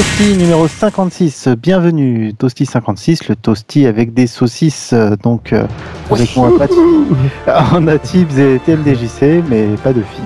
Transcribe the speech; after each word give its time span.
Toasty 0.00 0.34
numéro 0.38 0.66
56, 0.66 1.48
bienvenue. 1.62 2.32
Toasty 2.32 2.64
56, 2.64 3.28
le 3.28 3.36
Toasty 3.36 3.86
avec 3.86 4.14
des 4.14 4.26
saucisses. 4.26 4.94
Donc, 5.22 5.52
euh, 5.52 5.64
avec 6.10 6.34
moi, 6.36 6.56
pas 6.56 6.68
de 6.68 6.72
filles. 6.72 7.30
On 7.74 7.86
a 7.86 7.98
Tibbs 7.98 8.38
et 8.38 8.58
TMDJC, 8.64 9.44
mais 9.50 9.66
pas 9.84 9.92
de 9.92 10.00
filles. 10.00 10.24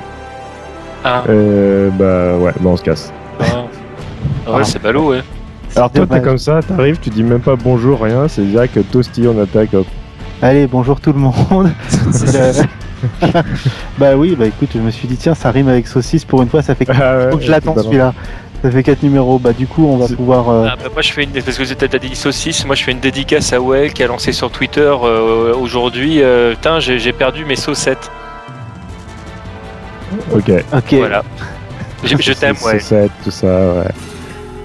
Ah, 1.02 1.24
Euh, 1.28 1.90
bah 1.90 2.38
ouais, 2.38 2.52
bah 2.60 2.70
on 2.70 2.76
se 2.76 2.84
casse. 2.84 3.12
ah. 3.40 4.52
ouais, 4.58 4.62
c'est 4.62 4.80
ballot, 4.80 5.08
ouais. 5.08 5.22
Alors 5.74 5.90
toi, 5.90 6.06
t'es 6.06 6.22
comme 6.22 6.38
ça, 6.38 6.60
t'arrives, 6.62 7.00
tu 7.00 7.10
dis 7.10 7.24
même 7.24 7.40
pas 7.40 7.56
bonjour, 7.56 8.00
rien, 8.00 8.28
c'est 8.28 8.48
Jacques, 8.52 8.78
Toasty, 8.92 9.26
on 9.26 9.42
attaque, 9.42 9.74
hop. 9.74 9.88
Allez, 10.40 10.68
bonjour 10.68 11.00
tout 11.00 11.12
le 11.12 11.18
monde. 11.18 11.72
bah 13.98 14.16
oui, 14.16 14.36
bah 14.38 14.46
écoute, 14.46 14.68
je 14.72 14.78
me 14.78 14.90
suis 14.92 15.08
dit, 15.08 15.16
tiens, 15.16 15.34
ça 15.34 15.50
rime 15.50 15.68
avec 15.68 15.88
saucisse 15.88 16.24
pour 16.24 16.42
une 16.42 16.48
fois, 16.48 16.62
ça 16.62 16.76
fait 16.76 16.86
Ah 16.88 17.16
ouais, 17.16 17.30
Faut 17.32 17.38
que 17.38 17.42
je 17.42 17.50
l'attends 17.50 17.76
celui-là. 17.76 18.14
Ça 18.64 18.70
fait 18.70 18.82
4 18.82 19.02
numéros. 19.02 19.38
Bah 19.38 19.52
du 19.52 19.66
coup, 19.66 19.84
on 19.86 19.98
va 19.98 20.08
pouvoir. 20.08 20.48
euh, 20.48 20.66
Ah, 20.70 20.76
bah, 20.82 20.88
moi 20.90 21.02
je 21.02 21.12
fais 21.12 21.24
une 21.24 21.30
parce 21.32 21.58
que 21.58 21.74
t'as 21.74 21.98
dit 21.98 22.16
saucisse, 22.16 22.64
moi 22.64 22.74
je 22.74 22.82
fais 22.82 22.92
une 22.92 22.98
dédicace 23.00 23.52
à 23.52 23.60
Well 23.60 23.92
qui 23.92 24.02
a 24.02 24.06
lancé 24.06 24.32
sur 24.32 24.50
Twitter 24.50 24.90
euh, 25.04 25.54
aujourd'hui. 25.54 26.22
euh, 26.22 26.52
Putain, 26.54 26.80
j'ai 26.80 27.12
perdu 27.12 27.44
mes 27.44 27.56
saucettes. 27.56 28.10
Ok. 30.34 30.50
Ok. 30.74 30.94
Voilà. 30.94 31.22
Je, 32.04 32.16
je 32.18 32.32
t'aime, 32.32 32.56
ouais. 32.64 32.78
c'est 32.80 33.10
tout 33.22 33.30
ça, 33.30 33.46
ouais. 33.46 33.90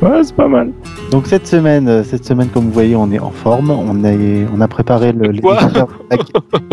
Ouais, 0.02 0.24
c'est 0.24 0.36
pas 0.36 0.48
mal. 0.48 0.72
Donc 1.12 1.28
cette 1.28 1.46
semaine, 1.46 1.90
euh, 1.90 2.04
cette 2.06 2.24
semaine, 2.24 2.48
comme 2.48 2.66
vous 2.66 2.72
voyez, 2.72 2.96
on 2.96 3.12
est 3.12 3.20
en 3.20 3.32
forme. 3.32 3.70
On 3.70 4.06
a, 4.06 4.12
on 4.56 4.62
a 4.62 4.68
préparé 4.70 5.12
le, 5.12 5.30
les, 5.32 5.42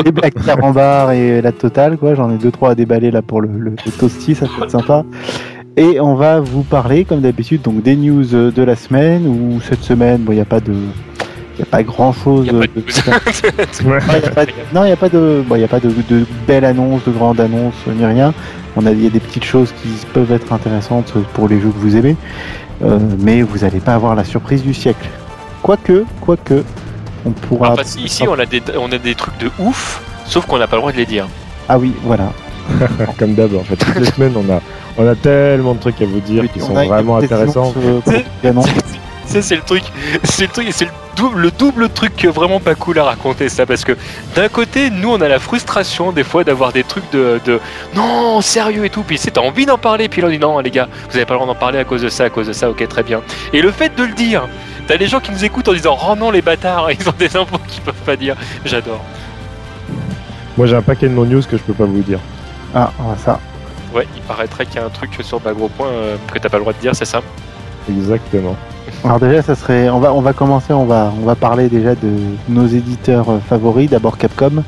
les 0.05 0.13
black 0.13 0.35
carambar 0.45 1.11
et 1.11 1.43
la 1.43 1.51
totale. 1.51 1.97
Quoi, 1.99 2.15
j'en 2.15 2.30
ai 2.30 2.37
deux 2.38 2.52
trois 2.52 2.71
à 2.71 2.74
déballer 2.77 3.11
là 3.11 3.23
pour 3.23 3.40
le, 3.40 3.49
le, 3.49 3.71
le 3.85 3.93
toasty, 3.93 4.37
ça 4.37 4.46
peut 4.46 4.63
être 4.63 4.71
sympa. 4.71 5.05
Et 5.77 6.01
on 6.01 6.15
va 6.15 6.41
vous 6.41 6.63
parler, 6.63 7.05
comme 7.05 7.21
d'habitude, 7.21 7.60
donc 7.63 7.82
des 7.82 7.96
news 7.96 8.35
euh, 8.35 8.51
de 8.51 8.63
la 8.63 8.77
semaine. 8.77 9.27
Ou 9.27 9.60
cette 9.60 9.83
semaine, 9.83 10.23
bon, 10.23 10.33
il 10.33 10.37
n'y 10.37 10.41
a 10.41 10.46
pas 10.46 10.60
de, 10.60 10.73
il 10.73 11.59
y 11.60 11.63
a 11.63 11.66
pas 11.66 11.83
grand 11.83 12.13
chose. 12.13 12.46
De- 12.46 12.68
non, 14.74 14.85
il 14.85 14.87
n'y 14.87 14.93
a 14.93 14.96
pas 14.96 15.09
de, 15.09 15.43
bon, 15.46 15.57
y 15.57 15.65
a 15.65 15.68
pas 15.68 15.80
de, 15.80 15.91
de 16.09 16.24
belles 16.46 16.65
annonces, 16.65 17.05
de 17.05 17.10
grandes 17.13 17.41
annonces, 17.41 17.74
euh, 17.88 17.93
ni 17.95 18.05
rien. 18.07 18.33
On 18.77 18.87
a, 18.87 18.93
il 18.93 19.05
y 19.05 19.07
a 19.07 19.10
des 19.10 19.21
petites 19.21 19.45
choses 19.45 19.73
qui 19.83 19.88
peuvent 20.13 20.33
être 20.33 20.52
intéressantes 20.52 21.13
pour 21.35 21.49
les 21.49 21.60
jeux 21.60 21.68
que 21.71 21.79
vous 21.79 21.96
aimez, 21.96 22.16
euh, 22.83 22.99
mais 23.21 23.43
vous 23.43 23.59
n'allez 23.59 23.80
pas 23.80 23.95
avoir 23.95 24.15
la 24.15 24.24
surprise 24.24 24.63
du 24.63 24.74
siècle. 24.74 25.09
Quoique, 25.63 26.05
quoique, 26.21 26.63
on 27.24 27.30
pourra. 27.30 27.73
Enfin, 27.73 27.83
si, 27.85 28.01
ici 28.01 28.27
on 28.29 28.38
a 28.38 28.46
des 28.46 28.63
on 28.79 28.90
a 28.93 28.99
des 28.99 29.15
trucs 29.15 29.37
de 29.38 29.51
ouf, 29.59 30.02
sauf 30.27 30.46
qu'on 30.46 30.59
n'a 30.59 30.66
pas 30.66 30.77
le 30.77 30.80
droit 30.83 30.93
de 30.93 30.99
les 30.99 31.07
dire. 31.07 31.27
Ah 31.68 31.79
oui, 31.79 31.93
voilà. 32.05 32.33
Comme 33.18 33.34
d'hab, 33.34 33.54
en 33.54 33.64
fait. 33.64 33.76
Toutes 33.76 33.96
les 33.96 34.06
semaines, 34.06 34.34
on 34.36 34.52
a, 34.52 34.60
on 34.98 35.06
a 35.06 35.14
tellement 35.14 35.74
de 35.74 35.80
trucs 35.80 36.00
à 36.02 36.06
vous 36.06 36.20
dire 36.20 36.50
qui 36.52 36.60
On 36.62 36.66
sont 36.66 36.74
vraiment 36.74 37.16
intéressants. 37.18 37.72
annonce, 38.45 38.66
euh. 38.66 38.80
Ça 39.26 39.42
c'est 39.42 39.56
le 39.56 39.62
truc, 39.62 39.82
c'est 40.22 40.45
le 40.46 40.52
truc, 40.52 40.68
c'est 40.70 40.84
le 40.84 40.90
double, 41.16 41.40
le 41.40 41.50
double 41.50 41.88
truc 41.88 42.24
vraiment 42.26 42.60
pas 42.60 42.76
cool 42.76 43.00
à 43.00 43.04
raconter 43.04 43.48
ça 43.48 43.66
parce 43.66 43.84
que 43.84 43.96
d'un 44.37 44.48
côté 44.48 44.88
nous 44.88 45.10
on 45.10 45.20
a 45.20 45.26
la 45.26 45.40
frustration 45.40 46.12
des 46.12 46.22
fois 46.22 46.44
d'avoir 46.44 46.72
des 46.72 46.84
trucs 46.84 47.10
de, 47.10 47.40
de 47.44 47.59
non 47.96 48.40
sérieux 48.40 48.84
et 48.84 48.88
tout 48.90 49.02
puis 49.02 49.18
c'est 49.18 49.32
t'as 49.32 49.40
envie 49.40 49.66
d'en 49.66 49.78
parler 49.78 50.09
puis 50.09 50.20
là 50.22 50.28
on 50.28 50.30
dit 50.30 50.38
non 50.38 50.60
les 50.60 50.70
gars 50.70 50.87
vous 51.10 51.16
avez 51.16 51.26
pas 51.26 51.34
le 51.34 51.40
droit 51.40 51.52
d'en 51.52 51.59
parler 51.59 51.78
à 51.80 51.84
cause 51.84 52.02
de 52.02 52.09
ça 52.09 52.22
à 52.24 52.30
cause 52.30 52.46
de 52.46 52.52
ça 52.52 52.70
ok 52.70 52.87
très 52.87 53.02
bien 53.02 53.20
et 53.52 53.62
le 53.62 53.72
fait 53.72 53.96
de 53.96 54.04
le 54.04 54.12
dire 54.12 54.48
t'as 54.87 54.96
des 54.96 55.09
gens 55.09 55.18
qui 55.18 55.32
nous 55.32 55.44
écoutent 55.44 55.66
en 55.66 55.72
disant 55.72 55.98
oh 56.09 56.14
non 56.14 56.30
les 56.30 56.42
bâtards 56.42 56.88
ils 57.00 57.09
ont 57.09 57.14
des 57.18 57.37
infos 57.37 57.59
qu'ils 57.66 57.82
peuvent 57.82 57.94
pas 58.04 58.14
dire 58.16 58.37
j'adore 58.64 59.00
Moi, 60.56 60.66
j'ai 60.68 60.76
un 60.76 60.82
paquet 60.82 61.09
de 61.09 61.14
non-news 61.14 61.42
que 61.42 61.56
je 61.56 61.62
peux 61.62 61.74
pas 61.74 61.84
vous 61.84 62.00
dire. 62.02 62.20
Ah, 62.79 62.91
ça. 63.16 63.41
ouais 63.95 64.06
il 64.15 64.22
paraîtrait 64.22 64.66
qu'il 64.66 64.77
y 64.77 64.78
a 64.78 64.84
un 64.87 64.91
truc 64.91 65.10
sur 65.22 65.41
ma 65.43 65.53
gros 65.55 65.69
point 65.69 65.88
euh, 65.88 66.17
que 66.33 66.39
t'as 66.39 66.49
pas 66.50 66.59
le 66.59 66.62
droit 66.62 66.73
de 66.75 66.78
dire 66.78 66.95
c'est 66.95 67.05
ça 67.06 67.21
Exactement. 67.89 68.55
Alors 69.05 69.21
déjà, 69.21 69.43
ça 69.43 69.55
serait, 69.55 69.89
on 69.89 70.00
va, 70.00 70.12
on 70.12 70.21
va 70.21 70.33
commencer, 70.33 70.73
on 70.73 70.87
va, 70.87 71.12
on 71.21 71.25
va 71.25 71.34
parler 71.37 71.69
déjà 71.69 71.95
de 71.95 72.11
nos 72.49 72.67
éditeurs 72.67 73.27
favoris. 73.49 73.89
D'abord 73.89 74.19
Capcom. 74.19 74.62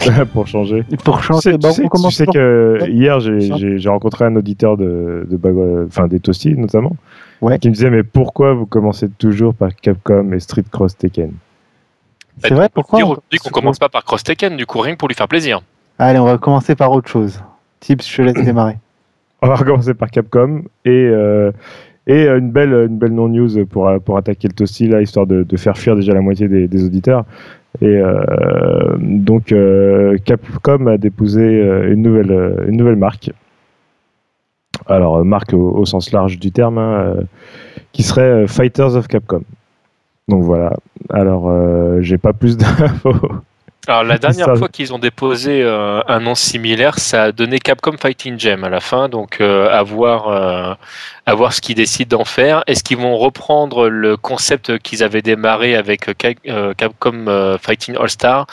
Pour 0.34 0.46
changer. 0.46 0.84
Pour 1.04 1.18
Tu 1.20 1.26
changer, 1.26 1.52
sais, 1.52 1.58
bon, 1.58 1.68
tu 1.70 1.74
sais- 1.76 1.84
on 1.84 1.88
commence 1.88 2.12
tu 2.12 2.16
sais 2.24 2.26
que 2.26 2.78
hier, 2.88 3.18
j'ai- 3.20 3.88
rencontré 3.88 4.26
un 4.26 4.36
auditeur 4.36 4.76
de, 4.76 5.26
de 5.30 5.86
enfin, 5.88 6.06
des 6.06 6.20
Toasty 6.20 6.54
notamment, 6.56 6.94
Ouais. 7.40 7.58
qui 7.58 7.68
me 7.68 7.74
disait 7.74 7.90
Mais 7.90 8.02
pourquoi 8.04 8.52
vous 8.54 8.66
commencez 8.66 9.08
toujours 9.08 9.54
par 9.54 9.74
Capcom 9.74 10.30
et 10.32 10.40
Street 10.40 10.64
Cross 10.70 10.96
Tekken? 10.98 11.32
C'est 12.44 12.54
vrai, 12.54 12.68
pourquoi 12.72 12.98
dire 13.00 13.08
on- 13.10 13.16
qu'on 13.42 13.50
commence 13.50 13.78
pas 13.78 13.88
par 13.88 14.04
Cross 14.04 14.22
Tekken 14.24 14.56
du 14.56 14.66
coup 14.66 14.78
rien 14.80 14.92
que 14.92 14.98
pour 14.98 15.08
lui 15.08 15.14
faire 15.16 15.26
plaisir 15.28 15.62
Allez, 15.98 16.18
on 16.20 16.24
va 16.26 16.38
commencer 16.38 16.74
par 16.76 16.92
autre 16.92 17.08
chose. 17.08 17.40
Tips, 17.80 18.08
je 18.08 18.16
te 18.16 18.22
laisse 18.22 18.44
démarrer. 18.44 18.76
On 19.40 19.48
va 19.48 19.54
recommencer 19.54 19.94
par 19.94 20.10
Capcom 20.10 20.64
et, 20.84 20.90
euh, 20.90 21.52
euh, 22.08 22.38
une 22.38 22.50
belle, 22.50 22.88
non-news 23.10 23.66
pour, 23.66 23.88
euh, 23.88 23.98
attaquer 24.16 24.48
le 24.48 24.54
Toasty, 24.54 24.88
là, 24.88 25.00
histoire 25.00 25.26
de, 25.26 25.44
faire 25.56 25.78
fuir 25.78 25.94
déjà 25.94 26.12
la 26.12 26.20
moitié 26.20 26.48
des, 26.48 26.84
auditeurs. 26.84 27.24
Et 27.80 28.00
donc, 28.98 29.54
Capcom 30.24 30.86
a 30.86 30.96
déposé 30.96 31.42
une, 31.92 32.02
nouvelle, 32.02 32.96
marque. 32.96 33.30
Alors, 34.86 35.24
marque 35.24 35.52
au, 35.52 35.84
sens 35.84 36.10
large 36.12 36.38
du 36.38 36.50
terme, 36.50 36.78
hein, 36.78 37.14
qui 37.92 38.02
serait 38.02 38.48
Fighters 38.48 38.96
of 38.96 39.06
Capcom. 39.06 39.42
Donc 40.26 40.42
voilà. 40.42 40.74
Alors, 41.10 41.52
j'ai 42.00 42.18
pas 42.18 42.32
plus 42.32 42.56
d'infos. 42.56 43.14
Alors 43.88 44.04
la 44.04 44.18
dernière 44.18 44.54
fois 44.58 44.68
qu'ils 44.68 44.92
ont 44.92 44.98
déposé 44.98 45.62
euh, 45.62 46.02
un 46.08 46.20
nom 46.20 46.34
similaire, 46.34 46.98
ça 46.98 47.22
a 47.22 47.32
donné 47.32 47.58
Capcom 47.58 47.96
Fighting 47.96 48.38
Gem 48.38 48.62
à 48.62 48.68
la 48.68 48.80
fin, 48.80 49.08
donc 49.08 49.40
euh, 49.40 49.70
à 49.70 49.82
voir 49.82 50.28
euh, 50.28 50.74
à 51.28 51.34
voir 51.34 51.52
ce 51.52 51.60
qu'ils 51.60 51.74
décident 51.74 52.16
d'en 52.16 52.24
faire. 52.24 52.64
Est-ce 52.66 52.82
qu'ils 52.82 52.96
vont 52.96 53.18
reprendre 53.18 53.90
le 53.90 54.16
concept 54.16 54.78
qu'ils 54.78 55.04
avaient 55.04 55.20
démarré 55.20 55.76
avec 55.76 56.08
euh, 56.08 56.14
euh, 56.48 56.72
Capcom 56.72 57.26
euh, 57.28 57.58
Fighting 57.58 57.96
All 58.00 58.08
Star, 58.08 58.46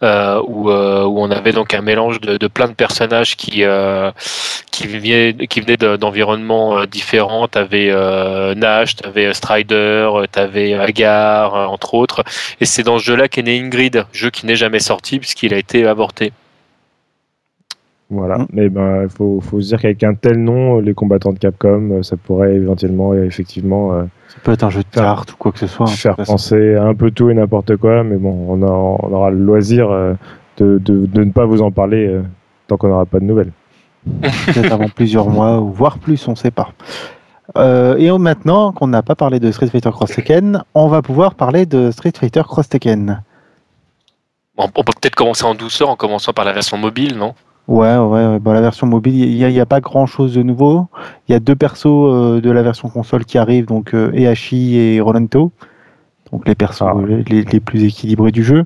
où, 0.00 0.70
on 0.70 1.30
avait 1.30 1.52
donc 1.52 1.74
un 1.74 1.82
mélange 1.82 2.20
de, 2.22 2.46
plein 2.46 2.68
de 2.68 2.72
personnages 2.72 3.36
qui 3.36 3.64
qui 4.70 4.86
venaient 4.86 5.46
qui 5.46 5.60
venaient 5.60 5.76
de- 5.76 5.96
d'environnements 5.96 6.86
différents. 6.86 7.48
T'avais 7.48 7.92
Nash, 8.54 8.96
t'avais 8.96 9.34
Strider, 9.34 10.08
t'avais 10.32 10.72
Agar, 10.72 11.70
entre 11.70 11.92
autres. 11.92 12.24
Et 12.60 12.64
c'est 12.64 12.82
dans 12.82 12.98
ce 12.98 13.04
jeu-là 13.04 13.28
qu'est 13.28 13.42
né 13.42 13.60
Ingrid, 13.60 14.06
jeu 14.12 14.30
qui 14.30 14.46
n'est 14.46 14.56
jamais 14.56 14.80
sorti 14.80 15.18
puisqu'il 15.18 15.52
a 15.52 15.58
été 15.58 15.86
avorté. 15.86 16.32
Voilà. 18.12 18.38
Mm. 18.38 18.46
Mais 18.52 18.68
ben, 18.68 19.02
il 19.04 19.08
faut, 19.08 19.40
faut 19.40 19.60
se 19.60 19.68
dire 19.68 19.80
qu'avec 19.80 20.02
un 20.04 20.14
tel 20.14 20.36
nom, 20.42 20.78
les 20.80 20.94
combattants 20.94 21.32
de 21.32 21.38
Capcom, 21.38 21.90
euh, 21.92 22.02
ça 22.02 22.16
pourrait 22.16 22.54
éventuellement, 22.54 23.12
euh, 23.12 23.24
effectivement, 23.24 23.92
euh, 23.94 24.02
Ça 24.28 24.36
peut 24.42 24.52
être 24.52 24.64
un 24.64 24.70
jeu 24.70 24.80
de 24.82 24.94
cartes 24.94 25.32
ou 25.32 25.36
quoi 25.36 25.52
que 25.52 25.58
ce 25.58 25.66
soit. 25.66 25.86
hein, 25.86 25.92
faire 25.92 26.16
penser 26.16 26.74
à 26.76 26.84
un 26.84 26.94
peu 26.94 27.10
tout 27.10 27.30
et 27.30 27.34
n'importe 27.34 27.76
quoi. 27.76 28.04
Mais 28.04 28.16
bon, 28.16 28.46
on, 28.48 28.62
a- 28.62 28.66
on 29.06 29.12
aura 29.12 29.30
le 29.30 29.38
loisir 29.38 29.90
euh, 29.90 30.14
de, 30.58 30.78
de- 30.78 31.06
de 31.06 31.24
ne 31.24 31.32
pas 31.32 31.46
vous 31.46 31.62
en 31.62 31.70
parler 31.70 32.06
euh, 32.06 32.22
tant 32.68 32.76
qu'on 32.76 32.88
n'aura 32.88 33.06
pas 33.06 33.18
de 33.20 33.24
nouvelles. 33.24 33.52
Peut-être 34.20 34.72
avant 34.72 34.88
plusieurs 34.88 35.28
mois 35.28 35.60
ou 35.60 35.70
voire 35.70 35.98
plus, 35.98 36.26
on 36.28 36.32
ne 36.32 36.36
sait 36.36 36.50
pas. 36.50 36.70
Euh, 37.56 37.96
et 37.98 38.10
maintenant 38.18 38.72
qu'on 38.72 38.86
n'a 38.88 39.02
pas 39.02 39.14
parlé 39.14 39.38
de 39.40 39.50
Street 39.52 39.66
Fighter 39.68 39.90
Cross 39.90 40.12
Tekken, 40.14 40.62
on 40.74 40.88
va 40.88 41.02
pouvoir 41.02 41.34
parler 41.34 41.66
de 41.66 41.90
Street 41.90 42.12
Fighter 42.18 42.42
Cross 42.44 42.68
Tekken. 42.68 43.22
On 44.56 44.68
peut 44.68 44.82
peut-être 44.84 45.14
commencer 45.14 45.44
en 45.44 45.54
douceur 45.54 45.88
en 45.88 45.96
commençant 45.96 46.32
par 46.32 46.44
la 46.44 46.52
version 46.52 46.76
mobile, 46.76 47.16
non? 47.16 47.34
Ouais, 47.68 47.96
ouais, 47.96 48.26
ouais. 48.26 48.38
Bon, 48.40 48.52
la 48.52 48.60
version 48.60 48.86
mobile, 48.86 49.14
il 49.14 49.36
n'y 49.36 49.44
a, 49.44 49.48
y 49.50 49.60
a 49.60 49.66
pas 49.66 49.80
grand 49.80 50.06
chose 50.06 50.34
de 50.34 50.42
nouveau. 50.42 50.86
Il 51.28 51.32
y 51.32 51.34
a 51.34 51.40
deux 51.40 51.54
persos 51.54 51.86
euh, 51.86 52.40
de 52.40 52.50
la 52.50 52.62
version 52.62 52.88
console 52.88 53.24
qui 53.24 53.38
arrivent, 53.38 53.66
donc 53.66 53.94
euh, 53.94 54.10
et 54.14 55.00
Rolento. 55.00 55.52
Donc 56.32 56.48
les 56.48 56.54
persos 56.54 56.82
Ah. 56.82 56.94
les, 57.06 57.44
les 57.44 57.60
plus 57.60 57.84
équilibrés 57.84 58.32
du 58.32 58.42
jeu. 58.42 58.64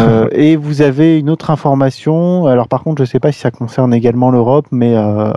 Euh, 0.00 0.28
et 0.32 0.56
vous 0.56 0.82
avez 0.82 1.18
une 1.18 1.30
autre 1.30 1.50
information. 1.50 2.46
Alors 2.46 2.68
par 2.68 2.82
contre, 2.82 2.98
je 2.98 3.02
ne 3.02 3.06
sais 3.06 3.20
pas 3.20 3.32
si 3.32 3.38
ça 3.38 3.50
concerne 3.50 3.94
également 3.94 4.30
l'Europe, 4.30 4.66
mais 4.72 4.94
euh, 4.96 5.30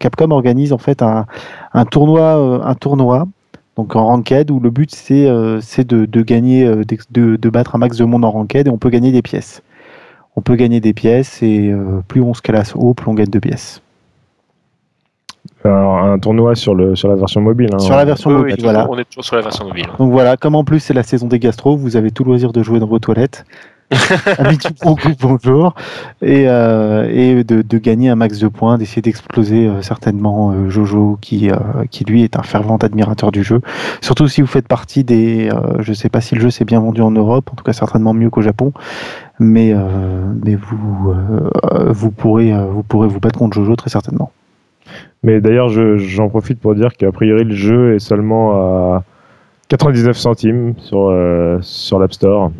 Capcom 0.00 0.30
organise 0.30 0.72
en 0.72 0.78
fait 0.78 1.02
un, 1.02 1.26
un 1.74 1.84
tournoi, 1.84 2.62
un 2.64 2.74
tournoi. 2.74 3.26
Donc 3.76 3.94
en 3.94 4.06
ranked 4.06 4.50
où 4.50 4.58
le 4.60 4.70
but 4.70 4.90
c'est 4.90 5.26
euh, 5.28 5.60
de, 5.78 6.06
de 6.06 6.22
gagner, 6.22 6.70
de 7.10 7.48
battre 7.50 7.74
un 7.74 7.78
max 7.78 7.96
de 7.98 8.04
monde 8.04 8.24
en 8.24 8.30
ranked 8.30 8.66
et 8.66 8.70
on 8.70 8.78
peut 8.78 8.90
gagner 8.90 9.12
des 9.12 9.22
pièces. 9.22 9.62
On 10.36 10.40
peut 10.40 10.56
gagner 10.56 10.80
des 10.80 10.92
pièces 10.94 11.42
et 11.42 11.70
euh, 11.70 12.00
plus 12.08 12.22
on 12.22 12.34
se 12.34 12.40
classe 12.42 12.72
haut, 12.74 12.94
plus 12.94 13.08
on 13.10 13.14
gagne 13.14 13.30
de 13.30 13.38
pièces. 13.38 13.82
Alors, 15.64 15.96
un 15.98 16.18
tournoi 16.18 16.54
sur, 16.54 16.74
le, 16.74 16.96
sur 16.96 17.08
la 17.08 17.14
version 17.14 17.40
mobile. 17.40 17.70
hein. 17.72 17.78
Sur 17.78 17.94
la 17.96 18.04
version 18.04 18.30
Oui, 18.30 18.36
mobile, 18.36 18.54
oui, 18.56 18.62
voilà. 18.62 18.88
On 18.90 18.98
est 18.98 19.04
toujours 19.04 19.24
sur 19.24 19.36
la 19.36 19.42
version 19.42 19.66
mobile. 19.66 19.86
Donc 19.98 20.10
voilà, 20.10 20.36
comme 20.36 20.54
en 20.56 20.64
plus 20.64 20.80
c'est 20.80 20.94
la 20.94 21.02
saison 21.02 21.28
des 21.28 21.38
gastro, 21.38 21.76
vous 21.76 21.96
avez 21.96 22.10
tout 22.10 22.24
le 22.24 22.30
loisir 22.30 22.52
de 22.52 22.62
jouer 22.62 22.80
dans 22.80 22.86
vos 22.86 22.98
toilettes. 22.98 23.44
Amis 24.38 24.58
du 24.58 24.68
goût, 24.80 24.96
bonjour. 25.20 25.74
Et, 26.22 26.44
euh, 26.48 27.08
et 27.10 27.44
de, 27.44 27.78
gagner 27.78 28.08
un 28.08 28.14
max 28.14 28.38
de 28.38 28.48
points, 28.48 28.78
d'essayer 28.78 29.02
d'exploser 29.02 29.66
euh, 29.66 29.82
certainement 29.82 30.52
euh, 30.52 30.68
Jojo 30.70 31.18
qui, 31.20 31.50
euh, 31.50 31.56
qui 31.90 32.04
lui 32.04 32.22
est 32.22 32.36
un 32.36 32.42
fervent 32.42 32.76
admirateur 32.76 33.32
du 33.32 33.42
jeu. 33.42 33.60
Surtout 34.00 34.28
si 34.28 34.40
vous 34.40 34.46
faites 34.46 34.68
partie 34.68 35.04
des... 35.04 35.50
je 35.80 35.92
sais 35.92 36.08
pas 36.08 36.20
si 36.20 36.34
le 36.34 36.40
jeu 36.40 36.50
s'est 36.50 36.64
bien 36.64 36.80
vendu 36.80 37.02
en 37.02 37.10
Europe, 37.10 37.50
en 37.52 37.54
tout 37.54 37.64
cas 37.64 37.72
certainement 37.72 38.14
mieux 38.14 38.30
qu'au 38.30 38.42
Japon. 38.42 38.72
Mais, 39.38 39.74
mais 40.44 40.54
vous, 40.54 41.14
vous, 41.90 42.10
pourrez, 42.10 42.52
vous 42.52 42.82
pourrez 42.82 43.08
vous 43.08 43.20
battre 43.20 43.38
contre 43.38 43.56
Jojo 43.56 43.76
très 43.76 43.90
certainement. 43.90 44.30
Mais 45.22 45.40
d'ailleurs, 45.40 45.68
j'en 45.68 46.28
profite 46.28 46.60
pour 46.60 46.74
dire 46.74 46.92
qu'a 46.96 47.12
priori, 47.12 47.44
le 47.44 47.54
jeu 47.54 47.94
est 47.94 47.98
seulement 47.98 48.52
à 48.52 49.04
99 49.68 50.16
centimes 50.16 50.74
sur, 50.78 51.12
sur 51.60 51.98
l'App 51.98 52.12
Store. 52.12 52.50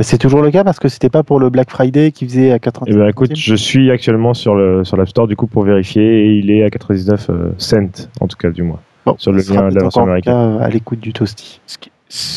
C'est 0.00 0.18
toujours 0.18 0.42
le 0.42 0.50
cas 0.50 0.64
parce 0.64 0.78
que 0.78 0.88
c'était 0.88 1.10
pas 1.10 1.22
pour 1.22 1.38
le 1.38 1.50
Black 1.50 1.70
Friday 1.70 2.12
qui 2.12 2.26
faisait 2.26 2.50
à 2.50 2.58
99 2.58 2.94
Eh 2.94 2.98
ben, 2.98 3.08
écoute, 3.08 3.36
je 3.36 3.54
suis 3.54 3.90
actuellement 3.90 4.34
sur 4.34 4.54
le 4.54 4.84
sur 4.84 4.96
l'App 4.96 5.08
Store 5.08 5.26
du 5.26 5.36
coup 5.36 5.46
pour 5.46 5.64
vérifier 5.64 6.26
et 6.26 6.38
il 6.38 6.50
est 6.50 6.64
à 6.64 6.70
99 6.70 7.30
euh, 7.30 7.52
cents 7.58 8.08
en 8.20 8.26
tout 8.26 8.36
cas 8.36 8.50
du 8.50 8.62
moins 8.62 8.80
sur 9.18 9.32
le 9.32 9.42
lien 9.42 9.68
de 9.68 9.74
la 9.74 9.82
version 9.82 10.02
américaine. 10.02 10.58
À 10.60 10.68
l'écoute 10.68 11.00
du 11.00 11.12
toasty. 11.12 11.60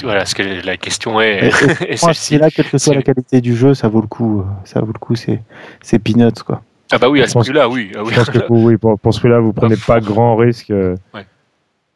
Voilà, 0.04 0.26
ce 0.26 0.36
que 0.36 0.66
la 0.66 0.78
question 0.78 1.20
est. 1.20 1.52
c'est 2.14 2.38
là, 2.38 2.50
quelle 2.50 2.70
que 2.70 2.78
soit 2.78 2.96
la 2.96 3.02
qualité 3.02 3.42
du 3.42 3.56
jeu, 3.56 3.74
ça 3.74 3.90
vaut 3.90 4.02
le 4.02 4.08
coup. 4.08 4.40
Euh, 4.40 4.44
ça 4.64 4.80
vaut 4.80 4.94
le 4.94 5.00
coup, 5.00 5.16
c'est 5.16 5.42
c'est 5.82 6.00
peanuts 6.00 6.44
quoi. 6.46 6.62
Ah 6.92 6.98
bah 6.98 7.10
oui, 7.10 7.22
à 7.22 7.28
ce 7.28 7.38
prix-là, 7.38 7.68
oui. 7.68 7.92
Ah 7.96 8.04
oui. 8.04 8.12
Je 8.12 8.16
pense 8.16 8.30
que 8.30 8.40
pour, 8.40 8.64
oui, 8.64 8.78
pour, 8.78 8.98
ce 9.14 9.20
prix-là, 9.20 9.40
vous 9.40 9.54
prenez 9.54 9.76
pas 9.76 10.00
grand 10.02 10.36
risque. 10.36 10.70
Euh, 10.70 10.96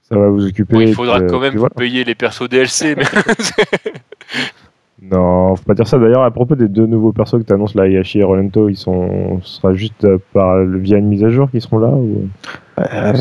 ça 0.01 0.17
va 0.17 0.27
vous 0.29 0.47
occuper. 0.47 0.77
il 0.81 0.93
faudra 0.93 1.21
quand 1.21 1.39
même 1.39 1.69
payer 1.77 2.03
les 2.03 2.15
persos 2.15 2.49
DLC. 2.49 2.95
Mais... 2.95 3.03
non, 5.01 5.55
faut 5.55 5.63
pas 5.63 5.75
dire 5.75 5.87
ça. 5.87 5.97
D'ailleurs, 5.97 6.23
à 6.23 6.31
propos 6.31 6.55
des 6.55 6.67
deux 6.67 6.85
nouveaux 6.85 7.13
persos 7.13 7.39
que 7.39 7.43
tu 7.43 7.53
annonces 7.53 7.73
là, 7.73 7.87
Yashi 7.87 8.19
et 8.19 8.23
Rolento, 8.23 8.67
ils 8.67 8.75
sont, 8.75 9.39
ce 9.41 9.57
sera 9.57 9.73
juste 9.73 10.03
euh, 10.03 10.17
par, 10.33 10.63
via 10.65 10.97
une 10.97 11.07
mise 11.07 11.23
à 11.23 11.29
jour 11.29 11.49
qu'ils 11.49 11.61
seront 11.61 11.79
là 11.79 11.89
ou... 11.89 12.27
Euh, 12.79 13.13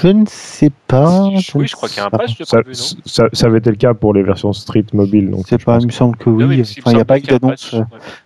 je 0.00 0.08
ne 0.08 0.24
sais 0.26 0.70
pas. 0.88 1.24
oui, 1.26 1.66
je 1.66 1.72
crois 1.74 1.88
qu'il 1.88 1.98
y 1.98 2.00
a 2.00 2.06
un 2.06 2.10
patch 2.10 2.38
de 2.38 2.44
ça, 2.44 2.58
ça, 3.04 3.28
ça, 3.32 3.46
avait 3.46 3.58
été 3.58 3.68
le 3.68 3.76
cas 3.76 3.92
pour 3.92 4.14
les 4.14 4.22
versions 4.22 4.52
Street 4.54 4.84
mobile. 4.94 5.30
Donc 5.30 5.44
c'est 5.46 5.62
pas, 5.62 5.78
il 5.78 5.86
me 5.86 5.92
semble 5.92 6.16
que 6.16 6.30
oui. 6.30 6.62
il 6.86 6.94
n'y 6.94 7.00
a 7.00 7.04
pas 7.04 7.18
eu 7.18 7.22
d'annonce 7.22 7.76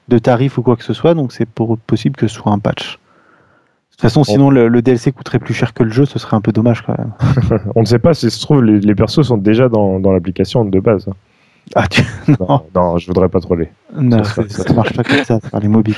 de 0.07 0.19
tarif 0.19 0.57
ou 0.57 0.63
quoi 0.63 0.77
que 0.77 0.85
ce 0.85 0.93
soit, 0.93 1.15
donc 1.15 1.33
c'est 1.33 1.49
possible 1.49 2.15
que 2.15 2.29
ce 2.29 2.35
soit 2.35 2.53
un 2.53 2.61
patch. 2.61 2.93
De 2.93 3.93
toute 3.93 4.03
façon, 4.03 4.23
sinon 4.23 4.51
le, 4.51 4.81
DLC 4.81 5.11
coûterait 5.11 5.41
plus 5.41 5.55
cher 5.55 5.75
que 5.75 5.83
le 5.83 5.91
jeu, 5.91 6.05
ce 6.05 6.21
serait 6.21 6.37
un 6.37 6.41
peu 6.41 6.53
dommage 6.53 6.83
quand 6.83 6.97
même. 6.97 7.13
On 7.75 7.81
ne 7.81 7.87
sait 7.87 7.99
pas 7.99 8.15
si 8.15 8.31
se 8.31 8.41
trouve 8.41 8.63
les, 8.63 8.95
persos 8.95 9.27
sont 9.27 9.39
déjà 9.39 9.69
dans, 9.69 9.99
dans 9.99 10.13
l'application 10.13 10.65
de 10.65 10.79
base. 10.79 11.09
Ah, 11.75 11.87
tu... 11.89 12.03
non. 12.41 12.67
non. 12.75 12.99
je 12.99 13.07
voudrais 13.07 13.29
pas 13.29 13.41
troller. 13.41 13.71
Non, 13.95 14.23
ça, 14.25 14.43
ne 14.43 14.75
marche 14.75 14.93
pas 14.95 15.05
comme 15.05 15.25
ça 15.25 15.39
sur 15.41 15.61
les 15.61 15.69
mobiles. 15.69 15.95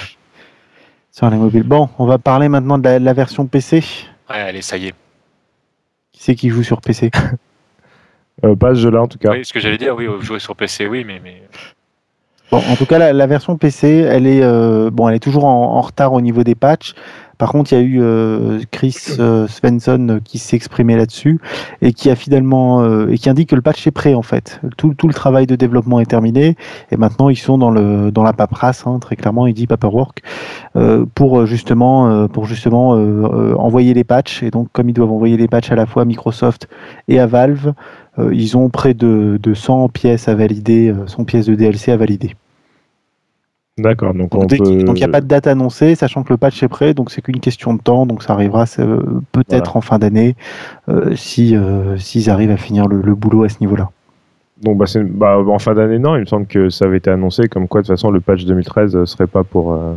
Sur 1.11 1.31
les 1.31 1.37
mobiles. 1.37 1.65
Bon, 1.65 1.89
on 1.99 2.07
va 2.07 2.19
parler 2.19 2.49
maintenant 2.49 2.79
de 2.79 2.89
la 2.89 3.13
version 3.13 3.47
PC. 3.47 3.85
Ouais, 4.29 4.37
allez, 4.37 4.63
ça 4.63 4.77
y 4.77 4.89
est. 4.89 4.95
Qui 6.13 6.23
c'est 6.23 6.35
qui 6.35 6.51
joue 6.51 6.63
sur 6.63 6.81
PC 6.81 7.11
euh, 8.45 8.57
Pas 8.57 8.75
ce 8.75 8.81
jeu-là, 8.81 9.03
en 9.03 9.09
tout 9.09 9.19
cas. 9.19 9.31
Oui, 9.31 9.45
ce 9.45 9.53
que 9.53 9.61
j'allais 9.61 9.79
dire, 9.79 9.97
oui, 9.97 10.07
jouer 10.21 10.39
sur 10.39 10.57
PC, 10.57 10.87
oui, 10.87 11.05
mais. 11.05 11.21
mais... 11.23 11.43
Bon, 12.51 12.59
en 12.59 12.75
tout 12.75 12.87
cas, 12.87 13.13
la, 13.13 13.27
version 13.27 13.57
PC, 13.57 13.89
elle 13.89 14.27
est, 14.27 14.43
euh, 14.43 14.91
bon, 14.91 15.09
elle 15.09 15.15
est 15.15 15.21
toujours 15.21 15.45
en, 15.45 15.81
retard 15.81 16.13
au 16.13 16.21
niveau 16.21 16.43
des 16.43 16.57
patchs. 16.57 16.95
Par 17.41 17.53
contre, 17.53 17.73
il 17.73 17.79
y 17.79 17.79
a 17.79 17.83
eu 17.83 18.03
euh, 18.03 18.61
Chris 18.71 18.95
euh, 19.19 19.49
Svensson 19.49 20.21
qui 20.23 20.37
s'est 20.37 20.57
exprimé 20.57 20.95
là-dessus 20.95 21.41
et 21.81 21.95
qui 21.95 22.11
a 22.11 22.15
finalement 22.15 22.83
euh, 22.83 23.09
et 23.09 23.17
qui 23.17 23.31
indique 23.31 23.49
que 23.49 23.55
le 23.55 23.63
patch 23.63 23.87
est 23.87 23.93
prêt 23.93 24.13
en 24.13 24.21
fait. 24.21 24.61
Tout, 24.77 24.93
tout, 24.93 25.09
le 25.09 25.15
travail 25.15 25.47
de 25.47 25.57
développement 25.57 26.01
est 26.01 26.11
terminé 26.11 26.55
et 26.91 26.99
maintenant 26.99 27.31
ils 27.31 27.39
sont 27.39 27.57
dans 27.57 27.71
le 27.71 28.11
dans 28.11 28.25
la 28.25 28.35
paperasse. 28.35 28.87
Hein, 28.87 28.99
très 29.01 29.17
clairement, 29.17 29.47
il 29.47 29.55
dit 29.55 29.67
paperwork 29.67 30.23
pour 31.15 31.47
justement 31.47 32.29
pour 32.29 32.45
justement 32.45 32.91
envoyer 32.91 33.95
les 33.95 34.05
patchs 34.05 34.43
et 34.43 34.51
donc 34.51 34.69
comme 34.73 34.91
ils 34.91 34.95
doivent 34.95 35.13
envoyer 35.13 35.39
les 35.39 35.49
patchs 35.49 35.73
à 35.73 35.77
la 35.77 35.87
fois 35.87 36.03
à 36.03 36.05
Microsoft 36.05 36.69
et 37.09 37.19
à 37.19 37.27
Valve, 37.27 37.73
ils 38.19 38.59
ont 38.59 38.69
près 38.69 38.93
de, 38.93 39.41
de 39.43 39.55
100 39.55 39.89
pièces 39.89 40.29
à 40.29 40.35
valider, 40.35 40.95
100 41.07 41.25
pièces 41.25 41.47
de 41.47 41.55
DLC 41.55 41.91
à 41.91 41.97
valider. 41.97 42.37
D'accord. 43.79 44.15
Donc, 44.15 44.31
donc 44.31 44.53
il 44.53 44.93
n'y 44.93 45.05
a 45.05 45.09
pas 45.09 45.21
de 45.21 45.27
date 45.27 45.47
annoncée, 45.47 45.95
sachant 45.95 46.23
que 46.23 46.33
le 46.33 46.37
patch 46.37 46.63
est 46.63 46.69
prêt, 46.69 46.93
donc 46.93 47.11
c'est 47.11 47.23
qu'une 47.23 47.41
question 47.41 47.75
de 47.75 47.81
temps, 47.81 48.05
donc 48.05 48.23
ça 48.23 48.33
arrivera 48.33 48.65
peut-être 49.33 49.77
en 49.77 49.81
fin 49.81 49.99
d'année 49.99 50.37
euh, 50.89 51.15
si 51.17 51.57
euh, 51.57 51.97
s'ils 51.97 52.31
arrivent 52.31 52.51
à 52.51 52.57
finir 52.57 52.87
le, 52.89 53.15
boulot 53.15 53.45
à 53.45 53.49
ce 53.49 53.57
niveau-là. 53.61 53.91
Donc 54.63 54.77
bah, 54.77 54.85
bah, 54.97 55.39
en 55.39 55.59
fin 55.59 55.75
d'année 55.75 55.99
non, 55.99 56.17
il 56.17 56.21
me 56.21 56.27
semble 56.27 56.47
que 56.47 56.69
ça 56.69 56.85
avait 56.85 56.99
été 56.99 57.11
annoncé 57.11 57.49
comme 57.49 57.69
quoi 57.69 57.81
de 57.81 57.87
toute 57.87 57.97
façon 57.97 58.11
le 58.11 58.21
patch 58.21 58.45
2013 58.45 59.05
serait 59.05 59.27
pas 59.27 59.45
pour 59.45 59.73
euh, 59.73 59.95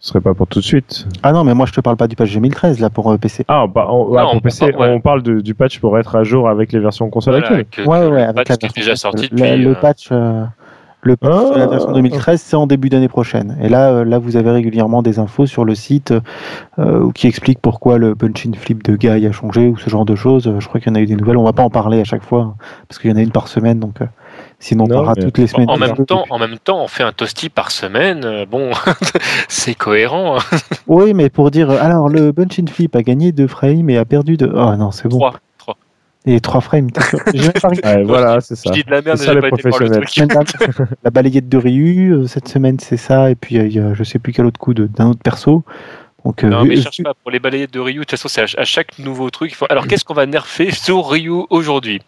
serait 0.00 0.20
pas 0.20 0.34
pour 0.34 0.46
tout 0.46 0.58
de 0.58 0.64
suite. 0.64 1.06
Ah 1.22 1.32
non, 1.32 1.44
mais 1.44 1.54
moi 1.54 1.64
je 1.64 1.72
te 1.72 1.80
parle 1.80 1.96
pas 1.96 2.08
du 2.08 2.16
patch 2.16 2.34
2013 2.34 2.80
là 2.80 2.90
pour 2.90 3.16
PC. 3.18 3.44
Ah 3.48 3.66
bah 3.66 3.86
on, 3.88 4.40
PC, 4.40 4.74
on 4.76 5.00
parle 5.00 5.22
du 5.22 5.54
patch 5.54 5.78
pour 5.78 5.98
être 5.98 6.16
à 6.16 6.24
jour 6.24 6.50
avec 6.50 6.72
les 6.72 6.80
versions 6.80 7.08
console 7.08 7.36
actuelles. 7.36 7.64
Ouais 7.86 8.06
ouais, 8.06 8.24
avec 8.24 8.48
la 8.48 8.56
déjà 8.56 8.96
sorti 8.96 9.28
le, 9.32 9.72
patch 9.72 10.10
le 11.04 11.16
patch 11.16 11.50
de 11.52 11.58
la 11.58 11.66
version 11.66 11.92
2013, 11.92 12.40
c'est 12.40 12.56
en 12.56 12.66
début 12.66 12.88
d'année 12.88 13.08
prochaine. 13.08 13.56
Et 13.62 13.68
là, 13.68 13.90
euh, 13.90 14.04
là, 14.04 14.18
vous 14.18 14.36
avez 14.36 14.50
régulièrement 14.50 15.02
des 15.02 15.18
infos 15.18 15.46
sur 15.46 15.64
le 15.64 15.74
site 15.74 16.14
euh, 16.78 17.10
qui 17.12 17.26
expliquent 17.26 17.60
pourquoi 17.60 17.98
le 17.98 18.14
punch 18.14 18.46
in 18.46 18.52
flip 18.54 18.82
de 18.82 18.96
Guy 18.96 19.26
a 19.26 19.32
changé 19.32 19.68
ou 19.68 19.76
ce 19.76 19.90
genre 19.90 20.04
de 20.04 20.14
choses. 20.14 20.52
Je 20.58 20.66
crois 20.66 20.80
qu'il 20.80 20.90
y 20.90 20.92
en 20.92 20.96
a 20.96 21.00
eu 21.00 21.06
des 21.06 21.16
nouvelles. 21.16 21.36
On 21.36 21.44
va 21.44 21.52
pas 21.52 21.62
en 21.62 21.70
parler 21.70 22.00
à 22.00 22.04
chaque 22.04 22.22
fois 22.22 22.42
hein, 22.42 22.54
parce 22.88 22.98
qu'il 22.98 23.10
y 23.10 23.12
en 23.12 23.16
a 23.16 23.20
une 23.20 23.32
par 23.32 23.48
semaine, 23.48 23.78
donc. 23.78 24.00
Euh, 24.00 24.06
sinon, 24.58 24.84
on 24.84 24.88
parlera 24.88 25.14
toutes 25.14 25.38
les 25.38 25.46
semaines. 25.46 25.68
En 25.68 25.76
même, 25.76 26.06
temps, 26.06 26.24
en 26.30 26.38
même 26.38 26.58
temps, 26.58 26.82
on 26.82 26.88
fait 26.88 27.04
un 27.04 27.12
toasty 27.12 27.50
par 27.50 27.70
semaine. 27.70 28.46
bon, 28.50 28.70
c'est 29.48 29.74
cohérent. 29.74 30.38
Hein. 30.38 30.58
oui, 30.86 31.12
mais 31.12 31.28
pour 31.28 31.50
dire, 31.50 31.70
alors 31.70 32.08
le 32.08 32.32
punch 32.32 32.58
in 32.58 32.66
flip 32.66 32.96
a 32.96 33.02
gagné 33.02 33.30
deux 33.32 33.46
frames 33.46 33.90
et 33.90 33.98
a 33.98 34.04
perdu 34.04 34.36
de. 34.36 34.46
Oh 34.46 34.74
non, 34.76 34.90
c'est 34.90 35.08
bon. 35.08 35.30
Et 36.26 36.40
trois 36.40 36.62
frames, 36.62 36.88
voilà, 38.04 38.40
c'est 38.40 38.56
ça. 38.56 38.62
Je 38.66 38.72
dis 38.72 38.84
de 38.84 38.90
la 38.90 39.02
merde, 39.02 39.18
j'ai 39.18 39.40
pas 39.40 39.48
été 39.48 39.62
le 39.62 39.90
truc. 39.90 40.88
la 41.04 41.10
balayette 41.10 41.50
de 41.50 41.58
Ryu, 41.58 42.12
euh, 42.12 42.26
cette 42.26 42.48
semaine, 42.48 42.78
c'est 42.80 42.96
ça. 42.96 43.30
Et 43.30 43.34
puis, 43.34 43.56
il 43.56 43.72
y 43.72 43.78
a, 43.78 43.92
je 43.92 44.02
sais 44.04 44.18
plus 44.18 44.32
quel 44.32 44.46
autre 44.46 44.58
coup 44.58 44.72
d'un 44.72 45.10
autre 45.10 45.20
perso. 45.22 45.64
Donc, 46.24 46.42
euh, 46.42 46.48
non, 46.48 46.64
mais 46.64 46.76
cherche 46.76 47.02
pas. 47.02 47.12
Pour 47.12 47.30
les 47.30 47.40
balayettes 47.40 47.74
de 47.74 47.80
Ryu, 47.80 47.96
de 47.96 48.00
toute 48.00 48.12
façon, 48.12 48.28
c'est 48.28 48.58
à, 48.58 48.64
chaque 48.64 48.98
nouveau 48.98 49.28
truc. 49.28 49.54
Faut... 49.54 49.66
Alors, 49.68 49.86
qu'est-ce 49.86 50.06
qu'on 50.06 50.14
va 50.14 50.24
nerfer 50.24 50.70
sur 50.70 51.06
Ryu 51.06 51.44
aujourd'hui? 51.50 52.00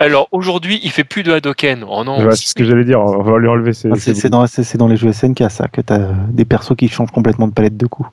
Alors, 0.00 0.26
aujourd'hui, 0.32 0.80
il 0.82 0.90
fait 0.90 1.04
plus 1.04 1.22
de 1.22 1.30
Hadoken. 1.30 1.84
Oh 1.88 2.02
non. 2.02 2.28
c'est 2.32 2.48
ce 2.48 2.54
que 2.56 2.64
j'allais 2.64 2.84
dire. 2.84 3.00
On 3.00 3.22
va 3.22 3.38
lui 3.38 3.46
enlever 3.46 3.72
ses. 3.72 3.88
Ah, 3.92 3.94
c'est 3.96 4.28
dans, 4.28 4.44
dans, 4.78 4.88
les 4.88 4.96
jeux 4.96 5.12
SNK, 5.12 5.44
ça, 5.48 5.68
que 5.68 5.80
tu 5.80 5.92
as 5.92 6.08
des 6.30 6.44
persos 6.44 6.74
qui 6.76 6.88
changent 6.88 7.12
complètement 7.12 7.46
de 7.46 7.52
palette 7.52 7.76
de 7.76 7.86
coups. 7.86 8.08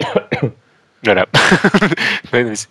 Voilà. 1.04 1.26
je, 2.32 2.66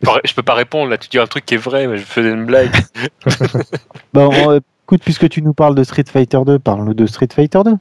peux, 0.00 0.20
peux 0.36 0.42
pas 0.42 0.54
répondre 0.54 0.90
là, 0.90 0.98
tu 0.98 1.08
dis 1.08 1.18
un 1.18 1.26
truc 1.26 1.44
qui 1.44 1.54
est 1.54 1.58
vrai, 1.58 1.86
mais 1.86 1.98
je 1.98 2.04
faisais 2.04 2.30
une 2.30 2.46
blague. 2.46 2.70
bon, 4.12 4.60
écoute, 4.82 5.02
puisque 5.04 5.28
tu 5.28 5.42
nous 5.42 5.54
parles 5.54 5.74
de 5.74 5.82
Street 5.82 6.04
Fighter 6.10 6.38
2, 6.46 6.58
parle-nous 6.58 6.94
de 6.94 7.06
Street 7.06 7.28
Fighter 7.34 7.60
2. 7.64 7.72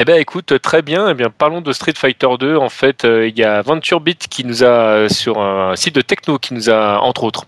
Eh 0.00 0.04
bien, 0.04 0.14
écoute, 0.14 0.60
très 0.62 0.80
bien. 0.80 1.10
Eh 1.10 1.14
bien, 1.14 1.28
parlons 1.28 1.60
de 1.60 1.72
Street 1.72 1.94
Fighter 1.96 2.28
2. 2.38 2.56
En 2.56 2.68
fait, 2.68 3.04
euh, 3.04 3.26
il 3.26 3.36
y 3.36 3.42
a 3.42 3.62
VentureBeat 3.62 4.28
qui 4.28 4.44
nous 4.44 4.62
a, 4.62 4.66
euh, 4.66 5.08
sur 5.08 5.40
un 5.40 5.74
site 5.74 5.96
de 5.96 6.02
techno, 6.02 6.38
qui 6.38 6.54
nous 6.54 6.70
a, 6.70 7.00
entre 7.00 7.24
autres, 7.24 7.46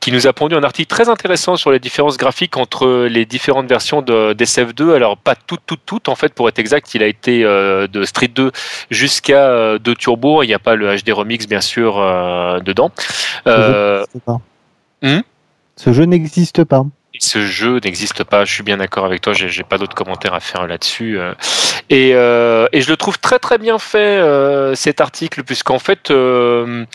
qui 0.00 0.10
nous 0.10 0.26
a 0.26 0.32
pondu 0.32 0.56
un 0.56 0.64
article 0.64 0.88
très 0.88 1.08
intéressant 1.08 1.54
sur 1.54 1.70
les 1.70 1.78
différences 1.78 2.16
graphiques 2.16 2.56
entre 2.56 3.06
les 3.06 3.26
différentes 3.26 3.68
versions 3.68 4.02
de 4.02 4.32
d'SF2. 4.32 4.92
Alors, 4.92 5.16
pas 5.16 5.36
toutes, 5.36 5.60
toutes, 5.66 5.86
toutes, 5.86 6.08
en 6.08 6.16
fait, 6.16 6.34
pour 6.34 6.48
être 6.48 6.58
exact, 6.58 6.96
il 6.96 7.02
a 7.04 7.06
été 7.06 7.44
euh, 7.44 7.86
de 7.86 8.02
Street 8.02 8.26
2 8.34 8.50
jusqu'à 8.90 9.78
2 9.78 9.94
Turbo. 9.94 10.42
Il 10.42 10.48
n'y 10.48 10.54
a 10.54 10.58
pas 10.58 10.74
le 10.74 10.96
HD 10.96 11.12
Remix, 11.12 11.46
bien 11.46 11.60
sûr, 11.60 11.94
dedans. 12.64 12.90
Hmm? 13.46 15.20
Ce 15.76 15.92
jeu 15.92 16.04
n'existe 16.06 16.64
pas 16.64 16.84
ce 17.20 17.46
jeu 17.46 17.78
n'existe 17.84 18.24
pas. 18.24 18.44
Je 18.44 18.52
suis 18.52 18.62
bien 18.62 18.78
d'accord 18.78 19.04
avec 19.04 19.20
toi. 19.20 19.32
J'ai 19.32 19.62
pas 19.62 19.78
d'autres 19.78 19.94
commentaires 19.94 20.34
à 20.34 20.40
faire 20.40 20.66
là-dessus. 20.66 21.18
Euh. 21.18 21.32
Et, 21.90 22.12
euh, 22.14 22.66
et, 22.72 22.80
je 22.80 22.90
le 22.90 22.96
trouve 22.96 23.18
très 23.18 23.38
très 23.38 23.58
bien 23.58 23.78
fait 23.78 23.98
euh, 23.98 24.74
cet 24.74 25.00
article, 25.00 25.44
puisqu'en 25.44 25.78
fait, 25.78 26.10
le 26.10 26.86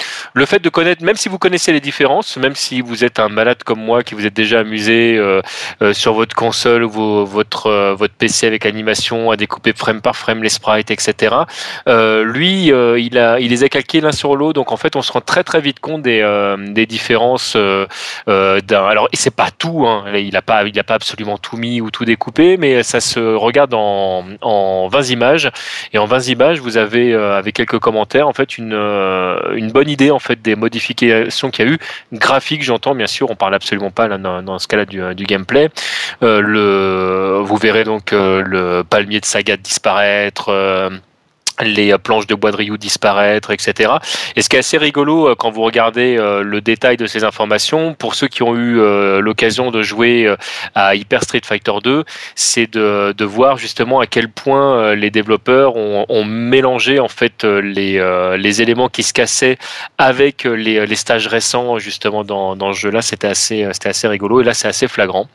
fait 0.46 0.60
de 0.60 0.70
connaître, 0.70 1.04
même 1.04 1.16
si 1.16 1.30
vous 1.30 1.38
connaissez 1.38 1.72
les 1.72 1.80
différences, 1.80 2.38
même 2.38 2.56
si 2.56 2.82
vous 2.82 3.04
êtes 3.04 3.20
un 3.20 3.30
malade 3.30 3.64
comme 3.64 3.80
moi, 3.80 4.04
qui 4.04 4.16
vous 4.16 4.26
êtes 4.26 4.34
déjà 4.34 4.60
amusé 4.60 5.20
sur 5.94 6.14
votre 6.14 6.36
console 6.36 6.84
ou 6.84 6.92
votre 7.26 7.94
votre 7.94 8.14
PC 8.14 8.48
avec 8.48 8.66
animation 8.66 9.32
à 9.32 9.38
découper 9.38 9.74
frame 9.74 10.02
par 10.02 10.16
frame 10.16 10.44
les 10.44 10.50
sprites, 10.50 10.92
etc. 10.92 11.36
lui, 11.88 12.68
il 12.68 13.18
a 13.18 13.40
il 13.40 13.50
les 13.50 13.64
a 13.64 13.70
calqués 13.70 14.02
l'un 14.02 14.12
sur 14.12 14.36
l'autre, 14.36 14.54
donc 14.54 14.72
en 14.72 14.78
fait, 14.78 14.96
on 14.96 15.02
se 15.02 15.12
rend 15.12 15.22
très 15.22 15.44
très 15.44 15.62
vite 15.62 15.80
compte 15.80 16.02
des 16.02 16.20
des 16.70 16.86
différences. 16.86 17.56
d'un 17.56 18.86
alors, 18.86 19.08
et 19.12 19.18
c'est 19.18 19.36
pas 19.36 19.52
tout. 19.52 19.86
Hein, 19.88 20.06
il 20.16 20.34
n'a 20.34 20.42
pas, 20.42 20.63
il 20.63 20.84
pas 20.84 20.94
absolument 20.96 21.38
tout 21.38 21.58
mis 21.58 21.82
ou 21.82 21.92
tout 21.92 22.06
découpé, 22.06 22.58
mais 22.58 22.84
ça 22.84 23.00
se 23.00 23.20
regarde 23.20 23.74
en, 23.74 24.25
en 24.42 24.88
20 24.88 25.10
images. 25.10 25.51
Et 25.94 25.98
en 25.98 26.06
20 26.06 26.28
images, 26.30 26.60
vous 26.60 26.78
avez, 26.78 27.13
euh, 27.13 27.38
avec 27.38 27.56
quelques 27.56 27.80
commentaires, 27.80 28.28
en 28.28 28.34
fait, 28.34 28.58
une, 28.58 28.74
euh, 28.74 29.54
une 29.56 29.72
bonne 29.72 29.89
idée 29.89 30.12
en 30.12 30.20
fait 30.20 30.42
des 30.42 30.56
modifications 30.56 31.51
qu'il 31.51 31.66
y 31.66 31.70
a 31.70 31.72
eu. 31.72 31.78
Graphique, 32.13 32.63
j'entends, 32.63 32.96
bien 32.96 33.08
sûr, 33.08 33.30
on 33.30 33.36
parle 33.36 33.56
absolument 33.56 33.92
pas 33.92 34.08
là, 34.08 34.18
dans, 34.18 34.60
ce 34.60 34.68
cas-là 34.68 34.86
du, 34.86 35.01
du 35.16 35.24
gameplay. 35.25 35.70
Euh, 36.24 36.42
le, 36.42 37.39
vous 37.44 37.58
verrez 37.58 37.84
donc 37.84 38.12
le 38.12 38.84
palmier 38.84 39.20
de 39.20 39.25
Sagat 39.25 39.58
disparaître 39.58 40.51
les 41.62 41.98
planches 41.98 42.28
de 42.28 42.36
bois 42.36 42.51
de 42.51 42.58
Ryu 42.58 42.78
disparaître, 42.78 43.51
etc. 43.51 43.94
Et 44.36 44.42
ce 44.42 44.50
qui 44.50 44.56
est 44.56 44.60
assez 44.60 44.78
rigolo 44.78 45.30
euh, 45.30 45.36
quand 45.36 45.51
vous 45.51 45.62
regardez 45.62 46.18
euh, 46.18 46.42
le 46.42 46.62
détail 46.62 46.98
de 46.98 47.08
ces 47.08 47.24
informations, 47.24 47.94
pour 47.94 48.16
ceux 48.16 48.28
qui 48.28 48.44
ont 48.44 48.56
eu 48.56 48.80
euh, 48.80 49.20
l'occasion 49.20 49.72
de 49.72 49.82
jouer 49.82 50.34
à 50.75 50.96
Hyper 50.96 51.24
Street 51.24 51.42
Fighter 51.44 51.74
2, 51.84 52.04
c'est 52.36 52.72
de, 52.72 53.13
de, 53.18 53.25
voir 53.25 53.58
justement 53.58 54.00
à 54.00 54.08
quel 54.08 54.30
point 54.30 54.96
les 54.96 55.12
développeurs 55.12 55.75
ont, 55.75 56.06
ont 56.10 56.25
mélangé 56.25 57.00
en 57.00 57.08
fait 57.08 57.44
les, 57.44 58.01
les 58.38 58.62
éléments 58.62 58.89
qui 58.89 59.04
se 59.04 59.13
cassaient 59.13 59.58
avec 59.98 60.44
les, 60.46 60.86
les 60.86 60.96
stages 60.96 61.28
récents 61.28 61.78
justement 61.78 62.24
dans, 62.24 62.56
dans 62.56 62.74
ce 62.74 62.80
jeu-là. 62.80 63.01
C'était 63.01 63.28
assez, 63.28 63.68
c'était 63.74 63.89
assez 63.89 64.08
rigolo 64.08 64.42
et 64.42 64.44
là 64.44 64.54
c'est 64.54 64.68
assez 64.68 64.88
flagrant. 64.88 65.28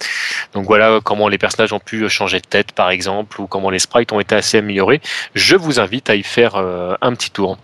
Donc 0.55 0.65
voilà 0.67 1.01
comment 1.03 1.29
les 1.29 1.39
personnages 1.39 1.73
ont 1.73 1.81
pu 1.81 2.09
changer 2.09 2.41
de 2.41 2.47
tête 2.47 2.73
par 2.73 2.91
exemple 2.91 3.41
ou 3.41 3.47
comment 3.47 3.71
les 3.71 3.79
sprites 3.79 4.13
ont 4.13 4.21
été 4.21 4.35
assez 4.35 4.59
améliorés. 4.59 5.01
Je 5.35 5.57
vous 5.57 5.79
invite 5.81 6.11
à 6.11 6.14
faire 6.23 6.57
euh, 6.57 6.95
un 7.01 7.13
petit 7.13 7.31
tour. 7.31 7.59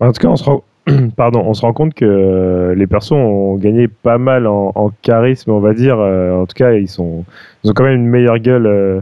En 0.00 0.12
tout 0.12 0.20
cas, 0.20 0.28
on 0.28 0.36
se 0.36 0.44
rend, 0.44 0.62
pardon, 1.16 1.42
on 1.44 1.54
se 1.54 1.62
rend 1.62 1.72
compte 1.72 1.94
que 1.94 2.74
les 2.76 2.86
persos 2.86 3.12
ont 3.12 3.56
gagné 3.56 3.88
pas 3.88 4.18
mal 4.18 4.46
en, 4.46 4.92
charisme, 5.02 5.50
on 5.50 5.60
va 5.60 5.74
dire. 5.74 5.98
Euh, 5.98 6.42
en 6.42 6.46
tout 6.46 6.54
cas, 6.54 6.72
ils, 6.72 6.88
sont, 6.88 7.24
ils 7.64 7.70
ont 7.70 7.74
quand 7.74 7.84
même 7.84 8.00
une 8.00 8.08
meilleure 8.08 8.38
gueule 8.38 8.66
euh, 8.66 9.00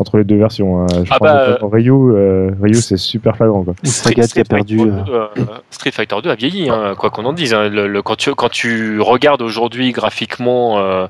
entre 0.00 0.16
les 0.16 0.24
deux 0.24 0.38
versions. 0.38 0.82
Hein. 0.82 0.86
Je 1.04 1.10
ah 1.10 1.18
bah, 1.20 1.58
Ryu, 1.60 1.92
euh, 1.92 2.50
Ryu 2.60 2.74
c'est 2.74 2.96
super 2.96 3.36
flagrant. 3.36 3.62
Quoi. 3.62 3.74
Street, 3.84 4.22
Street, 4.22 4.40
a 4.40 4.44
perdu. 4.44 4.80
Euh, 4.80 5.26
Street 5.70 5.90
Fighter 5.90 6.16
2 6.22 6.30
a 6.30 6.34
vieilli, 6.34 6.70
hein, 6.70 6.94
quoi 6.96 7.10
qu'on 7.10 7.24
en 7.26 7.34
dise. 7.34 7.52
Hein. 7.52 7.68
Le, 7.68 8.02
quand, 8.02 8.16
tu, 8.16 8.34
quand 8.34 8.48
tu 8.48 9.00
regardes 9.00 9.42
aujourd'hui 9.42 9.92
graphiquement, 9.92 10.78
euh, 10.78 11.06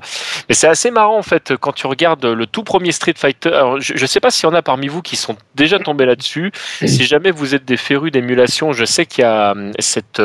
mais 0.49 0.55
c'est 0.55 0.67
assez 0.67 0.91
marrant 0.91 1.17
en 1.17 1.23
fait 1.23 1.55
quand 1.55 1.71
tu 1.71 1.87
regardes 1.87 2.25
le 2.25 2.45
tout 2.45 2.63
premier 2.63 2.91
Street 2.91 3.13
Fighter. 3.15 3.53
Alors, 3.53 3.79
je 3.79 3.93
ne 3.93 4.07
sais 4.07 4.19
pas 4.19 4.29
s'il 4.29 4.47
y 4.47 4.51
en 4.51 4.55
a 4.55 4.61
parmi 4.61 4.87
vous 4.87 5.01
qui 5.01 5.15
sont 5.15 5.37
déjà 5.55 5.79
tombés 5.79 6.05
là-dessus. 6.05 6.51
Si 6.91 7.05
jamais 7.05 7.31
vous 7.31 7.55
êtes 7.55 7.63
des 7.63 7.77
férus 7.77 8.11
d'émulation, 8.11 8.73
je 8.73 8.83
sais 8.83 9.05
qu'il 9.05 9.23
y 9.23 9.25
a 9.25 9.55
cette 9.79 10.21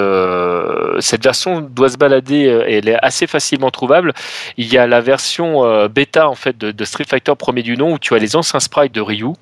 cette 1.00 1.22
version 1.22 1.60
doit 1.60 1.90
se 1.90 1.96
balader 1.96 2.62
et 2.66 2.78
elle 2.78 2.88
est 2.88 2.98
assez 3.02 3.26
facilement 3.28 3.70
trouvable. 3.70 4.12
Il 4.56 4.66
y 4.66 4.78
a 4.78 4.86
la 4.86 5.00
version 5.00 5.86
bêta 5.88 6.28
en 6.28 6.34
fait 6.34 6.58
de, 6.58 6.72
de 6.72 6.84
Street 6.84 7.04
Fighter 7.08 7.32
premier 7.38 7.62
du 7.62 7.76
nom 7.76 7.92
où 7.92 7.98
tu 7.98 8.14
as 8.14 8.18
les 8.18 8.34
anciens 8.36 8.55
sprite 8.60 8.92
de 8.92 9.00
Ryu. 9.00 9.34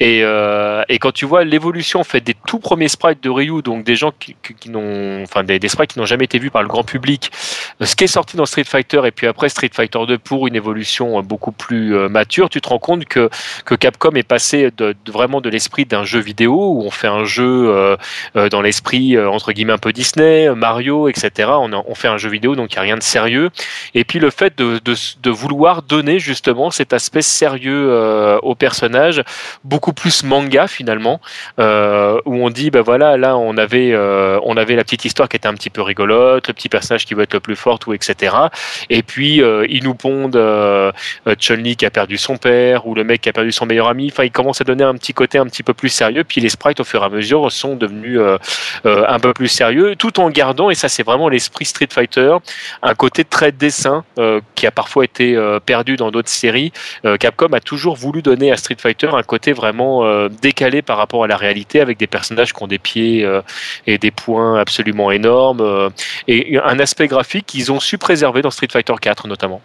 Et, 0.00 0.20
euh, 0.22 0.84
et 0.88 1.00
quand 1.00 1.10
tu 1.10 1.26
vois 1.26 1.42
l'évolution 1.42 1.98
en 1.98 2.04
fait 2.04 2.20
des 2.20 2.36
tout 2.46 2.60
premiers 2.60 2.86
sprites 2.86 3.20
de 3.20 3.30
Ryu, 3.30 3.62
donc 3.62 3.82
des 3.82 3.96
gens 3.96 4.12
qui, 4.16 4.36
qui, 4.60 4.70
n'ont, 4.70 5.24
enfin 5.24 5.42
des, 5.42 5.58
des, 5.58 5.68
sprites 5.68 5.94
qui 5.94 5.98
n'ont 5.98 6.06
jamais 6.06 6.26
été 6.26 6.38
vus 6.38 6.52
par 6.52 6.62
le 6.62 6.68
grand 6.68 6.84
public, 6.84 7.32
ce 7.80 7.96
qui 7.96 8.04
est 8.04 8.08
sorti 8.08 8.36
dans 8.36 8.46
Street 8.46 8.62
Fighter 8.62 9.00
et 9.06 9.10
puis 9.10 9.26
après 9.26 9.48
Street 9.48 9.70
Fighter 9.72 9.98
2 10.06 10.18
pour 10.18 10.46
une 10.46 10.54
évolution 10.54 11.20
beaucoup 11.22 11.50
plus 11.50 11.96
euh, 11.96 12.08
mature, 12.08 12.48
tu 12.48 12.60
te 12.60 12.68
rends 12.68 12.78
compte 12.78 13.06
que 13.06 13.28
que 13.64 13.74
Capcom 13.74 14.12
est 14.14 14.22
passé 14.22 14.70
de, 14.76 14.94
vraiment 15.08 15.40
de 15.40 15.48
l'esprit 15.48 15.84
d'un 15.84 16.04
jeu 16.04 16.20
vidéo 16.20 16.74
où 16.74 16.82
on 16.84 16.92
fait 16.92 17.08
un 17.08 17.24
jeu 17.24 17.68
euh, 17.68 17.96
euh 18.36 18.48
dans 18.48 18.62
l'esprit 18.62 19.18
entre 19.18 19.50
guillemets 19.50 19.72
un 19.72 19.78
peu 19.78 19.92
Disney, 19.92 20.48
Mario, 20.54 21.08
etc. 21.08 21.50
On, 21.54 21.72
on 21.72 21.94
fait 21.96 22.08
un 22.08 22.18
jeu 22.18 22.30
vidéo 22.30 22.54
donc 22.54 22.72
il 22.72 22.76
n'y 22.76 22.78
a 22.78 22.82
rien 22.82 22.96
de 22.96 23.02
sérieux. 23.02 23.50
Et 23.94 24.04
puis 24.04 24.20
le 24.20 24.30
fait 24.30 24.56
de, 24.56 24.78
de, 24.78 24.94
de 25.20 25.30
vouloir 25.30 25.82
donner 25.82 26.20
justement 26.20 26.70
cet 26.70 26.92
aspect 26.92 27.22
sérieux 27.22 28.38
au 28.42 28.54
personnage 28.54 29.24
beaucoup 29.64 29.87
plus 29.92 30.24
manga 30.24 30.66
finalement, 30.66 31.20
euh, 31.58 32.20
où 32.24 32.44
on 32.44 32.50
dit 32.50 32.70
bah 32.70 32.82
voilà 32.82 33.16
là 33.16 33.36
on 33.36 33.56
avait 33.56 33.92
euh, 33.92 34.38
on 34.44 34.56
avait 34.56 34.76
la 34.76 34.84
petite 34.84 35.04
histoire 35.04 35.28
qui 35.28 35.36
était 35.36 35.48
un 35.48 35.54
petit 35.54 35.70
peu 35.70 35.82
rigolote, 35.82 36.48
le 36.48 36.54
petit 36.54 36.68
personnage 36.68 37.04
qui 37.04 37.14
veut 37.14 37.22
être 37.22 37.34
le 37.34 37.40
plus 37.40 37.56
fort 37.56 37.78
ou 37.86 37.94
etc. 37.94 38.34
Et 38.90 39.02
puis 39.02 39.42
euh, 39.42 39.66
ils 39.68 39.84
nous 39.84 39.94
pondent 39.94 40.40
Chun-Li 41.38 41.76
qui 41.76 41.86
a 41.86 41.90
perdu 41.90 42.18
son 42.18 42.36
père 42.36 42.86
ou 42.86 42.94
le 42.94 43.04
mec 43.04 43.20
qui 43.20 43.28
a 43.28 43.32
perdu 43.32 43.52
son 43.52 43.66
meilleur 43.66 43.88
ami. 43.88 44.08
Enfin 44.12 44.24
ils 44.24 44.30
commencent 44.30 44.60
à 44.60 44.64
donner 44.64 44.84
un 44.84 44.94
petit 44.94 45.14
côté 45.14 45.38
un 45.38 45.46
petit 45.46 45.62
peu 45.62 45.74
plus 45.74 45.88
sérieux. 45.88 46.24
Puis 46.24 46.40
les 46.40 46.48
sprites 46.48 46.80
au 46.80 46.84
fur 46.84 47.02
et 47.02 47.06
à 47.06 47.08
mesure 47.08 47.50
sont 47.52 47.76
devenus 47.76 48.20
un 48.84 49.18
peu 49.20 49.32
plus 49.32 49.48
sérieux, 49.48 49.96
tout 49.96 50.20
en 50.20 50.30
gardant 50.30 50.70
et 50.70 50.74
ça 50.74 50.88
c'est 50.88 51.02
vraiment 51.02 51.28
l'esprit 51.28 51.64
Street 51.64 51.88
Fighter, 51.90 52.36
un 52.82 52.94
côté 52.94 53.24
très 53.24 53.52
dessin 53.52 54.04
qui 54.54 54.66
a 54.66 54.70
parfois 54.70 55.04
été 55.04 55.38
perdu 55.64 55.96
dans 55.96 56.10
d'autres 56.10 56.28
séries. 56.28 56.72
Capcom 57.20 57.52
a 57.52 57.60
toujours 57.60 57.96
voulu 57.96 58.22
donner 58.22 58.52
à 58.52 58.56
Street 58.56 58.76
Fighter 58.78 59.08
un 59.12 59.22
côté 59.22 59.52
vraiment 59.52 59.77
euh, 59.80 60.28
décalé 60.42 60.82
par 60.82 60.96
rapport 60.96 61.24
à 61.24 61.26
la 61.26 61.36
réalité 61.36 61.80
avec 61.80 61.98
des 61.98 62.06
personnages 62.06 62.52
qui 62.52 62.62
ont 62.62 62.66
des 62.66 62.78
pieds 62.78 63.24
euh, 63.24 63.40
et 63.86 63.98
des 63.98 64.10
poings 64.10 64.58
absolument 64.58 65.10
énormes 65.10 65.60
euh, 65.60 65.88
et 66.26 66.58
un 66.58 66.78
aspect 66.78 67.06
graphique 67.06 67.46
qu'ils 67.46 67.72
ont 67.72 67.80
su 67.80 67.98
préserver 67.98 68.42
dans 68.42 68.50
Street 68.50 68.68
Fighter 68.70 68.94
4 69.00 69.28
notamment. 69.28 69.60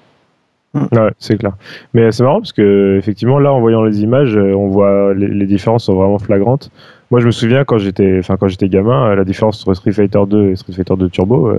Mm. 0.74 0.86
Ouais, 0.92 1.12
c'est 1.20 1.38
clair. 1.38 1.54
Mais 1.94 2.12
c'est 2.12 2.24
marrant 2.24 2.40
parce 2.40 2.54
que 2.54 2.98
effectivement 2.98 3.40
là 3.40 3.52
en 3.52 3.60
voyant 3.60 3.84
les 3.84 4.02
images, 4.02 4.36
on 4.36 4.68
voit 4.68 5.14
les, 5.14 5.46
différences 5.46 5.86
sont 5.86 5.96
vraiment 5.96 6.20
flagrantes. 6.20 6.70
Moi 7.12 7.20
je 7.20 7.26
me 7.26 7.32
souviens 7.32 7.64
quand 7.64 7.78
j'étais 7.78 8.18
enfin 8.20 8.38
quand 8.38 8.48
j'étais 8.48 8.70
gamin, 8.70 9.14
la 9.16 9.24
différence 9.24 9.62
entre 9.62 9.74
Street 9.76 9.92
Fighter 9.92 10.22
2 10.28 10.52
et 10.52 10.56
Street 10.56 10.74
Fighter 10.74 10.96
2 10.98 11.10
Turbo 11.10 11.54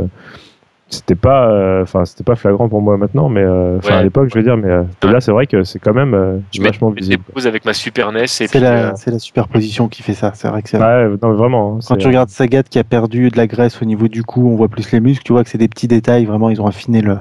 c'était 0.95 1.15
pas 1.15 1.49
euh, 1.49 1.83
enfin 1.83 2.05
c'était 2.05 2.25
pas 2.25 2.37
flagrant 2.37 2.69
pour 2.69 2.81
moi 2.81 2.97
maintenant 2.97 3.29
mais 3.29 3.43
euh, 3.43 3.79
à 3.89 4.03
l'époque 4.03 4.29
je 4.31 4.39
veux 4.39 4.43
dire 4.43 4.57
mais 4.57 4.69
euh, 4.69 4.85
là 5.03 5.21
c'est 5.21 5.33
vrai 5.33 5.47
que 5.47 5.63
c'est 5.65 5.79
quand 5.79 5.93
même 5.93 6.43
je 6.53 6.63
vachement 6.63 6.91
visible 6.91 7.25
avec 7.45 7.65
ma 7.65 7.73
Super 7.73 8.13
NES 8.13 8.27
c'est 8.27 8.55
la 8.55 8.97
c'est 8.97 9.11
la 9.11 9.19
superposition 9.19 9.89
qui 9.89 10.03
fait 10.03 10.15
ça 10.15 10.33
c'est 10.35 10.49
vrai 10.49 10.63
que 10.63 10.69
c'est 10.69 10.79
ouais, 10.79 11.09
non, 11.23 11.35
vraiment 11.35 11.77
hein, 11.77 11.79
quand 11.87 11.97
tu 11.97 12.07
regardes 12.07 12.31
Sagat 12.31 12.63
qui 12.63 12.79
a 12.79 12.85
perdu 12.85 13.29
de 13.31 13.37
la 13.37 13.47
graisse 13.47 13.81
au 13.83 13.85
niveau 13.85 14.09
du 14.09 14.23
cou 14.23 14.49
on 14.49 14.57
voit 14.57 14.69
plus 14.69 14.91
les 14.93 15.01
muscles 15.01 15.25
tu 15.25 15.33
vois 15.33 15.45
que 15.45 15.51
c'est 15.51 15.59
des 15.59 15.69
petits 15.69 15.89
détails 15.89 16.25
vraiment 16.25 16.51
ils 16.51 16.61
ont 16.61 16.67
affiné 16.67 17.01
le 17.01 17.19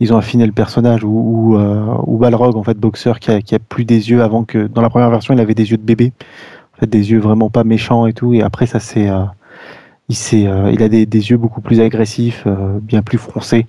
ils 0.00 0.12
ont 0.12 0.16
affiné 0.16 0.46
le 0.46 0.52
personnage 0.52 1.02
ou 1.04 1.08
ou, 1.08 1.56
ou 1.56 2.18
Balrog 2.18 2.56
en 2.56 2.62
fait 2.62 2.78
boxeur 2.78 3.18
qui 3.18 3.30
a, 3.30 3.40
qui 3.40 3.54
a 3.54 3.58
plus 3.58 3.84
des 3.84 4.10
yeux 4.10 4.22
avant 4.22 4.44
que 4.44 4.66
dans 4.66 4.82
la 4.82 4.90
première 4.90 5.10
version 5.10 5.34
il 5.34 5.40
avait 5.40 5.54
des 5.54 5.70
yeux 5.70 5.76
de 5.76 5.82
bébé. 5.82 6.12
En 6.76 6.80
fait 6.80 6.86
des 6.86 7.10
yeux 7.10 7.18
vraiment 7.18 7.50
pas 7.50 7.64
méchants 7.64 8.06
et 8.06 8.12
tout 8.12 8.34
et 8.34 8.42
après 8.42 8.66
ça 8.66 8.78
c'est 8.78 9.08
il, 10.08 10.48
euh, 10.48 10.70
il 10.72 10.82
a 10.82 10.88
des, 10.88 11.06
des, 11.06 11.30
yeux 11.30 11.36
beaucoup 11.36 11.60
plus 11.60 11.80
agressifs, 11.80 12.44
euh, 12.46 12.78
bien 12.80 13.02
plus 13.02 13.18
froncés. 13.18 13.66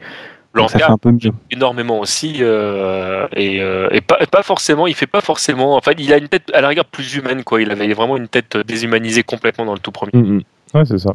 ça 0.55 0.67
fait 0.67 0.83
un 0.83 0.97
peu 0.97 1.11
mieux. 1.11 1.31
énormément 1.51 1.99
aussi 1.99 2.37
euh, 2.39 3.27
et, 3.35 3.61
euh, 3.61 3.89
et 3.91 4.01
pas, 4.01 4.17
pas, 4.31 4.43
forcément 4.43 4.87
il 4.87 4.95
fait 4.95 5.07
pas 5.07 5.21
forcément 5.21 5.75
enfin 5.75 5.91
il 5.97 6.11
a 6.13 6.17
une 6.17 6.27
tête 6.27 6.49
à 6.53 6.61
la 6.61 6.69
rigueur 6.69 6.85
plus 6.85 7.15
humaine 7.15 7.43
quoi 7.43 7.61
il 7.61 7.71
avait 7.71 7.93
vraiment 7.93 8.17
une 8.17 8.27
tête 8.27 8.57
déshumanisée 8.65 9.23
complètement 9.23 9.65
dans 9.65 9.73
le 9.73 9.79
tout 9.79 9.91
premier 9.91 10.11
mm, 10.13 10.37
mm. 10.37 10.41
ouais 10.73 10.85
c'est 10.85 10.97
ça 10.97 11.13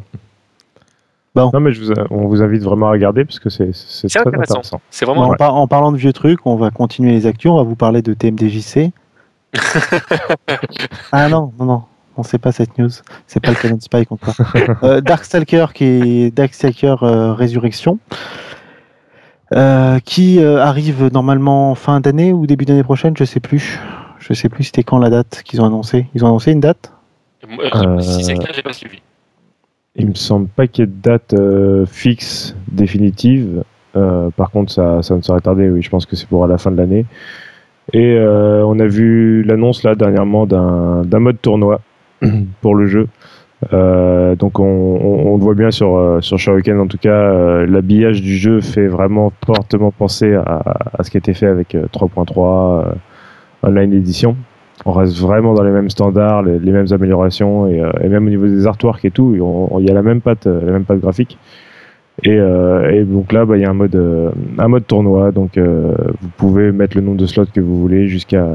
bon. 1.35 1.51
non 1.53 1.59
mais 1.59 1.73
je 1.73 1.81
vous, 1.83 1.93
on 2.11 2.27
vous 2.27 2.41
invite 2.41 2.63
vraiment 2.63 2.87
à 2.87 2.91
regarder 2.91 3.25
parce 3.25 3.39
que 3.39 3.49
c'est 3.49 3.71
très 4.07 4.19
intéressant, 4.19 4.79
c'est 4.89 5.05
vraiment 5.05 5.27
en, 5.27 5.43
en, 5.43 5.67
parlant 5.67 5.91
de 5.91 5.97
vieux 5.97 6.13
trucs 6.13 6.45
on 6.45 6.55
va 6.55 6.71
continuer 6.71 7.11
les 7.11 7.25
actions 7.25 7.55
on 7.55 7.57
va 7.57 7.63
vous 7.63 7.75
parler 7.75 8.01
de 8.01 8.13
TMDJC 8.13 8.91
ah 11.11 11.29
non 11.29 11.51
non 11.59 11.65
non 11.65 11.83
on 12.17 12.23
sait 12.23 12.37
pas 12.37 12.51
cette 12.51 12.77
news. 12.77 12.89
C'est 13.27 13.39
pas 13.39 13.49
le 13.49 13.55
Canon 13.55 13.79
Spike 13.79 14.11
encore. 14.11 14.35
euh, 14.83 15.01
Darkstalker 15.01 15.67
qui 15.73 15.83
est 15.83 16.31
Darkstalker 16.35 16.95
euh, 17.01 17.33
Résurrection. 17.33 17.99
Euh, 19.53 19.99
qui 19.99 20.39
euh, 20.39 20.59
arrive 20.59 21.11
normalement 21.13 21.75
fin 21.75 21.99
d'année 21.99 22.33
ou 22.33 22.47
début 22.47 22.65
d'année 22.65 22.83
prochaine, 22.83 23.15
je 23.15 23.23
sais 23.23 23.39
plus. 23.39 23.79
Je 24.17 24.33
sais 24.33 24.49
plus 24.49 24.63
c'était 24.65 24.83
quand 24.83 24.97
la 24.97 25.09
date 25.09 25.43
qu'ils 25.45 25.61
ont 25.61 25.65
annoncé. 25.65 26.07
Ils 26.15 26.23
ont 26.23 26.27
annoncé 26.27 26.51
une 26.51 26.61
date? 26.61 26.91
Si 27.99 28.23
c'est 28.23 28.33
clair, 28.33 28.51
j'ai 28.55 28.63
pas 28.63 28.73
suivi. 28.73 29.01
Il 29.95 30.07
me 30.07 30.15
semble 30.15 30.47
pas 30.47 30.65
qu'il 30.65 30.83
y 30.83 30.87
ait 30.87 30.91
de 30.91 31.01
date 31.01 31.35
fixe 31.87 32.55
définitive. 32.71 33.63
par 33.93 34.49
contre, 34.49 34.71
ça, 34.71 35.03
ça 35.03 35.15
ne 35.15 35.21
serait 35.21 35.41
tardé. 35.41 35.69
Oui, 35.69 35.83
je 35.83 35.89
pense 35.91 36.07
que 36.07 36.15
c'est 36.15 36.27
pour 36.27 36.43
à 36.43 36.47
la 36.47 36.57
fin 36.57 36.71
de 36.71 36.77
l'année. 36.77 37.05
Et 37.93 38.17
on 38.19 38.79
a 38.79 38.85
vu 38.87 39.43
l'annonce 39.43 39.83
là 39.83 39.93
dernièrement 39.93 40.47
d'un 40.47 41.19
mode 41.19 41.39
tournoi 41.39 41.81
pour 42.61 42.75
le 42.75 42.87
jeu. 42.87 43.07
Euh, 43.73 44.35
donc 44.35 44.59
on, 44.59 44.63
on, 44.63 45.37
le 45.37 45.41
voit 45.41 45.55
bien 45.55 45.71
sur 45.71 45.95
euh, 45.95 46.19
sur 46.19 46.37
Shuriken 46.37 46.77
en 46.77 46.87
tout 46.87 46.97
cas 46.97 47.09
euh, 47.09 47.65
l'habillage 47.65 48.21
du 48.21 48.35
jeu 48.35 48.59
fait 48.59 48.87
vraiment 48.87 49.31
fortement 49.45 49.91
penser 49.91 50.33
à, 50.35 50.61
à 50.93 51.03
ce 51.03 51.09
qui 51.09 51.17
a 51.17 51.19
été 51.19 51.33
fait 51.33 51.47
avec 51.47 51.73
3.3 51.73 52.95
online 53.63 53.93
édition 53.93 54.35
on 54.85 54.91
reste 54.91 55.17
vraiment 55.17 55.53
dans 55.53 55.63
les 55.63 55.71
mêmes 55.71 55.89
standards 55.89 56.43
les, 56.43 56.71
mêmes 56.71 56.91
améliorations 56.91 57.67
et, 57.67 57.81
et, 58.03 58.09
même 58.09 58.27
au 58.27 58.29
niveau 58.29 58.45
des 58.45 58.67
artworks 58.67 59.05
et 59.05 59.11
tout 59.11 59.33
il 59.79 59.85
y 59.85 59.89
a 59.89 59.93
la 59.93 60.03
même 60.03 60.19
patte 60.19 60.45
la 60.45 60.71
même 60.71 60.83
patte 60.83 60.99
graphique. 60.99 61.37
Et, 62.23 62.35
et 62.35 63.03
donc 63.03 63.31
là 63.31 63.45
bah, 63.45 63.57
il 63.57 63.61
y 63.61 63.65
a 63.65 63.69
un 63.69 63.73
mode 63.73 64.33
un 64.57 64.67
mode 64.67 64.85
tournoi 64.85 65.31
donc 65.31 65.57
vous 65.57 66.29
pouvez 66.37 66.71
mettre 66.73 66.97
le 66.97 67.03
nombre 67.03 67.17
de 67.17 67.25
slots 67.25 67.45
que 67.53 67.61
vous 67.61 67.79
voulez 67.79 68.07
jusqu'à 68.07 68.47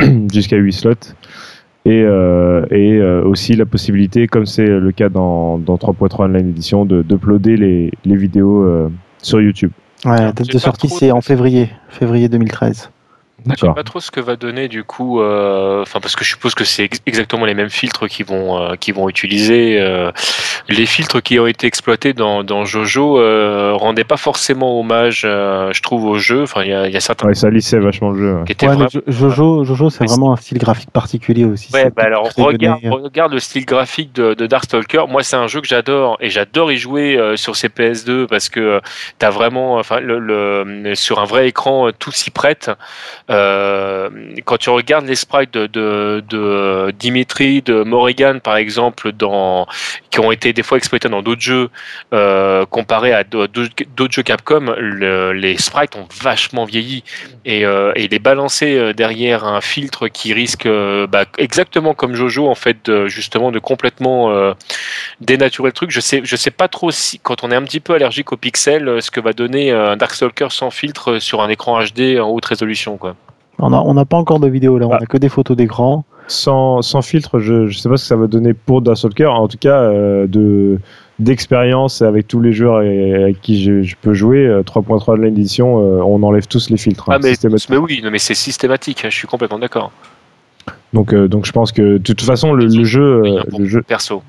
jusqu'à 0.32 0.56
8 0.56 0.72
slots 0.72 1.14
et, 1.86 2.02
euh, 2.02 2.66
et 2.72 2.98
euh, 2.98 3.22
aussi 3.22 3.54
la 3.54 3.64
possibilité, 3.64 4.26
comme 4.26 4.44
c'est 4.44 4.66
le 4.66 4.90
cas 4.90 5.08
dans, 5.08 5.56
dans 5.56 5.76
3.3 5.76 6.24
Online 6.24 6.48
Edition, 6.48 6.84
d'uploader 6.84 7.56
les, 7.56 8.16
vidéos 8.16 8.64
euh, 8.64 8.88
sur 9.22 9.40
YouTube. 9.40 9.70
Ouais, 10.04 10.18
la 10.18 10.32
date 10.32 10.48
de 10.48 10.58
sortie 10.58 10.88
c'est 10.88 11.12
en 11.12 11.20
février, 11.20 11.70
février 11.88 12.28
2013. 12.28 12.90
Je 13.44 13.54
sais 13.54 13.72
pas 13.74 13.82
trop 13.82 14.00
ce 14.00 14.10
que 14.10 14.20
va 14.20 14.36
donner 14.36 14.66
du 14.66 14.82
coup, 14.82 15.20
euh, 15.20 15.82
enfin 15.82 16.00
parce 16.00 16.16
que 16.16 16.24
je 16.24 16.30
suppose 16.30 16.54
que 16.54 16.64
c'est 16.64 16.88
exactement 17.04 17.44
les 17.44 17.54
mêmes 17.54 17.70
filtres 17.70 18.08
qui 18.08 18.22
vont 18.22 18.58
euh, 18.58 18.76
qui 18.76 18.92
vont 18.92 19.08
utiliser. 19.08 19.78
Euh, 19.78 20.10
les 20.68 20.86
filtres 20.86 21.22
qui 21.22 21.38
ont 21.38 21.46
été 21.46 21.66
exploités 21.66 22.12
dans, 22.12 22.42
dans 22.42 22.64
Jojo 22.64 23.16
rendaient 23.76 24.04
pas 24.04 24.16
forcément 24.16 24.80
hommage, 24.80 25.20
je 25.22 25.82
trouve, 25.82 26.06
au 26.06 26.18
jeu. 26.18 26.42
Enfin, 26.42 26.62
il 26.64 26.70
y 26.70 26.72
a, 26.72 26.88
y 26.88 26.96
a, 26.96 27.00
certains. 27.00 27.28
Ouais, 27.28 27.34
ça 27.34 27.50
lissait 27.50 27.78
vachement 27.78 28.10
le 28.10 28.44
jeu. 28.88 29.00
Jojo, 29.06 29.64
Jojo, 29.64 29.90
c'est 29.90 30.06
vraiment 30.06 30.32
un 30.32 30.36
style 30.36 30.58
graphique 30.58 30.90
particulier 30.90 31.44
aussi. 31.44 31.72
Ouais, 31.72 31.90
bah 31.90 32.04
alors 32.04 32.30
regarde, 32.36 32.80
regarde 32.84 33.32
le 33.32 33.38
style 33.38 33.66
graphique 33.66 34.12
de, 34.14 34.34
de 34.34 34.46
Darkstalker. 34.46 35.04
Moi, 35.08 35.22
c'est 35.22 35.36
un 35.36 35.46
jeu 35.46 35.60
que 35.60 35.68
j'adore 35.68 36.16
et 36.20 36.30
j'adore 36.30 36.72
y 36.72 36.78
jouer 36.78 37.34
sur 37.36 37.54
ces 37.54 37.68
PS2 37.68 38.26
parce 38.26 38.48
que 38.48 38.80
t'as 39.18 39.30
vraiment, 39.30 39.74
enfin, 39.74 40.00
le, 40.00 40.18
le, 40.18 40.94
sur 40.94 41.20
un 41.20 41.26
vrai 41.26 41.48
écran, 41.48 41.90
tout 41.96 42.12
s'y 42.12 42.30
prête. 42.30 42.70
Euh, 43.28 43.35
quand 44.44 44.58
tu 44.58 44.70
regardes 44.70 45.06
les 45.06 45.14
sprites 45.14 45.54
de, 45.54 46.90
Dimitri, 46.92 47.62
de 47.62 47.82
Morrigan 47.82 48.40
par 48.42 48.56
exemple, 48.56 49.12
qui 50.10 50.20
ont 50.20 50.32
été 50.32 50.52
des 50.52 50.62
fois 50.62 50.78
exploités 50.78 51.08
dans 51.08 51.22
d'autres 51.22 51.40
jeux, 51.40 51.70
euh, 52.12 52.64
comparé 52.66 53.12
à 53.12 53.24
d'autres 53.24 54.12
jeux 54.12 54.22
Capcom, 54.22 54.74
les 54.78 55.56
sprites 55.58 55.96
ont 55.96 56.08
vachement 56.22 56.64
vieilli 56.64 57.04
et, 57.44 57.64
euh, 57.64 57.92
les 57.94 58.18
balancer 58.18 58.76
euh, 58.76 58.92
derrière 58.92 59.44
un 59.44 59.60
filtre 59.60 60.08
qui 60.08 60.32
risque, 60.32 60.68
bah, 61.08 61.24
exactement 61.38 61.94
comme 61.94 62.14
Jojo 62.14 62.48
en 62.48 62.54
fait, 62.54 62.86
de, 62.86 63.08
justement 63.08 63.50
de 63.50 63.58
complètement 63.58 64.54
dénaturer 65.20 65.68
le 65.68 65.72
truc. 65.72 65.90
Je 65.90 66.00
sais, 66.00 66.22
sais 66.24 66.50
pas 66.50 66.68
trop 66.68 66.90
si, 66.90 67.18
quand 67.18 67.44
on 67.44 67.50
est 67.50 67.56
un 67.56 67.62
petit 67.62 67.80
peu 67.80 67.94
allergique 67.94 68.32
aux 68.32 68.36
pixels, 68.36 69.02
ce 69.02 69.10
que 69.10 69.20
va 69.20 69.32
donner 69.32 69.70
un 69.70 69.96
Darkstalker 69.96 70.48
sans 70.50 70.70
filtre 70.70 71.18
sur 71.18 71.42
un 71.42 71.48
écran 71.48 71.82
HD 71.82 72.18
en 72.18 72.28
haute 72.28 72.46
résolution. 72.46 72.98
On 73.58 73.94
n'a 73.94 74.04
pas 74.04 74.16
encore 74.16 74.40
de 74.40 74.48
vidéo 74.48 74.78
là, 74.78 74.86
on 74.86 74.90
n'a 74.90 74.98
ah. 75.02 75.06
que 75.06 75.16
des 75.16 75.28
photos 75.28 75.56
d'écran. 75.56 76.04
Sans, 76.28 76.82
sans, 76.82 77.02
filtre, 77.02 77.38
je 77.38 77.54
ne 77.54 77.70
sais 77.70 77.88
pas 77.88 77.96
ce 77.96 78.02
que 78.02 78.08
ça 78.08 78.16
va 78.16 78.26
donner 78.26 78.52
pour 78.52 78.82
Dark 78.82 78.98
Stalker. 78.98 79.26
En 79.26 79.46
tout 79.46 79.58
cas, 79.58 79.80
euh, 79.80 80.26
de 80.26 80.78
d'expérience 81.18 82.02
avec 82.02 82.28
tous 82.28 82.40
les 82.40 82.52
joueurs 82.52 82.78
avec 82.78 83.40
qui 83.40 83.62
je, 83.62 83.94
peux 84.02 84.12
jouer, 84.12 84.46
3.3 84.66 85.12
euh, 85.12 85.16
de 85.16 85.22
l'édition, 85.22 85.78
euh, 85.78 86.02
on 86.02 86.22
enlève 86.22 86.46
tous 86.46 86.68
les 86.68 86.76
filtres. 86.76 87.08
Hein, 87.08 87.18
ah, 87.22 87.26
mais, 87.70 87.76
oui, 87.78 88.02
mais 88.10 88.18
c'est 88.18 88.34
systématique, 88.34 89.04
hein, 89.04 89.08
je 89.08 89.16
suis 89.16 89.28
complètement 89.28 89.58
d'accord. 89.58 89.92
Donc, 90.92 91.14
donc 91.14 91.46
je 91.46 91.52
pense 91.52 91.72
que 91.72 91.96
de 91.96 91.98
toute 91.98 92.20
façon, 92.20 92.52
le, 92.52 92.84
jeu. 92.84 93.22
le 93.56 93.64
jeu 93.64 93.82
perso 93.82 94.22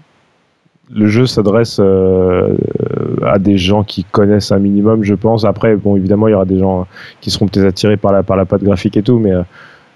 le 0.89 1.07
jeu 1.07 1.25
s'adresse 1.25 1.79
euh, 1.79 2.55
à 3.25 3.39
des 3.39 3.57
gens 3.57 3.83
qui 3.83 4.03
connaissent 4.03 4.51
un 4.51 4.59
minimum, 4.59 5.03
je 5.03 5.13
pense. 5.13 5.43
Après, 5.43 5.75
bon, 5.75 5.97
évidemment, 5.97 6.27
il 6.27 6.31
y 6.31 6.33
aura 6.33 6.45
des 6.45 6.59
gens 6.59 6.87
qui 7.19 7.29
seront 7.29 7.47
peut-être 7.47 7.67
attirés 7.67 7.97
par 7.97 8.11
la, 8.11 8.23
par 8.23 8.37
la 8.37 8.45
patte 8.45 8.63
graphique 8.63 8.95
et 8.95 9.03
tout, 9.03 9.19
mais 9.19 9.31
euh, 9.31 9.43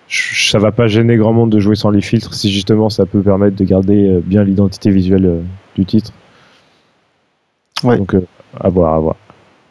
ça 0.07 0.59
va 0.59 0.71
pas 0.71 0.87
gêner 0.87 1.15
grand 1.15 1.33
monde 1.33 1.49
de 1.49 1.59
jouer 1.59 1.75
sans 1.75 1.89
les 1.89 2.01
filtres 2.01 2.33
si 2.33 2.51
justement 2.51 2.89
ça 2.89 3.05
peut 3.05 3.21
permettre 3.21 3.55
de 3.55 3.63
garder 3.63 4.09
euh, 4.09 4.21
bien 4.23 4.43
l'identité 4.43 4.89
visuelle 4.89 5.41
du 5.75 5.85
titre. 5.85 6.11
Ouais. 7.83 7.97
Donc, 7.97 8.15
à 8.59 8.69
voir, 8.69 8.93
à 8.93 8.99
voir. 8.99 9.15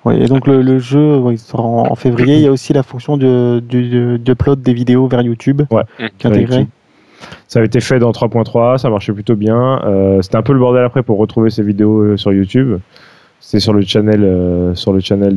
Oui, 0.06 0.14
et 0.18 0.26
donc 0.26 0.46
le, 0.46 0.78
jeu 0.78 1.20
il 1.30 1.38
sera 1.38 1.62
en, 1.62 1.94
février. 1.94 2.36
Il 2.36 2.42
y 2.42 2.46
a 2.46 2.50
aussi 2.50 2.72
la 2.72 2.82
fonction 2.82 3.18
de, 3.18 3.62
de, 3.68 4.16
de, 4.16 4.54
des 4.54 4.72
vidéos 4.72 5.06
vers 5.06 5.20
YouTube 5.20 5.60
ouais. 5.70 5.82
qui 6.16 6.26
est 6.26 6.30
intégrée. 6.30 6.66
Ça 7.48 7.58
avait 7.58 7.66
été 7.66 7.80
fait 7.80 7.98
dans 7.98 8.12
3.3, 8.12 8.78
ça 8.78 8.90
marchait 8.90 9.12
plutôt 9.12 9.36
bien. 9.36 9.80
Euh, 9.84 10.22
c'était 10.22 10.36
un 10.36 10.42
peu 10.42 10.52
le 10.52 10.58
bordel 10.58 10.84
après 10.84 11.02
pour 11.02 11.18
retrouver 11.18 11.50
ces 11.50 11.62
vidéos 11.62 12.00
euh, 12.00 12.16
sur 12.16 12.32
YouTube. 12.32 12.78
C'était 13.40 13.60
sur 13.60 13.72
le 13.72 13.82
channel, 13.82 14.22
euh, 14.22 14.74
sur 14.74 14.92
le 14.92 15.00
channel 15.00 15.36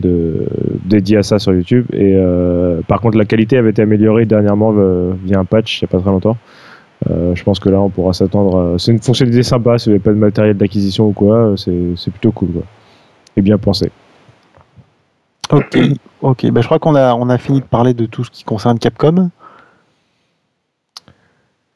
dédié 0.85 1.17
à 1.17 1.23
ça 1.23 1.39
sur 1.39 1.53
YouTube. 1.53 1.85
Et 1.93 2.17
par 2.87 3.01
contre, 3.01 3.17
la 3.17 3.25
qualité 3.25 3.57
avait 3.57 3.71
été 3.71 3.81
améliorée 3.81 4.25
dernièrement 4.25 4.73
via 5.23 5.39
un 5.39 5.45
patch 5.45 5.81
il 5.81 5.85
n'y 5.85 5.89
a 5.89 5.91
pas 5.91 5.99
très 5.99 6.11
longtemps. 6.11 6.37
je 7.07 7.43
pense 7.43 7.59
que 7.59 7.69
là, 7.69 7.79
on 7.79 7.89
pourra 7.89 8.13
s'attendre. 8.13 8.75
C'est 8.77 8.91
une 8.91 9.01
fonctionnalité 9.01 9.43
sympa. 9.43 9.77
Si 9.77 9.85
vous 9.85 9.91
n'avez 9.91 10.03
pas 10.03 10.11
de 10.11 10.17
matériel 10.17 10.57
d'acquisition 10.57 11.07
ou 11.07 11.13
quoi, 11.13 11.55
c'est 11.55 12.11
plutôt 12.11 12.31
cool. 12.31 12.49
Et 13.37 13.41
bien 13.41 13.57
pensé. 13.57 13.89
Ok, 15.49 15.77
ok. 16.21 16.51
Bah, 16.51 16.61
je 16.61 16.65
crois 16.65 16.79
qu'on 16.79 16.95
a, 16.95 17.15
on 17.15 17.29
a 17.29 17.37
fini 17.37 17.61
de 17.61 17.65
parler 17.65 17.93
de 17.93 18.05
tout 18.05 18.23
ce 18.23 18.31
qui 18.31 18.43
concerne 18.43 18.79
Capcom. 18.79 19.29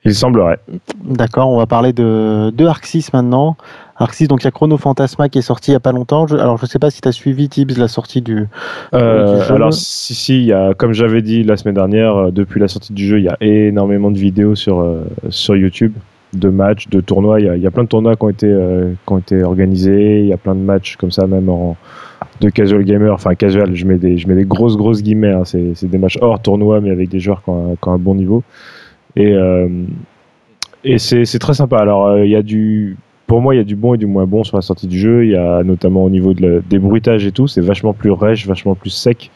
Il 0.08 0.16
semblerait. 0.16 0.60
D'accord, 1.04 1.50
on 1.50 1.58
va 1.58 1.66
parler 1.66 1.92
de, 1.92 2.50
de 2.52 2.66
Arxis 2.66 3.08
maintenant. 3.12 3.58
Arxis, 3.98 4.28
donc 4.30 4.42
il 4.42 4.46
y 4.46 4.48
a 4.48 4.52
Chrono 4.52 4.78
Fantasma 4.78 5.28
qui 5.28 5.40
est 5.40 5.42
sorti 5.42 5.72
il 5.72 5.74
n'y 5.74 5.78
a 5.78 5.82
pas 5.82 5.92
longtemps. 5.92 6.26
alors 6.28 6.58
je 6.58 6.64
ne 6.64 6.68
sais 6.70 6.80
pas 6.80 6.90
si 6.90 7.02
tu 7.02 7.10
as 7.10 7.12
suivi 7.12 7.50
Tibbs 7.50 7.78
la 7.78 7.90
sortie 7.90 8.22
du, 8.22 8.48
euh, 8.94 9.42
Alors 9.50 9.74
si, 9.74 10.16
si, 10.16 10.46
y 10.46 10.54
a, 10.54 10.74
comme 10.74 10.94
j'avais 10.94 11.22
dit 11.22 11.44
la 11.44 11.58
semaine 11.58 11.76
dernière, 11.76 12.16
euh, 12.16 12.32
depuis 12.32 12.62
la 12.62 12.70
sortie 12.70 12.94
du 12.94 13.06
jeu, 13.06 13.20
il 13.20 13.26
y 13.26 13.28
a 13.28 13.36
énormément 13.42 14.10
de 14.10 14.18
vidéos 14.18 14.56
sur, 14.56 14.80
euh, 14.80 15.04
sur 15.30 15.58
YouTube, 15.58 15.92
de 16.32 16.48
matchs, 16.48 16.88
de 16.88 17.02
tournois. 17.02 17.42
Il 17.42 17.62
y, 17.62 17.68
a, 17.68 17.72
plein 17.72 17.84
de 17.84 17.90
tournois 17.90 18.16
qui 18.16 18.24
ont 18.24 18.30
été, 18.30 18.48
qui 19.06 19.14
ont 19.14 19.18
été 19.18 19.44
organisés. 19.44 20.22
Il 20.22 20.28
y 20.28 20.34
a 20.34 20.38
plein 20.38 20.56
de 20.56 20.62
matchs 20.62 20.96
comme 20.96 21.12
ça, 21.12 21.28
même 21.28 21.50
en, 21.50 21.76
de 22.40 22.50
casual 22.50 22.84
gamer. 22.84 23.14
Enfin 23.14 23.36
casual, 23.36 23.76
je 23.76 23.86
mets 23.86 23.98
des, 23.98 24.18
je 24.18 24.28
mets 24.30 24.36
des 24.36 24.46
grosses 24.46 24.78
grosses 24.78 25.04
guillemets. 25.04 25.34
Hein. 25.34 25.44
C'est 25.44 25.86
des 25.86 25.98
matchs 25.98 26.18
hors 26.22 26.42
tournoi, 26.42 26.80
mais 26.80 26.92
avec 26.92 27.10
des 27.10 27.20
joueurs 27.20 27.44
qui 27.44 27.50
ont, 27.50 27.76
qui 27.82 27.90
ont 27.90 27.94
un 27.94 27.98
bon 27.98 28.16
niveau. 28.16 28.44
Et, 29.18 29.34
euh, 29.34 29.68
c'est 30.98 31.40
très 31.40 31.56
sympa. 31.56 31.78
Alors, 31.78 32.08
euh, 32.08 32.26
pour 33.26 33.42
moi, 33.42 33.56
il 33.56 33.58
y 33.58 33.62
a 33.62 33.64
du 33.66 33.76
bon 33.76 33.96
et 33.96 33.98
du 33.98 34.06
moins 34.06 34.26
bon 34.26 34.44
sur 34.44 34.56
la 34.56 34.62
sortie 34.62 34.88
du 34.88 34.98
jeu. 34.98 35.26
Il 35.26 35.32
y 35.32 35.36
a 35.36 35.64
notamment 35.64 36.06
au 36.06 36.10
niveau 36.10 36.34
de 36.34 36.64
des 36.70 36.80
bruitages 36.80 37.26
et 37.26 37.32
tout, 37.32 37.48
c'est 37.48 37.62
vachement 37.62 37.94
plus 37.94 38.12
rêche, 38.12 38.48
vachement 38.48 38.76
plus 38.76 38.92
sec, 38.92 39.32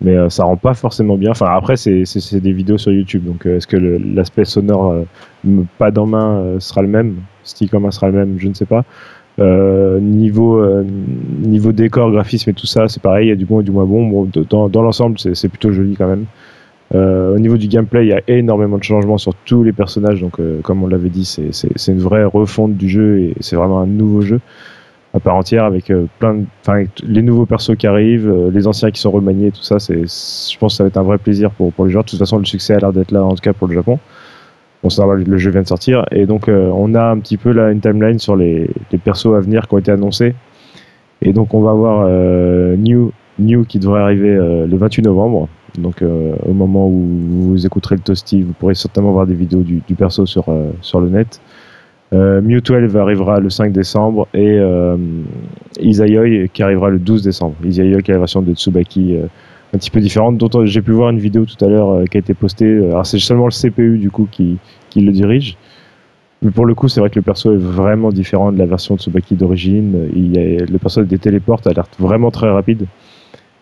mais 0.00 0.16
euh, 0.16 0.30
ça 0.30 0.44
rend 0.44 0.56
pas 0.56 0.72
forcément 0.72 1.16
bien. 1.16 1.32
Enfin, 1.32 1.46
après, 1.50 1.76
c'est 1.76 2.04
des 2.40 2.52
vidéos 2.52 2.78
sur 2.78 2.92
YouTube, 2.92 3.24
donc 3.24 3.44
est-ce 3.44 3.66
que 3.66 3.76
l'aspect 3.76 4.44
sonore, 4.44 4.94
pas 5.78 5.90
dans 5.90 6.06
main, 6.06 6.58
sera 6.60 6.80
le 6.82 6.88
même? 6.88 7.16
Stick 7.42 7.74
en 7.74 7.80
main 7.80 7.90
sera 7.90 8.06
le 8.06 8.14
même? 8.14 8.36
Je 8.38 8.48
ne 8.48 8.54
sais 8.54 8.66
pas. 8.66 8.84
niveau 10.00 10.62
décor, 11.72 12.12
graphisme 12.12 12.50
et 12.50 12.54
tout 12.54 12.66
ça, 12.66 12.88
c'est 12.88 13.02
pareil, 13.02 13.26
il 13.26 13.30
y 13.30 13.32
a 13.32 13.36
du 13.36 13.44
bon 13.44 13.60
et 13.60 13.64
du 13.64 13.72
moins 13.72 13.84
bon. 13.84 14.30
dans 14.48 14.82
l'ensemble, 14.82 15.18
c'est 15.18 15.48
plutôt 15.48 15.72
joli 15.72 15.96
quand 15.96 16.06
même. 16.06 16.24
Euh, 16.94 17.34
au 17.34 17.38
niveau 17.38 17.56
du 17.56 17.68
gameplay, 17.68 18.06
il 18.06 18.08
y 18.08 18.12
a 18.12 18.20
énormément 18.28 18.78
de 18.78 18.82
changements 18.84 19.18
sur 19.18 19.34
tous 19.34 19.62
les 19.62 19.72
personnages. 19.72 20.20
Donc, 20.20 20.38
euh, 20.38 20.60
comme 20.62 20.82
on 20.82 20.86
l'avait 20.86 21.08
dit, 21.08 21.24
c'est 21.24 21.92
une 21.92 21.98
vraie 21.98 22.24
refonte 22.24 22.76
du 22.76 22.88
jeu 22.88 23.20
et 23.20 23.34
c'est 23.40 23.56
vraiment 23.56 23.80
un 23.80 23.86
nouveau 23.86 24.20
jeu 24.20 24.40
à 25.14 25.20
part 25.20 25.36
entière 25.36 25.64
avec 25.64 25.90
euh, 25.90 26.06
plein 26.18 26.34
de, 26.34 26.86
les 27.04 27.22
nouveaux 27.22 27.46
persos 27.46 27.76
qui 27.76 27.86
arrivent, 27.86 28.50
les 28.52 28.66
anciens 28.66 28.90
qui 28.90 29.00
sont 29.00 29.12
remaniés, 29.12 29.52
tout 29.52 29.62
ça. 29.62 29.76
Je 29.78 30.58
pense 30.58 30.72
que 30.72 30.76
ça 30.76 30.82
va 30.82 30.88
être 30.88 30.96
un 30.96 31.04
vrai 31.04 31.18
plaisir 31.18 31.50
pour, 31.52 31.72
pour 31.72 31.84
les 31.84 31.92
joueurs. 31.92 32.04
De 32.04 32.10
toute 32.10 32.18
façon, 32.18 32.38
le 32.38 32.44
succès 32.44 32.74
a 32.74 32.78
l'air 32.78 32.92
d'être 32.92 33.12
là, 33.12 33.22
en 33.22 33.34
tout 33.34 33.42
cas 33.42 33.52
pour 33.52 33.68
le 33.68 33.74
Japon. 33.74 33.98
Bon, 34.82 34.90
ça 34.90 35.06
le 35.06 35.38
jeu 35.38 35.50
vient 35.50 35.62
de 35.62 35.66
sortir 35.66 36.04
et 36.10 36.26
donc 36.26 36.48
on 36.48 36.94
a 36.94 37.06
un 37.06 37.18
petit 37.18 37.38
peu 37.38 37.52
là 37.52 37.70
une 37.70 37.80
timeline 37.80 38.18
sur 38.18 38.36
les, 38.36 38.68
les 38.92 38.98
persos 38.98 39.34
à 39.34 39.40
venir 39.40 39.66
qui 39.66 39.74
ont 39.74 39.78
été 39.78 39.90
annoncés. 39.90 40.34
Et 41.22 41.32
donc 41.32 41.54
on 41.54 41.62
va 41.62 41.70
avoir 41.70 42.06
New, 42.76 43.10
New 43.38 43.64
qui 43.64 43.78
devrait 43.78 44.02
arriver 44.02 44.34
le 44.34 44.76
28 44.76 45.04
novembre. 45.04 45.48
Donc 45.78 46.02
euh, 46.02 46.34
au 46.46 46.52
moment 46.52 46.86
où 46.86 47.08
vous 47.48 47.66
écouterez 47.66 47.96
le 47.96 48.00
Toasty, 48.00 48.42
vous 48.42 48.52
pourrez 48.52 48.74
certainement 48.74 49.12
voir 49.12 49.26
des 49.26 49.34
vidéos 49.34 49.62
du, 49.62 49.80
perso 49.96 50.24
sur, 50.26 50.48
euh, 50.48 50.70
sur 50.80 51.00
le 51.00 51.08
net. 51.08 51.40
Euh, 52.12 52.40
Mew 52.40 52.60
12 52.60 52.96
arrivera 52.96 53.40
le 53.40 53.50
5 53.50 53.72
décembre 53.72 54.28
et 54.34 54.58
euh, 54.58 54.96
qui 55.74 56.62
arrivera 56.62 56.90
le 56.90 56.98
12 56.98 57.22
décembre. 57.22 57.56
Isayoi 57.64 58.02
qui 58.02 58.10
est 58.12 58.14
la 58.14 58.20
version 58.20 58.40
de 58.40 58.54
Tsubaki 58.54 59.16
un 59.72 59.78
petit 59.78 59.90
peu 59.90 60.00
différente, 60.00 60.38
dont 60.38 60.64
j'ai 60.64 60.82
pu 60.82 60.92
voir 60.92 61.10
une 61.10 61.18
vidéo 61.18 61.44
tout 61.44 61.62
à 61.64 61.68
l'heure 61.68 62.04
qui 62.08 62.16
a 62.16 62.20
été 62.20 62.34
postée. 62.34 62.76
Alors 62.84 63.04
c'est 63.04 63.18
seulement 63.18 63.46
le 63.46 63.50
CPU 63.50 63.98
du 63.98 64.10
coup 64.10 64.28
qui, 64.30 64.58
qui 64.90 65.00
le 65.00 65.10
dirige. 65.10 65.56
Mais 66.42 66.50
pour 66.50 66.66
le 66.66 66.74
coup, 66.74 66.88
c'est 66.88 67.00
vrai 67.00 67.10
que 67.10 67.16
le 67.16 67.22
perso 67.22 67.52
est 67.52 67.58
vraiment 67.58 68.10
différent 68.10 68.52
de 68.52 68.58
la 68.58 68.66
version 68.66 68.94
de 68.94 69.00
Tsubaki 69.00 69.34
d'origine. 69.34 70.08
Le 70.14 70.76
perso 70.78 71.02
des 71.02 71.18
téléportes 71.18 71.66
a 71.66 71.72
l'air 71.72 71.86
vraiment 71.98 72.30
très 72.30 72.48
rapide. 72.48 72.86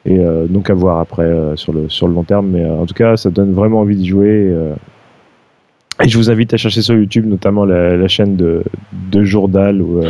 Et 0.05 0.19
euh, 0.19 0.47
donc 0.47 0.69
à 0.69 0.75
voir 0.75 0.99
après 0.99 1.23
euh, 1.23 1.55
sur, 1.55 1.73
le, 1.73 1.89
sur 1.89 2.09
le 2.09 2.15
long 2.15 2.25
terme. 2.25 2.49
Mais 2.49 2.65
euh, 2.65 2.75
en 2.75 2.87
tout 2.87 2.95
cas, 2.95 3.17
ça 3.17 3.31
donne 3.31 3.53
vraiment 3.53 3.81
envie 3.81 3.97
d'y 3.97 4.07
jouer. 4.07 4.53
et 6.03 6.09
je 6.09 6.17
vous 6.17 6.31
invite 6.31 6.53
à 6.55 6.57
chercher 6.57 6.83
sur 6.83 6.95
YouTube, 6.95 7.27
notamment 7.27 7.65
la, 7.65 8.09
chaîne 8.09 8.37
de, 8.37 8.65
de 9.11 9.25
Jourdal 9.25 9.81
ou, 9.81 10.03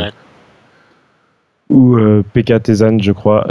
ou 1.69 1.97
PK 2.33 2.63
Tezan, 2.63 2.97
je 2.99 3.11
crois. 3.11 3.45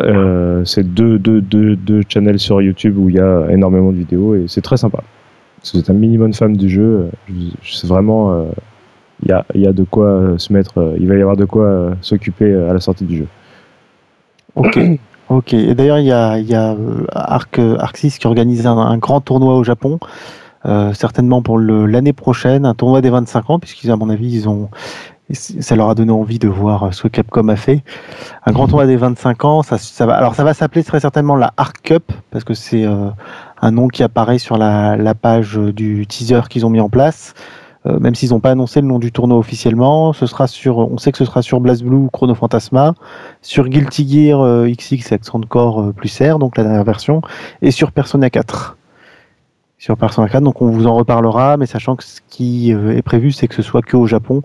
c'est 0.64 0.92
deux, 0.92 1.18
deux, 1.18 1.40
deux, 1.40 1.76
deux 1.76 2.02
channels 2.08 2.38
sur 2.38 2.60
YouTube 2.60 2.98
où 2.98 3.08
il 3.08 3.16
y 3.16 3.20
a 3.20 3.46
énormément 3.50 3.92
de 3.92 3.98
vidéos 3.98 4.34
et 4.34 4.44
c'est 4.48 4.62
très 4.62 4.76
sympa. 4.76 5.02
Si 5.62 5.76
vous 5.76 5.82
êtes 5.82 5.90
un 5.90 5.94
minimum 5.94 6.32
fan 6.34 6.54
du 6.54 6.68
jeu, 6.68 7.08
c'est 7.62 7.86
vraiment. 7.86 8.48
Il 9.24 9.28
y, 9.28 9.32
a, 9.32 9.46
y 9.54 9.68
a 9.68 9.72
de 9.72 9.84
quoi 9.84 10.34
se 10.38 10.52
mettre. 10.52 10.96
il 10.98 11.06
va 11.06 11.14
y 11.14 11.20
avoir 11.20 11.36
de 11.36 11.44
quoi 11.44 11.92
s'occuper 12.00 12.52
à 12.52 12.72
la 12.72 12.80
sortie 12.80 13.04
du 13.04 13.18
jeu. 13.18 13.26
Ok. 14.56 14.76
Ok, 15.32 15.54
et 15.54 15.74
d'ailleurs, 15.74 15.98
il 15.98 16.04
y 16.04 16.12
a, 16.12 16.38
il 16.38 16.46
y 16.46 16.54
a 16.54 16.72
euh, 16.72 17.06
Arc, 17.10 17.58
Arxis 17.58 18.18
qui 18.18 18.26
organise 18.26 18.66
un, 18.66 18.98
grand 18.98 19.22
tournoi 19.22 19.56
au 19.56 19.64
Japon, 19.64 19.98
euh, 20.66 20.92
certainement 20.92 21.40
pour 21.40 21.58
l'année 21.58 22.12
prochaine, 22.12 22.66
un 22.66 22.74
tournoi 22.74 23.00
des 23.00 23.08
25 23.08 23.48
ans, 23.48 23.58
puisqu'ils, 23.58 23.90
à 23.90 23.96
mon 23.96 24.10
avis, 24.10 24.30
ils 24.30 24.46
ont, 24.50 24.68
ça 25.32 25.74
leur 25.74 25.88
a 25.88 25.94
donné 25.94 26.12
envie 26.12 26.38
de 26.38 26.48
voir 26.48 26.92
ce 26.92 27.04
que 27.04 27.08
Capcom 27.08 27.48
a 27.48 27.56
fait. 27.56 27.82
Un 28.44 28.52
grand 28.52 28.64
mhm. 28.64 28.68
tournoi 28.68 28.86
des 28.86 28.96
25 28.96 29.44
ans, 29.46 29.62
ça, 29.62 29.78
ça 29.78 30.04
va, 30.04 30.16
alors 30.16 30.34
ça 30.34 30.44
va 30.44 30.52
s'appeler 30.52 30.84
très 30.84 31.00
certainement 31.00 31.36
la 31.36 31.54
Arc 31.56 31.80
Cup, 31.82 32.12
parce 32.30 32.44
que 32.44 32.52
c'est 32.52 32.84
euh, 32.84 33.08
un 33.62 33.70
nom 33.70 33.88
qui 33.88 34.02
apparaît 34.02 34.36
sur 34.36 34.58
la, 34.58 34.98
la 34.98 35.14
page 35.14 35.56
du 35.56 36.06
teaser 36.06 36.42
qu'ils 36.50 36.66
ont 36.66 36.70
mis 36.70 36.80
en 36.80 36.90
place. 36.90 37.32
Euh, 37.86 37.98
même 37.98 38.14
s'ils 38.14 38.30
n'ont 38.30 38.40
pas 38.40 38.52
annoncé 38.52 38.80
le 38.80 38.86
nom 38.86 38.98
du 38.98 39.10
tournoi 39.10 39.38
officiellement, 39.38 40.12
ce 40.12 40.26
sera 40.26 40.46
sur, 40.46 40.78
on 40.78 40.98
sait 40.98 41.10
que 41.10 41.18
ce 41.18 41.24
sera 41.24 41.42
sur 41.42 41.60
BlazBlue 41.60 42.08
Chrono 42.12 42.34
Fantasma, 42.34 42.94
sur 43.40 43.68
Guilty 43.68 44.08
Gear 44.08 44.40
euh, 44.40 44.68
XX 44.68 45.12
Accent 45.12 45.40
Core 45.40 45.80
euh, 45.80 45.92
plus 45.92 46.20
R, 46.20 46.38
donc 46.38 46.56
la 46.56 46.62
dernière 46.62 46.84
version, 46.84 47.22
et 47.60 47.70
sur 47.70 47.92
Persona 47.92 48.30
4 48.30 48.76
sur 49.78 49.96
Persona 49.96 50.28
4. 50.28 50.44
Donc 50.44 50.62
on 50.62 50.70
vous 50.70 50.86
en 50.86 50.94
reparlera, 50.94 51.56
mais 51.56 51.66
sachant 51.66 51.96
que 51.96 52.04
ce 52.04 52.20
qui 52.28 52.70
est 52.70 53.02
prévu, 53.02 53.32
c'est 53.32 53.48
que 53.48 53.54
ce 53.56 53.62
soit 53.62 53.82
que 53.82 53.96
au 53.96 54.06
Japon. 54.06 54.44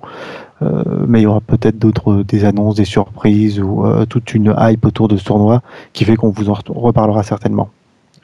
Euh, 0.64 0.84
mais 1.08 1.20
il 1.20 1.24
y 1.24 1.26
aura 1.28 1.42
peut-être 1.42 1.78
d'autres 1.78 2.24
des 2.24 2.44
annonces, 2.44 2.74
des 2.74 2.86
surprises 2.86 3.60
ou 3.60 3.86
toute 4.10 4.34
une 4.34 4.56
hype 4.58 4.84
autour 4.84 5.08
de 5.08 5.16
ce 5.16 5.24
tournoi 5.26 5.62
qui 5.94 6.06
fait 6.06 6.16
qu'on 6.16 6.32
vous 6.32 6.50
en 6.50 6.58
reparlera 6.70 7.22
certainement. 7.22 7.70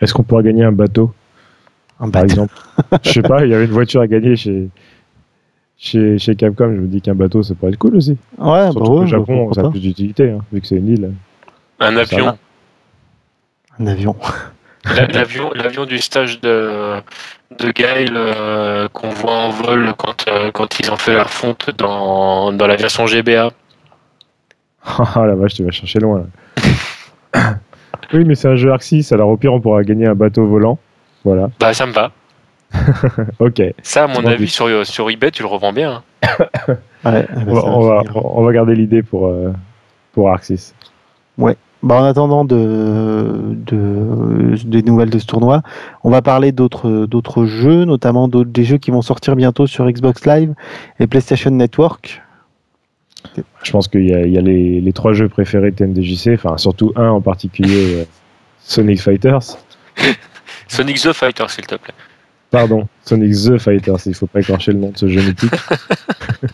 Est-ce 0.01 0.11
qu'on 0.15 0.23
pourra 0.23 0.41
gagner 0.41 0.63
un 0.63 0.71
bateau, 0.71 1.13
un 1.99 2.09
Par 2.09 2.23
exemple 2.23 2.55
Je 3.03 3.11
sais 3.11 3.21
pas, 3.21 3.45
il 3.45 3.51
y 3.51 3.53
avait 3.53 3.65
une 3.65 3.71
voiture 3.71 4.01
à 4.01 4.07
gagner 4.07 4.35
chez, 4.35 4.69
chez, 5.83 6.17
chez 6.17 6.35
Capcom, 6.35 6.73
je 6.73 6.79
me 6.79 6.87
dis 6.87 7.01
qu'un 7.01 7.13
bateau, 7.13 7.43
ça 7.43 7.53
pourrait 7.55 7.71
être 7.73 7.77
cool 7.77 7.97
aussi. 7.97 8.17
Ouais, 8.37 8.71
Surtout 8.71 8.79
bah 8.83 8.89
ouais, 8.99 9.03
au 9.03 9.05
Japon, 9.05 9.53
ça 9.53 9.61
a 9.61 9.69
plus 9.69 9.81
d'utilité, 9.81 10.31
hein, 10.31 10.39
vu 10.51 10.61
que 10.61 10.67
c'est 10.67 10.77
une 10.77 10.87
île. 10.87 11.11
Un 11.79 11.97
avion. 11.97 12.37
Un 13.79 13.87
avion. 13.87 14.15
La- 14.95 15.07
L'avion, 15.07 15.51
l'avion 15.53 15.85
du 15.85 15.97
stage 15.99 16.39
de, 16.41 16.95
de 17.59 17.71
Gaël 17.71 18.11
euh, 18.15 18.87
qu'on 18.93 19.09
voit 19.09 19.31
en 19.33 19.49
vol 19.49 19.93
quand, 19.97 20.25
euh, 20.27 20.51
quand 20.51 20.79
ils 20.79 20.89
ont 20.91 20.97
fait 20.97 21.13
la 21.15 21.25
fonte 21.25 21.69
dans, 21.77 22.51
dans 22.53 22.67
la 22.67 22.75
version 22.77 23.05
GBA. 23.05 23.51
Ah 24.85 25.25
la 25.25 25.35
vache, 25.35 25.53
tu 25.55 25.63
vas 25.63 25.71
chercher 25.71 25.99
loin. 25.99 26.25
là. 27.35 27.55
oui, 28.13 28.23
mais 28.25 28.35
c'est 28.35 28.49
un 28.49 28.55
jeu 28.55 28.71
Arc 28.71 28.83
6, 28.83 29.11
alors 29.13 29.29
au 29.29 29.37
pire, 29.37 29.53
on 29.53 29.61
pourra 29.61 29.83
gagner 29.83 30.05
un 30.07 30.15
bateau 30.15 30.45
volant. 30.45 30.77
Voilà, 31.23 31.49
Bah 31.59 31.73
ça 31.73 31.85
me 31.85 31.93
va. 31.93 32.11
ok. 33.39 33.61
Ça, 33.81 34.03
à 34.03 34.07
mon 34.07 34.25
avis, 34.25 34.47
sur, 34.47 34.85
sur 34.85 35.09
eBay, 35.09 35.31
tu 35.31 35.41
le 35.43 35.47
revends 35.47 35.73
bien. 35.73 36.03
hein. 36.23 36.27
Ouais, 37.05 37.27
eh 37.29 37.43
ben, 37.43 37.47
On 37.49 37.53
va, 37.53 37.61
ça 37.61 37.67
on 37.67 37.81
va, 37.81 37.99
finir. 38.03 38.25
on 38.37 38.43
va 38.45 38.53
garder 38.53 38.75
l'idée 38.75 39.03
pour, 39.03 39.27
euh, 39.27 39.51
pour 40.13 40.29
Arc 40.29 40.45
6. 40.45 40.73
Bah, 41.37 41.95
en 41.95 42.05
attendant 42.05 42.45
de, 42.45 43.41
de, 43.51 44.55
des 44.63 44.83
nouvelles 44.83 45.09
de 45.09 45.19
ce 45.19 45.25
tournoi, 45.25 45.63
on 46.05 46.09
va 46.09 46.21
parler 46.21 46.53
d'autres 46.53 47.05
d'autres 47.07 47.43
jeux, 47.43 47.83
notamment 47.83 48.29
d'autres- 48.29 48.49
des 48.51 48.63
jeux 48.63 48.77
qui 48.77 48.89
vont 48.89 49.01
sortir 49.01 49.35
bientôt 49.35 49.67
sur 49.67 49.85
Xbox 49.91 50.25
Live 50.25 50.53
et 51.01 51.07
PlayStation 51.07 51.51
Network. 51.51 52.21
Je 53.63 53.71
pense 53.73 53.89
qu'il 53.89 54.07
y 54.07 54.13
a, 54.13 54.21
il 54.25 54.31
y 54.31 54.37
a 54.37 54.41
les, 54.41 54.79
les 54.79 54.93
trois 54.93 55.11
jeux 55.11 55.27
préférés 55.27 55.71
de 55.71 55.75
TMDJC, 55.75 56.35
enfin 56.35 56.55
surtout 56.57 56.93
un 56.95 57.09
en 57.09 57.19
particulier, 57.19 57.95
euh, 58.01 58.05
Sonic 58.61 59.01
Fighters. 59.01 59.57
Sonic 60.69 61.01
the 61.01 61.11
Fighter, 61.11 61.45
s'il 61.49 61.65
te 61.67 61.75
plaît. 61.75 61.93
Pardon, 62.53 62.87
Sonic 63.03 63.31
the 63.33 63.57
Fighters, 63.57 63.97
il 64.05 64.13
faut 64.13 64.27
pas 64.27 64.39
écorcher 64.41 64.73
le 64.73 64.77
nom 64.77 64.91
de 64.91 64.97
ce 64.99 65.07
jeu 65.07 65.21
mythique. 65.21 65.49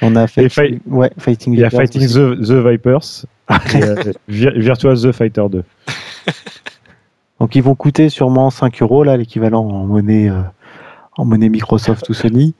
On 0.00 0.14
a 0.14 0.28
Fighting, 0.28 0.78
ouais, 0.86 1.10
Fighting 1.18 1.54
Il 1.54 1.58
y 1.58 1.64
a 1.64 1.70
Fighting 1.70 2.06
the, 2.06 2.40
the 2.40 2.52
Vipers 2.64 3.26
et 3.74 3.82
euh, 3.82 3.96
Vir- 4.28 4.56
Virtua 4.56 4.94
The 4.94 5.10
Fighter 5.10 5.42
2. 5.50 5.64
Donc 7.40 7.56
ils 7.56 7.64
vont 7.64 7.74
coûter 7.74 8.08
sûrement 8.08 8.50
5 8.50 8.80
euros 8.80 9.02
là, 9.02 9.16
l'équivalent 9.16 9.66
en 9.66 9.86
monnaie 9.86 10.30
euh, 10.30 10.40
en 11.16 11.24
monnaie 11.24 11.48
Microsoft 11.48 12.08
ou 12.08 12.14
Sony. 12.14 12.54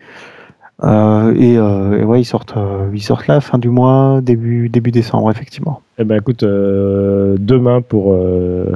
Euh, 0.83 1.33
et, 1.37 1.57
euh, 1.57 2.01
et 2.01 2.05
ouais, 2.05 2.23
ils 2.23 2.25
sortent, 2.25 2.57
ils 2.93 3.03
sortent 3.03 3.29
là 3.29 3.41
fin 3.41 3.59
du 3.59 3.69
mois, 3.69 4.19
début 4.21 4.69
début 4.69 4.91
décembre 4.91 5.31
effectivement. 5.31 5.81
Eh 5.99 6.03
ben 6.05 6.17
écoute, 6.19 6.43
demain 6.43 7.83
pour 7.83 8.21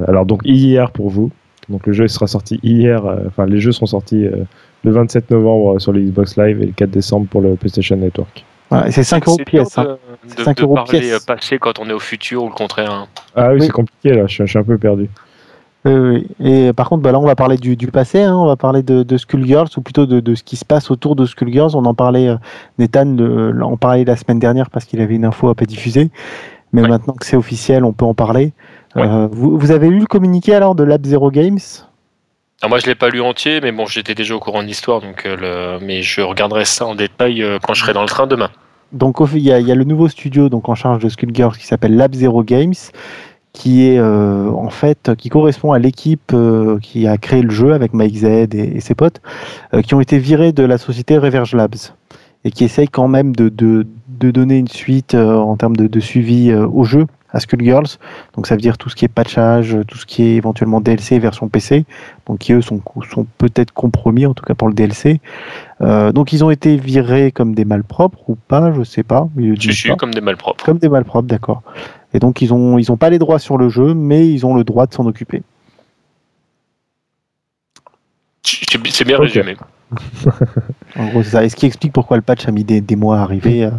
alors 0.07 0.25
donc 0.25 0.43
hier 0.45 0.91
pour 0.91 1.09
vous. 1.09 1.31
Donc 1.69 1.85
le 1.87 1.93
jeu 1.93 2.07
sera 2.07 2.27
sorti 2.27 2.59
hier. 2.63 3.05
euh, 3.05 3.17
Enfin 3.27 3.45
les 3.45 3.59
jeux 3.59 3.71
sont 3.71 3.85
sortis 3.85 4.25
euh, 4.25 4.37
le 4.83 4.91
27 4.91 5.29
novembre 5.31 5.79
sur 5.79 5.91
le 5.91 6.01
Xbox 6.01 6.37
Live 6.37 6.61
et 6.61 6.65
le 6.67 6.71
4 6.71 6.89
décembre 6.89 7.27
pour 7.27 7.41
le 7.41 7.55
PlayStation 7.55 7.95
Network. 7.97 8.45
Et 8.85 8.91
c'est 8.91 9.03
5 9.03 9.27
euros 9.27 9.37
pièce. 9.45 9.77
hein. 9.79 9.83
de, 9.83 9.97
C'est 10.27 10.37
de- 10.39 10.43
5 10.43 10.57
de 10.57 10.61
euros 10.63 10.75
parler 10.75 10.99
pièce. 10.99 11.13
euh, 11.13 11.19
passé 11.25 11.57
quand 11.57 11.79
on 11.79 11.89
est 11.89 11.93
au 11.93 11.99
futur 11.99 12.43
ou 12.43 12.47
le 12.47 12.53
contraire. 12.53 12.91
hein. 12.91 13.07
Ah 13.35 13.49
oui, 13.49 13.55
Oui. 13.59 13.65
c'est 13.65 13.71
compliqué 13.71 14.13
là. 14.15 14.27
Je, 14.27 14.33
suis- 14.33 14.43
je 14.45 14.49
suis 14.49 14.59
un 14.59 14.63
peu 14.63 14.77
perdu. 14.77 15.09
Oui, 15.85 15.93
oui. 15.93 16.27
Et 16.67 16.73
par 16.73 16.89
contre, 16.89 17.01
bah 17.01 17.11
là, 17.11 17.19
on 17.19 17.25
va 17.25 17.35
parler 17.35 17.55
du, 17.57 17.75
du 17.77 17.87
passé, 17.87 18.21
hein, 18.21 18.35
on 18.35 18.45
va 18.45 18.57
parler 18.57 18.83
de, 18.83 19.01
de 19.01 19.17
Skullgirls, 19.17 19.69
ou 19.77 19.81
plutôt 19.81 20.05
de, 20.05 20.19
de 20.19 20.35
ce 20.35 20.43
qui 20.43 20.55
se 20.57 20.65
passe 20.65 20.91
autour 20.91 21.15
de 21.15 21.25
Skullgirls. 21.25 21.71
On 21.75 21.85
en 21.85 21.93
parlait, 21.93 22.27
euh, 22.27 22.35
Nathan 22.77 23.17
en 23.61 23.77
parlait 23.77 24.03
la 24.05 24.15
semaine 24.17 24.39
dernière 24.39 24.69
parce 24.69 24.85
qu'il 24.85 24.99
avait 25.01 25.15
une 25.15 25.25
info 25.25 25.47
à 25.49 25.55
peu 25.55 25.65
diffuser. 25.65 26.09
Mais 26.73 26.81
Ouais. 26.83 26.89
maintenant 26.89 27.13
que 27.13 27.25
c'est 27.25 27.37
officiel, 27.37 27.83
on 27.85 27.93
peut 27.93 28.05
en 28.05 28.13
parler. 28.13 28.51
Ouais. 28.95 29.03
Euh, 29.03 29.27
vous, 29.31 29.57
vous 29.57 29.71
avez 29.71 29.89
lu 29.89 29.99
le 29.99 30.05
communiqué 30.05 30.53
alors 30.53 30.75
de 30.75 30.83
Lab 30.83 31.05
Zero 31.05 31.29
Games? 31.31 31.59
Alors 32.61 32.69
moi, 32.69 32.79
je 32.79 32.87
l'ai 32.87 32.95
pas 32.95 33.09
lu 33.09 33.21
entier, 33.21 33.61
mais 33.61 33.71
bon, 33.71 33.85
j'étais 33.85 34.15
déjà 34.15 34.35
au 34.35 34.39
courant 34.39 34.61
de 34.61 34.67
l'histoire, 34.67 34.99
donc 34.99 35.25
euh, 35.25 35.77
le... 35.79 35.85
mais 35.85 36.01
je 36.01 36.21
regarderai 36.21 36.65
ça 36.65 36.85
en 36.85 36.95
détail 36.95 37.41
euh, 37.41 37.57
quand 37.61 37.73
je 37.73 37.81
serai 37.81 37.93
dans 37.93 38.01
le 38.01 38.07
train 38.07 38.27
demain. 38.27 38.49
Donc 38.91 39.17
il 39.33 39.39
y, 39.39 39.51
a, 39.51 39.59
il 39.59 39.67
y 39.67 39.71
a 39.71 39.75
le 39.75 39.83
nouveau 39.83 40.07
studio 40.09 40.49
donc 40.49 40.67
en 40.67 40.73
charge 40.73 41.03
de 41.03 41.09
Skullgirls 41.09 41.55
qui 41.55 41.67
s'appelle 41.67 41.95
Lab 41.95 42.15
Zero 42.15 42.43
Games, 42.43 42.73
qui 43.53 43.85
est 43.85 43.99
euh, 43.99 44.49
en 44.49 44.71
fait 44.71 45.15
qui 45.15 45.29
correspond 45.29 45.73
à 45.73 45.79
l'équipe 45.79 46.31
euh, 46.33 46.79
qui 46.79 47.07
a 47.07 47.17
créé 47.17 47.43
le 47.43 47.51
jeu 47.51 47.73
avec 47.73 47.93
Mike 47.93 48.17
Z 48.17 48.25
et, 48.25 48.77
et 48.77 48.79
ses 48.79 48.95
potes, 48.95 49.21
euh, 49.75 49.83
qui 49.83 49.93
ont 49.93 50.01
été 50.01 50.17
virés 50.17 50.53
de 50.53 50.63
la 50.63 50.79
société 50.79 51.19
Reverge 51.19 51.53
Labs 51.53 51.93
et 52.43 52.49
qui 52.51 52.63
essayent 52.63 52.89
quand 52.89 53.07
même 53.07 53.35
de, 53.35 53.49
de, 53.49 53.85
de 54.07 54.31
donner 54.31 54.57
une 54.57 54.67
suite 54.67 55.13
en 55.13 55.55
termes 55.55 55.75
de, 55.75 55.85
de 55.85 55.99
suivi 55.99 56.51
au 56.53 56.83
jeu 56.83 57.05
à 57.31 57.39
Skullgirls. 57.39 57.97
Donc 58.35 58.47
ça 58.47 58.55
veut 58.55 58.61
dire 58.61 58.77
tout 58.77 58.89
ce 58.89 58.95
qui 58.95 59.05
est 59.05 59.09
patchage, 59.09 59.77
tout 59.87 59.97
ce 59.97 60.05
qui 60.05 60.23
est 60.23 60.35
éventuellement 60.35 60.81
DLC 60.81 61.19
version 61.19 61.47
PC, 61.47 61.85
donc 62.25 62.39
qui 62.39 62.53
eux 62.53 62.61
sont, 62.61 62.81
sont 63.11 63.25
peut-être 63.37 63.71
compromis 63.71 64.25
en 64.25 64.33
tout 64.33 64.43
cas 64.45 64.55
pour 64.55 64.67
le 64.67 64.73
DLC. 64.73 65.19
Euh, 65.81 66.11
donc 66.11 66.33
ils 66.33 66.43
ont 66.43 66.49
été 66.49 66.75
virés 66.77 67.31
comme 67.31 67.55
des 67.55 67.65
malpropres 67.65 68.29
ou 68.29 68.35
pas, 68.35 68.73
je 68.73 68.83
sais 68.83 69.03
pas. 69.03 69.27
Je 69.37 69.71
suis 69.71 69.89
pas. 69.89 69.95
comme 69.95 70.13
des 70.13 70.21
malpropres. 70.21 70.63
Comme 70.63 70.77
des 70.77 70.89
malpropres, 70.89 71.27
d'accord. 71.27 71.61
Et 72.13 72.19
donc 72.19 72.41
ils 72.41 72.53
ont 72.53 72.77
ils 72.77 72.91
ont 72.91 72.97
pas 72.97 73.09
les 73.09 73.19
droits 73.19 73.39
sur 73.39 73.57
le 73.57 73.69
jeu, 73.69 73.93
mais 73.93 74.27
ils 74.27 74.45
ont 74.45 74.55
le 74.55 74.63
droit 74.63 74.87
de 74.87 74.93
s'en 74.93 75.05
occuper. 75.05 75.43
C'est 78.43 79.05
bien 79.05 79.17
Ok. 79.17 79.23
résumé. 79.23 79.55
En 80.95 81.07
gros, 81.07 81.23
c'est 81.23 81.29
ça. 81.31 81.43
Et 81.43 81.49
ce 81.49 81.55
qui 81.55 81.65
explique 81.65 81.93
pourquoi 81.93 82.17
le 82.17 82.23
patch 82.23 82.47
a 82.47 82.51
mis 82.51 82.63
des, 82.63 82.81
des 82.81 82.95
mois 82.95 83.19
à 83.19 83.21
arriver, 83.21 83.63
euh, 83.65 83.71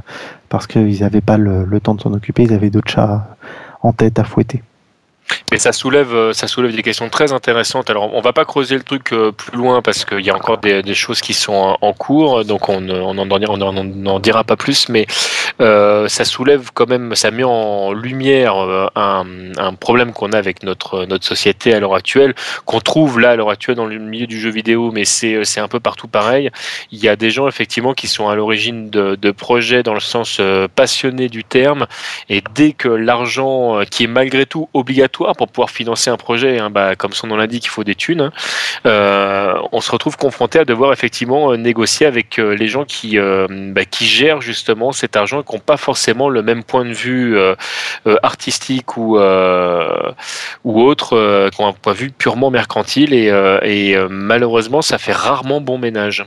parce 0.51 0.67
qu'ils 0.67 1.01
n'avaient 1.01 1.23
pas 1.23 1.39
le, 1.39 1.65
le 1.65 1.81
temps 1.81 1.95
de 1.95 2.03
s'en 2.03 2.13
occuper, 2.13 2.43
ils 2.43 2.53
avaient 2.53 2.69
d'autres 2.69 2.91
chats 2.91 3.27
en 3.83 3.93
tête 3.93 4.19
à 4.19 4.25
fouetter. 4.25 4.63
Mais 5.53 5.59
ça 5.59 5.73
soulève, 5.73 6.15
euh, 6.15 6.33
ça 6.33 6.47
soulève 6.47 6.75
des 6.75 6.83
questions 6.83 7.09
très 7.09 7.33
intéressantes. 7.33 7.91
Alors, 7.91 8.15
on 8.15 8.21
va 8.21 8.33
pas 8.33 8.45
creuser 8.45 8.77
le 8.77 8.83
truc 8.83 9.13
euh, 9.13 9.33
plus 9.33 9.57
loin 9.57 9.83
parce 9.83 10.05
qu'il 10.05 10.21
y 10.21 10.31
a 10.31 10.35
encore 10.35 10.59
des, 10.59 10.83
des 10.83 10.95
choses 10.95 11.21
qui 11.21 11.35
sont 11.35 11.77
en- 11.81 11.93
cours, 11.93 12.45
donc 12.45 12.69
on 12.69 12.81
ne- 12.81 12.95
on 12.95 13.15
n'en 13.15 13.29
on 13.29 13.61
on 13.61 13.85
n'en 13.85 14.19
dira 14.21 14.45
pas 14.45 14.57
plus. 14.57 14.89
Mais 14.89 15.07
euh, 15.61 16.09
ça 16.09 16.25
soulève 16.25 16.71
quand 16.73 16.89
même, 16.89 17.15
ça 17.15 17.31
met 17.31 17.43
en 17.45 17.93
lumière 17.93 18.57
euh, 18.57 18.87
un, 18.97 19.27
un 19.59 19.75
problème 19.75 20.13
qu'on 20.13 20.33
a 20.33 20.39
avec 20.39 20.63
notre 20.63 21.05
notre 21.05 21.27
société 21.27 21.75
à 21.75 21.81
l'heure 21.81 21.95
actuelle, 21.95 22.35
qu'on 22.65 22.81
trouve 22.81 23.19
là 23.21 23.31
à 23.33 23.37
l'heure 23.37 23.51
actuelle 23.51 23.77
dans 23.77 23.87
le 23.87 23.99
milieu 23.99 24.27
du 24.27 24.39
jeu 24.41 24.51
vidéo, 24.51 24.91
mais 24.93 25.05
c'est 25.05 25.61
un 25.61 25.69
peu 25.69 25.81
partout 25.81 26.09
pareil. 26.09 26.51
Il 26.93 26.99
y 27.03 27.09
a 27.09 27.17
des 27.17 27.31
gens 27.31 27.49
effectivement 27.49 27.93
qui 27.93 28.07
sont 28.09 28.29
à 28.29 28.35
l'origine 28.35 28.89
de, 28.89 29.17
de 29.17 29.31
projets 29.33 29.83
dans 29.83 29.95
le 29.95 30.01
sens 30.01 30.41
passionné 30.75 31.29
du 31.29 31.45
terme, 31.45 31.87
et 32.29 32.43
dès 32.55 32.73
que 32.73 32.89
l'argent 32.89 33.81
qui 33.91 34.05
est 34.05 34.13
malgré 34.21 34.47
tout 34.47 34.69
obligatoire 34.73 35.20
pour 35.37 35.49
pouvoir 35.49 35.71
financer 35.71 36.11
un 36.11 36.17
projet, 36.17 36.59
hein, 36.59 36.71
bah, 36.71 36.97
comme 36.97 37.13
son 37.13 37.27
nom 37.27 37.37
l'indique, 37.37 37.67
il 37.67 37.69
faut 37.69 37.85
des 37.85 37.95
thunes, 37.95 38.21
hein, 38.21 38.33
euh, 38.87 39.55
on 39.73 39.81
se 39.81 39.91
retrouve 39.91 40.17
confronté 40.17 40.59
à 40.59 40.65
devoir 40.65 40.93
effectivement 40.93 41.53
euh, 41.53 41.57
négocier 41.57 42.07
avec 42.07 42.39
euh, 42.39 42.55
les 42.55 42.69
gens 42.69 42.85
qui, 42.85 43.19
bah, 43.19 43.85
qui 43.85 44.05
gèrent 44.07 44.41
justement 44.41 44.93
cet 44.93 45.17
argent 45.17 45.41
et 45.41 45.45
qui 45.45 45.55
n'ont 45.55 45.61
pas 45.61 45.77
forcément 45.77 46.29
le 46.29 46.43
même 46.43 46.65
point 46.65 46.85
de 46.85 46.93
vue 46.93 47.39
artistique 48.23 48.97
ou, 48.97 49.19
ou 49.19 50.83
autre, 50.83 51.51
qui 51.51 51.61
ont 51.61 51.67
un 51.67 51.73
point 51.73 51.93
de 51.93 51.99
vue 51.99 52.11
purement 52.11 52.51
mercantile 52.51 53.15
et, 53.15 53.97
malheureusement 54.09 54.83
ça 54.83 54.99
fait 54.99 55.13
rarement 55.13 55.61
bon 55.61 55.79
ménage. 55.79 56.27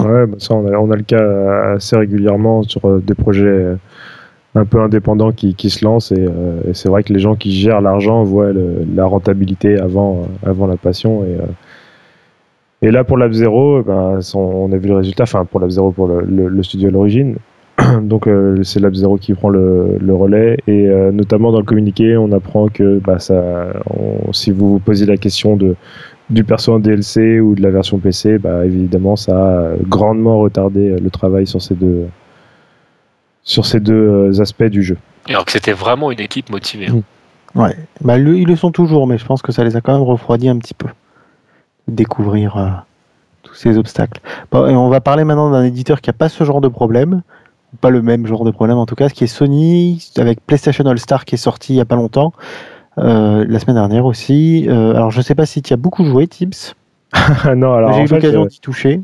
Ouais, 0.00 0.26
bah 0.26 0.36
ça, 0.38 0.54
on 0.54 0.90
a, 0.90 0.96
le 0.96 1.02
cas 1.02 1.74
assez 1.74 1.96
régulièrement 1.96 2.62
sur 2.62 3.00
des 3.00 3.14
projets 3.14 3.76
un 4.54 4.64
peu 4.64 4.80
indépendants 4.80 5.32
qui, 5.32 5.54
qui 5.54 5.70
se 5.70 5.84
lancent. 5.84 6.12
Et, 6.12 6.16
euh, 6.18 6.60
et 6.68 6.74
c'est 6.74 6.88
vrai 6.88 7.02
que 7.02 7.12
les 7.12 7.20
gens 7.20 7.34
qui 7.36 7.52
gèrent 7.52 7.80
l'argent 7.80 8.24
voient 8.24 8.52
le- 8.52 8.84
la 8.94 9.04
rentabilité 9.06 9.78
avant, 9.78 10.26
euh, 10.44 10.50
avant 10.50 10.66
la 10.66 10.76
passion. 10.76 11.22
Et, 11.24 11.34
euh, 11.40 11.46
et 12.82 12.90
là, 12.90 13.04
pour 13.04 13.16
Lab 13.18 13.32
Zero, 13.32 13.82
ben, 13.82 14.20
son- 14.22 14.38
on 14.38 14.72
a 14.72 14.76
vu 14.76 14.88
le 14.88 14.96
résultat. 14.96 15.24
Enfin, 15.24 15.44
pour 15.44 15.60
Lab 15.60 15.70
Zero, 15.70 15.92
pour 15.92 16.08
le, 16.08 16.22
le- 16.22 16.62
studio 16.62 16.88
à 16.88 16.90
l'origine. 16.90 17.36
Donc, 18.02 18.26
euh, 18.26 18.62
c'est 18.62 18.80
Lab 18.80 18.94
Zero 18.94 19.16
qui 19.18 19.34
prend 19.34 19.50
le, 19.50 19.98
le 20.00 20.14
relais. 20.14 20.58
Et 20.66 20.88
euh, 20.88 21.12
notamment 21.12 21.52
dans 21.52 21.58
le 21.60 21.64
communiqué, 21.64 22.16
on 22.16 22.32
apprend 22.32 22.68
que 22.68 22.98
bah, 22.98 23.18
ça, 23.18 23.66
on- 23.90 24.32
si 24.32 24.50
vous 24.50 24.72
vous 24.72 24.78
posez 24.78 25.06
la 25.06 25.16
question 25.16 25.56
de 25.56 25.74
du 26.30 26.44
perso 26.44 26.72
en 26.72 26.78
DLC 26.78 27.40
ou 27.40 27.56
de 27.56 27.62
la 27.62 27.70
version 27.70 27.98
PC, 27.98 28.38
bah, 28.38 28.64
évidemment, 28.64 29.16
ça 29.16 29.36
a 29.36 29.68
grandement 29.88 30.38
retardé 30.38 30.94
le 30.96 31.10
travail 31.10 31.44
sur 31.44 31.60
ces 31.60 31.74
deux, 31.74 32.04
sur 33.42 33.66
ces 33.66 33.80
deux 33.80 33.94
euh, 33.94 34.40
aspects 34.40 34.64
du 34.64 34.82
jeu. 34.82 34.96
Alors 35.28 35.44
que 35.44 35.52
c'était 35.52 35.72
vraiment 35.72 36.10
une 36.10 36.20
équipe 36.20 36.50
motivée. 36.50 36.88
hein. 36.88 36.96
Mm. 36.96 37.02
Ouais, 37.54 37.76
bah, 38.00 38.16
ils 38.16 38.46
le 38.46 38.56
sont 38.56 38.70
toujours, 38.70 39.08
mais 39.08 39.18
je 39.18 39.24
pense 39.24 39.42
que 39.42 39.50
ça 39.50 39.64
les 39.64 39.74
a 39.74 39.80
quand 39.80 39.92
même 39.92 40.02
refroidis 40.02 40.48
un 40.48 40.58
petit 40.58 40.74
peu. 40.74 40.86
Découvrir 41.88 42.56
euh, 42.56 42.68
tous 43.42 43.54
ces 43.54 43.76
obstacles. 43.76 44.20
Bon, 44.52 44.68
et 44.68 44.76
on 44.76 44.88
va 44.88 45.00
parler 45.00 45.24
maintenant 45.24 45.50
d'un 45.50 45.64
éditeur 45.64 46.00
qui 46.00 46.08
n'a 46.10 46.12
pas 46.14 46.28
ce 46.28 46.44
genre 46.44 46.60
de 46.60 46.68
problème, 46.68 47.22
pas 47.80 47.90
le 47.90 48.02
même 48.02 48.26
genre 48.26 48.44
de 48.44 48.52
problème 48.52 48.78
en 48.78 48.86
tout 48.86 48.94
cas, 48.94 49.08
ce 49.08 49.14
qui 49.14 49.24
est 49.24 49.28
Sony 49.28 50.12
avec 50.16 50.44
PlayStation 50.46 50.84
All 50.86 50.98
Star 50.98 51.24
qui 51.24 51.34
est 51.34 51.38
sorti 51.38 51.72
il 51.72 51.76
n'y 51.76 51.82
a 51.82 51.84
pas 51.84 51.96
longtemps, 51.96 52.32
euh, 52.98 53.44
la 53.48 53.58
semaine 53.58 53.76
dernière 53.76 54.04
aussi. 54.04 54.66
Euh, 54.68 54.94
alors 54.94 55.10
je 55.10 55.18
ne 55.18 55.22
sais 55.22 55.34
pas 55.34 55.46
si 55.46 55.62
tu 55.62 55.72
as 55.72 55.76
beaucoup 55.76 56.04
joué, 56.04 56.28
Tips. 56.28 56.74
non, 57.56 57.74
alors 57.74 57.94
j'ai 57.94 58.02
eu 58.02 58.06
l'occasion 58.06 58.46
d'y 58.46 58.60
toucher. 58.60 59.00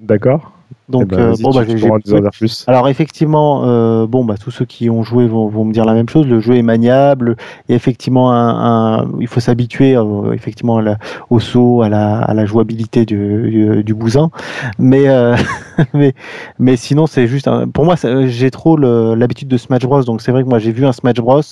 D'accord. 0.00 0.52
Donc, 0.90 1.04
eh 1.12 1.16
ben, 1.16 1.18
euh, 1.20 1.34
bon, 1.40 1.50
bah, 1.50 1.62
j'ai, 1.66 2.50
Alors, 2.66 2.88
effectivement, 2.88 3.62
euh, 3.64 4.06
bon, 4.06 4.24
bah, 4.24 4.34
tous 4.42 4.50
ceux 4.50 4.64
qui 4.64 4.90
ont 4.90 5.02
joué 5.02 5.26
vont, 5.26 5.48
vont, 5.48 5.64
me 5.64 5.72
dire 5.72 5.84
la 5.84 5.94
même 5.94 6.08
chose. 6.08 6.26
Le 6.26 6.40
jeu 6.40 6.56
est 6.56 6.62
maniable. 6.62 7.36
Et 7.68 7.74
effectivement, 7.74 8.32
un, 8.32 9.08
il 9.20 9.28
faut 9.28 9.40
s'habituer 9.40 9.96
euh, 9.96 10.32
effectivement 10.32 10.78
à 10.78 10.82
la, 10.82 10.98
au 11.30 11.38
saut, 11.38 11.82
à 11.82 11.88
la, 11.88 12.18
à 12.18 12.34
la 12.34 12.44
jouabilité 12.44 13.06
du, 13.06 13.50
du, 13.50 13.84
du 13.84 13.94
bousin. 13.94 14.30
Mais, 14.78 15.08
euh, 15.08 15.36
mais, 15.94 16.14
mais 16.58 16.76
sinon, 16.76 17.06
c'est 17.06 17.26
juste. 17.26 17.46
Un, 17.46 17.68
pour 17.68 17.84
moi, 17.84 17.94
j'ai 18.26 18.50
trop 18.50 18.76
l'habitude 18.76 19.48
de 19.48 19.56
Smash 19.56 19.82
Bros. 19.82 20.02
Donc, 20.02 20.22
c'est 20.22 20.32
vrai 20.32 20.42
que 20.42 20.48
moi, 20.48 20.58
j'ai 20.58 20.72
vu 20.72 20.84
un 20.84 20.92
Smash 20.92 21.16
Bros. 21.16 21.42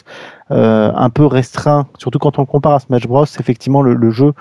Euh, 0.50 0.90
un 0.94 1.11
peu 1.11 1.26
restreint, 1.26 1.87
surtout 1.98 2.18
quand 2.18 2.38
on 2.38 2.46
compare 2.46 2.72
à 2.72 2.80
Smash 2.80 3.06
Bros. 3.06 3.24
Effectivement, 3.24 3.82
le, 3.82 3.92
le 3.92 4.11
jeu 4.11 4.32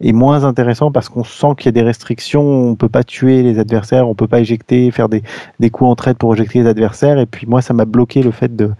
est 0.00 0.12
moins 0.12 0.44
intéressant 0.44 0.92
parce 0.92 1.08
qu'on 1.08 1.24
sent 1.24 1.54
qu'il 1.58 1.66
y 1.66 1.68
a 1.70 1.72
des 1.72 1.82
restrictions. 1.82 2.42
On 2.42 2.76
peut 2.76 2.88
pas 2.88 3.02
tuer 3.02 3.42
les 3.42 3.58
adversaires, 3.58 4.08
on 4.08 4.14
peut 4.14 4.28
pas 4.28 4.38
éjecter, 4.40 4.90
faire 4.92 5.08
des, 5.08 5.24
des 5.58 5.70
coups 5.70 5.90
en 5.90 5.96
traite 5.96 6.18
pour 6.18 6.32
éjecter 6.34 6.60
les 6.60 6.68
adversaires. 6.68 7.18
Et 7.18 7.26
puis 7.26 7.46
moi, 7.48 7.62
ça 7.62 7.74
m'a 7.74 7.84
bloqué 7.84 8.22
le 8.22 8.30
fait 8.30 8.54
de, 8.54 8.70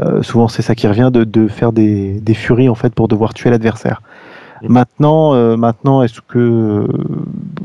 euh, 0.00 0.22
souvent 0.22 0.46
c'est 0.46 0.62
ça 0.62 0.76
qui 0.76 0.86
revient, 0.86 1.10
de, 1.12 1.24
de 1.24 1.48
faire 1.48 1.72
des, 1.72 2.20
des 2.20 2.34
furies 2.34 2.68
en 2.68 2.76
fait 2.76 2.94
pour 2.94 3.08
devoir 3.08 3.34
tuer 3.34 3.50
l'adversaire. 3.50 4.00
Maintenant, 4.62 5.34
euh, 5.34 5.56
maintenant, 5.56 6.02
est-ce 6.02 6.20
que 6.20 6.38
euh, 6.38 6.86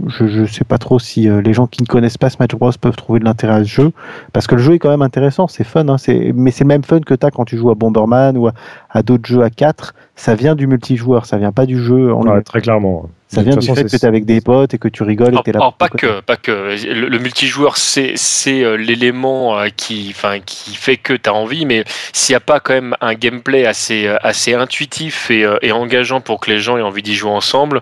je 0.07 0.41
ne 0.41 0.45
sais 0.45 0.63
pas 0.63 0.77
trop 0.77 0.99
si 0.99 1.27
euh, 1.27 1.41
les 1.41 1.53
gens 1.53 1.67
qui 1.67 1.81
ne 1.81 1.87
connaissent 1.87 2.17
pas 2.17 2.29
Smash 2.29 2.49
Bros 2.49 2.71
peuvent 2.79 2.95
trouver 2.95 3.19
de 3.19 3.25
l'intérêt 3.25 3.53
à 3.53 3.63
ce 3.63 3.69
jeu, 3.69 3.91
parce 4.31 4.47
que 4.47 4.55
le 4.55 4.61
jeu 4.61 4.73
est 4.73 4.79
quand 4.79 4.89
même 4.89 5.01
intéressant, 5.01 5.47
c'est 5.47 5.63
fun, 5.63 5.87
hein, 5.87 5.97
mais 6.35 6.51
c'est 6.51 6.65
même 6.65 6.83
fun 6.83 6.99
que 6.99 7.13
tu 7.13 7.25
as 7.25 7.31
quand 7.31 7.45
tu 7.45 7.57
joues 7.57 7.71
à 7.71 7.75
Bomberman 7.75 8.37
ou 8.37 8.49
à, 8.89 9.03
d'autres 9.03 9.27
jeux 9.27 9.43
à 9.43 9.49
4. 9.49 9.93
Ça 10.15 10.35
vient 10.35 10.55
du 10.55 10.67
multijoueur, 10.67 11.25
ça 11.25 11.37
vient 11.37 11.51
pas 11.51 11.65
du 11.65 11.83
jeu. 11.83 12.13
En 12.13 12.41
très 12.41 12.61
clairement. 12.61 13.09
Ça 13.33 13.41
vient 13.41 13.55
du 13.55 13.65
fait 13.65 13.83
que 13.83 13.89
tu 13.89 13.95
es 13.95 14.05
avec 14.05 14.25
des 14.25 14.41
potes 14.41 14.75
et 14.75 14.77
que 14.77 14.87
tu 14.87 15.01
rigoles 15.01 15.33
et 15.33 15.41
que 15.43 15.49
es 15.49 15.53
là. 15.53 15.71
pas 15.75 15.89
que, 15.89 16.21
pas 16.21 16.35
que. 16.37 16.75
Le, 16.93 17.17
multijoueur, 17.17 17.77
c'est 17.77 18.15
euh, 18.47 18.75
l'élément 18.75 19.57
euh, 19.57 19.69
qui, 19.75 20.13
enfin, 20.15 20.39
qui 20.39 20.75
fait 20.75 20.97
que 20.97 21.13
tu 21.13 21.29
as 21.29 21.33
envie, 21.33 21.65
mais 21.65 21.83
s'il 22.11 22.33
n'y 22.33 22.37
a 22.37 22.41
pas 22.41 22.59
quand 22.59 22.73
même 22.73 22.95
un 23.01 23.15
gameplay 23.15 23.65
assez, 23.65 24.05
euh, 24.05 24.17
assez 24.21 24.53
intuitif 24.53 25.31
et, 25.31 25.47
et 25.63 25.71
engageant 25.71 26.21
pour 26.21 26.39
que 26.39 26.51
les 26.51 26.59
gens 26.59 26.77
aient 26.77 26.83
envie 26.83 27.01
d'y 27.01 27.15
jouer 27.15 27.31
ensemble, 27.31 27.81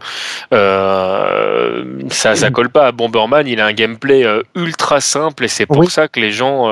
euh, 0.54 1.84
ça, 2.10 2.36
ça 2.36 2.50
colle 2.50 2.70
pas. 2.70 2.88
à 2.88 2.92
Bomberman, 2.94 3.46
il 3.46 3.60
a 3.60 3.66
un 3.66 3.74
gameplay 3.74 4.26
ultra 4.56 5.02
simple 5.02 5.44
et 5.44 5.50
c'est 5.50 5.66
pour 5.66 5.92
ça 5.92 6.08
que 6.08 6.22
les 6.22 6.32
gens 6.32 6.72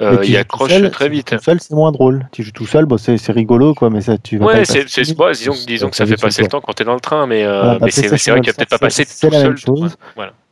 euh, 0.00 0.24
y 0.24 0.36
accrochent 0.36 0.90
très 0.90 1.08
vite. 1.08 1.36
Tout 1.36 1.42
seul, 1.42 1.60
c'est 1.60 1.74
moins 1.74 1.92
drôle. 1.92 2.26
Tu 2.32 2.42
joues 2.42 2.52
tout 2.52 2.66
seul, 2.66 2.86
bon, 2.86 2.96
c'est 2.98 3.18
rigolo, 3.30 3.74
quoi, 3.74 3.90
mais 3.90 4.00
ça, 4.00 4.16
tu 4.18 4.38
vas 4.38 4.46
Ouais, 4.46 4.64
c'est, 4.86 5.02
disons, 5.02 5.54
disons 5.66 5.90
que 5.90 5.96
ça 5.96 6.06
fait 6.06 6.20
passer 6.20 6.42
le 6.42 6.48
temps 6.48 6.60
quand 6.60 6.72
tu 6.72 6.82
es 6.82 6.86
dans 6.86 6.94
le 6.94 7.00
train, 7.00 7.26
mais, 7.26 7.44
bah, 7.44 7.78
c'est 7.90 8.08
vrai 8.08 8.40
qu'il 8.40 8.50
a 8.50 8.52
peut-être 8.52 8.70
pas 8.70 8.78
passé 8.78 9.04
C'est 9.06 9.30
la 9.30 9.42
même 9.42 9.56
chose. 9.56 9.96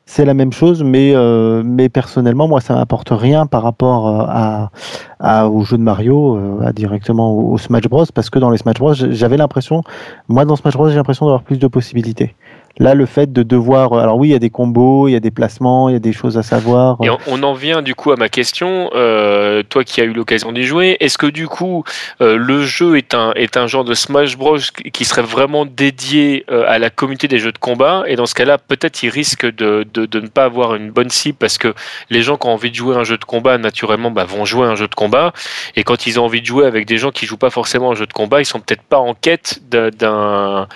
C'est 0.09 0.25
la 0.25 0.35
même 0.35 0.53
chose, 0.53 0.85
mais, 0.85 1.17
euh, 1.17 1.65
mais 1.65 1.89
personnellement, 1.89 2.47
moi, 2.47 2.61
ça 2.61 2.75
m'apporte 2.75 3.09
rien 3.11 3.47
par 3.47 3.65
rapport 3.65 4.07
euh, 4.07 4.25
à, 4.29 4.71
à, 5.19 5.49
au 5.49 5.65
jeu 5.65 5.77
de 5.77 5.83
Mario, 5.83 6.37
euh, 6.37 6.65
à 6.65 6.73
directement 6.73 7.37
au, 7.37 7.59
Smash 7.59 7.89
Bros. 7.89 8.05
Parce 8.15 8.31
que 8.31 8.39
dans 8.39 8.51
les 8.51 8.59
Smash 8.59 8.77
Bros, 8.77 8.95
j'avais 8.95 9.37
l'impression, 9.37 9.83
moi, 10.29 10.45
dans 10.45 10.55
Smash 10.55 10.75
Bros, 10.75 10.89
j'ai 10.89 10.95
l'impression 10.95 11.27
d'avoir 11.27 11.43
plus 11.43 11.59
de 11.59 11.67
possibilités. 11.67 12.37
Là, 12.79 12.95
le 12.95 13.07
fait 13.07 13.33
de 13.33 13.43
devoir, 13.43 13.95
alors 13.95 14.19
oui, 14.19 14.29
il 14.29 14.33
y 14.33 14.35
a 14.35 14.39
des 14.39 14.51
combos, 14.51 15.09
il 15.09 15.13
y 15.13 15.17
a 15.17 15.21
des 15.21 15.31
placements, 15.31 15.89
il 15.89 15.93
y 15.93 15.97
a 15.97 16.01
des 16.01 16.13
choses 16.13 16.37
à 16.37 16.43
savoir. 16.43 16.99
Et 17.03 17.09
on, 17.27 17.43
en 17.43 17.55
vient 17.55 17.81
du 17.81 17.95
coup 17.95 18.13
à 18.13 18.17
ma 18.17 18.29
question. 18.29 18.91
Euh, 18.95 19.63
toi 19.63 19.83
qui 19.83 20.03
as 20.03 20.05
eu 20.05 20.13
l'occasion 20.13 20.53
d'y 20.53 20.65
jouer, 20.65 20.99
est-ce 21.01 21.17
que 21.17 21.27
du 21.27 21.49
coup 21.49 21.85
euh, 22.21 22.37
le 22.37 22.63
jeu 22.63 22.99
est 22.99 23.15
un 23.15 23.33
est 23.33 23.57
un 23.57 23.67
genre 23.67 23.85
de 23.85 23.95
Smash 23.95 24.37
Bros 24.37 24.59
qui 24.93 25.05
serait 25.07 25.23
vraiment 25.23 25.65
dédié 25.65 26.45
euh, 26.51 26.65
à 26.69 26.79
la 26.79 26.91
communauté 26.91 27.29
des 27.29 27.39
jeux 27.39 27.53
de 27.53 27.59
combat? 27.59 28.05
Et 28.09 28.17
dans 28.17 28.27
ce 28.27 28.35
cas-là, 28.35 28.59
peut-être 28.59 29.03
il 29.03 29.09
risque 29.09 29.47
de, 29.47 29.87
de, 29.95 30.05
de, 30.05 30.21
ne 30.21 30.29
pas 30.29 30.45
avoir 30.45 30.75
une 30.75 30.91
bonne 30.91 31.11
cible 31.11 31.39
parce 31.39 31.57
que 31.57 31.75
les 32.11 32.21
gens 32.21 32.37
qui 32.37 32.47
ont 32.47 32.53
envie 32.53 32.71
de 32.71 32.77
jouer 32.77 32.97
un 32.97 33.05
jeu 33.05 33.17
de 33.17 33.25
combat 33.25 33.57
naturellement 33.57 34.11
bah, 34.11 34.25
vont 34.25 34.45
jouer 34.45 34.67
un 34.67 34.75
jeu 34.75 34.89
de 34.89 34.95
combat. 34.95 35.33
Et 35.77 35.83
quand 35.85 36.07
ils 36.07 36.21
ont 36.21 36.25
envie 36.25 36.43
de 36.43 36.47
jouer 36.47 36.67
avec 36.67 36.87
des 36.87 36.99
gens 36.99 37.11
qui 37.11 37.25
jouent 37.25 37.39
pas 37.39 37.51
forcément 37.51 37.93
un 37.93 37.95
jeu 37.95 38.07
de 38.07 38.13
combat, 38.13 38.43
ils 38.43 38.47
sont 38.47 38.61
peut-être 38.61 38.83
pas 38.83 38.99
en 38.99 39.15
quête 39.15 39.61
d'un 39.71 40.69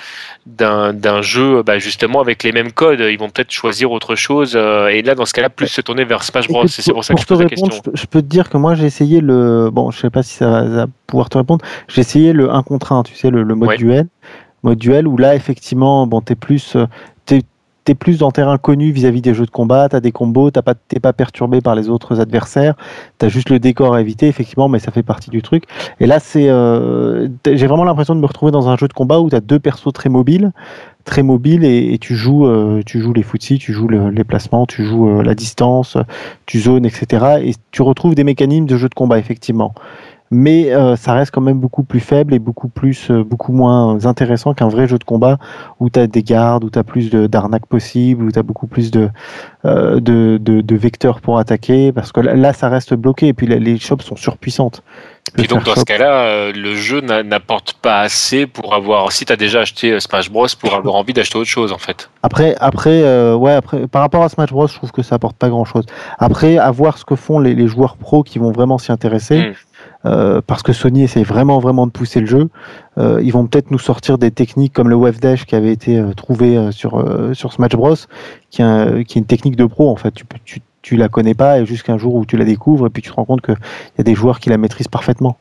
d'un 0.56 1.22
jeu 1.22 1.62
bah, 1.62 1.78
justement 1.78 2.20
avec 2.20 2.42
les 2.42 2.52
mêmes 2.52 2.72
codes. 2.72 3.00
Ils 3.00 3.18
vont 3.18 3.30
peut-être 3.30 3.50
choisir 3.50 3.90
autre 3.92 4.14
chose. 4.14 4.52
Euh, 4.54 4.88
et 4.88 5.02
là, 5.02 5.14
dans 5.14 5.24
ce 5.24 5.32
cas-là, 5.32 5.50
plus 5.50 5.68
se 5.68 5.80
tourner 5.80 6.04
vers 6.04 6.22
Smash 6.22 6.48
Bros. 6.48 6.66
C'est 6.66 6.92
pour 6.92 7.04
ça 7.04 7.14
que 7.14 7.20
je 7.20 7.26
pose 7.26 7.40
la 7.40 7.48
question. 7.48 7.68
Je, 7.94 8.06
peux 8.06 8.22
te 8.22 8.26
dire 8.26 8.48
que 8.48 8.56
moi, 8.56 8.74
j'ai 8.74 8.86
essayé 8.86 9.20
le. 9.20 9.70
Bon, 9.70 9.90
je 9.90 9.98
sais 9.98 10.10
pas 10.10 10.22
si 10.22 10.34
ça 10.34 10.62
va, 10.62 10.86
pouvoir 11.06 11.28
te 11.28 11.38
répondre. 11.38 11.64
J'ai 11.88 12.00
essayé 12.00 12.32
le 12.32 12.50
1 12.50 12.62
contre 12.62 12.92
1, 12.92 13.02
tu 13.04 13.14
sais, 13.14 13.30
le, 13.30 13.44
mode 13.54 13.76
duel. 13.76 14.06
Mode 14.62 14.78
duel 14.78 15.08
où 15.08 15.16
là, 15.16 15.34
effectivement, 15.34 16.06
bon, 16.06 16.20
t'es 16.20 16.34
plus. 16.34 16.76
Plus 17.94 18.18
dans 18.18 18.30
terrain 18.30 18.58
connu 18.58 18.90
vis-à-vis 18.92 19.20
des 19.20 19.34
jeux 19.34 19.46
de 19.46 19.50
combat, 19.50 19.88
t'as 19.88 20.00
des 20.00 20.12
combos, 20.12 20.50
t'as 20.50 20.62
pas, 20.62 20.74
pas 20.74 21.12
perturbé 21.12 21.60
par 21.60 21.74
les 21.74 21.88
autres 21.88 22.20
adversaires, 22.20 22.74
t'as 23.18 23.28
juste 23.28 23.50
le 23.50 23.58
décor 23.58 23.94
à 23.94 24.00
éviter, 24.00 24.28
effectivement, 24.28 24.68
mais 24.68 24.78
ça 24.78 24.90
fait 24.90 25.02
partie 25.02 25.30
du 25.30 25.42
truc. 25.42 25.64
Et 25.98 26.06
là, 26.06 26.20
c'est, 26.20 26.48
euh, 26.48 27.28
j'ai 27.46 27.66
vraiment 27.66 27.84
l'impression 27.84 28.14
de 28.14 28.20
me 28.20 28.26
retrouver 28.26 28.52
dans 28.52 28.68
un 28.68 28.76
jeu 28.76 28.88
de 28.88 28.92
combat 28.92 29.20
où 29.20 29.28
t'as 29.28 29.40
deux 29.40 29.58
persos 29.58 29.92
très 29.92 30.08
mobiles, 30.08 30.52
très 31.04 31.22
mobiles, 31.22 31.64
et, 31.64 31.98
tu 31.98 32.14
joues, 32.14 32.46
euh, 32.46 32.82
tu 32.84 33.00
joues 33.00 33.12
les 33.12 33.22
footsies, 33.22 33.58
tu 33.58 33.72
joues 33.72 33.88
les 33.88 34.24
placements, 34.24 34.66
tu 34.66 34.84
joues 34.84 35.08
euh, 35.08 35.22
la 35.22 35.34
distance, 35.34 35.96
tu 36.46 36.60
zones, 36.60 36.86
etc. 36.86 37.40
Et 37.42 37.54
tu 37.70 37.82
retrouves 37.82 38.14
des 38.14 38.24
mécanismes 38.24 38.66
de 38.66 38.76
jeu 38.76 38.88
de 38.88 38.94
combat, 38.94 39.18
effectivement 39.18 39.74
mais 40.30 40.72
euh, 40.72 40.94
ça 40.94 41.12
reste 41.12 41.32
quand 41.32 41.40
même 41.40 41.58
beaucoup 41.58 41.82
plus 41.82 41.98
faible 41.98 42.34
et 42.34 42.38
beaucoup 42.38 42.68
plus 42.68 43.10
euh, 43.10 43.24
beaucoup 43.24 43.52
moins 43.52 44.06
intéressant 44.06 44.54
qu'un 44.54 44.68
vrai 44.68 44.86
jeu 44.86 44.96
de 44.96 45.04
combat 45.04 45.38
où 45.80 45.90
tu 45.90 45.98
as 45.98 46.06
des 46.06 46.22
gardes, 46.22 46.62
où 46.62 46.70
tu 46.70 46.78
as 46.78 46.84
plus 46.84 47.10
d'arnaques 47.10 47.66
possibles, 47.66 48.24
où 48.24 48.30
tu 48.30 48.38
as 48.38 48.44
beaucoup 48.44 48.68
plus 48.68 48.92
de, 48.92 49.08
euh, 49.64 49.98
de, 49.98 50.38
de, 50.40 50.60
de, 50.60 50.76
vecteurs 50.76 51.20
pour 51.20 51.38
attaquer 51.38 51.90
parce 51.90 52.12
que 52.12 52.20
là, 52.20 52.52
ça 52.52 52.68
reste 52.68 52.94
bloqué 52.94 53.28
et 53.28 53.32
puis 53.32 53.48
les 53.48 53.78
shops 53.78 54.02
sont 54.02 54.14
surpuissantes. 54.14 54.84
Et 55.36 55.46
donc 55.46 55.64
dans 55.64 55.76
ce 55.76 55.84
cas-là, 55.84 56.50
le 56.50 56.74
jeu 56.74 57.00
n'apporte 57.00 57.74
pas 57.74 58.00
assez 58.00 58.46
pour 58.46 58.74
avoir 58.74 59.12
si 59.12 59.24
tu 59.24 59.32
as 59.32 59.36
déjà 59.36 59.60
acheté 59.60 59.98
Smash 60.00 60.30
Bros 60.30 60.46
pour 60.58 60.74
avoir 60.74 60.94
envie 60.94 61.12
d'acheter 61.12 61.38
autre 61.38 61.48
chose 61.48 61.72
en 61.72 61.78
fait. 61.78 62.08
Après 62.22 62.56
après 62.58 63.02
ouais 63.34 63.52
après 63.52 63.86
par 63.86 64.02
rapport 64.02 64.24
à 64.24 64.28
Smash 64.28 64.50
Bros, 64.50 64.66
je 64.66 64.74
trouve 64.74 64.90
que 64.90 65.02
ça 65.02 65.16
apporte 65.16 65.36
pas 65.36 65.48
grand-chose. 65.48 65.86
Après 66.18 66.58
à 66.58 66.70
voir 66.70 66.98
ce 66.98 67.04
que 67.04 67.14
font 67.14 67.38
les, 67.38 67.54
les 67.54 67.68
joueurs 67.68 67.96
pros 67.96 68.22
qui 68.22 68.38
vont 68.38 68.50
vraiment 68.50 68.78
s'y 68.78 68.92
intéresser. 68.92 69.50
Hmm. 69.50 69.54
Euh, 70.06 70.40
parce 70.46 70.62
que 70.62 70.72
Sony 70.72 71.02
essaie 71.02 71.22
vraiment 71.22 71.58
vraiment 71.58 71.86
de 71.86 71.92
pousser 71.92 72.20
le 72.20 72.26
jeu. 72.26 72.48
Euh, 72.96 73.20
ils 73.22 73.32
vont 73.32 73.46
peut-être 73.46 73.70
nous 73.70 73.78
sortir 73.78 74.16
des 74.16 74.30
techniques 74.30 74.72
comme 74.72 74.88
le 74.88 74.94
wave 74.94 75.20
dash 75.20 75.44
qui 75.44 75.54
avait 75.54 75.72
été 75.72 75.98
euh, 75.98 76.12
trouvé 76.14 76.72
sur 76.72 77.04
sur 77.34 77.52
Smash 77.52 77.72
Bros, 77.72 77.94
qui 78.50 78.62
est, 78.62 79.16
une 79.16 79.26
technique 79.26 79.56
de 79.56 79.66
pro 79.66 79.90
en 79.90 79.96
fait. 79.96 80.12
Tu 80.12 80.24
tu, 80.44 80.60
tu 80.82 80.96
la 80.96 81.08
connais 81.08 81.34
pas 81.34 81.60
et 81.60 81.66
jusqu'un 81.66 81.98
jour 81.98 82.14
où 82.14 82.24
tu 82.24 82.36
la 82.38 82.44
découvres 82.44 82.86
et 82.86 82.90
puis 82.90 83.02
tu 83.02 83.10
te 83.10 83.14
rends 83.14 83.26
compte 83.26 83.42
qu'il 83.42 83.56
y 83.98 84.00
a 84.00 84.04
des 84.04 84.14
joueurs 84.14 84.40
qui 84.40 84.48
la 84.48 84.56
maîtrisent 84.56 84.88
parfaitement. 84.88 85.36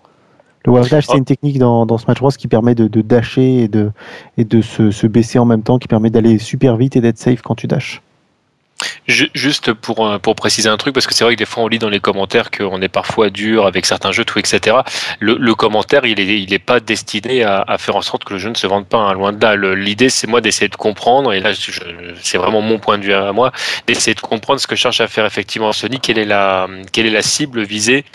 Le 0.66 0.74
wave 0.74 0.90
dash, 0.90 1.08
c'est 1.08 1.18
une 1.18 1.26
technique 1.26 1.58
dans, 1.58 1.86
dans, 1.86 1.98
Smash 1.98 2.20
Bros 2.20 2.32
qui 2.32 2.50
permet 2.50 2.76
de, 2.76 2.90
de 2.90 3.02
dasher 3.02 3.64
et 3.64 3.68
de, 3.70 3.92
et 4.38 4.44
de 4.44 4.62
se, 4.62 4.92
se 4.92 5.08
baisser 5.08 5.40
en 5.40 5.46
même 5.46 5.64
temps, 5.64 5.80
qui 5.80 5.88
permet 5.88 6.10
d'aller 6.10 6.38
super 6.38 6.76
vite 6.76 6.98
et 6.98 7.02
d'être 7.02 7.18
safe 7.18 7.42
quand 7.42 7.56
tu 7.56 7.68
dashes. 7.68 8.02
Juste 9.10 9.74
pour, 9.74 10.06
euh, 10.06 10.20
pour 10.20 10.36
préciser 10.36 10.70
un 10.70 10.78
truc, 10.78 10.94
parce 10.94 11.08
que 11.08 11.16
c'est 11.16 11.24
vrai 11.24 11.34
que 11.34 11.40
des 11.40 11.48
fois 11.48 11.64
on 11.64 11.68
lit 11.68 11.80
dans 11.80 11.90
les 11.90 12.00
commentaires 12.00 12.52
qu'on 12.52 12.80
est 12.80 12.90
parfois 12.90 13.32
dur 13.32 13.66
avec 13.66 13.88
certains 13.88 14.12
jeux, 14.12 14.24
tout, 14.24 14.38
etc. 14.38 14.78
Le, 15.20 15.36
le 15.36 15.56
commentaire, 15.56 16.06
il 16.06 16.20
est, 16.20 16.40
il 16.40 16.54
est 16.54 16.60
pas 16.60 16.80
destiné 16.80 17.44
à, 17.44 17.64
à, 17.68 17.80
faire 17.80 17.96
en 17.96 18.04
sorte 18.04 18.24
que 18.24 18.34
le 18.34 18.40
jeu 18.40 18.50
ne 18.50 18.56
se 18.56 18.68
vende 18.68 18.86
pas, 18.86 19.00
hein, 19.00 19.14
loin 19.14 19.34
de 19.34 19.44
là. 19.44 19.56
L'idée, 19.74 20.10
c'est 20.10 20.28
moi 20.28 20.42
d'essayer 20.42 20.68
de 20.68 20.76
comprendre, 20.76 21.34
et 21.34 21.40
là, 21.40 21.54
c'est 22.22 22.38
vraiment 22.38 22.62
mon 22.62 22.78
point 22.78 23.00
de 23.00 23.04
vue 23.04 23.14
à 23.14 23.34
moi, 23.34 23.52
d'essayer 23.88 24.14
de 24.14 24.22
comprendre 24.22 24.60
ce 24.60 24.68
que 24.68 24.76
cherche 24.76 25.02
à 25.02 25.08
faire 25.08 25.26
effectivement 25.26 25.72
Sony, 25.74 26.00
quelle 26.00 26.20
est 26.20 26.26
la, 26.26 26.68
quelle 26.92 27.08
est 27.08 27.12
la 27.12 27.24
cible 27.24 27.64
visée. 27.64 28.06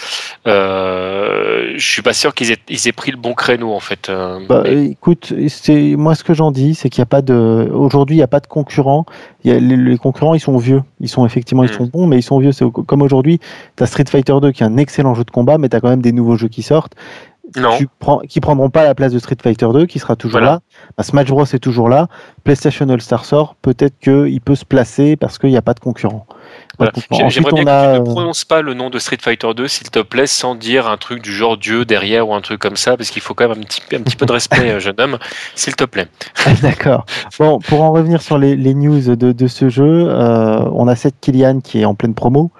Euh, 0.46 1.72
je 1.76 1.84
suis 1.84 2.02
pas 2.02 2.12
sûr 2.12 2.34
qu'ils 2.34 2.52
aient, 2.52 2.58
ils 2.68 2.86
aient 2.86 2.92
pris 2.92 3.10
le 3.10 3.16
bon 3.16 3.34
créneau, 3.34 3.72
en 3.72 3.80
fait. 3.80 4.10
Euh, 4.10 4.38
bah, 4.48 4.62
Écoute, 4.68 5.32
moi, 5.96 6.14
ce 6.14 6.22
que 6.22 6.34
j'en 6.34 6.52
dis, 6.52 6.76
c'est 6.76 6.88
qu'il 6.88 7.00
n'y 7.00 7.06
a 7.06 7.06
pas 7.06 7.22
de, 7.22 7.68
aujourd'hui, 7.72 8.14
il 8.14 8.20
n'y 8.20 8.24
a 8.24 8.28
pas 8.28 8.38
de 8.38 8.46
concurrents. 8.46 9.06
Il 9.42 9.52
y 9.52 9.56
a, 9.56 9.58
les, 9.58 9.76
les 9.76 9.98
concurrents, 9.98 10.34
ils 10.34 10.40
sont 10.40 10.56
vieux. 10.56 10.83
Ils 11.00 11.08
sont 11.08 11.24
effectivement, 11.26 11.64
ils 11.64 11.70
mm. 11.70 11.74
sont 11.74 11.86
bons, 11.86 12.06
mais 12.06 12.18
ils 12.18 12.22
sont 12.22 12.38
vieux. 12.38 12.52
C'est 12.52 12.64
comme 12.70 13.02
aujourd'hui, 13.02 13.40
tu 13.76 13.82
as 13.82 13.86
Street 13.86 14.04
Fighter 14.08 14.34
2 14.40 14.52
qui 14.52 14.62
est 14.62 14.66
un 14.66 14.76
excellent 14.76 15.14
jeu 15.14 15.24
de 15.24 15.30
combat, 15.30 15.58
mais 15.58 15.68
tu 15.68 15.76
as 15.76 15.80
quand 15.80 15.88
même 15.88 16.02
des 16.02 16.12
nouveaux 16.12 16.36
jeux 16.36 16.48
qui 16.48 16.62
sortent. 16.62 16.94
Non. 17.56 17.76
tu 17.78 17.88
prends, 17.98 18.18
qui 18.18 18.40
prendront 18.40 18.68
pas 18.70 18.82
la 18.84 18.94
place 18.94 19.12
de 19.12 19.18
Street 19.18 19.36
Fighter 19.42 19.68
2, 19.72 19.86
qui 19.86 19.98
sera 19.98 20.16
toujours 20.16 20.40
Voilà. 20.40 20.52
là. 20.54 20.60
Bah, 20.96 21.04
Smash 21.04 21.26
Bros 21.28 21.44
est 21.44 21.58
toujours 21.58 21.88
là. 21.88 22.08
PlayStation 22.42 22.88
All 22.88 23.00
Star 23.00 23.24
sort, 23.24 23.54
peut-être 23.62 23.98
qu'il 24.00 24.40
peut 24.40 24.54
se 24.56 24.64
placer 24.64 25.16
parce 25.16 25.38
qu'il 25.38 25.50
n'y 25.50 25.56
a 25.56 25.62
pas 25.62 25.74
de 25.74 25.80
concurrent. 25.80 26.26
Voilà. 26.78 26.92
J'aimerais 27.28 27.52
bien 27.52 27.66
a, 27.66 27.92
que 27.92 27.96
tu 27.96 28.02
ne 28.02 28.08
euh, 28.08 28.12
prononces 28.12 28.44
pas 28.44 28.60
le 28.60 28.74
nom 28.74 28.90
de 28.90 28.98
Street 28.98 29.18
Fighter 29.20 29.54
2, 29.54 29.68
s'il 29.68 29.90
te 29.90 30.00
plaît, 30.00 30.26
sans 30.26 30.54
dire 30.56 30.88
un 30.88 30.96
truc 30.96 31.22
du 31.22 31.32
genre 31.32 31.56
Dieu 31.56 31.84
derrière 31.84 32.28
ou 32.28 32.34
un 32.34 32.40
truc 32.40 32.60
comme 32.60 32.76
ça, 32.76 32.96
parce 32.96 33.10
qu'il 33.10 33.22
faut 33.22 33.34
quand 33.34 33.48
même 33.48 33.58
un 33.58 33.62
petit, 33.62 33.80
un 33.94 34.02
petit 34.02 34.16
peu 34.16 34.26
de 34.26 34.32
respect, 34.32 34.70
euh, 34.70 34.80
jeune 34.80 35.00
homme, 35.00 35.18
s'il 35.54 35.76
te 35.76 35.84
plaît. 35.84 36.08
D'accord. 36.62 37.06
Bon, 37.38 37.60
pour 37.60 37.82
en 37.82 37.92
revenir 37.92 38.20
sur 38.20 38.38
les, 38.38 38.56
les 38.56 38.74
news 38.74 39.14
de, 39.14 39.32
de 39.32 39.46
ce 39.46 39.68
jeu, 39.68 39.84
euh, 40.08 40.58
on 40.72 40.88
a 40.88 40.96
Seth 40.96 41.14
Killian 41.20 41.60
qui 41.60 41.82
est 41.82 41.84
en 41.84 41.94
pleine 41.94 42.14
promo. 42.14 42.50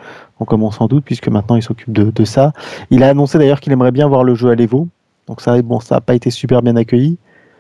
On 0.45 0.47
commence 0.47 0.77
sans 0.77 0.89
doute 0.89 1.05
puisque 1.07 1.29
maintenant 1.29 1.57
il 1.57 1.63
s'occupe 1.63 1.91
de, 1.91 2.11
de 2.11 2.25
ça. 2.27 2.53
Il 2.91 3.03
a 3.03 3.09
annoncé 3.09 3.39
d'ailleurs 3.39 3.61
qu'il 3.61 3.73
aimerait 3.73 3.93
bien 3.93 4.07
voir 4.09 4.25
le 4.25 4.35
jeu 4.35 4.51
à 4.51 4.55
l'Evo. 4.55 4.89
Donc 5.27 5.41
ça, 5.41 5.61
bon, 5.63 5.81
ça 5.81 5.95
n'a 5.95 6.01
pas 6.03 6.15
été 6.15 6.29
super 6.31 6.61
bien 6.61 6.77
accueilli. 6.77 7.17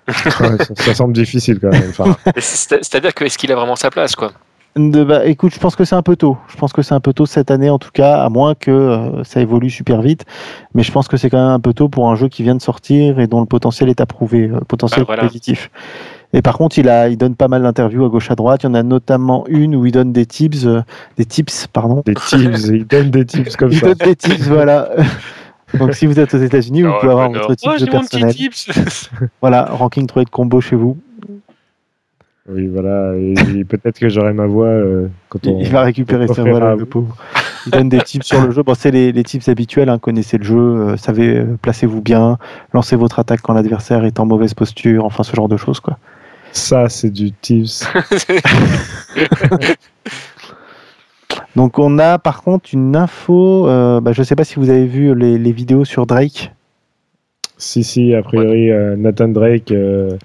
Ouais, 0.06 0.12
ça, 0.58 0.74
ça 0.74 0.94
semble 0.94 1.14
difficile 1.14 1.58
quand 1.58 1.70
même. 1.70 1.88
Enfin, 1.88 2.14
C'est-à-dire 2.36 3.14
que 3.14 3.24
est-ce 3.24 3.38
qu'il 3.38 3.50
a 3.52 3.54
vraiment 3.56 3.74
sa 3.74 3.90
place, 3.90 4.14
quoi? 4.14 4.32
De, 4.76 5.02
bah, 5.02 5.24
écoute, 5.24 5.54
je 5.54 5.58
pense 5.60 5.76
que 5.76 5.84
c'est 5.84 5.94
un 5.94 6.02
peu 6.02 6.14
tôt. 6.16 6.36
Je 6.48 6.56
pense 6.56 6.74
que 6.74 6.82
c'est 6.82 6.92
un 6.94 7.00
peu 7.00 7.14
tôt 7.14 7.24
cette 7.24 7.50
année 7.50 7.70
en 7.70 7.78
tout 7.78 7.92
cas, 7.92 8.22
à 8.22 8.28
moins 8.28 8.54
que 8.54 8.70
euh, 8.70 9.24
ça 9.24 9.40
évolue 9.40 9.70
super 9.70 10.02
vite. 10.02 10.26
Mais 10.74 10.82
je 10.82 10.92
pense 10.92 11.08
que 11.08 11.16
c'est 11.16 11.30
quand 11.30 11.38
même 11.38 11.54
un 11.54 11.60
peu 11.60 11.72
tôt 11.72 11.88
pour 11.88 12.10
un 12.10 12.16
jeu 12.16 12.28
qui 12.28 12.42
vient 12.42 12.56
de 12.56 12.60
sortir 12.60 13.18
et 13.18 13.26
dont 13.28 13.40
le 13.40 13.46
potentiel 13.46 13.88
est 13.88 14.00
approuvé, 14.02 14.42
euh, 14.48 14.58
le 14.58 14.64
potentiel 14.66 15.02
Ah, 15.02 15.06
voilà. 15.06 15.22
positif. 15.22 15.70
Et 16.34 16.42
par 16.42 16.58
contre, 16.58 16.78
il, 16.78 16.88
a, 16.88 17.08
il 17.08 17.16
donne 17.16 17.36
pas 17.36 17.48
mal 17.48 17.62
d'interviews 17.62 18.04
à 18.04 18.08
gauche 18.08 18.30
à 18.30 18.34
droite. 18.34 18.64
Il 18.64 18.66
y 18.66 18.68
en 18.68 18.74
a 18.74 18.82
notamment 18.82 19.46
une 19.48 19.74
où 19.76 19.86
il 19.86 19.92
donne 19.92 20.12
des 20.12 20.26
tips, 20.26 20.66
euh, 20.66 20.82
des 21.16 21.24
tips, 21.24 21.68
pardon. 21.68 22.02
des 22.04 22.14
tips, 22.14 22.66
ils 22.72 22.86
donnent 22.86 23.10
des 23.10 23.24
tips 23.24 23.56
comme 23.56 23.70
Il 23.70 23.78
ça. 23.78 23.86
donne 23.94 23.98
des 24.08 24.16
tips, 24.16 24.48
voilà. 24.48 24.90
Donc 25.78 25.94
si 25.94 26.06
vous 26.06 26.18
êtes 26.20 26.34
aux 26.34 26.38
États-Unis, 26.38 26.82
vous 26.82 26.92
pouvez 27.00 27.12
avoir 27.12 27.30
votre 27.30 27.54
type 27.54 27.70
Oh, 27.70 27.74
de 27.74 27.78
j'ai 27.78 27.86
mon 27.86 28.00
petit 28.02 28.20
personnel. 28.20 28.34
tips 28.34 29.10
Voilà, 29.40 29.64
ranking 29.64 30.06
trouvé 30.06 30.24
de 30.24 30.30
combo 30.30 30.60
chez 30.60 30.76
vous. 30.76 30.96
Oui, 32.48 32.66
voilà. 32.66 33.14
Et, 33.16 33.64
peut-être 33.64 33.98
que 33.98 34.08
j'aurai 34.08 34.32
ma 34.34 34.46
voix 34.46 34.66
euh, 34.66 35.08
quand 35.30 35.38
Il, 35.44 35.50
on. 35.50 35.60
il 35.60 35.70
va 35.70 35.82
récupérer 35.82 36.26
voilà, 36.26 36.72
à 36.72 36.74
le 36.76 36.84
pauvre. 36.84 37.16
Il 37.66 37.72
donne 37.72 37.88
des 37.88 38.00
tips 38.02 38.26
sur 38.26 38.42
le 38.42 38.50
jeu. 38.50 38.62
Bon, 38.62 38.74
c'est 38.74 38.90
les, 38.90 39.12
les 39.12 39.22
tips 39.22 39.48
habituels. 39.48 39.88
Hein. 39.88 39.98
Connaissez 39.98 40.36
le 40.36 40.44
jeu, 40.44 40.58
euh, 40.58 40.96
savez, 40.98 41.38
euh, 41.38 41.56
placez-vous 41.62 42.02
bien, 42.02 42.38
lancez 42.74 42.96
votre 42.96 43.18
attaque 43.18 43.40
quand 43.40 43.54
l'adversaire 43.54 44.04
est 44.04 44.20
en 44.20 44.26
mauvaise 44.26 44.52
posture, 44.52 45.04
enfin 45.06 45.22
ce 45.22 45.34
genre 45.34 45.48
de 45.48 45.56
choses. 45.56 45.80
quoi. 45.80 45.98
Ça, 46.54 46.88
c'est 46.88 47.10
du 47.10 47.32
tips. 47.32 47.84
Donc 51.56 51.78
on 51.78 51.98
a 51.98 52.18
par 52.18 52.42
contre 52.42 52.70
une 52.72 52.96
info. 52.96 53.68
euh, 53.68 54.00
bah, 54.00 54.12
je 54.12 54.22
sais 54.22 54.36
pas 54.36 54.44
si 54.44 54.56
vous 54.56 54.70
avez 54.70 54.86
vu 54.86 55.14
les, 55.16 55.36
les 55.36 55.52
vidéos 55.52 55.84
sur 55.84 56.06
Drake. 56.06 56.52
Si, 57.56 57.84
si, 57.84 58.14
a 58.14 58.22
priori, 58.22 58.70
euh, 58.70 58.96
Nathan 58.96 59.28
Drake 59.28 59.70
euh, 59.72 60.16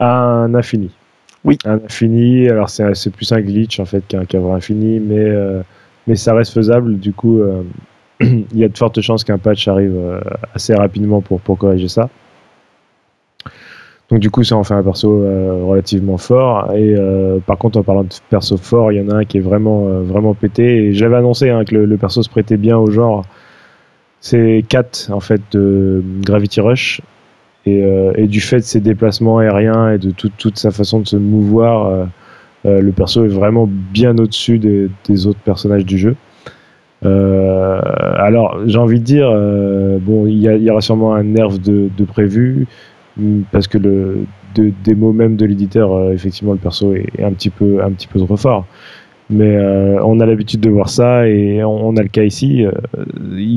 a 0.00 0.10
un 0.20 0.54
infini. 0.54 0.90
Oui. 1.44 1.58
Un 1.64 1.76
infini, 1.84 2.48
alors 2.48 2.68
c'est 2.70 2.94
c'est 2.94 3.10
plus 3.10 3.30
un 3.32 3.40
glitch 3.40 3.78
en 3.78 3.84
fait 3.84 4.06
qu'un 4.06 4.24
qu'un 4.24 4.40
vrai 4.40 4.54
infini, 4.54 5.00
mais, 5.00 5.18
euh, 5.18 5.62
mais 6.06 6.16
ça 6.16 6.34
reste 6.34 6.52
faisable. 6.52 6.98
Du 6.98 7.12
coup, 7.12 7.40
euh, 7.40 7.62
il 8.20 8.46
y 8.58 8.64
a 8.64 8.68
de 8.68 8.76
fortes 8.76 9.00
chances 9.00 9.22
qu'un 9.24 9.38
patch 9.38 9.68
arrive 9.68 9.94
euh, 9.96 10.20
assez 10.54 10.74
rapidement 10.74 11.20
pour, 11.20 11.40
pour 11.40 11.58
corriger 11.58 11.88
ça. 11.88 12.08
Donc 14.10 14.20
du 14.20 14.30
coup, 14.30 14.42
ça 14.42 14.56
en 14.56 14.64
fait 14.64 14.74
un 14.74 14.82
perso 14.82 15.22
euh, 15.22 15.64
relativement 15.64 16.16
fort. 16.16 16.72
Et 16.72 16.94
euh, 16.96 17.38
par 17.40 17.58
contre, 17.58 17.78
en 17.78 17.82
parlant 17.82 18.04
de 18.04 18.14
perso 18.30 18.56
fort, 18.56 18.90
il 18.90 18.98
y 18.98 19.02
en 19.02 19.10
a 19.10 19.16
un 19.16 19.24
qui 19.24 19.36
est 19.38 19.42
vraiment, 19.42 19.86
euh, 19.86 20.00
vraiment 20.02 20.34
pété. 20.34 20.86
Et 20.86 20.94
j'avais 20.94 21.16
annoncé 21.16 21.50
hein, 21.50 21.64
que 21.64 21.74
le, 21.74 21.96
perso 21.98 22.22
se 22.22 22.30
prêtait 22.30 22.56
bien 22.56 22.78
au 22.78 22.90
genre. 22.90 23.24
C'est 24.20 24.64
Kat 24.68 24.88
en 25.10 25.20
fait 25.20 25.42
de 25.52 26.02
Gravity 26.22 26.60
Rush. 26.60 27.02
Et, 27.66 27.82
euh, 27.84 28.12
et 28.16 28.26
du 28.28 28.40
fait 28.40 28.58
de 28.58 28.62
ses 28.62 28.80
déplacements 28.80 29.38
aériens 29.38 29.92
et 29.92 29.98
de 29.98 30.10
tout- 30.10 30.30
toute 30.38 30.58
sa 30.58 30.70
façon 30.70 31.00
de 31.00 31.06
se 31.06 31.16
mouvoir, 31.16 32.06
euh, 32.64 32.80
le 32.80 32.92
perso 32.92 33.24
est 33.24 33.28
vraiment 33.28 33.68
bien 33.68 34.16
au-dessus 34.16 34.58
des, 34.58 34.88
des 35.06 35.26
autres 35.26 35.40
personnages 35.40 35.84
du 35.84 35.98
jeu. 35.98 36.16
Alors, 37.02 38.58
j'ai 38.66 38.78
envie 38.78 39.00
de 39.00 39.04
dire, 39.04 39.30
bon, 40.00 40.26
il 40.26 40.38
y, 40.38 40.46
y 40.46 40.70
aura 40.70 40.80
sûrement 40.80 41.14
un 41.14 41.22
nerf 41.24 41.58
de, 41.58 41.88
de 41.96 42.04
prévu, 42.04 42.66
parce 43.50 43.66
que 43.66 43.78
le 43.78 44.26
de, 44.54 44.72
des 44.84 44.94
mots 44.94 45.12
même 45.12 45.36
de 45.36 45.44
l'éditeur, 45.46 45.92
euh, 45.92 46.12
effectivement, 46.12 46.52
le 46.52 46.58
perso 46.58 46.94
est, 46.94 47.22
un 47.22 47.32
petit 47.32 47.50
peu, 47.50 47.82
un 47.82 47.90
petit 47.92 48.06
peu 48.06 48.18
trop 48.18 48.36
fort. 48.36 48.66
Mais 49.30 49.56
euh, 49.56 50.02
on 50.04 50.20
a 50.20 50.26
l'habitude 50.26 50.60
de 50.60 50.70
voir 50.70 50.88
ça 50.88 51.28
et 51.28 51.62
on, 51.62 51.96
a 51.96 52.02
le 52.02 52.08
cas 52.08 52.22
ici. 52.22 52.64
euh, 52.64 52.72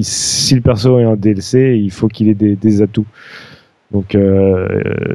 si 0.01 0.55
le 0.55 0.61
perso 0.61 0.99
est 0.99 1.05
en 1.05 1.15
DLC, 1.15 1.79
il 1.81 1.91
faut 1.91 2.09
qu'il 2.09 2.27
ait 2.27 2.33
des, 2.33 2.81
atouts. 2.81 3.05
Donc 3.91 4.17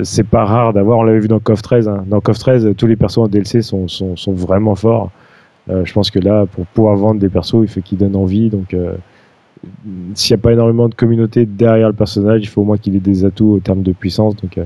c'est 0.02 0.26
pas 0.26 0.44
rare 0.44 0.72
d'avoir, 0.74 0.98
on 0.98 1.02
l'avait 1.02 1.20
vu 1.20 1.28
dans 1.28 1.40
KOF 1.40 1.62
13, 1.62 1.88
hein. 1.88 2.04
dans 2.06 2.20
KOF 2.20 2.38
13, 2.38 2.74
tous 2.76 2.86
les 2.86 2.96
persos 2.96 3.18
en 3.18 3.28
DLC 3.28 3.62
sont, 3.62 3.88
sont, 3.88 4.16
sont 4.16 4.32
vraiment 4.32 4.74
forts. 4.74 5.10
Je 5.68 5.92
pense 5.92 6.10
que 6.10 6.18
là, 6.18 6.44
pour 6.46 6.66
pouvoir 6.66 6.94
vendre 6.96 7.20
des 7.20 7.30
persos, 7.30 7.62
il 7.62 7.68
faut 7.68 7.80
qu'ils 7.80 7.98
donnent 7.98 8.16
envie. 8.16 8.50
Donc 8.50 8.74
s'il 10.14 10.34
n'y 10.36 10.40
a 10.40 10.42
pas 10.42 10.52
énormément 10.52 10.88
de 10.88 10.94
communauté 10.94 11.46
derrière 11.46 11.88
le 11.88 11.94
personnage, 11.94 12.42
il 12.42 12.46
faut 12.46 12.62
au 12.62 12.64
moins 12.64 12.76
qu'il 12.78 12.94
ait 12.96 13.00
des 13.00 13.24
atouts 13.24 13.52
au 13.54 13.60
terme 13.60 13.82
de 13.82 13.92
puissance. 13.92 14.36
Donc 14.36 14.58
euh, 14.58 14.64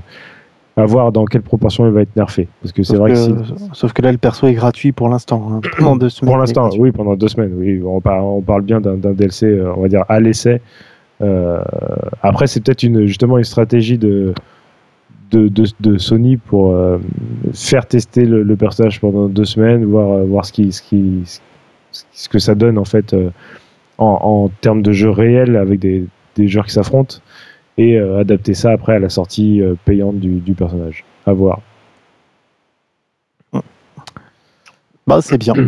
à 0.76 0.84
voir 0.86 1.12
dans 1.12 1.24
quelle 1.26 1.42
proportion 1.42 1.86
il 1.86 1.92
va 1.92 2.02
être 2.02 2.14
nerfé. 2.16 2.48
Parce 2.62 2.72
que 2.72 2.82
c'est 2.82 2.94
Sauf 2.96 3.00
vrai 3.00 3.12
que, 3.12 3.16
si- 3.18 3.34
sauf 3.72 3.92
que 3.92 4.02
là, 4.02 4.12
le 4.12 4.18
perso 4.18 4.46
est 4.46 4.54
gratuit 4.54 4.92
pour 4.92 5.08
l'instant. 5.08 5.48
hein. 5.52 5.60
Pendant 5.78 5.96
deux 5.96 6.08
semaines. 6.08 6.30
pour 6.32 6.38
l'instant, 6.38 6.70
oui, 6.78 6.90
pendant 6.92 7.16
deux 7.16 7.28
semaines, 7.28 7.52
oui, 7.56 7.82
on 7.84 8.00
parle, 8.00 8.22
on 8.22 8.40
parle 8.40 8.62
bien 8.62 8.80
d'un 8.80 8.94
DLC, 8.96 9.46
euh, 9.46 9.72
on 9.76 9.82
va 9.82 9.88
dire 9.88 10.04
à 10.08 10.20
l'essai. 10.20 10.62
Euh, 11.20 11.60
après, 12.22 12.46
c'est 12.46 12.64
peut-être 12.64 12.82
une, 12.82 13.04
justement 13.06 13.36
une 13.36 13.44
stratégie 13.44 13.98
de, 13.98 14.32
de, 15.32 15.48
de, 15.48 15.64
de 15.80 15.98
Sony 15.98 16.38
pour 16.38 16.70
euh, 16.74 16.96
faire 17.52 17.84
tester 17.86 18.24
le, 18.24 18.42
le 18.42 18.56
personnage 18.56 19.00
pendant 19.00 19.26
deux 19.28 19.44
semaines, 19.44 19.84
voir, 19.84 20.24
voir 20.24 20.46
ce, 20.46 20.52
qui, 20.52 20.72
ce, 20.72 20.80
qui, 20.80 21.24
ce 22.12 22.28
que 22.28 22.38
ça 22.38 22.54
donne 22.54 22.78
en 22.78 22.86
fait 22.86 23.12
euh, 23.12 23.28
en, 24.00 24.18
en 24.22 24.48
termes 24.60 24.82
de 24.82 24.90
jeu 24.92 25.10
réel 25.10 25.54
avec 25.56 25.78
des, 25.78 26.04
des 26.34 26.48
joueurs 26.48 26.66
qui 26.66 26.72
s'affrontent 26.72 27.16
et 27.78 27.96
euh, 27.96 28.18
adapter 28.18 28.54
ça 28.54 28.72
après 28.72 28.96
à 28.96 28.98
la 28.98 29.08
sortie 29.08 29.62
euh, 29.62 29.74
payante 29.84 30.18
du, 30.18 30.40
du 30.40 30.54
personnage. 30.54 31.04
À 31.26 31.32
voir. 31.32 31.60
Bah, 35.06 35.20
c'est 35.22 35.38
bien. 35.38 35.54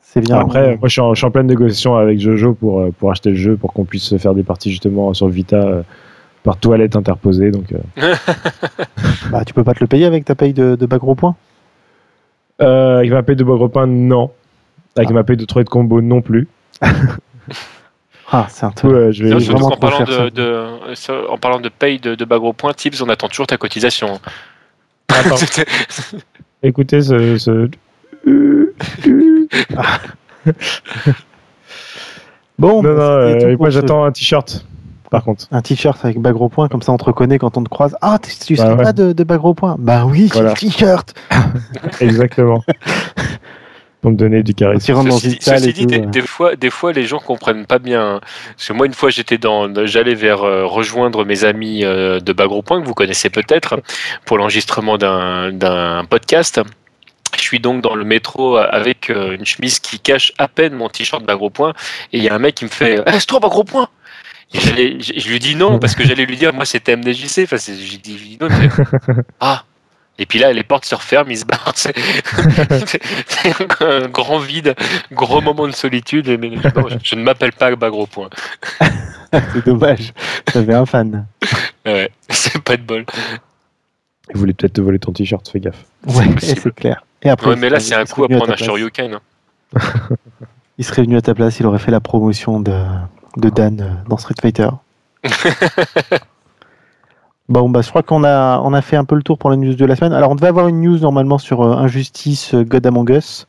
C'est 0.00 0.20
bien. 0.20 0.38
Après, 0.38 0.76
moi, 0.76 0.86
je 0.86 0.92
suis, 0.92 1.00
en, 1.00 1.12
je 1.12 1.18
suis 1.18 1.26
en 1.26 1.32
pleine 1.32 1.48
négociation 1.48 1.96
avec 1.96 2.20
Jojo 2.20 2.54
pour, 2.54 2.78
euh, 2.80 2.92
pour 2.96 3.10
acheter 3.10 3.30
le 3.30 3.34
jeu, 3.36 3.56
pour 3.56 3.72
qu'on 3.72 3.84
puisse 3.84 4.04
se 4.04 4.16
faire 4.16 4.32
des 4.32 4.44
parties 4.44 4.70
justement 4.70 5.12
sur 5.12 5.26
Vita 5.26 5.56
euh, 5.56 5.82
par 6.44 6.56
toilette 6.56 6.94
interposée. 6.94 7.50
Donc, 7.50 7.72
euh, 7.72 7.78
Bah, 9.32 9.44
tu 9.44 9.52
peux 9.54 9.64
pas 9.64 9.74
te 9.74 9.80
le 9.80 9.88
payer 9.88 10.04
avec 10.04 10.24
ta 10.24 10.36
paye 10.36 10.52
de, 10.52 10.76
de 10.76 10.86
bac 10.86 11.00
gros 11.00 11.16
point? 11.16 11.34
Euh, 12.62 12.98
avec 12.98 13.10
ma 13.10 13.24
paye 13.24 13.34
de 13.34 13.42
bois 13.42 13.56
repas, 13.56 13.86
non. 13.86 14.30
Avec 14.96 15.10
Ah. 15.10 15.14
ma 15.14 15.24
paye 15.24 15.36
de 15.36 15.44
trade 15.46 15.68
combo, 15.68 16.00
non 16.00 16.22
plus. 16.22 16.46
Ah, 18.32 18.46
c'est 18.48 18.64
un 18.64 18.70
peu. 18.70 18.88
euh, 18.88 19.12
je 19.12 19.22
vais, 19.22 19.34
vraiment 19.34 19.68
qu'en 19.68 19.76
trop 19.76 19.80
parlant 19.80 20.04
de, 20.04 20.30
de- 20.30 21.26
en 21.28 21.36
parlant 21.36 21.60
de 21.60 21.68
paye 21.68 21.98
de, 22.00 22.14
de 22.14 22.24
bagro 22.24 22.54
point, 22.54 22.72
Tips, 22.72 23.02
on 23.02 23.08
attend 23.10 23.28
toujours 23.28 23.46
ta 23.46 23.58
cotisation. 23.58 24.18
Attends, 25.08 25.36
écoutez 26.62 27.02
ce. 27.02 27.36
ce- 27.36 27.68
Bon, 32.58 32.82
Non, 32.82 32.90
non, 32.90 32.96
bah, 32.96 33.02
euh, 33.18 33.56
moi 33.58 33.70
j'attends 33.70 34.04
un 34.04 34.12
t-shirt, 34.12 34.64
par 35.10 35.24
contre. 35.24 35.46
Un 35.50 35.60
t-shirt 35.60 36.02
avec 36.04 36.18
bac 36.20 36.34
gros 36.34 36.48
point, 36.48 36.68
comme 36.68 36.82
ça 36.82 36.92
on 36.92 36.96
te 36.96 37.04
reconnaît 37.04 37.38
quand 37.38 37.56
on 37.56 37.64
te 37.64 37.68
croise. 37.68 37.96
Ah, 38.00 38.18
tu 38.22 38.30
tu 38.36 38.54
Bah 38.56 38.62
sais 38.62 38.68
ouais. 38.74 38.82
pas 38.82 38.92
de, 38.92 39.12
de 39.12 39.24
bac 39.24 39.38
gros 39.38 39.54
point? 39.54 39.76
Bah 39.78 40.04
oui, 40.06 40.28
j'ai 40.32 40.40
Voilà. 40.40 40.50
le 40.50 40.56
t-shirt 40.56 41.14
Exactement. 42.00 42.62
Pour 44.04 44.10
me 44.10 44.18
donner 44.18 44.42
du 44.42 44.52
charisme. 44.52 45.10
Ceci, 45.12 45.38
ceci 45.40 45.72
dit, 45.72 45.80
tout. 45.80 45.86
des, 45.86 46.00
euh. 46.02 46.04
des 46.04 46.20
fois, 46.20 46.56
des 46.56 46.68
fois, 46.68 46.92
les 46.92 47.06
gens 47.06 47.20
comprennent 47.20 47.64
pas 47.64 47.78
bien. 47.78 48.20
Parce 48.54 48.68
que 48.68 48.74
moi, 48.74 48.84
une 48.84 48.92
fois, 48.92 49.08
j'étais 49.08 49.38
dans, 49.38 49.86
j'allais 49.86 50.14
vers 50.14 50.42
euh, 50.42 50.66
rejoindre 50.66 51.24
mes 51.24 51.44
amis 51.44 51.86
euh, 51.86 52.20
de 52.20 52.34
Bagro 52.34 52.60
Point 52.60 52.82
que 52.82 52.86
vous 52.86 52.92
connaissez 52.92 53.30
peut-être 53.30 53.80
pour 54.26 54.36
l'enregistrement 54.36 54.98
d'un 54.98 55.52
d'un 55.52 56.04
podcast. 56.04 56.60
Je 57.34 57.40
suis 57.40 57.60
donc 57.60 57.80
dans 57.80 57.94
le 57.94 58.04
métro 58.04 58.58
avec 58.58 59.08
euh, 59.08 59.36
une 59.38 59.46
chemise 59.46 59.78
qui 59.78 59.98
cache 59.98 60.34
à 60.36 60.48
peine 60.48 60.74
mon 60.74 60.90
t-shirt 60.90 61.24
Bagro 61.24 61.48
Point 61.48 61.72
et 62.12 62.18
il 62.18 62.22
y 62.22 62.28
a 62.28 62.34
un 62.34 62.38
mec 62.38 62.56
qui 62.56 62.64
me 62.66 62.70
fait 62.70 63.02
eh, 63.06 63.12
c'est 63.18 63.26
toi 63.26 63.40
Bagro 63.40 63.64
Point 63.64 63.88
et 64.52 64.60
j'allais- 64.60 64.96
je, 65.00 65.28
lui 65.30 65.38
dis 65.38 65.56
non 65.56 65.78
parce 65.78 65.94
que 65.94 66.04
j'allais 66.04 66.26
lui 66.26 66.36
dire 66.36 66.52
moi 66.52 66.66
c'était 66.66 66.94
MDJC. 66.94 67.44
Enfin, 67.44 67.56
c'est- 67.56 67.74
j'ai 67.74 67.96
dit, 67.96 68.36
non. 68.38 68.48
ah. 69.40 69.64
Et 70.18 70.26
puis 70.26 70.38
là, 70.38 70.52
les 70.52 70.62
portes 70.62 70.84
se 70.84 70.94
referment, 70.94 71.30
ils 71.30 71.38
se 71.38 71.44
barrent. 71.44 71.72
C'est 71.74 71.92
un 73.82 74.08
grand 74.08 74.38
vide, 74.38 74.74
gros 75.10 75.40
moment 75.40 75.66
de 75.66 75.72
solitude. 75.72 76.28
Mais 76.40 76.50
non, 76.50 76.88
je, 76.88 76.96
je 77.02 77.14
ne 77.16 77.22
m'appelle 77.22 77.52
pas 77.52 77.74
Bagro 77.74 78.06
Point. 78.06 78.30
C'est 79.32 79.64
dommage. 79.66 80.12
J'avais 80.52 80.74
un 80.74 80.86
fan. 80.86 81.26
Ouais, 81.84 82.08
c'est 82.28 82.62
pas 82.62 82.76
de 82.76 82.82
bol. 82.82 83.04
Il 84.32 84.36
voulait 84.38 84.52
peut-être 84.52 84.74
te 84.74 84.80
voler 84.80 85.00
ton 85.00 85.12
t-shirt, 85.12 85.48
fais 85.48 85.58
gaffe. 85.58 85.84
Ouais, 86.06 86.24
c'est 86.38 86.72
clair. 86.74 87.04
Et 87.20 87.28
après, 87.30 87.48
Ouais, 87.48 87.54
il 87.56 87.60
mais 87.60 87.68
là, 87.68 87.80
serait- 87.80 87.88
c'est 88.06 88.10
un 88.12 88.14
coup 88.14 88.22
à 88.22 88.28
venu 88.28 88.36
prendre 88.38 88.54
place. 88.54 88.64
Shoryuken. 88.64 89.18
Il 90.78 90.84
serait 90.84 91.02
venu 91.02 91.16
à 91.16 91.20
ta 91.22 91.34
place, 91.34 91.58
il 91.60 91.66
aurait 91.66 91.78
fait 91.78 91.90
la 91.92 92.00
promotion 92.00 92.58
de, 92.60 92.76
de 93.36 93.48
Dan 93.48 93.80
euh, 93.80 94.08
dans 94.08 94.16
Street 94.16 94.34
Fighter. 94.40 94.68
Bon, 97.48 97.68
bah, 97.68 97.82
je 97.82 97.90
crois 97.90 98.02
qu'on 98.02 98.24
a, 98.24 98.58
on 98.60 98.72
a 98.72 98.80
fait 98.80 98.96
un 98.96 99.04
peu 99.04 99.14
le 99.16 99.22
tour 99.22 99.36
pour 99.38 99.50
la 99.50 99.56
news 99.56 99.74
de 99.74 99.84
la 99.84 99.96
semaine. 99.96 100.12
Alors, 100.14 100.30
on 100.30 100.34
devait 100.34 100.48
avoir 100.48 100.66
une 100.68 100.80
news 100.80 100.98
normalement 100.98 101.38
sur 101.38 101.62
euh, 101.62 101.76
Injustice 101.76 102.54
euh, 102.54 102.64
God 102.64 102.86
Among 102.86 103.10
Us, 103.10 103.46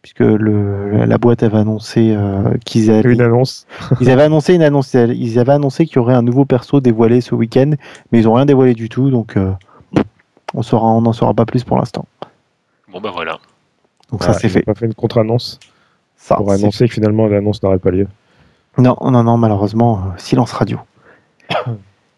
puisque 0.00 0.20
le, 0.20 1.04
la 1.04 1.18
boîte 1.18 1.42
avait 1.42 1.58
annoncé 1.58 2.14
euh, 2.16 2.54
qu'ils 2.64 2.90
avaient, 2.90 3.12
Une 3.12 3.20
annonce. 3.20 3.66
ils 4.00 4.10
avaient 4.10 4.22
annoncé 4.22 4.54
une 4.54 4.62
annonce, 4.62 4.94
ils 4.94 5.38
avaient 5.38 5.52
annoncé 5.52 5.84
qu'il 5.84 5.96
y 5.96 5.98
aurait 5.98 6.14
un 6.14 6.22
nouveau 6.22 6.46
perso 6.46 6.80
dévoilé 6.80 7.20
ce 7.20 7.34
week-end, 7.34 7.72
mais 8.12 8.18
ils 8.20 8.28
ont 8.28 8.32
rien 8.34 8.46
dévoilé 8.46 8.72
du 8.72 8.88
tout, 8.88 9.10
donc 9.10 9.36
euh, 9.36 9.52
on 10.54 10.62
saura, 10.62 10.86
on 10.88 11.02
n'en 11.02 11.12
saura 11.12 11.34
pas 11.34 11.44
plus 11.44 11.64
pour 11.64 11.76
l'instant. 11.76 12.06
Bon, 12.90 13.00
bah 13.00 13.10
voilà. 13.12 13.38
Donc 14.10 14.22
Ah, 14.22 14.32
ça 14.32 14.38
c'est 14.38 14.48
fait. 14.48 14.62
pas 14.62 14.74
fait 14.74 14.86
une 14.86 14.94
contre-annonce 14.94 15.58
Ça, 16.16 16.36
pour 16.36 16.50
annoncer 16.50 16.86
que 16.88 16.94
finalement 16.94 17.26
l'annonce 17.26 17.62
n'aurait 17.62 17.78
pas 17.78 17.90
lieu. 17.90 18.06
Non, 18.78 18.96
non, 19.02 19.22
non, 19.22 19.36
malheureusement, 19.36 19.98
euh, 19.98 20.08
silence 20.16 20.52
radio. 20.52 20.78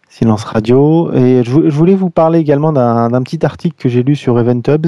silence 0.09 0.45
radio. 0.45 1.13
Et 1.13 1.43
je, 1.45 1.51
vou- 1.51 1.63
je 1.69 1.75
voulais 1.77 1.95
vous 1.95 2.11
parler 2.11 2.39
également 2.39 2.73
d'un 2.73 3.23
petit 3.23 3.45
article 3.45 3.77
que 3.79 3.89
j'ai 3.89 4.03
lu 4.03 4.17
sur 4.17 4.39
EventHubs. 4.39 4.87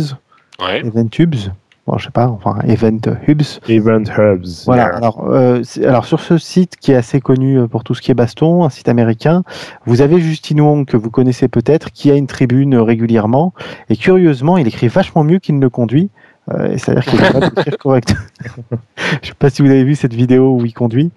Ouais. 0.61 0.81
EventHubs. 0.81 1.51
Bon, 1.87 1.97
je 1.97 2.05
sais 2.05 2.11
pas, 2.11 2.29
enfin, 2.29 2.59
Event 2.67 2.99
Hubs. 3.27 3.61
Event 3.67 4.03
Hubs. 4.19 4.65
Voilà. 4.67 4.89
Yeah. 4.89 4.97
Alors, 4.97 5.25
euh, 5.31 5.63
alors, 5.83 6.05
sur 6.05 6.21
ce 6.21 6.37
site 6.37 6.77
qui 6.77 6.93
est 6.93 6.97
assez 6.97 7.19
connu 7.19 7.59
euh, 7.59 7.67
pour 7.67 7.83
tout 7.83 7.95
ce 7.95 8.03
qui 8.03 8.11
est 8.11 8.15
baston, 8.15 8.65
un 8.65 8.69
site 8.69 8.91
américain, 8.91 9.43
vous 9.87 10.03
avez 10.03 10.21
Justin 10.21 10.59
Wong 10.59 10.85
que 10.85 10.99
vous 10.99 11.09
connaissez 11.11 11.49
peut-être, 11.49 11.91
qui 11.91 12.11
a 12.11 12.15
une 12.15 12.27
tribune 12.27 12.75
euh, 12.75 12.83
régulièrement. 12.83 13.55
Et 13.89 13.97
curieusement, 13.97 14.59
il 14.59 14.69
écrit 14.69 14.89
vachement 14.89 15.25
mieux 15.25 15.39
qu'il 15.39 15.57
ne 15.57 15.63
le 15.63 15.71
conduit. 15.71 16.11
Euh, 16.53 16.77
C'est-à-dire 16.77 17.05
qu'il 17.07 17.21
est 17.21 17.33
capable 17.33 17.55
d'écrire 17.55 17.79
correct. 17.79 18.15
Je 19.23 19.29
sais 19.29 19.35
pas 19.39 19.49
si 19.49 19.63
vous 19.63 19.71
avez 19.71 19.85
vu 19.85 19.95
cette 19.95 20.13
vidéo 20.15 20.57
où 20.61 20.67
il 20.67 20.75
conduit. 20.75 21.11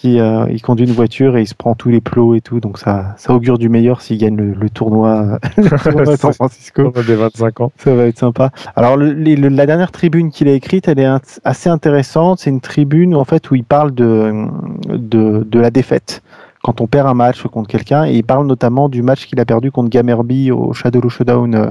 Qui, 0.00 0.20
euh, 0.20 0.46
il 0.48 0.62
conduit 0.62 0.86
une 0.86 0.92
voiture 0.92 1.36
et 1.36 1.42
il 1.42 1.46
se 1.48 1.56
prend 1.56 1.74
tous 1.74 1.88
les 1.88 2.00
plots 2.00 2.36
et 2.36 2.40
tout, 2.40 2.60
donc 2.60 2.78
ça, 2.78 3.14
ça 3.16 3.34
augure 3.34 3.58
du 3.58 3.68
meilleur 3.68 4.00
s'il 4.00 4.16
gagne 4.18 4.36
le, 4.36 4.52
le 4.52 4.70
tournoi, 4.70 5.40
le 5.56 5.68
tournoi 5.82 6.04
de 6.04 6.16
San 6.16 6.32
Francisco. 6.32 6.92
Des 7.04 7.16
25 7.16 7.60
ans. 7.62 7.72
Ça 7.78 7.92
va 7.96 8.04
être 8.04 8.16
sympa. 8.18 8.50
Alors 8.76 8.96
le- 8.96 9.12
les- 9.12 9.34
le- 9.34 9.48
la 9.48 9.66
dernière 9.66 9.90
tribune 9.90 10.30
qu'il 10.30 10.46
a 10.46 10.52
écrite, 10.52 10.86
elle 10.86 11.00
est 11.00 11.38
assez 11.42 11.68
intéressante. 11.68 12.38
C'est 12.38 12.50
une 12.50 12.60
tribune 12.60 13.16
en 13.16 13.24
fait 13.24 13.50
où 13.50 13.56
il 13.56 13.64
parle 13.64 13.92
de, 13.92 14.46
de, 14.88 15.44
de 15.50 15.58
la 15.58 15.70
défaite 15.72 16.22
quand 16.62 16.80
on 16.80 16.86
perd 16.88 17.06
un 17.08 17.14
match 17.14 17.42
contre 17.44 17.68
quelqu'un 17.68 18.04
et 18.04 18.14
il 18.14 18.24
parle 18.24 18.44
notamment 18.46 18.88
du 18.88 19.00
match 19.02 19.26
qu'il 19.26 19.38
a 19.40 19.44
perdu 19.44 19.70
contre 19.70 19.88
Gamerby 19.90 20.50
au 20.50 20.72
Shadow 20.72 21.08
Showdown 21.08 21.54
euh, 21.54 21.70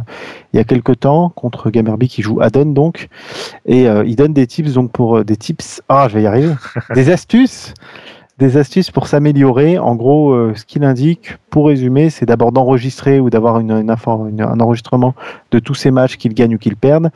il 0.54 0.58
y 0.58 0.60
a 0.62 0.64
quelques 0.64 1.02
temps 1.02 1.30
contre 1.36 1.70
Gamerby 1.70 2.08
qui 2.08 2.22
joue 2.22 2.40
Addon 2.42 2.68
donc 2.72 3.10
et 3.66 3.88
euh, 3.90 4.06
il 4.08 4.16
donne 4.16 4.32
des 4.32 4.48
tips 4.48 4.74
donc 4.74 4.94
pour 4.94 5.18
euh, 5.18 5.24
des 5.26 5.36
tips 5.36 5.82
ah 5.90 6.08
je 6.10 6.16
vais 6.16 6.22
y 6.24 6.26
arriver 6.26 6.54
des 6.96 7.12
astuces 7.12 7.74
des 8.40 8.58
astuces 8.58 8.92
pour 8.92 9.08
s'améliorer. 9.08 9.80
En 9.80 9.96
gros, 9.96 10.32
euh, 10.32 10.54
ce 10.56 10.66
qu'il 10.66 10.84
indique, 10.84 11.38
pour 11.50 11.68
résumer, 11.68 12.10
c'est 12.10 12.26
d'abord 12.26 12.52
d'enregistrer 12.52 13.20
ou 13.20 13.30
d'avoir 13.30 13.56
un 13.56 14.60
enregistrement 14.60 15.16
de 15.52 15.60
tous 15.60 15.74
ces 15.74 15.90
matchs 15.90 16.18
qu'il 16.18 16.34
gagne 16.34 16.56
ou 16.56 16.58
qu'il 16.58 16.76
perde, 16.76 17.10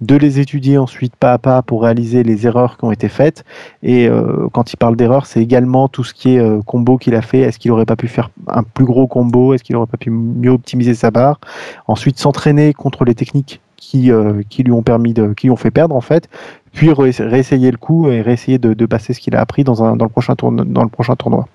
de 0.00 0.16
les 0.16 0.38
étudier 0.38 0.78
ensuite 0.78 1.16
pas 1.16 1.32
à 1.32 1.38
pas 1.38 1.62
pour 1.62 1.82
réaliser 1.82 2.22
les 2.22 2.46
erreurs 2.46 2.76
qui 2.76 2.84
ont 2.84 2.92
été 2.92 3.08
faites. 3.08 3.44
Et 3.82 4.08
euh, 4.08 4.48
quand 4.52 4.72
il 4.72 4.76
parle 4.76 4.94
d'erreurs, 4.94 5.26
c'est 5.26 5.42
également 5.42 5.88
tout 5.88 6.04
ce 6.04 6.14
qui 6.14 6.34
est 6.34 6.38
euh, 6.38 6.60
combo 6.62 6.96
qu'il 6.96 7.16
a 7.16 7.22
fait. 7.22 7.40
Est-ce 7.40 7.58
qu'il 7.58 7.72
aurait 7.72 7.86
pas 7.86 7.96
pu 7.96 8.06
faire 8.06 8.30
un 8.46 8.62
plus 8.62 8.84
gros 8.84 9.08
combo? 9.08 9.54
Est-ce 9.54 9.64
qu'il 9.64 9.74
aurait 9.74 9.86
pas 9.86 9.96
pu 9.96 10.10
mieux 10.10 10.50
optimiser 10.50 10.94
sa 10.94 11.10
barre? 11.10 11.40
Ensuite, 11.88 12.18
s'entraîner 12.18 12.72
contre 12.72 13.04
les 13.04 13.14
techniques 13.14 13.60
qui, 13.78 14.12
euh, 14.12 14.42
qui 14.50 14.62
lui 14.62 14.72
ont 14.72 14.82
permis 14.82 15.14
qui 15.14 15.46
lui 15.46 15.50
ont 15.50 15.56
fait 15.56 15.70
perdre 15.70 15.96
en 15.96 16.02
fait, 16.02 16.28
puis 16.72 16.92
ré- 16.92 17.10
réessayer 17.18 17.70
le 17.70 17.78
coup 17.78 18.10
et 18.10 18.20
réessayer 18.20 18.58
de, 18.58 18.86
passer 18.86 19.14
ce 19.14 19.20
qu'il 19.20 19.34
a 19.34 19.40
appris 19.40 19.64
dans, 19.64 19.94
le 19.94 20.08
prochain 20.08 20.34
tourne- 20.34 20.64
dans 20.64 20.82
le 20.82 20.90
prochain 20.90 21.16
tournoi. 21.16 21.46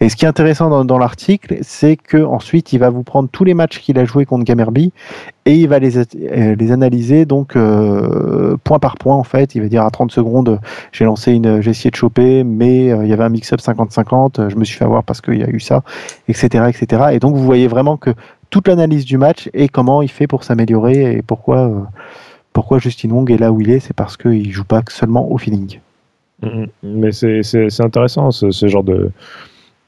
Et 0.00 0.08
ce 0.08 0.16
qui 0.16 0.24
est 0.24 0.28
intéressant 0.28 0.84
dans, 0.84 0.98
l'article, 0.98 1.58
c'est 1.62 1.96
que 1.96 2.22
ensuite 2.24 2.72
il 2.72 2.78
va 2.78 2.90
vous 2.90 3.04
prendre 3.04 3.28
tous 3.30 3.44
les 3.44 3.54
matchs 3.54 3.78
qu'il 3.78 3.98
a 3.98 4.04
joué 4.04 4.24
contre 4.24 4.44
Gamerby 4.44 4.92
et 5.44 5.54
il 5.54 5.68
va 5.68 5.78
les, 5.78 5.98
euh, 5.98 6.72
analyser 6.72 7.26
donc 7.26 7.54
euh, 7.54 8.56
point 8.64 8.80
par 8.80 8.96
point 8.96 9.14
en 9.14 9.22
fait. 9.22 9.54
Il 9.54 9.62
va 9.62 9.68
dire 9.68 9.84
à 9.84 9.90
30 9.90 10.10
secondes, 10.10 10.60
j'ai 10.90 11.04
lancé 11.04 11.40
j'ai 11.60 11.70
essayé 11.70 11.90
de 11.90 11.96
choper, 11.96 12.42
mais 12.42 12.86
il 12.86 13.06
y 13.06 13.12
avait 13.12 13.24
un 13.24 13.28
mix-up 13.28 13.60
50-50, 13.60 14.40
euh, 14.40 14.48
je 14.48 14.56
me 14.56 14.64
suis 14.64 14.76
fait 14.76 14.84
avoir 14.84 15.04
parce 15.04 15.20
qu'il 15.20 15.38
y 15.38 15.44
a 15.44 15.48
eu 15.48 15.60
ça, 15.60 15.82
etc., 16.28 16.64
etc. 16.68 17.04
Et 17.12 17.20
donc 17.20 17.36
vous 17.36 17.44
voyez 17.44 17.68
vraiment 17.68 17.96
que 17.96 18.10
toute 18.54 18.68
l'analyse 18.68 19.04
du 19.04 19.18
match 19.18 19.50
et 19.52 19.66
comment 19.66 20.00
il 20.00 20.08
fait 20.08 20.28
pour 20.28 20.44
s'améliorer 20.44 21.16
et 21.16 21.22
pourquoi, 21.22 21.66
euh, 21.66 21.80
pourquoi 22.52 22.78
Justin 22.78 23.10
Wong 23.10 23.28
est 23.32 23.36
là 23.36 23.50
où 23.50 23.60
il 23.60 23.68
est, 23.68 23.80
c'est 23.80 23.96
parce 23.96 24.16
qu'il 24.16 24.48
joue 24.52 24.62
pas 24.62 24.80
seulement 24.88 25.28
au 25.28 25.38
feeling. 25.38 25.80
Mhm. 26.40 26.68
Mais 26.84 27.10
c'est- 27.10 27.80
intéressant 27.80 28.30
ce, 28.30 28.68
genre 28.68 28.84
de, 28.84 29.10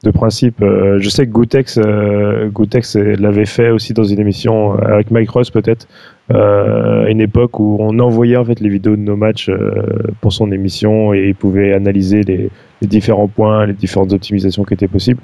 de 0.03 0.11
principe. 0.11 0.61
Euh, 0.61 0.99
je 0.99 1.07
sais 1.07 1.25
que 1.25 1.31
Gotex, 1.31 1.77
euh, 1.77 3.15
l'avait 3.17 3.45
fait 3.45 3.69
aussi 3.69 3.93
dans 3.93 4.03
une 4.03 4.19
émission 4.19 4.73
avec 4.73 5.11
Mike 5.11 5.29
Ross 5.29 5.49
peut-être, 5.49 5.87
à 6.29 7.05
une 7.07 7.21
époque 7.21 7.57
où 7.61 7.77
on 7.79 7.97
envoyait 7.99 8.35
en 8.35 8.43
fait 8.43 8.59
les 8.59 8.67
vidéos 8.67 8.97
de 8.97 9.01
nos 9.01 9.15
matchs 9.15 9.49
pour 10.19 10.33
son 10.33 10.51
émission 10.51 11.13
et 11.13 11.29
il 11.29 11.35
pouvait 11.35 11.71
analyser 11.71 12.21
les 12.25 12.49
différents 12.81 13.29
points, 13.29 13.65
les 13.65 13.71
différentes 13.71 14.11
optimisations 14.11 14.65
qui 14.65 14.73
étaient 14.73 14.89
possibles. 14.89 15.21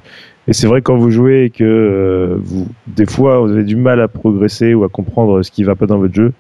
Et 0.48 0.54
c'est 0.54 0.68
vrai 0.68 0.82
quand 0.82 0.98
vous 0.98 1.10
jouez 1.12 1.46
et 1.46 1.50
que 1.50 1.64
euh, 1.64 2.36
vous, 2.44 2.68
des 2.88 3.06
fois 3.06 3.40
vous 3.40 3.52
avez 3.52 3.64
du 3.64 3.76
mal 3.78 4.02
à 4.02 4.08
progresser 4.08 4.74
ou 4.74 4.84
à 4.84 4.90
comprendre 4.90 5.42
ce 5.42 5.52
qui 5.52 5.64
va 5.64 5.76
pas 5.76 5.86
dans 5.86 5.98
votre 5.98 6.14
jeu, 6.14 6.34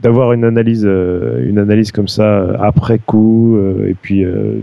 d'avoir 0.00 0.32
une 0.32 0.44
analyse, 0.44 0.84
euh, 0.86 1.46
une 1.48 1.58
analyse 1.58 1.92
comme 1.92 2.08
ça 2.08 2.24
euh, 2.24 2.56
après 2.60 2.98
coup, 2.98 3.56
euh, 3.56 3.88
et 3.88 3.94
puis 3.94 4.24
euh, 4.24 4.54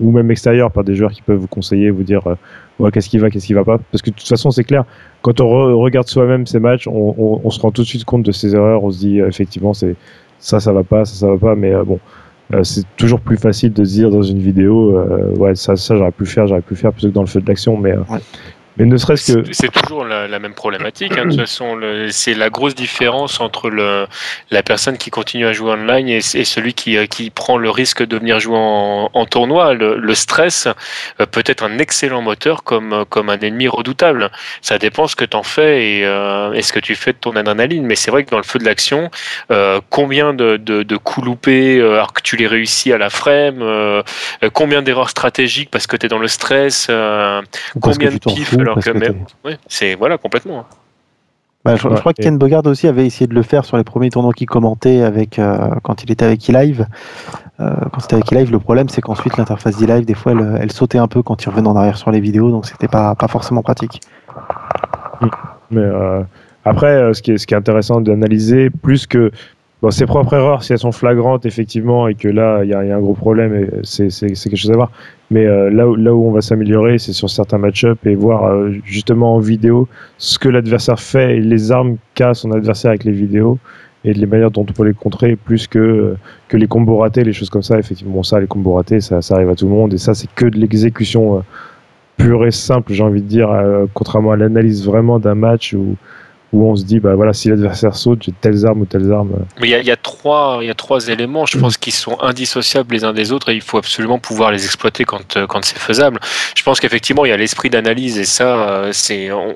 ou 0.00 0.10
même 0.10 0.30
extérieur 0.30 0.70
par 0.72 0.84
des 0.84 0.94
joueurs 0.96 1.12
qui 1.12 1.22
peuvent 1.22 1.38
vous 1.38 1.46
conseiller, 1.46 1.90
vous 1.90 2.02
dire 2.02 2.26
euh, 2.26 2.34
ouais, 2.80 2.90
qu'est-ce 2.90 3.08
qui 3.08 3.18
va, 3.18 3.30
qu'est-ce 3.30 3.46
qui 3.46 3.54
va 3.54 3.64
pas. 3.64 3.78
Parce 3.90 4.02
que 4.02 4.10
de 4.10 4.16
toute 4.16 4.28
façon, 4.28 4.50
c'est 4.50 4.64
clair, 4.64 4.84
quand 5.22 5.40
on 5.40 5.44
re- 5.46 5.72
regarde 5.74 6.08
soi-même 6.08 6.46
ces 6.46 6.58
matchs, 6.58 6.88
on, 6.88 7.14
on- 7.16 7.40
on 7.44 7.50
se 7.50 7.60
rend 7.60 7.70
tout 7.70 7.82
de 7.82 7.86
suite 7.86 8.04
compte 8.04 8.24
de 8.24 8.32
ses 8.32 8.54
erreurs. 8.54 8.82
On 8.84 8.90
se 8.90 8.98
dit 8.98 9.20
effectivement, 9.20 9.72
c'est 9.72 9.94
ça, 10.40 10.58
ça 10.60 10.72
va 10.72 10.82
pas, 10.82 11.04
ça, 11.04 11.14
ça 11.14 11.28
va 11.28 11.38
pas. 11.38 11.54
Mais 11.54 11.72
bon, 11.86 12.00
c'est 12.62 12.84
toujours 12.96 13.20
plus 13.20 13.36
facile 13.36 13.72
de 13.72 13.84
se 13.84 13.92
dire 13.92 14.10
dans 14.10 14.22
une 14.22 14.38
vidéo, 14.38 14.96
euh, 14.96 15.34
ouais, 15.36 15.54
ça, 15.54 15.76
ça 15.76 15.96
j'aurais 15.96 16.12
pu 16.12 16.26
faire, 16.26 16.46
j'aurais 16.46 16.60
pu 16.60 16.76
faire 16.76 16.92
plutôt 16.92 17.08
que 17.08 17.14
dans 17.14 17.22
le 17.22 17.26
feu 17.26 17.40
de 17.40 17.46
l'action. 17.46 17.76
Mais, 17.76 17.92
euh. 17.92 18.02
Mais 18.76 18.84
ne 18.86 18.96
serait-ce 18.96 19.32
que 19.34 19.52
C'est 19.52 19.70
toujours 19.70 20.04
la, 20.04 20.26
la 20.28 20.38
même 20.38 20.54
problématique. 20.54 21.12
hein. 21.18 21.24
De 21.26 21.30
toute 21.30 21.40
façon, 21.40 21.78
c'est 22.10 22.34
la 22.34 22.50
grosse 22.50 22.74
différence 22.74 23.40
entre 23.40 23.70
le, 23.70 24.06
la 24.50 24.62
personne 24.62 24.96
qui 24.98 25.10
continue 25.10 25.46
à 25.46 25.52
jouer 25.52 25.72
online 25.72 26.08
et, 26.08 26.16
et 26.18 26.44
celui 26.44 26.74
qui, 26.74 26.96
euh, 26.96 27.06
qui 27.06 27.30
prend 27.30 27.58
le 27.58 27.70
risque 27.70 28.02
de 28.04 28.16
venir 28.16 28.40
jouer 28.40 28.56
en, 28.58 29.10
en 29.12 29.26
tournoi. 29.26 29.74
Le, 29.74 29.96
le 29.98 30.14
stress 30.14 30.66
euh, 31.20 31.26
peut 31.26 31.42
être 31.46 31.62
un 31.62 31.78
excellent 31.78 32.22
moteur 32.22 32.62
comme, 32.64 32.92
euh, 32.92 33.04
comme 33.04 33.28
un 33.28 33.38
ennemi 33.38 33.68
redoutable. 33.68 34.30
Ça 34.62 34.78
dépend 34.78 35.06
ce 35.06 35.16
que 35.16 35.24
tu 35.24 35.36
en 35.36 35.42
fais 35.42 35.98
et, 35.98 36.04
euh, 36.06 36.52
et 36.52 36.62
ce 36.62 36.72
que 36.72 36.80
tu 36.80 36.94
fais 36.94 37.12
de 37.12 37.18
ton 37.18 37.36
adrénaline. 37.36 37.84
Mais 37.86 37.94
c'est 37.96 38.10
vrai 38.10 38.24
que 38.24 38.30
dans 38.30 38.38
le 38.38 38.42
feu 38.44 38.58
de 38.58 38.64
l'action, 38.64 39.10
euh, 39.50 39.80
combien 39.90 40.32
de, 40.34 40.56
de, 40.56 40.82
de 40.82 40.96
coups 40.96 41.26
loupés 41.26 41.80
alors 41.82 42.12
que 42.12 42.22
tu 42.22 42.36
les 42.36 42.46
réussis 42.46 42.92
à 42.92 42.98
la 42.98 43.10
frame, 43.10 43.60
euh, 43.60 44.02
combien 44.52 44.82
d'erreurs 44.82 45.10
stratégiques 45.10 45.70
parce 45.70 45.86
que 45.86 45.96
tu 45.96 46.06
es 46.06 46.08
dans 46.08 46.18
le 46.18 46.28
stress, 46.28 46.88
Combien 47.80 48.10
de 48.10 48.18
pifs, 48.34 48.56
alors 48.62 48.76
que 48.82 48.90
que 48.90 48.98
même- 48.98 49.24
Ouais, 49.44 49.58
c'est 49.68 49.94
voilà 49.94 50.18
complètement. 50.18 50.60
hein. 50.60 50.64
Bah, 51.64 51.76
je, 51.76 51.82
je 51.82 51.88
Ouais, 51.88 51.94
crois 52.00 52.12
que 52.12 52.20
Ken 52.22 52.38
Bogard 52.38 52.66
aussi 52.66 52.88
avait 52.88 53.06
essayé 53.06 53.28
de 53.28 53.34
le 53.34 53.42
faire 53.42 53.64
sur 53.64 53.76
les 53.76 53.84
premiers 53.84 54.10
tournois 54.10 54.32
qu'il 54.32 54.48
commentait 54.48 55.02
avec, 55.02 55.38
euh, 55.38 55.56
quand 55.84 56.02
il 56.02 56.10
était 56.10 56.24
avec 56.24 56.48
eLive. 56.50 56.86
Euh, 57.60 57.70
quand 57.92 58.00
c'était 58.00 58.14
avec 58.14 58.32
eLive, 58.32 58.50
le 58.50 58.58
problème 58.58 58.88
c'est 58.88 59.00
qu'ensuite 59.00 59.36
l'interface 59.36 59.76
d'eLive, 59.76 60.04
des 60.04 60.14
fois, 60.14 60.32
elle, 60.32 60.58
elle 60.60 60.72
sautait 60.72 60.98
un 60.98 61.06
peu 61.06 61.22
quand 61.22 61.40
il 61.44 61.48
revenait 61.50 61.68
en 61.68 61.76
arrière 61.76 61.96
sur 61.98 62.10
les 62.10 62.18
vidéos, 62.18 62.50
donc 62.50 62.66
c'était 62.66 62.88
pas, 62.88 63.14
pas 63.14 63.28
forcément 63.28 63.62
pratique. 63.62 64.00
Mais 65.70 65.80
euh, 65.82 66.22
après, 66.64 67.14
ce 67.14 67.22
qui 67.22 67.32
est, 67.32 67.38
ce 67.38 67.46
qui 67.46 67.54
est 67.54 67.56
intéressant 67.56 68.00
d'analyser, 68.00 68.70
plus 68.70 69.06
que 69.06 69.30
bon, 69.82 69.90
ses 69.90 70.06
propres 70.06 70.34
erreurs, 70.34 70.62
si 70.62 70.72
elles 70.72 70.78
sont 70.78 70.92
flagrantes, 70.92 71.44
effectivement, 71.44 72.08
et 72.08 72.14
que 72.14 72.28
là, 72.28 72.62
il 72.62 72.68
y, 72.68 72.70
y 72.70 72.74
a 72.74 72.96
un 72.96 73.00
gros 73.00 73.14
problème, 73.14 73.68
c'est 73.82 74.08
quelque 74.08 74.56
chose 74.56 74.70
à 74.70 74.76
voir. 74.76 74.90
Mais 75.30 75.46
euh, 75.46 75.70
là, 75.70 75.88
où, 75.88 75.96
là 75.96 76.14
où 76.14 76.28
on 76.28 76.32
va 76.32 76.40
s'améliorer, 76.40 76.98
c'est 76.98 77.12
sur 77.12 77.28
certains 77.28 77.58
match-up 77.58 77.98
et 78.06 78.14
voir 78.14 78.44
euh, 78.44 78.70
justement 78.84 79.34
en 79.34 79.38
vidéo 79.40 79.88
ce 80.18 80.38
que 80.38 80.48
l'adversaire 80.48 81.00
fait 81.00 81.36
et 81.36 81.40
les 81.40 81.72
armes 81.72 81.96
qu'a 82.14 82.32
son 82.34 82.52
adversaire 82.52 82.90
avec 82.90 83.04
les 83.04 83.12
vidéos 83.12 83.58
et 84.04 84.12
les 84.14 84.26
manières 84.26 84.50
dont 84.50 84.62
on 84.68 84.72
peut 84.72 84.84
les 84.84 84.94
contrer, 84.94 85.36
plus 85.36 85.66
que, 85.66 86.16
que 86.48 86.56
les 86.56 86.66
combos 86.66 86.98
ratés, 86.98 87.24
les 87.24 87.32
choses 87.32 87.50
comme 87.50 87.62
ça. 87.62 87.78
Effectivement, 87.78 88.14
bon, 88.14 88.22
ça, 88.22 88.40
les 88.40 88.46
combos 88.46 88.74
ratés, 88.74 89.00
ça, 89.00 89.22
ça 89.22 89.34
arrive 89.34 89.50
à 89.50 89.54
tout 89.54 89.66
le 89.66 89.72
monde, 89.72 89.94
et 89.94 89.98
ça, 89.98 90.14
c'est 90.14 90.28
que 90.34 90.46
de 90.46 90.58
l'exécution. 90.58 91.38
euh, 91.38 91.40
pure 92.18 92.44
et 92.46 92.50
simple, 92.50 92.92
j'ai 92.92 93.02
envie 93.02 93.22
de 93.22 93.26
dire, 93.26 93.50
euh, 93.50 93.86
contrairement 93.94 94.32
à 94.32 94.36
l'analyse 94.36 94.84
vraiment 94.84 95.18
d'un 95.18 95.34
match 95.34 95.72
où, 95.74 95.96
où 96.52 96.68
on 96.70 96.76
se 96.76 96.84
dit, 96.84 97.00
bah 97.00 97.14
voilà, 97.14 97.32
si 97.32 97.48
l'adversaire 97.48 97.96
saute, 97.96 98.24
j'ai 98.24 98.32
telles 98.32 98.66
armes 98.66 98.82
ou 98.82 98.84
telles 98.84 99.10
armes. 99.10 99.32
Mais 99.60 99.68
il 99.70 99.86
y 99.86 99.90
a, 99.90 99.96
trois, 99.96 100.58
il 100.60 100.66
y 100.66 100.70
a 100.70 100.74
trois 100.74 101.08
éléments, 101.08 101.46
je 101.46 101.56
pense, 101.58 101.78
qui 101.78 101.90
sont 101.90 102.18
indissociables 102.20 102.94
les 102.94 103.04
uns 103.04 103.12
des 103.14 103.32
autres 103.32 103.48
et 103.50 103.54
il 103.54 103.62
faut 103.62 103.78
absolument 103.78 104.18
pouvoir 104.18 104.50
les 104.50 104.64
exploiter 104.64 105.04
quand, 105.04 105.36
euh, 105.36 105.46
quand 105.46 105.64
c'est 105.64 105.78
faisable. 105.78 106.20
Je 106.54 106.62
pense 106.62 106.78
qu'effectivement, 106.80 107.24
il 107.24 107.30
y 107.30 107.32
a 107.32 107.36
l'esprit 107.38 107.70
d'analyse 107.70 108.18
et 108.18 108.24
ça, 108.24 108.68
euh, 108.68 108.90
c'est, 108.92 109.32
on- 109.32 109.54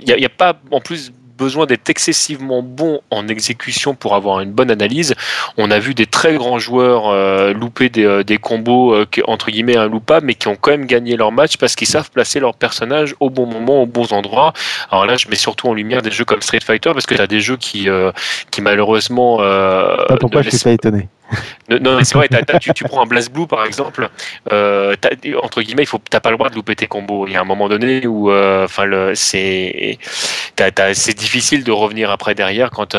il 0.00 0.14
n'y 0.16 0.24
a 0.24 0.28
pas, 0.30 0.58
en 0.70 0.80
plus, 0.80 1.12
besoin 1.36 1.66
d'être 1.66 1.88
excessivement 1.90 2.62
bon 2.62 3.00
en 3.10 3.28
exécution 3.28 3.94
pour 3.94 4.14
avoir 4.14 4.40
une 4.40 4.52
bonne 4.52 4.70
analyse. 4.70 5.14
On 5.56 5.70
a 5.70 5.78
vu 5.78 5.94
des 5.94 6.06
très 6.06 6.34
grands 6.34 6.58
joueurs 6.58 7.08
euh, 7.08 7.52
louper 7.52 7.88
des, 7.88 8.04
euh, 8.04 8.24
des 8.24 8.38
combos 8.38 8.94
euh, 8.94 9.06
entre 9.26 9.50
guillemets 9.50 9.76
loupa, 9.88 10.20
mais 10.20 10.34
qui 10.34 10.48
ont 10.48 10.56
quand 10.56 10.70
même 10.70 10.86
gagné 10.86 11.16
leur 11.16 11.32
match 11.32 11.56
parce 11.56 11.74
qu'ils 11.74 11.88
savent 11.88 12.10
placer 12.10 12.40
leur 12.40 12.54
personnage 12.54 13.14
au 13.20 13.30
bon 13.30 13.46
moment, 13.46 13.82
aux 13.82 13.86
bons 13.86 14.12
endroits. 14.12 14.52
Alors 14.90 15.06
là, 15.06 15.16
je 15.16 15.28
mets 15.28 15.36
surtout 15.36 15.68
en 15.68 15.74
lumière 15.74 16.02
des 16.02 16.10
jeux 16.10 16.24
comme 16.24 16.42
Street 16.42 16.60
Fighter 16.64 16.90
parce 16.92 17.06
que 17.06 17.14
tu 17.14 17.20
as 17.20 17.26
des 17.26 17.40
jeux 17.40 17.56
qui, 17.56 17.88
qui 18.50 18.60
malheureusement. 18.60 19.38
pourquoi 20.20 20.42
je 20.42 20.50
suis 20.50 20.64
pas 20.64 20.72
étonné 20.72 21.08
non, 21.80 21.98
c'est 22.04 22.14
vrai, 22.14 22.28
tu, 22.74 22.84
prends 22.84 23.02
un 23.02 23.06
Blast 23.06 23.32
Blue 23.32 23.46
par 23.46 23.64
exemple, 23.64 24.08
euh, 24.52 24.94
entre 25.42 25.62
guillemets, 25.62 25.82
il 25.82 25.86
faut, 25.86 26.00
t'as 26.10 26.20
pas 26.20 26.30
le 26.30 26.36
droit 26.36 26.50
de 26.50 26.54
louper 26.54 26.76
tes 26.76 26.86
combos. 26.86 27.26
Il 27.26 27.32
y 27.32 27.36
a 27.36 27.40
un 27.40 27.44
moment 27.44 27.68
donné 27.68 28.06
où, 28.06 28.30
euh, 28.30 28.64
enfin, 28.64 28.84
c'est, 29.14 29.98
difficile 31.16 31.64
de 31.64 31.72
revenir 31.72 32.10
après 32.10 32.34
derrière 32.34 32.70
quand 32.70 32.94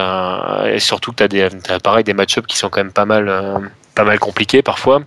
et 0.66 0.80
surtout 0.80 1.12
que 1.14 1.24
des, 1.24 1.44
as 1.44 1.80
pareil 1.80 2.04
des 2.04 2.14
match-ups 2.14 2.48
qui 2.48 2.58
sont 2.58 2.70
quand 2.70 2.82
même 2.82 2.92
pas 2.92 3.06
mal. 3.06 3.72
Pas 3.98 4.04
mal 4.04 4.20
compliqué 4.20 4.62
parfois. 4.62 5.02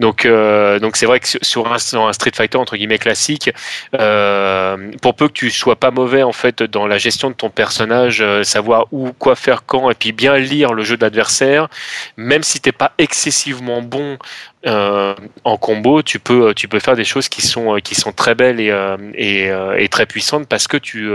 Donc, 0.00 0.26
euh, 0.26 0.80
donc 0.80 0.96
c'est 0.96 1.06
vrai 1.06 1.20
que 1.20 1.28
sur 1.40 1.72
un, 1.72 1.76
un, 1.76 2.12
Street 2.12 2.32
Fighter 2.34 2.58
entre 2.58 2.76
guillemets 2.76 2.98
classique, 2.98 3.52
euh, 3.94 4.90
pour 5.00 5.14
peu 5.14 5.28
que 5.28 5.34
tu 5.34 5.52
sois 5.52 5.76
pas 5.76 5.92
mauvais 5.92 6.24
en 6.24 6.32
fait 6.32 6.64
dans 6.64 6.88
la 6.88 6.98
gestion 6.98 7.30
de 7.30 7.36
ton 7.36 7.48
personnage, 7.48 8.20
euh, 8.20 8.42
savoir 8.42 8.86
où, 8.90 9.12
quoi 9.12 9.36
faire 9.36 9.64
quand, 9.64 9.88
et 9.88 9.94
puis 9.94 10.10
bien 10.10 10.36
lire 10.36 10.72
le 10.72 10.82
jeu 10.82 10.96
d'adversaire, 10.96 11.68
même 12.16 12.42
si 12.42 12.58
t'es 12.58 12.72
pas 12.72 12.90
excessivement 12.98 13.82
bon 13.82 14.18
euh, 14.66 15.14
en 15.44 15.56
combo, 15.56 16.02
tu 16.02 16.18
peux, 16.18 16.52
tu 16.52 16.66
peux 16.66 16.80
faire 16.80 16.96
des 16.96 17.04
choses 17.04 17.28
qui 17.28 17.42
sont, 17.42 17.76
qui 17.76 17.94
sont 17.94 18.10
très 18.12 18.34
belles 18.34 18.58
et, 18.58 18.70
euh, 18.70 18.96
et, 19.14 19.50
euh, 19.50 19.76
et 19.78 19.88
très 19.88 20.04
puissantes 20.04 20.48
parce 20.48 20.66
que 20.66 20.76
tu, 20.76 21.08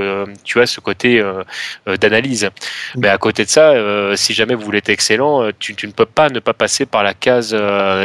tu 0.45 0.62
as 0.62 0.66
ce 0.66 0.80
côté 0.80 1.22
d'analyse. 1.86 2.49
Mais 2.95 3.10
à 3.10 3.18
côté 3.18 3.43
de 3.43 3.49
ça, 3.49 3.74
si 4.16 4.34
jamais 4.34 4.56
vous 4.56 4.64
voulez 4.64 4.78
être 4.78 4.89
excellent, 4.89 5.49
tu, 5.60 5.76
tu, 5.76 5.88
ne 5.88 5.91
peux 5.91 6.06
pas 6.06 6.30
ne 6.30 6.39
pas 6.39 6.54
passer 6.54 6.86
par 6.94 7.04
la 7.04 7.16
case 7.16 7.56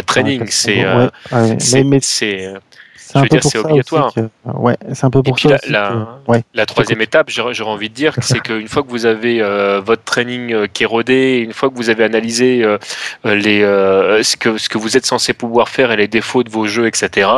training. 0.07 0.47
C'est, 0.49 0.85
c'est, 2.01 3.41
c'est 3.41 3.59
obligatoire. 3.59 4.13
Ouais, 4.45 4.77
c'est 4.93 5.05
un 5.05 5.11
peu 5.11 5.23
pour 5.23 5.39
ça. 5.39 5.57
La, 5.69 6.19
ouais, 6.27 6.43
la 6.55 6.67
troisième 6.67 7.01
étape, 7.01 7.31
j'aurais 7.31 7.61
envie 7.63 7.89
de 7.89 7.95
dire, 7.95 8.15
c'est 8.21 8.41
qu'une 8.41 8.69
fois 8.69 8.83
que 8.83 8.89
vous 8.89 9.07
avez 9.07 9.41
euh, 9.41 9.81
votre 9.81 10.05
training 10.05 10.53
euh, 10.53 10.67
qui 10.67 10.83
est 10.83 10.87
rodé, 10.87 11.39
une 11.39 11.53
fois 11.53 11.71
que 11.71 11.75
vous 11.75 11.91
avez 11.91 12.05
analysé 12.05 12.63
euh, 12.63 12.79
les, 13.25 13.61
ce, 14.23 14.37
que, 14.37 14.59
ce 14.59 14.69
que 14.69 14.79
vous 14.79 14.97
êtes 14.97 15.07
censé 15.07 15.33
pouvoir 15.33 15.69
faire 15.69 15.91
et 15.93 15.97
les 15.97 16.09
défauts 16.09 16.43
de 16.43 16.51
vos 16.51 16.67
jeux, 16.67 16.87
etc., 16.87 17.29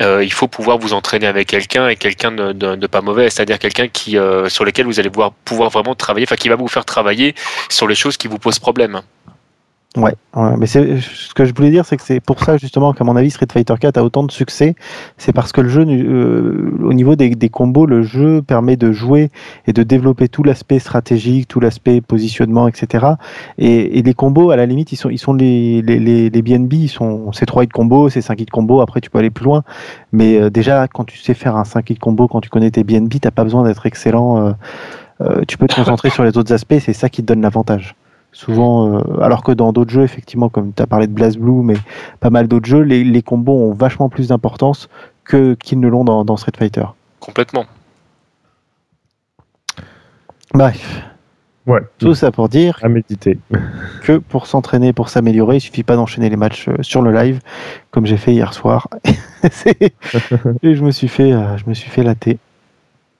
il 0.00 0.32
faut 0.32 0.48
pouvoir 0.48 0.78
vous 0.78 0.92
entraîner 0.92 1.26
avec 1.26 1.48
quelqu'un 1.48 1.88
et 1.88 1.96
quelqu'un 1.96 2.32
de, 2.32 2.52
de, 2.52 2.86
pas 2.86 3.00
mauvais, 3.00 3.30
c'est-à-dire 3.30 3.58
quelqu'un 3.58 3.88
qui 3.88 4.16
sur 4.48 4.64
lequel 4.64 4.86
vous 4.86 4.98
allez 4.98 5.10
pouvoir, 5.10 5.32
pouvoir 5.44 5.70
vraiment 5.70 5.94
travailler, 5.94 6.26
enfin 6.26 6.36
qui 6.36 6.48
va 6.48 6.56
vous 6.56 6.68
faire 6.68 6.84
travailler 6.84 7.34
sur 7.68 7.86
les 7.86 7.94
choses 7.94 8.16
qui 8.16 8.28
vous 8.28 8.38
posent 8.38 8.58
problème. 8.58 9.00
Ouais, 9.98 10.14
mais 10.56 10.66
c'est 10.66 11.00
ce 11.00 11.34
que 11.34 11.44
je 11.44 11.52
voulais 11.54 11.70
dire, 11.70 11.84
c'est 11.84 11.98
que 11.98 12.02
c'est 12.02 12.20
pour 12.20 12.42
ça 12.42 12.56
justement 12.56 12.94
qu'à 12.94 13.04
mon 13.04 13.14
avis 13.14 13.30
Street 13.30 13.46
Fighter 13.52 13.74
4 13.78 13.98
a 13.98 14.02
autant 14.02 14.22
de 14.22 14.32
succès, 14.32 14.74
c'est 15.18 15.34
parce 15.34 15.52
que 15.52 15.60
le 15.60 15.68
jeu, 15.68 15.84
euh, 15.86 16.78
au 16.82 16.94
niveau 16.94 17.14
des, 17.14 17.28
des, 17.34 17.50
combos, 17.50 17.84
le 17.84 18.02
jeu 18.02 18.40
permet 18.40 18.76
de 18.76 18.90
jouer 18.90 19.30
et 19.66 19.74
de 19.74 19.82
développer 19.82 20.28
tout 20.28 20.44
l'aspect 20.44 20.78
stratégique, 20.78 21.46
tout 21.46 21.60
l'aspect 21.60 22.00
positionnement, 22.00 22.68
etc. 22.68 23.06
Et, 23.58 23.98
et, 23.98 24.02
les 24.02 24.14
combos, 24.14 24.50
à 24.50 24.56
la 24.56 24.64
limite, 24.64 24.92
ils 24.92 24.96
sont, 24.96 25.10
ils 25.10 25.18
sont 25.18 25.34
les, 25.34 25.82
les, 25.82 25.98
les, 25.98 26.30
les 26.30 26.42
BNB, 26.42 26.72
ils 26.72 26.88
sont 26.88 27.30
c'est 27.32 27.44
3 27.44 27.64
hits 27.64 27.68
combo, 27.68 28.08
c'est 28.08 28.22
5 28.22 28.40
hits 28.40 28.46
combo. 28.46 28.80
Après, 28.80 29.02
tu 29.02 29.10
peux 29.10 29.18
aller 29.18 29.30
plus 29.30 29.44
loin, 29.44 29.62
mais 30.12 30.40
euh, 30.40 30.48
déjà 30.48 30.88
quand 30.88 31.04
tu 31.04 31.18
sais 31.18 31.34
faire 31.34 31.56
un 31.56 31.64
5 31.64 31.90
hits 31.90 31.96
combo, 31.96 32.28
quand 32.28 32.40
tu 32.40 32.48
connais 32.48 32.70
tes 32.70 32.82
BNB, 32.82 33.12
t'as 33.20 33.30
pas 33.30 33.44
besoin 33.44 33.62
d'être 33.64 33.84
excellent. 33.84 34.38
Euh, 34.38 34.52
euh, 35.20 35.42
tu 35.46 35.58
peux 35.58 35.66
te 35.66 35.74
concentrer 35.74 36.08
sur 36.10 36.24
les 36.24 36.38
autres 36.38 36.54
aspects, 36.54 36.78
c'est 36.80 36.94
ça 36.94 37.10
qui 37.10 37.20
te 37.20 37.26
donne 37.26 37.42
l'avantage. 37.42 37.94
Souvent, 38.32 38.96
euh, 38.96 39.20
alors 39.20 39.44
que 39.44 39.52
dans 39.52 39.72
d'autres 39.72 39.90
jeux, 39.90 40.02
effectivement, 40.02 40.48
comme 40.48 40.72
tu 40.72 40.82
as 40.82 40.86
parlé 40.86 41.06
de 41.06 41.12
Blaze 41.12 41.36
Blue, 41.36 41.62
mais 41.62 41.74
pas 42.20 42.30
mal 42.30 42.48
d'autres 42.48 42.66
jeux, 42.66 42.80
les, 42.80 43.22
combos 43.22 43.52
ont 43.52 43.74
vachement 43.74 44.08
plus 44.08 44.28
d'importance 44.28 44.88
que 45.24 45.54
qu'ils 45.54 45.80
ne 45.80 45.88
l'ont 45.88 46.04
dans, 46.04 46.36
Street 46.36 46.52
Fighter. 46.56 46.86
Complètement. 47.20 47.66
Bref. 50.54 51.02
Ouais. 51.66 51.80
Tout 51.98 52.14
ça 52.14 52.32
pour 52.32 52.48
dire 52.48 52.78
à 52.82 52.88
méditer. 52.88 53.38
que 54.02 54.16
pour 54.16 54.46
s'entraîner, 54.46 54.92
pour 54.92 55.10
s'améliorer, 55.10 55.56
il 55.56 55.60
suffit 55.60 55.84
pas 55.84 55.94
d'enchaîner 55.94 56.28
les 56.30 56.36
matchs 56.36 56.68
euh, 56.68 56.76
sur 56.80 57.02
le 57.02 57.12
live, 57.12 57.40
comme 57.90 58.06
j'ai 58.06 58.16
fait 58.16 58.32
hier 58.32 58.52
soir. 58.54 58.88
Et 60.62 60.74
je 60.74 60.82
me 60.82 60.90
suis 60.90 61.08
fait, 61.08 61.32
euh, 61.32 61.56
je 61.58 61.64
me 61.68 61.74
suis 61.74 61.90
fait 61.90 62.02
latter. 62.02 62.38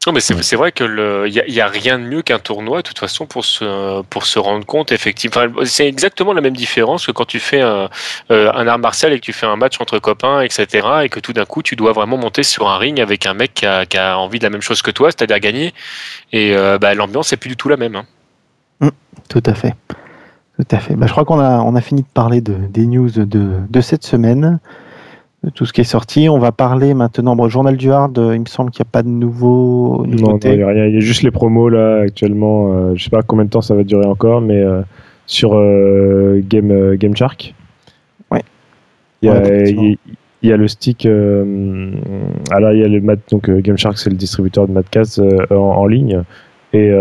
Non, 0.07 0.13
mais 0.13 0.21
c'est 0.21 0.57
vrai 0.57 0.73
que 0.73 0.83
le, 0.83 1.29
y, 1.29 1.61
a, 1.61 1.67
rien 1.69 1.97
de 1.97 2.05
mieux 2.05 2.23
qu'un 2.23 2.41
tournoi 2.41 2.79
de 2.79 2.83
toute 2.83 2.99
façon 2.99 3.25
pour 3.25 3.45
se 3.45 4.03
pour 4.03 4.27
se 4.27 4.41
rendre 4.41 4.67
compte 4.67 4.91
effectivement. 4.91 5.43
c'est 5.65 5.87
exactement 5.87 6.33
la 6.33 6.41
même 6.41 6.57
différence 6.57 7.07
que 7.07 7.13
quand 7.13 7.25
tu 7.25 7.39
fais 7.39 7.61
un, 7.61 7.89
euh, 8.33 8.51
un 8.53 8.67
art 8.67 8.81
martial 8.81 9.13
et 9.13 9.21
que 9.21 9.25
tu 9.25 9.33
fais 9.33 9.47
un 9.47 9.55
match 9.55 9.81
entre 9.81 10.01
copains, 10.01 10.41
etc. 10.41 10.89
Et 11.05 11.09
que 11.09 11.21
tout 11.21 11.33
d'un 11.33 11.45
coup 11.45 11.63
tu 11.63 11.77
dois 11.77 11.93
vraiment 11.93 12.17
monter 12.17 12.43
sur 12.43 12.69
un 12.69 12.79
ring 12.79 13.01
avec 13.01 13.27
un 13.27 13.35
mec 13.35 13.55
qui 13.55 13.65
a, 13.65 13.87
qui 13.87 13.97
a 13.97 14.19
envie 14.19 14.41
de 14.41 14.45
la 14.45 14.51
même 14.51 14.61
chose 14.61 14.83
que 14.83 14.91
toi, 14.91 15.11
c'est-à-dire 15.11 15.39
gagner. 15.39 15.73
Et 16.33 16.57
euh, 16.57 16.79
bah, 16.79 16.95
l'ambiance 16.95 17.33
est 17.33 17.37
plus 17.37 17.51
du 17.51 17.57
tout 17.57 17.69
la 17.69 17.77
même. 17.77 17.95
Hein. 17.95 18.07
Mmh, 18.81 18.89
tout 19.29 19.43
à 19.47 19.55
fait. 19.55 19.75
Tout 20.59 20.67
à 20.73 20.81
fait. 20.81 20.97
Bah, 20.97 21.07
je 21.07 21.13
crois 21.13 21.25
qu'on 21.25 21.39
a 21.39 21.61
on 21.61 21.77
a 21.77 21.81
fini 21.81 22.03
de 22.03 22.09
parler 22.13 22.41
de, 22.41 22.55
des 22.55 22.87
news 22.87 23.11
de, 23.11 23.25
de 23.25 23.81
cette 23.81 24.05
semaine 24.05 24.59
tout 25.51 25.67
ce 25.67 25.73
qui 25.73 25.81
est 25.81 25.85
sorti. 25.85 26.29
On 26.29 26.39
va 26.39 26.53
parler 26.53 26.95
maintenant. 26.95 27.35
Bon, 27.35 27.49
Journal 27.49 27.77
du 27.77 27.91
Hard, 27.91 28.17
euh, 28.19 28.35
il 28.35 28.41
me 28.41 28.47
semble 28.47 28.71
qu'il 28.71 28.83
n'y 28.83 28.89
a 28.89 28.93
pas 28.93 29.03
de 29.03 29.09
nouveau. 29.09 30.05
Non, 30.07 30.39
il 30.39 30.57
n'y 30.57 30.63
a 30.63 30.69
rien. 30.69 30.87
Il 30.87 30.95
y 30.95 30.99
a 30.99 31.01
juste 31.01 31.23
les 31.23 31.31
promos 31.31 31.69
là 31.69 32.01
actuellement. 32.03 32.73
Je 32.73 32.79
euh, 32.79 32.95
je 32.97 33.05
sais 33.05 33.11
pas 33.11 33.23
combien 33.23 33.45
de 33.45 33.51
temps 33.51 33.61
ça 33.61 33.75
va 33.75 33.83
durer 33.83 34.07
encore, 34.07 34.41
mais 34.41 34.61
euh, 34.61 34.83
sur 35.27 35.51
Game, 36.43 36.95
Game 36.97 37.17
Shark. 37.17 37.55
Ouais. 38.31 38.43
Il 39.23 39.29
y, 39.29 40.53
a, 40.53 40.57
le 40.57 40.67
stick. 40.67 41.07
alors, 41.07 42.73
il 42.73 42.81
y 42.81 42.85
a 42.85 42.89
le 42.89 43.01
Mat, 43.01 43.19
donc 43.31 43.49
Game 43.49 43.79
Shark, 43.79 43.97
c'est 43.99 44.11
le 44.11 44.17
distributeur 44.17 44.67
de 44.67 44.73
Madcast 44.73 45.23
en, 45.51 45.55
en, 45.55 45.87
ligne. 45.87 46.23
Et, 46.73 46.93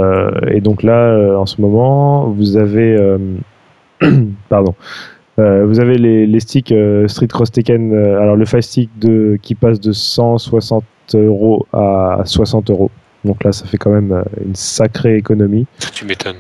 et, 0.48 0.62
donc 0.62 0.84
là, 0.84 1.36
en 1.38 1.46
ce 1.46 1.60
moment, 1.62 2.30
vous 2.30 2.58
avez. 2.58 2.96
pardon. 4.50 4.76
Euh, 5.42 5.66
vous 5.66 5.80
avez 5.80 5.98
les, 5.98 6.40
sticks 6.40 6.72
euh, 6.72 7.08
Street 7.08 7.28
Cross 7.28 7.52
Tekken, 7.52 7.94
euh, 7.94 8.22
alors 8.22 8.36
le 8.36 8.46
Fire 8.46 8.64
Stick 8.64 8.90
de, 9.00 9.40
qui 9.42 9.56
passe 9.56 9.80
de 9.80 9.92
160 9.92 10.84
euros 11.16 11.66
à 11.74 12.22
60 12.26 12.70
euros. 12.70 12.92
Donc 13.26 13.44
là, 13.44 13.52
ça 13.52 13.66
fait 13.66 13.78
quand 13.78 13.90
même 13.90 14.24
une 14.46 14.56
sacrée 14.56 15.18
économie. 15.18 15.66
Tu 15.94 16.06
m'étonnes. 16.06 16.38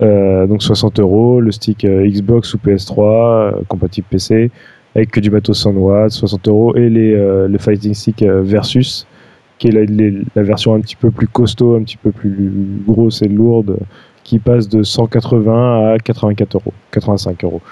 donc 0.00 0.62
60 0.62 1.00
euros, 1.00 1.40
le 1.40 1.52
stick 1.52 1.86
Xbox 1.86 2.54
ou 2.54 2.58
PS3, 2.58 3.64
compatible 3.66 4.06
PC, 4.10 4.50
avec 4.94 5.10
que 5.10 5.20
du 5.20 5.30
bateau 5.30 5.54
100 5.54 5.72
watts, 5.72 6.10
60 6.10 6.48
euros, 6.48 6.76
et 6.76 6.90
les, 6.90 7.12
le 7.48 7.58
Fighting 7.58 7.94
Stick 7.94 8.22
Versus, 8.22 9.06
qui 9.58 9.68
est 9.68 9.70
la, 9.70 9.84
la, 10.34 10.42
version 10.42 10.74
un 10.74 10.80
petit 10.80 10.96
peu 10.96 11.10
plus 11.10 11.28
costaud, 11.28 11.76
un 11.76 11.82
petit 11.82 11.96
peu 11.96 12.10
plus 12.10 12.52
grosse 12.86 13.22
et 13.22 13.28
lourde, 13.28 13.78
qui 14.22 14.38
passe 14.38 14.68
de 14.68 14.82
180 14.82 15.94
à 15.94 15.98
84 15.98 16.56
euros, 16.56 16.72
85 16.90 17.44
euros. 17.44 17.62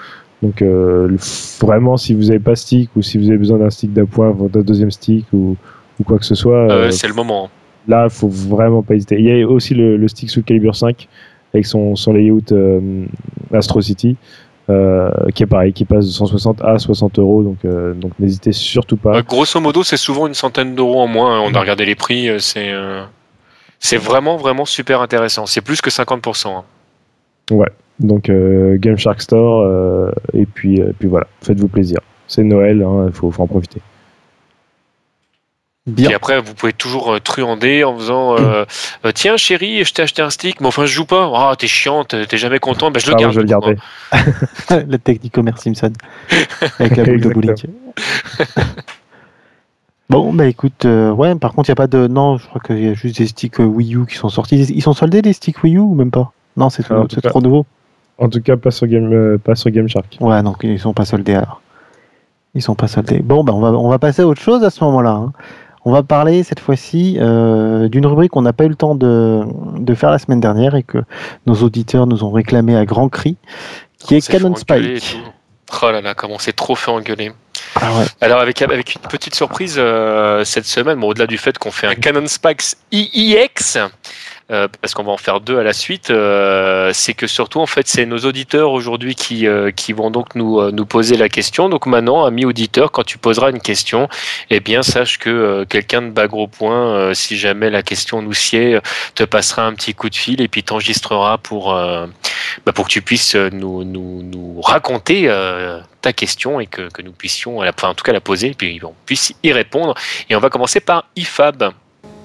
Donc 0.41 0.61
euh, 0.61 1.15
vraiment, 1.59 1.97
si 1.97 2.13
vous 2.13 2.25
n'avez 2.25 2.39
pas 2.39 2.55
stick 2.55 2.89
ou 2.95 3.01
si 3.01 3.17
vous 3.17 3.29
avez 3.29 3.37
besoin 3.37 3.59
d'un 3.59 3.69
stick 3.69 3.93
d'appoint, 3.93 4.35
d'un 4.35 4.61
deuxième 4.61 4.91
stick 4.91 5.25
ou, 5.33 5.55
ou, 5.99 6.03
quoi 6.03 6.17
que 6.17 6.25
ce 6.25 6.35
soit, 6.35 6.71
euh, 6.71 6.91
c'est 6.91 7.07
le 7.07 7.13
moment. 7.13 7.49
Là, 7.87 8.05
il 8.05 8.09
faut 8.09 8.29
vraiment 8.29 8.81
pas 8.81 8.95
hésiter. 8.95 9.17
Il 9.19 9.25
y 9.25 9.41
a 9.41 9.47
aussi 9.47 9.73
le, 9.73 10.07
stick 10.07 10.29
sous 10.29 10.41
calibre 10.41 10.73
5 10.73 11.07
avec 11.53 11.65
son, 11.65 11.95
son 11.95 12.13
layout 12.13 12.51
euh, 12.51 13.05
Astro 13.53 13.81
City. 13.81 14.15
qui 14.67 15.43
est 15.43 15.47
pareil, 15.47 15.73
qui 15.73 15.85
passe 15.85 16.05
de 16.05 16.11
160 16.11 16.63
à 16.63 16.79
60 16.79 17.19
euros, 17.19 17.43
donc, 17.43 17.57
donc 17.99 18.13
n'hésitez 18.19 18.53
surtout 18.53 18.97
pas. 18.97 19.21
grosso 19.21 19.59
modo, 19.59 19.83
c'est 19.83 19.97
souvent 19.97 20.27
une 20.27 20.33
centaine 20.33 20.75
d'euros 20.75 21.01
en 21.01 21.07
moins. 21.07 21.37
Hein. 21.37 21.43
On 21.45 21.53
a 21.53 21.59
regardé 21.59 21.85
les 21.85 21.95
prix, 21.95 22.29
c'est 22.39 22.71
c'est 23.81 23.97
vraiment 23.97 24.37
vraiment 24.37 24.65
super 24.65 25.01
intéressant. 25.01 25.45
C'est 25.47 25.61
plus 25.61 25.81
que 25.81 25.89
50%. 25.89 26.47
Hein. 26.47 26.63
Ouais, 27.49 27.67
donc 28.01 28.29
euh, 28.29 28.77
Game 28.77 28.97
Shark 28.97 29.21
Store, 29.21 29.61
euh, 29.61 30.11
et 30.33 30.45
puis, 30.45 30.81
euh, 30.81 30.91
puis 30.97 31.07
voilà, 31.07 31.27
faites-vous 31.41 31.67
plaisir. 31.67 31.99
C'est 32.27 32.43
Noël, 32.43 32.77
il 32.77 32.83
hein, 32.83 33.09
faut, 33.13 33.33
en 33.37 33.47
profiter. 33.47 33.81
Et 35.97 36.13
après, 36.13 36.39
vous 36.39 36.53
pouvez 36.53 36.73
toujours 36.73 37.19
truander 37.21 37.83
en 37.83 37.97
faisant 37.97 38.35
Tiens, 39.15 39.35
chérie, 39.35 39.83
je 39.83 39.93
t'ai 39.93 40.03
acheté 40.03 40.21
un 40.21 40.29
stick, 40.29 40.61
mais 40.61 40.67
enfin, 40.67 40.85
je 40.85 40.93
joue 40.93 41.05
pas. 41.05 41.29
Ah, 41.33 41.55
t'es 41.57 41.67
chiante, 41.67 42.15
t'es 42.27 42.37
jamais 42.37 42.59
content. 42.59 42.91
Ben, 42.91 42.99
je 42.99 43.07
le 43.07 43.15
ah, 43.15 43.19
garde. 43.19 43.33
je 43.33 43.39
vais 43.39 43.43
le 43.43 43.49
garder. 43.49 43.75
la 44.69 44.97
technique 44.97 45.37
Homer 45.37 45.51
Simpson. 45.57 45.91
Avec 46.79 46.95
la 46.95 47.03
boule 47.03 47.21
de 47.21 47.29
bowling. 47.29 47.55
bon, 50.09 50.33
bah 50.33 50.45
écoute, 50.45 50.85
ouais, 50.85 51.35
par 51.35 51.53
contre, 51.53 51.69
il 51.69 51.71
n'y 51.71 51.73
a 51.73 51.75
pas 51.75 51.87
de. 51.87 52.07
Non, 52.07 52.37
je 52.37 52.47
crois 52.47 52.61
qu'il 52.61 52.85
y 52.85 52.87
a 52.87 52.93
juste 52.93 53.17
des 53.17 53.27
sticks 53.27 53.59
Wii 53.59 53.95
U 53.95 54.05
qui 54.05 54.15
sont 54.15 54.29
sortis. 54.29 54.61
Ils 54.61 54.83
sont 54.83 54.93
soldés, 54.93 55.23
les 55.23 55.33
sticks 55.33 55.61
Wii 55.63 55.75
U, 55.75 55.79
ou 55.79 55.95
même 55.95 56.11
pas? 56.11 56.31
Non, 56.55 56.69
c'est 56.69 56.83
trop 56.83 57.41
nouveau. 57.41 57.65
En 58.21 58.29
tout 58.29 58.39
cas, 58.39 58.55
pas 58.55 58.69
sur 58.69 58.85
Game, 58.85 59.11
euh, 59.11 59.39
pas 59.39 59.55
sur 59.55 59.71
Game 59.71 59.87
Shark. 59.87 60.17
Ouais, 60.19 60.43
donc 60.43 60.57
ils 60.61 60.79
sont 60.79 60.93
pas 60.93 61.05
soldés 61.05 61.33
alors. 61.33 61.59
Ils 62.53 62.61
sont 62.61 62.75
pas 62.75 62.87
soldés. 62.87 63.19
Bon, 63.19 63.43
ben 63.43 63.51
on 63.51 63.59
va, 63.59 63.71
on 63.71 63.89
va 63.89 63.97
passer 63.97 64.21
à 64.21 64.27
autre 64.27 64.41
chose 64.41 64.63
à 64.63 64.69
ce 64.69 64.83
moment-là. 64.83 65.11
Hein. 65.11 65.33
On 65.85 65.91
va 65.91 66.03
parler 66.03 66.43
cette 66.43 66.59
fois-ci 66.59 67.17
euh, 67.19 67.89
d'une 67.89 68.05
rubrique 68.05 68.31
qu'on 68.31 68.43
n'a 68.43 68.53
pas 68.53 68.65
eu 68.65 68.69
le 68.69 68.75
temps 68.75 68.93
de, 68.93 69.41
de, 69.79 69.93
faire 69.95 70.11
la 70.11 70.19
semaine 70.19 70.39
dernière 70.39 70.75
et 70.75 70.83
que 70.83 70.99
nos 71.47 71.55
auditeurs 71.55 72.05
nous 72.05 72.23
ont 72.23 72.29
réclamé 72.29 72.75
à 72.75 72.85
grands 72.85 73.09
cris, 73.09 73.37
qui 73.97 74.15
est 74.15 74.27
Canon 74.27 74.55
Spike. 74.55 75.17
Oh 75.81 75.89
là 75.91 76.01
là, 76.01 76.13
comment 76.13 76.37
c'est 76.37 76.53
trop 76.53 76.75
fait 76.75 76.91
engueuler. 76.91 77.31
Ah 77.75 77.97
ouais. 77.97 78.05
Alors 78.19 78.39
avec, 78.39 78.61
avec 78.61 78.93
une 78.93 79.01
petite 79.01 79.33
surprise 79.33 79.75
euh, 79.79 80.43
cette 80.43 80.65
semaine, 80.65 80.99
bon, 80.99 81.07
au-delà 81.07 81.25
du 81.25 81.39
fait 81.39 81.57
qu'on 81.57 81.71
fait 81.71 81.87
un 81.87 81.95
Canon 81.95 82.27
Spikes 82.27 82.75
IIX, 82.91 83.79
euh, 84.51 84.67
parce 84.81 84.93
qu'on 84.93 85.03
va 85.03 85.13
en 85.13 85.17
faire 85.17 85.39
deux 85.39 85.57
à 85.57 85.63
la 85.63 85.71
suite, 85.71 86.09
euh, 86.09 86.91
c'est 86.93 87.13
que 87.13 87.25
surtout 87.25 87.59
en 87.59 87.65
fait 87.65 87.87
c'est 87.87 88.05
nos 88.05 88.19
auditeurs 88.19 88.71
aujourd'hui 88.71 89.15
qui, 89.15 89.47
euh, 89.47 89.71
vont 89.95 90.11
donc 90.11 90.35
nous, 90.35 90.85
poser 90.85 91.15
la 91.15 91.29
question. 91.29 91.69
Donc 91.69 91.85
maintenant, 91.85 92.25
ami 92.25 92.43
auditeur, 92.43 92.91
quand 92.91 93.03
tu 93.03 93.17
poseras 93.17 93.51
une 93.51 93.61
question, 93.61 94.09
eh 94.49 94.59
bien 94.59 94.83
sache 94.83 95.19
que 95.19 95.63
quelqu'un 95.69 96.01
de 96.01 96.09
bas 96.09 96.27
gros 96.27 96.47
point, 96.47 97.13
si 97.13 97.37
jamais 97.37 97.69
la 97.69 97.81
question 97.81 98.21
nous 98.21 98.33
sied, 98.33 98.79
te 99.15 99.23
passera 99.23 99.65
un 99.65 99.73
petit 99.73 99.93
coup 99.93 100.09
de 100.09 100.15
fil 100.15 100.41
et 100.41 100.47
puis 100.47 100.63
t'enregistrera 100.63 101.37
pour, 101.37 101.73
bah, 101.73 102.73
que 102.73 102.87
tu 102.87 103.01
puisses 103.01 103.35
nous 103.35 104.61
raconter 104.63 105.29
ta 106.01 106.13
question 106.13 106.59
et 106.59 106.67
que, 106.67 106.89
que 106.89 107.01
nous 107.01 107.11
puissions, 107.11 107.59
enfin, 107.59 107.89
en 107.89 107.93
tout 107.93 108.03
cas 108.03 108.13
la 108.13 108.21
poser, 108.21 108.47
et 108.47 108.53
puis 108.53 108.79
on 108.83 108.93
puisse 109.05 109.33
y 109.43 109.51
répondre. 109.51 109.93
Et 110.29 110.35
on 110.35 110.39
va 110.39 110.49
commencer 110.49 110.79
par 110.79 111.05
IFAB. 111.15 111.73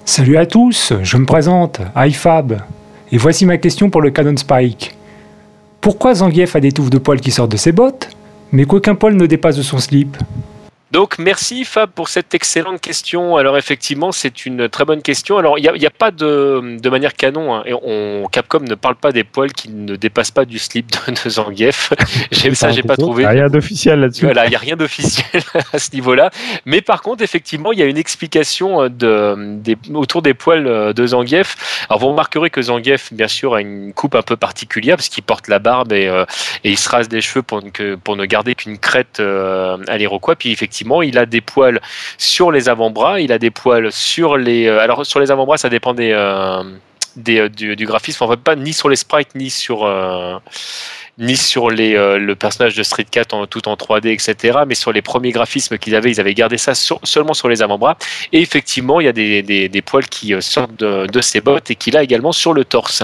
Salut 0.09 0.37
à 0.37 0.45
tous, 0.45 0.93
je 1.03 1.17
me 1.17 1.25
présente, 1.25 1.81
iFab, 1.97 2.61
et 3.11 3.17
voici 3.17 3.45
ma 3.45 3.57
question 3.57 3.89
pour 3.89 4.01
le 4.01 4.09
Canon 4.09 4.37
Spike. 4.37 4.95
Pourquoi 5.81 6.13
Zangief 6.13 6.55
a 6.55 6.61
des 6.61 6.71
touffes 6.71 6.89
de 6.89 6.97
poils 6.97 7.19
qui 7.19 7.29
sortent 7.29 7.51
de 7.51 7.57
ses 7.57 7.73
bottes, 7.73 8.07
mais 8.53 8.63
qu'aucun 8.63 8.95
poil 8.95 9.15
ne 9.15 9.25
dépasse 9.25 9.57
de 9.57 9.61
son 9.61 9.79
slip? 9.79 10.15
Donc 10.91 11.19
merci 11.19 11.65
Fab 11.65 11.89
pour 11.89 12.07
cette 12.07 12.33
excellente 12.33 12.79
question. 12.79 13.35
Alors 13.35 13.57
effectivement, 13.57 14.13
c'est 14.13 14.45
une 14.45 14.69
très 14.69 14.85
bonne 14.85 15.01
question. 15.01 15.37
Alors 15.37 15.59
il 15.59 15.69
n'y 15.77 15.85
a, 15.85 15.89
pas 15.89 16.11
de, 16.11 16.77
de 16.79 16.89
manière 16.89 17.13
canon. 17.13 17.55
Hein. 17.55 17.63
Et 17.65 17.73
on, 17.73 18.25
Capcom 18.31 18.61
ne 18.61 18.75
parle 18.75 18.95
pas 18.95 19.11
des 19.11 19.25
poils 19.25 19.51
qui 19.51 19.69
ne 19.69 19.97
dépassent 19.97 20.31
pas 20.31 20.45
du 20.45 20.59
slip 20.59 20.89
de, 20.91 21.29
Zangief. 21.29 21.91
j'ai, 22.31 22.55
ça, 22.55 22.71
j'ai 22.71 22.83
pas 22.83 22.95
trouvé. 22.95 23.23
Il 23.23 23.25
n'y 23.25 23.31
a 23.31 23.31
rien 23.31 23.47
d'officiel 23.49 23.99
là-dessus. 23.99 24.25
Voilà, 24.27 24.45
il 24.45 24.49
n'y 24.49 24.55
a 24.55 24.59
rien 24.59 24.75
d'officiel 24.75 25.43
à 25.73 25.79
ce 25.79 25.91
niveau-là. 25.93 26.31
Mais 26.65 26.81
par 26.81 27.01
contre, 27.01 27.23
effectivement, 27.23 27.71
il 27.71 27.79
y 27.79 27.81
a 27.81 27.85
une 27.85 27.97
explication 27.97 28.83
euh, 28.83 28.89
de, 28.89 29.55
des, 29.57 29.77
autour 29.93 30.21
des 30.21 30.33
poils 30.33 30.67
euh, 30.67 30.93
de 30.93 31.07
Zangief. 31.07 31.85
Alors 31.89 31.99
vous 31.99 32.07
remarquerez 32.09 32.49
que 32.49 32.61
Zangief, 32.61 33.13
bien 33.13 33.27
sûr, 33.27 33.55
a 33.55 33.61
une 33.61 33.93
coupe 33.93 34.15
un 34.15 34.21
peu 34.21 34.35
particulière 34.35 34.97
parce 34.97 35.09
qu'il 35.09 35.23
porte 35.23 35.47
la 35.47 35.59
barbe 35.59 35.93
et, 35.93 36.07
euh, 36.07 36.25
et 36.63 36.71
il 36.71 36.77
se 36.77 36.89
rase 36.89 37.07
des 37.07 37.21
cheveux 37.21 37.41
pour, 37.41 37.61
ne 37.61 38.25
garder 38.25 38.55
qu'une 38.55 38.77
crête 38.77 39.19
à 39.19 39.97
l'Iroquois. 39.97 40.35
Puis 40.35 40.51
effectivement, 40.51 40.76
il 41.03 41.17
a 41.17 41.25
des 41.25 41.41
poils 41.41 41.79
sur 42.17 42.51
les 42.51 42.69
avant-bras, 42.69 43.19
il 43.19 43.31
a 43.31 43.39
des 43.39 43.51
poils 43.51 43.91
sur 43.91 44.37
les. 44.37 44.67
Euh, 44.67 44.79
alors, 44.79 45.05
sur 45.05 45.19
les 45.19 45.31
avant-bras, 45.31 45.57
ça 45.57 45.69
dépend. 45.69 45.95
Euh, 45.97 46.63
euh, 47.29 47.49
du, 47.49 47.85
graphisme, 47.87 48.35
pas 48.37 48.55
ni 48.55 48.73
sur 48.73 48.89
les 48.89 48.95
sprites, 48.95 49.33
ni 49.33 49.49
sur, 49.49 49.89
ni 51.17 51.35
sur 51.35 51.71
les, 51.71 51.95
le 51.95 52.35
personnage 52.35 52.75
de 52.75 52.83
Street 52.83 53.07
Cat 53.09 53.25
en, 53.31 53.47
tout 53.47 53.67
en 53.67 53.73
3D, 53.73 54.09
etc. 54.09 54.59
Mais 54.67 54.75
sur 54.75 54.91
les 54.91 55.01
premiers 55.01 55.31
graphismes 55.31 55.79
qu'ils 55.79 55.95
avaient, 55.95 56.11
ils 56.11 56.19
avaient 56.19 56.35
gardé 56.35 56.59
ça 56.59 56.73
seulement 56.75 57.33
sur 57.33 57.49
les 57.49 57.63
avant-bras. 57.63 57.97
Et 58.33 58.39
effectivement, 58.39 59.01
il 59.01 59.05
y 59.05 59.07
a 59.07 59.13
des, 59.13 59.81
poils 59.83 60.07
qui 60.07 60.35
sortent 60.41 60.75
de, 60.75 61.07
de 61.07 61.21
ses 61.21 61.41
bottes 61.41 61.71
et 61.71 61.75
qu'il 61.75 61.97
a 61.97 62.03
également 62.03 62.31
sur 62.31 62.53
le 62.53 62.63
torse. 62.63 63.03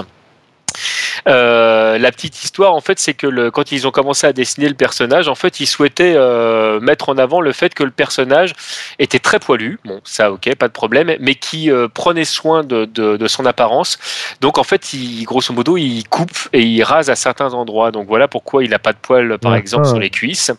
Euh, 1.28 1.97
la 1.97 2.11
petite 2.11 2.43
histoire, 2.43 2.74
en 2.74 2.82
fait, 2.82 2.99
c'est 2.99 3.14
que 3.14 3.28
le, 3.28 3.51
quand 3.51 3.72
ils 3.72 3.88
ont 3.88 3.91
commencé 3.91 4.28
à 4.28 4.34
dessiner 4.34 4.68
le 4.68 4.76
personnage, 4.76 5.28
en 5.28 5.36
fait, 5.36 5.59
ils 5.59 5.68
souhaitaient 5.68 6.14
euh, 6.16 6.80
mettre 6.80 7.09
en 7.09 7.18
avant 7.18 7.41
le 7.41 7.51
fait 7.51 7.74
que 7.74 7.84
le 7.84 7.91
personnage 7.91 8.53
était 8.99 9.20
très 9.20 9.39
poilu. 9.39 9.80
Bon, 9.86 10.01
ça, 10.03 10.32
ok, 10.32 10.55
pas 10.55 10.68
de 10.68 10.74
problème, 10.74 11.16
mais 11.20 11.36
qui 11.36 11.72
euh, 11.72 11.88
prenait 11.88 12.26
soin 12.26 12.64
de, 12.64 12.86
de, 12.86 13.18
de, 13.18 13.28
son 13.28 13.45
apparence. 13.45 13.97
Donc, 14.41 14.57
en 14.57 14.64
fait, 14.64 14.93
il, 14.93 15.24
grosso 15.26 15.53
modo, 15.53 15.78
il 15.78 16.07
coupe 16.07 16.49
et 16.53 16.61
il 16.61 16.84
rase 16.84 17.09
à 17.09 17.16
certains 17.16 17.53
endroits. 17.53 17.91
Donc, 17.91 18.07
voilà 18.07 18.28
pourquoi 18.28 18.64
il 18.64 18.70
n'a 18.70 18.80
pas 18.80 18.93
de 18.93 18.97
poils, 18.97 19.38
par 19.39 19.55
exemple, 19.55 19.86
sur 19.88 19.99
les 19.99 20.09
cuisses. 20.09 20.51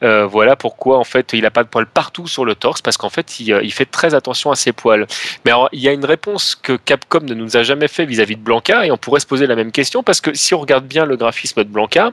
voilà 0.00 0.56
pourquoi, 0.56 0.98
en 0.98 1.04
fait, 1.04 1.32
il 1.32 1.42
n'a 1.42 1.50
pas 1.50 1.64
de 1.64 1.68
poils 1.68 1.86
partout 1.86 2.26
sur 2.26 2.44
le 2.44 2.54
torse, 2.54 2.82
parce 2.82 2.96
qu'en 2.96 3.10
fait, 3.10 3.40
il, 3.40 3.58
il, 3.62 3.72
fait 3.72 3.84
très 3.84 4.14
attention 4.14 4.50
à 4.50 4.56
ses 4.56 4.72
poils. 4.72 5.06
Mais 5.44 5.50
alors, 5.50 5.68
il 5.72 5.80
y 5.80 5.88
a 5.88 5.92
une 5.92 6.04
réponse 6.04 6.54
que 6.54 6.76
Capcom 6.76 7.20
ne 7.20 7.34
nous 7.34 7.56
a 7.56 7.62
jamais 7.62 7.88
fait 7.88 8.04
vis-à-vis 8.04 8.34
-vis 8.34 8.38
de 8.38 8.42
Blanca, 8.42 8.86
et 8.86 8.90
on 8.90 8.96
pourrait 8.96 9.20
se 9.20 9.26
poser 9.26 9.46
la 9.46 9.56
même 9.56 9.72
question 9.72 9.95
parce 10.02 10.20
que 10.20 10.34
si 10.34 10.54
on 10.54 10.58
regarde 10.58 10.86
bien 10.86 11.04
le 11.04 11.16
graphisme 11.16 11.62
de 11.62 11.68
Blanca, 11.68 12.12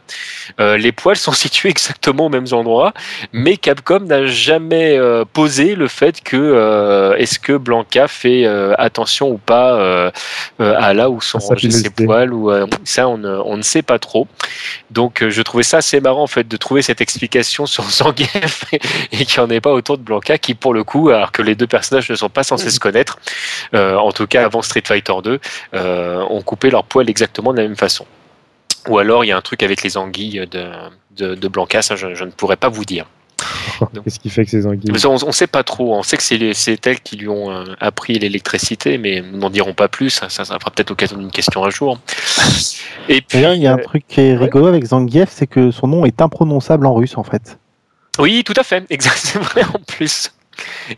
euh, 0.60 0.78
les 0.78 0.92
poils 0.92 1.16
sont 1.16 1.32
situés 1.44 1.70
exactement 1.70 2.28
aux 2.28 2.30
mêmes 2.30 2.48
endroits, 2.52 2.94
mais 3.32 3.58
Capcom 3.58 4.00
n'a 4.02 4.26
jamais 4.26 4.98
euh, 4.98 5.26
posé 5.26 5.76
le 5.76 5.88
fait 5.88 6.22
que 6.22 6.38
euh, 6.38 7.16
est-ce 7.16 7.40
que 7.40 7.54
Blanca 7.54 8.08
fait 8.08 8.46
attention 8.78 9.30
ou 9.30 9.38
pas 9.38 10.12
à 10.60 10.94
là 10.94 11.10
où 11.10 11.22
sont 11.22 11.40
rangés 11.40 11.72
ses 11.72 11.90
poils 11.90 12.34
ou 12.34 12.52
ça 12.84 13.08
on 13.08 13.18
ne, 13.18 13.62
sait 13.62 13.82
pas 13.82 14.00
trop. 14.00 14.28
Donc 14.92 15.24
je 15.28 15.42
trouvais 15.42 15.64
ça 15.64 15.78
assez 15.78 16.00
marrant 16.02 16.24
en 16.24 16.28
fait 16.28 16.48
de 16.48 16.58
trouver 16.58 16.82
cette 16.82 17.02
explication 17.02 17.66
sur 17.74 17.84
Zangief 17.84 18.66
et 19.12 19.26
qu'il 19.26 19.40
n'y 19.42 19.46
en 19.46 19.50
ait 19.50 19.62
pas 19.62 19.72
autour 19.72 19.98
de 19.98 20.04
Blanca 20.04 20.38
qui 20.38 20.54
pour 20.54 20.74
le 20.74 20.84
coup 20.84 21.10
alors 21.10 21.32
que 21.32 21.42
les 21.42 21.56
deux 21.56 21.68
personnages 21.68 22.10
ne 22.10 22.16
sont 22.16 22.30
pas 22.30 22.44
censés 22.44 22.70
se 22.70 22.80
connaître, 22.80 23.20
en 23.74 24.12
tout 24.12 24.28
cas 24.28 24.46
avant 24.46 24.62
Street 24.62 24.84
Fighter 24.86 25.14
2, 25.24 25.40
ont 25.74 26.42
coupé 26.42 26.70
leurs 26.70 26.84
poils 26.84 27.10
exactement 27.10 27.54
de 27.54 27.58
la 27.58 27.64
même 27.64 27.73
façon. 27.76 28.06
Ou 28.88 28.98
alors 28.98 29.24
il 29.24 29.30
y 29.30 29.32
a 29.32 29.38
un 29.38 29.42
truc 29.42 29.64
avec 29.64 29.84
les 29.84 29.98
anguilles 29.98 30.46
de, 30.50 30.66
de, 31.16 31.36
de 31.36 31.48
Blanca, 31.48 31.82
ça 31.82 31.96
je, 31.96 32.08
ne 32.08 32.32
pourrais 32.32 32.58
pas 32.58 32.70
vous 32.70 32.86
dire. 32.86 33.06
Qu'est-ce 34.04 34.20
qui 34.20 34.30
fait 34.30 34.46
que 34.46 34.52
ces 34.52 34.66
anguilles 34.66 34.92
On 35.06 35.28
ne 35.28 35.32
sait 35.32 35.48
pas 35.48 35.64
trop. 35.64 35.96
On 35.96 36.04
sait 36.04 36.18
que 36.18 36.24
c'est 36.24 36.88
elles 36.88 37.00
qui 37.02 37.18
lui 37.18 37.28
ont 37.28 37.52
euh, 37.52 37.66
appris 37.80 38.18
l'électricité, 38.20 38.98
mais 38.98 39.22
nous 39.22 39.38
n'en 39.38 39.50
dirons 39.50 39.74
pas 39.74 39.88
plus. 39.88 40.12
Ça, 40.12 40.30
ça, 40.30 40.46
fera 40.46 40.72
peut-être 40.72 40.90
l'occasion 40.90 41.18
d'une 41.18 41.32
question 41.32 41.64
un 41.64 41.70
jour. 41.70 42.00
Et 43.10 43.22
puis, 43.22 43.40
il 43.40 43.62
y 43.62 43.68
a 43.68 43.74
un 43.74 43.78
euh, 43.78 43.84
truc 43.84 44.06
qui 44.08 44.22
est 44.22 44.38
rigolo 44.38 44.68
avec 44.68 44.86
Zangief, 44.86 45.30
c'est 45.30 45.48
que 45.48 45.72
son 45.72 45.88
nom 45.88 46.06
est 46.06 46.22
imprononçable 46.22 46.86
en 46.86 46.94
russe 46.94 47.18
en 47.18 47.24
fait. 47.24 47.58
Oui, 48.20 48.44
tout 48.46 48.54
à 48.56 48.64
fait. 48.64 48.86
Exactement. 48.90 49.46
en 49.74 49.80
plus. 49.80 50.32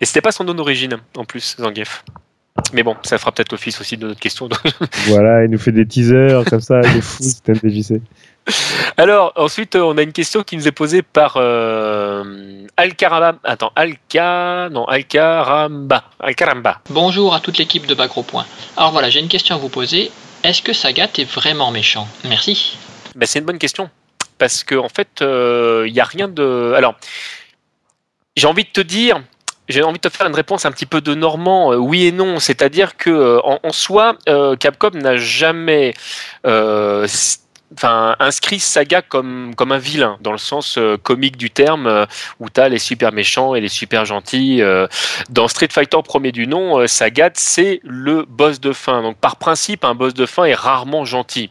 Et 0.02 0.06
c'était 0.06 0.22
pas 0.22 0.32
son 0.32 0.44
nom 0.44 0.54
d'origine 0.54 0.98
en 1.16 1.26
plus, 1.26 1.56
Zangief. 1.60 2.04
Mais 2.74 2.84
bon, 2.84 2.96
ça 3.04 3.18
fera 3.18 3.32
peut-être 3.34 3.54
office 3.54 3.82
aussi 3.82 3.98
de 3.98 4.08
notre 4.08 4.20
question. 4.20 4.48
voilà, 5.08 5.44
il 5.44 5.50
nous 5.50 5.58
fait 5.58 5.74
des 5.74 5.86
teasers 5.86 6.46
comme 6.46 6.62
ça, 6.62 6.80
il 6.84 6.98
est 6.98 7.02
fou, 7.02 7.24
TGC. 7.44 8.02
Alors, 8.96 9.34
ensuite, 9.36 9.76
on 9.76 9.98
a 9.98 10.02
une 10.02 10.14
question 10.14 10.44
qui 10.44 10.56
nous 10.56 10.68
est 10.68 10.72
posée 10.72 11.02
par 11.02 11.36
euh, 11.38 12.66
Alcaramba. 12.78 13.40
Attends, 13.44 13.72
Alca. 13.76 14.70
Non, 14.70 14.86
Alcaramba. 14.86 16.06
Alcaramba. 16.20 16.82
Bonjour 16.90 17.34
à 17.34 17.42
toute 17.42 17.58
l'équipe 17.58 17.88
de 17.88 17.94
Bagro 17.94 18.24
Point. 18.24 18.46
Alors 18.78 18.92
voilà, 18.92 19.10
j'ai 19.10 19.20
une 19.20 19.28
question 19.28 19.56
à 19.56 19.58
vous 19.58 19.70
poser. 19.70 20.12
Est-ce 20.44 20.62
que 20.62 20.74
Sagat 20.74 21.10
est 21.18 21.30
vraiment 21.30 21.72
méchant? 21.72 22.08
Merci. 22.24 22.78
Ben, 23.16 23.26
c'est 23.26 23.40
une 23.40 23.46
bonne 23.46 23.58
question. 23.58 23.90
Parce 24.38 24.64
qu'en 24.64 24.86
en 24.86 24.90
fait, 24.90 25.10
il 25.22 25.28
euh, 25.28 25.90
n'y 25.90 26.00
a 26.00 26.06
rien 26.06 26.28
de. 26.28 26.74
Alors, 26.76 26.96
j'ai 28.36 28.48
envie 28.48 28.64
de 28.64 28.70
te 28.70 28.82
dire, 28.82 29.22
j'ai 29.68 29.84
envie 29.84 29.98
de 29.98 30.08
te 30.08 30.16
faire 30.16 30.28
une 30.28 30.36
réponse 30.36 30.66
un 30.66 30.72
petit 30.72 30.86
peu 30.86 31.02
de 31.02 31.14
normand, 31.14 31.74
euh, 31.74 31.78
oui 31.78 32.06
et 32.06 32.12
non. 32.12 32.40
C'est-à-dire 32.40 32.98
que 32.98 33.10
euh, 33.10 33.40
en, 33.42 33.72
soi, 33.72 34.18
euh, 34.30 34.56
Capcom 34.56 34.92
n'a 34.92 35.18
jamais 35.18 35.94
enfin, 36.44 38.16
inscrit 38.20 38.60
Saga 38.60 39.02
comme, 39.02 39.54
comme 39.56 39.72
un 39.72 39.78
vilain, 39.78 40.18
dans 40.22 40.32
le 40.32 40.38
sens 40.38 40.80
comique 41.04 41.36
du 41.36 41.50
terme, 41.50 42.06
où 42.40 42.50
tu 42.50 42.62
as 42.62 42.70
les 42.70 42.80
super 42.80 43.12
méchants 43.12 43.56
et 43.56 43.62
les 43.62 43.70
super 43.70 44.06
gentils. 44.06 44.62
dans 45.30 45.48
Street 45.48 45.68
Fighter 45.72 45.98
premier 46.06 46.32
du 46.32 46.48
nom, 46.48 46.88
Sagat, 46.88 47.32
c'est 47.34 47.82
le 47.84 48.24
boss 48.28 48.60
de 48.60 48.72
fin. 48.72 49.02
Donc 49.02 49.18
par 49.18 49.38
principe, 49.38 49.84
un 49.84 49.96
boss 49.96 50.14
de 50.14 50.26
fin 50.26 50.46
est 50.46 50.54
rarement 50.54 51.06
gentil 51.06 51.50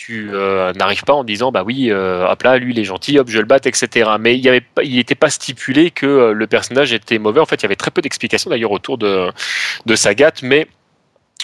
tu 0.00 0.30
euh, 0.32 0.72
n'arrives 0.72 1.04
pas 1.04 1.12
en 1.12 1.24
disant 1.24 1.52
bah 1.52 1.62
oui 1.62 1.90
euh, 1.90 2.26
hop 2.26 2.42
là 2.42 2.56
lui 2.56 2.72
il 2.72 2.78
est 2.78 2.84
gentil 2.84 3.18
hop 3.18 3.28
je 3.28 3.38
le 3.38 3.44
batte 3.44 3.66
etc. 3.66 4.12
Mais 4.18 4.34
il 4.34 4.42
y 4.42 4.62
il 4.82 4.96
n'était 4.96 5.14
pas 5.14 5.28
stipulé 5.28 5.90
que 5.90 6.06
euh, 6.06 6.32
le 6.32 6.46
personnage 6.46 6.94
était 6.94 7.18
mauvais. 7.18 7.38
En 7.38 7.44
fait 7.44 7.56
il 7.56 7.64
y 7.64 7.66
avait 7.66 7.76
très 7.76 7.90
peu 7.90 8.00
d'explications 8.00 8.48
d'ailleurs 8.48 8.70
autour 8.70 8.96
de 8.96 9.28
de 9.84 9.96
Sagat 9.96 10.32
mais 10.42 10.66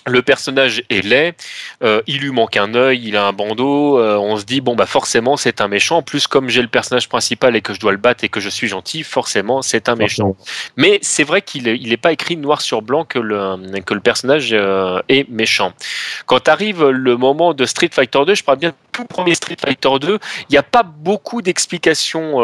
le 0.06 0.22
personnage 0.22 0.82
est 0.90 1.04
laid, 1.04 1.34
euh, 1.82 2.02
il 2.06 2.20
lui 2.20 2.30
manque 2.30 2.56
un 2.56 2.74
œil, 2.74 3.00
il 3.04 3.16
a 3.16 3.26
un 3.26 3.32
bandeau, 3.32 3.98
euh, 3.98 4.16
on 4.16 4.36
se 4.36 4.44
dit 4.44 4.60
bon 4.60 4.76
bah 4.76 4.86
forcément 4.86 5.36
c'est 5.36 5.60
un 5.60 5.68
méchant. 5.68 5.98
En 5.98 6.02
plus 6.02 6.26
comme 6.26 6.48
j'ai 6.48 6.62
le 6.62 6.68
personnage 6.68 7.08
principal 7.08 7.56
et 7.56 7.60
que 7.60 7.74
je 7.74 7.80
dois 7.80 7.92
le 7.92 7.98
battre 7.98 8.24
et 8.24 8.28
que 8.28 8.40
je 8.40 8.48
suis 8.48 8.68
gentil, 8.68 9.02
forcément 9.02 9.62
c'est 9.62 9.88
un 9.88 9.96
méchant. 9.96 10.36
Mais 10.76 10.98
c'est 11.02 11.24
vrai 11.24 11.42
qu'il 11.42 11.64
n'est 11.64 11.96
pas 11.96 12.12
écrit 12.12 12.36
noir 12.36 12.60
sur 12.60 12.82
blanc 12.82 13.04
que 13.04 13.18
le, 13.18 13.80
que 13.80 13.94
le 13.94 14.00
personnage 14.00 14.50
euh, 14.52 15.00
est 15.08 15.28
méchant. 15.28 15.72
Quand 16.26 16.48
arrive 16.48 16.84
le 16.84 17.16
moment 17.16 17.54
de 17.54 17.64
Street 17.64 17.90
Fighter 17.92 18.20
2, 18.26 18.34
je 18.34 18.44
parle 18.44 18.58
bien 18.58 18.72
tout 18.92 19.04
premier 19.04 19.34
Street 19.34 19.56
Fighter 19.60 19.90
2, 20.00 20.18
il 20.48 20.52
n'y 20.52 20.58
a 20.58 20.62
pas 20.62 20.82
beaucoup 20.82 21.42
d'explications 21.42 22.36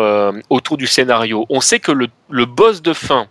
autour 0.51 0.77
du 0.77 0.87
scénario. 0.87 1.47
On 1.49 1.61
sait 1.61 1.81
que 1.81 1.93
le, 1.93 2.09
le 2.29 2.45
boss 2.45 2.83
de 2.83 2.93
fin 2.93 3.29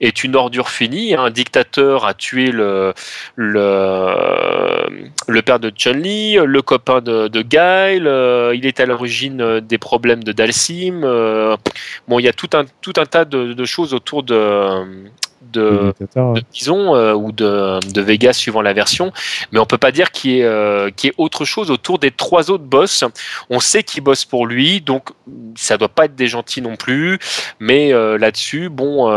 est 0.00 0.24
une 0.24 0.36
ordure 0.36 0.68
finie. 0.68 1.14
Un 1.14 1.30
dictateur 1.30 2.04
a 2.06 2.14
tué 2.14 2.50
le, 2.50 2.94
le, 3.36 4.14
le 5.28 5.42
père 5.42 5.60
de 5.60 5.70
Chun-Li, 5.70 6.38
le 6.44 6.62
copain 6.62 7.00
de, 7.00 7.28
de 7.28 7.42
Guile, 7.42 8.06
euh, 8.06 8.54
il 8.54 8.66
est 8.66 8.80
à 8.80 8.86
l'origine 8.86 9.60
des 9.60 9.78
problèmes 9.78 10.24
de 10.24 10.32
Dalsim. 10.32 11.02
Euh, 11.04 11.56
bon, 12.08 12.18
il 12.18 12.24
y 12.24 12.28
a 12.28 12.32
tout 12.32 12.50
un, 12.54 12.64
tout 12.80 12.94
un 12.96 13.06
tas 13.06 13.24
de, 13.24 13.64
choses 13.64 13.94
autour 13.94 14.22
de 14.22 15.10
de, 15.42 15.94
de 16.00 16.08
euh, 16.68 17.14
ou 17.14 17.32
de, 17.32 17.80
de 17.92 18.00
Vega 18.00 18.32
suivant 18.32 18.62
la 18.62 18.72
version, 18.72 19.12
mais 19.52 19.58
on 19.58 19.66
peut 19.66 19.78
pas 19.78 19.92
dire 19.92 20.10
qu'il 20.10 20.32
y, 20.32 20.40
ait, 20.40 20.44
euh, 20.44 20.90
ait 21.04 21.12
autre 21.16 21.44
chose 21.44 21.70
autour 21.70 21.98
des 21.98 22.10
trois 22.10 22.50
autres 22.50 22.64
boss. 22.64 23.04
On 23.48 23.60
sait 23.60 23.82
qu'ils 23.82 24.02
bossent 24.02 24.24
pour 24.24 24.46
lui, 24.46 24.80
donc 24.80 25.10
ça 25.56 25.78
doit 25.78 25.88
pas 25.88 26.04
être 26.04 26.14
des 26.14 26.28
gentils 26.28 26.62
non 26.62 26.76
plus, 26.76 27.18
mais 27.58 27.92
euh, 27.92 28.18
là-dessus, 28.18 28.68
bon, 28.68 29.10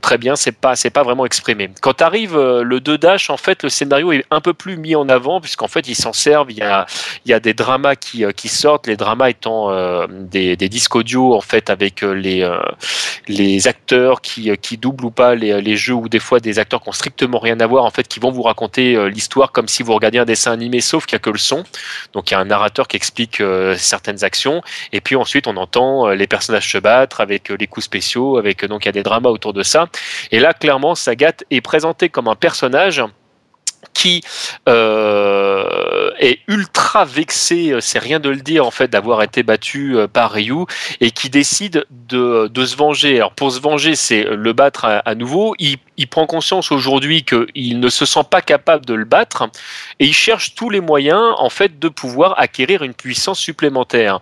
très 0.00 0.18
bien, 0.18 0.36
c'est 0.36 0.52
pas 0.52 0.76
c'est 0.76 0.90
pas 0.90 1.02
vraiment 1.02 1.26
exprimé. 1.26 1.70
Quand 1.80 2.02
arrive 2.02 2.36
le 2.36 2.80
2 2.80 2.98
Dash, 2.98 3.30
en 3.30 3.36
fait, 3.36 3.62
le 3.62 3.68
scénario 3.68 4.12
est 4.12 4.24
un 4.30 4.40
peu 4.40 4.52
plus 4.52 4.76
mis 4.76 4.94
en 4.94 5.08
avant 5.08 5.40
puisqu'en 5.40 5.68
fait 5.68 5.88
ils 5.88 5.94
s'en 5.94 6.12
servent. 6.12 6.50
Il 6.50 6.58
y 6.58 6.62
a 6.62 6.86
il 7.24 7.30
y 7.30 7.34
a 7.34 7.40
des 7.40 7.54
dramas 7.54 7.96
qui, 7.96 8.24
qui 8.36 8.48
sortent, 8.48 8.86
les 8.86 8.96
dramas 8.96 9.30
étant 9.30 9.70
des, 10.08 10.56
des 10.56 10.68
disques 10.68 10.96
audio 10.96 11.34
en 11.34 11.40
fait 11.40 11.70
avec 11.70 12.02
les 12.02 12.48
les 13.28 13.68
acteurs 13.68 14.20
qui 14.20 14.56
qui 14.58 14.76
doublent 14.76 15.06
ou 15.06 15.10
pas 15.10 15.34
les, 15.34 15.61
les 15.62 15.76
jeux 15.76 15.94
ou 15.94 16.08
des 16.08 16.18
fois 16.18 16.40
des 16.40 16.58
acteurs 16.58 16.82
qui 16.82 16.88
ont 16.88 16.92
strictement 16.92 17.38
rien 17.38 17.58
à 17.60 17.66
voir 17.66 17.84
en 17.84 17.90
fait 17.90 18.06
qui 18.06 18.20
vont 18.20 18.30
vous 18.30 18.42
raconter 18.42 18.94
euh, 18.94 19.06
l'histoire 19.06 19.52
comme 19.52 19.68
si 19.68 19.82
vous 19.82 19.94
regardiez 19.94 20.20
un 20.20 20.24
dessin 20.24 20.52
animé 20.52 20.80
sauf 20.80 21.06
qu'il 21.06 21.16
n'y 21.16 21.20
a 21.20 21.24
que 21.24 21.30
le 21.30 21.38
son. 21.38 21.64
Donc 22.12 22.30
il 22.30 22.34
y 22.34 22.36
a 22.36 22.40
un 22.40 22.44
narrateur 22.44 22.88
qui 22.88 22.96
explique 22.96 23.40
euh, 23.40 23.76
certaines 23.76 24.24
actions. 24.24 24.62
Et 24.92 25.00
puis 25.00 25.16
ensuite 25.16 25.46
on 25.46 25.56
entend 25.56 26.08
euh, 26.08 26.14
les 26.14 26.26
personnages 26.26 26.70
se 26.70 26.78
battre 26.78 27.20
avec 27.20 27.48
les 27.48 27.66
coups 27.66 27.86
spéciaux 27.86 28.36
avec 28.36 28.64
donc 28.64 28.84
il 28.84 28.88
y 28.88 28.90
a 28.90 28.92
des 28.92 29.02
dramas 29.02 29.30
autour 29.30 29.52
de 29.52 29.62
ça. 29.62 29.88
Et 30.30 30.40
là 30.40 30.52
clairement 30.52 30.94
Sagat 30.94 31.36
est 31.50 31.60
présenté 31.60 32.08
comme 32.08 32.28
un 32.28 32.36
personnage 32.36 33.02
qui 33.94 34.22
est 36.18 36.40
ultra 36.48 37.04
vexé, 37.04 37.76
c'est 37.80 37.98
rien 37.98 38.20
de 38.20 38.28
le 38.28 38.36
dire 38.36 38.66
en 38.66 38.70
fait, 38.70 38.88
d'avoir 38.88 39.22
été 39.22 39.42
battu 39.42 39.96
par 40.12 40.32
Ryu 40.32 40.64
et 41.00 41.10
qui 41.10 41.30
décide 41.30 41.86
de, 41.90 42.48
de 42.48 42.64
se 42.66 42.76
venger. 42.76 43.16
Alors 43.16 43.32
pour 43.32 43.52
se 43.52 43.60
venger, 43.60 43.94
c'est 43.94 44.24
le 44.24 44.52
battre 44.52 44.84
à, 44.84 44.98
à 44.98 45.14
nouveau. 45.14 45.54
Il 46.02 46.08
prend 46.08 46.26
conscience 46.26 46.72
aujourd'hui 46.72 47.22
qu'il 47.22 47.78
ne 47.78 47.88
se 47.88 48.04
sent 48.04 48.24
pas 48.28 48.40
capable 48.40 48.84
de 48.84 48.94
le 48.94 49.04
battre 49.04 49.44
et 50.00 50.06
il 50.06 50.12
cherche 50.12 50.56
tous 50.56 50.68
les 50.68 50.80
moyens 50.80 51.22
en 51.38 51.48
fait 51.48 51.78
de 51.78 51.88
pouvoir 51.88 52.34
acquérir 52.40 52.82
une 52.82 52.92
puissance 52.92 53.38
supplémentaire. 53.38 54.18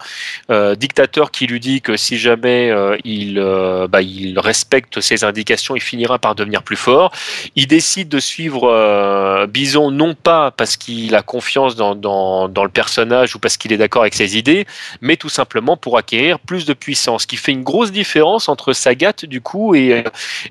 Euh, 0.50 0.74
dictateur 0.74 1.30
qui 1.30 1.46
lui 1.46 1.58
dit 1.58 1.80
que 1.80 1.96
si 1.96 2.18
jamais 2.18 2.70
euh, 2.70 2.98
il, 3.04 3.38
euh, 3.38 3.88
bah, 3.88 4.02
il 4.02 4.38
respecte 4.38 5.00
ses 5.00 5.24
indications, 5.24 5.74
il 5.74 5.80
finira 5.80 6.18
par 6.18 6.34
devenir 6.34 6.62
plus 6.62 6.76
fort. 6.76 7.12
Il 7.56 7.66
décide 7.66 8.10
de 8.10 8.20
suivre 8.20 8.68
euh, 8.70 9.46
Bison 9.46 9.90
non 9.90 10.14
pas 10.14 10.50
parce 10.50 10.76
qu'il 10.76 11.14
a 11.14 11.22
confiance 11.22 11.76
dans, 11.76 12.46
le 12.46 12.68
personnage 12.68 13.34
ou 13.34 13.38
parce 13.38 13.56
qu'il 13.56 13.72
est 13.72 13.78
d'accord 13.78 14.02
avec 14.02 14.14
ses 14.14 14.36
idées, 14.36 14.66
mais 15.00 15.16
tout 15.16 15.30
simplement 15.30 15.78
pour 15.78 15.96
acquérir 15.96 16.40
plus 16.40 16.66
de 16.66 16.74
puissance, 16.74 17.22
ce 17.22 17.26
qui 17.26 17.38
fait 17.38 17.52
une 17.52 17.62
grosse 17.62 17.90
différence 17.90 18.50
entre 18.50 18.74
Sagat 18.74 19.14
du 19.22 19.40
coup 19.40 19.74
et, 19.74 20.04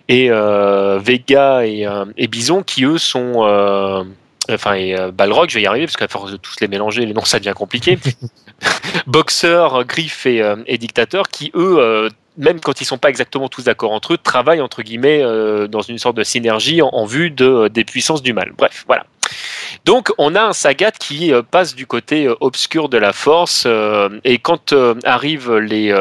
et 0.07 0.31
et, 1.27 1.87
euh, 1.87 2.05
et, 2.17 2.27
Bison 2.27 2.63
qui 2.63 2.85
eux 2.85 2.97
sont 2.97 3.33
euh, 3.37 4.03
enfin 4.49 4.73
et 4.73 4.97
euh, 4.97 5.11
Balrog, 5.11 5.49
je 5.49 5.55
vais 5.55 5.61
y 5.61 5.67
arriver 5.67 5.85
parce 5.85 5.97
qu'à 5.97 6.07
force 6.07 6.31
de 6.31 6.37
tous 6.37 6.55
les 6.61 6.67
mélanger, 6.67 7.05
les 7.05 7.13
noms 7.13 7.25
ça 7.25 7.39
devient 7.39 7.53
compliqué. 7.55 7.97
Boxeur, 9.07 9.85
Griff 9.85 10.25
et, 10.25 10.41
et, 10.65 10.77
Dictateur 10.77 11.29
qui 11.29 11.51
eux 11.55 12.09
même 12.37 12.61
quand 12.61 12.79
ils 12.79 12.85
sont 12.85 12.97
pas 12.97 13.09
exactement 13.09 13.49
tous 13.49 13.63
d'accord 13.63 13.91
entre 13.91 14.13
eux, 14.13 14.17
travaillent 14.17 14.61
entre 14.61 14.81
guillemets 14.81 15.21
dans 15.67 15.81
une 15.81 15.97
sorte 15.97 16.15
de 16.15 16.23
synergie 16.23 16.81
en, 16.81 16.89
en 16.89 17.05
vue 17.05 17.31
de, 17.31 17.67
des 17.67 17.83
puissances 17.83 18.21
du 18.21 18.31
mal. 18.31 18.53
Bref, 18.57 18.85
voilà. 18.87 19.05
Donc 19.85 20.11
on 20.17 20.35
a 20.35 20.41
un 20.41 20.53
Sagat 20.53 20.91
qui 20.91 21.33
euh, 21.33 21.41
passe 21.41 21.75
du 21.75 21.87
côté 21.87 22.25
euh, 22.25 22.35
obscur 22.39 22.89
de 22.89 22.97
la 22.97 23.13
force 23.13 23.63
euh, 23.65 24.09
et 24.23 24.39
quand 24.39 24.73
arrivent 25.03 25.55
les, 25.55 25.93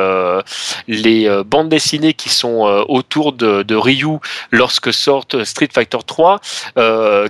bandes 1.47 1.69
dessinées 1.69 2.15
qui 2.15 2.29
sont 2.29 2.85
autour 2.89 3.33
de, 3.33 3.75
Ryu 3.75 4.19
lorsque 4.51 4.93
sortent 4.93 5.45
Street 5.45 5.69
Fighter 5.73 5.99
3, 6.07 6.41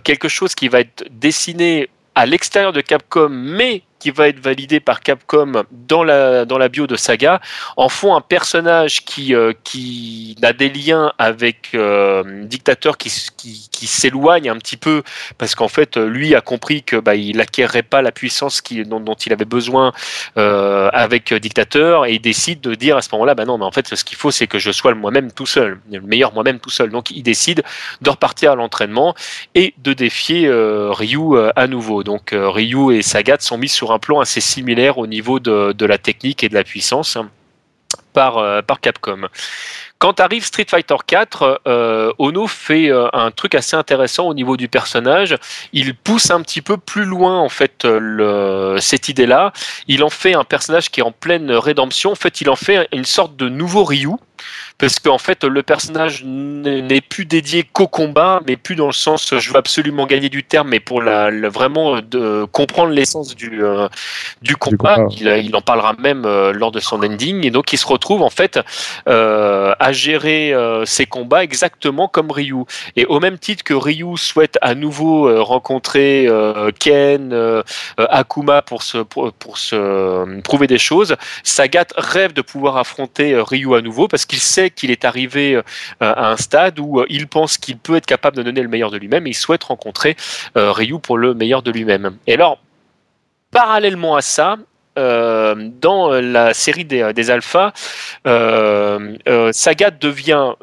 quelque 0.05 0.29
chose 0.29 0.55
qui 0.55 0.69
va 0.69 0.81
être 0.81 1.05
dessiné 1.11 1.89
à 2.15 2.27
l'extérieur 2.27 2.73
de 2.73 2.81
Capcom 2.81 3.29
mais 3.31 3.83
qui 3.99 4.11
va 4.11 4.29
être 4.29 4.41
validé 4.41 4.81
par 4.81 5.01
Capcom 5.01 5.65
dans 5.71 6.05
la, 6.05 6.45
dans 6.45 6.59
la 6.59 6.69
bio 6.69 6.87
de 6.87 6.97
Saga, 6.97 7.41
en 7.77 7.89
font 7.89 8.15
un 8.15 8.21
personnage 8.21 9.05
qui, 9.05 9.35
euh, 9.35 9.53
qui 9.65 10.37
a 10.43 10.53
des 10.53 10.69
liens 10.69 11.13
avec 11.19 11.71
euh, 11.75 12.45
Dictateur 12.45 12.97
qui, 12.97 13.13
qui, 13.37 13.87
s'éloigne 13.87 14.51
un 14.51 14.57
petit 14.57 14.77
peu, 14.77 15.03
parce 15.39 15.55
qu'en 15.55 15.69
fait, 15.69 15.97
lui 15.97 16.35
a 16.35 16.41
compris 16.41 16.83
que 16.83 16.97
bah, 16.97 17.15
il 17.15 17.41
pas 17.89 18.03
la 18.03 18.13
puissance 18.13 18.61
qui, 18.61 18.83
dont, 18.85 19.15
il 19.15 19.33
avait 19.33 19.45
besoin 19.45 19.93
euh, 20.37 20.91
avec 20.93 21.33
Dictateur, 21.33 22.07
et 22.07 22.15
il 22.15 22.21
décide 22.21 22.61
de 22.61 22.75
dire 22.75 22.97
à 22.97 23.03
ce 23.03 23.09
moment-là, 23.13 23.35
bah 23.35 23.45
non, 23.45 23.59
mais 23.59 23.65
en 23.65 23.73
fait, 23.73 23.95
ce 23.95 24.05
qu'il 24.05 24.17
faut, 24.17 24.31
c'est 24.31 24.47
que 24.47 24.59
je 24.59 24.71
sois 24.71 24.95
moi-même 24.95 25.33
tout 25.33 25.47
seul, 25.47 25.81
le 25.91 26.01
meilleur 26.01 26.33
moi-même 26.33 26.61
tout 26.61 26.71
seul. 26.71 26.91
Donc, 26.91 27.11
il 27.11 27.23
décide 27.23 27.63
de 28.03 28.11
repartir 28.11 28.53
à 28.53 28.55
l'entraînement 28.55 29.15
et 29.55 29.75
de 29.79 29.93
défier 29.93 30.47
euh, 30.47 30.93
Ryu 30.93 31.37
euh, 31.37 31.51
à 31.57 31.67
nouveau. 31.67 32.03
Donc, 32.03 32.31
Ryu 32.33 32.97
et 32.97 33.03
Sagat 33.03 33.39
sont 33.41 33.59
mis 33.59 33.69
sur 33.69 33.88
un 33.93 33.99
plan 33.99 34.21
assez 34.21 34.41
similaire 34.41 34.99
au 34.99 35.07
niveau 35.07 35.41
de, 35.41 35.85
la 35.85 35.99
technique 35.99 36.45
et 36.45 36.49
de 36.49 36.55
la 36.55 36.65
puissance 36.65 37.17
hein, 37.17 37.31
par, 38.13 38.39
euh, 38.39 38.63
par 38.63 38.81
Capcom. 38.81 39.29
Quand 39.99 40.21
arrive 40.21 40.45
Street 40.45 40.67
Fighter 40.69 40.97
4, 41.05 41.63
euh, 41.67 42.13
Ono 42.19 42.47
fait 42.47 42.89
euh, 42.89 43.09
un 43.13 43.31
truc 43.31 43.55
assez 43.55 43.75
intéressant 43.75 44.29
au 44.29 44.35
niveau 44.35 44.57
du 44.57 44.69
personnage. 44.69 45.37
Il 45.73 45.95
pousse 45.95 46.31
un 46.31 46.41
petit 46.43 46.63
peu 46.63 46.77
plus 46.77 47.05
loin 47.05 47.39
en 47.39 47.49
fait 47.49 47.87
cette 48.81 49.09
idée-là. 49.09 49.53
Il 49.89 50.05
en 50.05 50.11
fait 50.11 50.35
un 50.35 50.45
personnage 50.45 50.91
qui 50.91 51.01
est 51.01 51.03
en 51.03 51.13
pleine 51.13 51.51
rédemption. 51.51 52.13
En 52.13 52.17
fait, 52.17 52.41
il 52.41 52.49
en 52.49 52.57
fait 52.57 52.89
une 52.93 53.05
sorte 53.05 53.37
de 53.37 53.49
nouveau 53.49 53.85
Ryu 53.85 54.11
parce 54.79 55.01
qu'en 55.01 55.19
fait 55.19 55.43
le 55.43 55.63
personnage 55.65 56.23
n'est 56.25 57.01
plus 57.01 57.25
dédié 57.25 57.65
qu'au 57.65 57.89
combat, 57.89 58.41
mais 58.47 58.57
plus 58.57 58.77
dans 58.77 58.87
le 58.87 58.93
sens 58.93 59.35
je 59.37 59.51
veux 59.51 59.57
absolument 59.57 60.07
gagner 60.07 60.29
du 60.29 60.45
terme, 60.45 60.69
mais 60.69 60.79
pour 60.79 61.03
la, 61.03 61.31
la 61.31 61.49
vraiment 61.49 62.01
de 62.01 62.45
comprendre 62.53 62.93
l'essence 62.93 63.35
du, 63.35 63.65
euh, 63.65 63.89
du 64.43 64.55
combat. 64.57 65.07
Du 65.07 65.25
il, 65.25 65.47
il, 65.47 65.57
en 65.57 65.61
parlera 65.61 65.95
même 65.99 66.25
euh, 66.25 66.53
lors 66.53 66.71
de 66.71 66.79
son 66.79 67.03
ending, 67.03 67.45
et 67.45 67.51
donc 67.51 67.73
il 67.73 67.77
se 67.77 67.87
retrouve 67.87 68.23
en 68.23 68.31
fait 68.31 68.61
euh, 69.09 69.75
à 69.81 69.93
gérer 69.93 70.55
ses 70.85 71.07
combats 71.07 71.43
exactement 71.43 72.07
comme 72.07 72.31
Ryu. 72.31 72.65
Et 72.95 73.05
au 73.07 73.19
même 73.19 73.39
titre 73.39 73.65
que 73.65 73.75
Ryu 73.75 74.17
souhaite 74.17 74.59
à 74.63 74.75
nouveau 74.75 75.43
rencontrer 75.43 76.29
Ken, 76.79 77.63
Akuma 77.97 78.63
pour 78.63 78.83
se 78.83 78.99
pour, 78.99 79.33
pour 79.33 79.59
se 79.59 80.41
prouver 80.43 80.67
des 80.67 80.79
choses, 80.79 81.17
Sagat 81.43 81.87
rêve 81.97 82.33
de 82.33 82.43
pouvoir 82.43 82.77
affronter 82.77 83.41
Ryu 83.41 83.75
à 83.75 83.81
nouveau 83.81 84.07
parce 84.07 84.25
qu'il 84.25 84.39
sait 84.39 84.68
qu'il 84.71 84.91
est 84.91 85.05
arrivé 85.05 85.57
euh, 85.57 85.63
à 86.01 86.31
un 86.31 86.37
stade 86.37 86.79
où 86.79 87.01
euh, 87.01 87.07
il 87.09 87.27
pense 87.27 87.59
qu'il 87.59 87.79
peut 87.79 87.97
être 87.97 88.07
capable 88.07 88.37
de 88.37 88.43
donner 88.43 88.63
le 88.63 88.69
meilleur 88.69 88.91
de 88.91 88.99
lui-même 88.99 89.27
et 89.27 89.31
il 89.31 89.35
souhaite 89.35 89.65
rencontrer 89.65 90.17
euh, 90.57 90.73
Ryu 90.73 90.99
pour 90.99 91.19
le 91.19 91.35
meilleur 91.35 91.63
de 91.63 91.71
lui-même. 91.71 92.17
Et 92.27 92.35
alors, 92.35 92.59
parallèlement 93.51 94.17
à 94.17 94.23
ça, 94.23 94.59
euh, 94.99 95.55
dans 95.81 96.11
la 96.11 96.55
série 96.55 96.85
des, 96.85 97.13
des 97.15 97.31
alphas, 97.31 97.73
euh, 98.27 99.17
euh, 99.29 99.53
Sagat 99.53 99.93
devient 99.93 100.55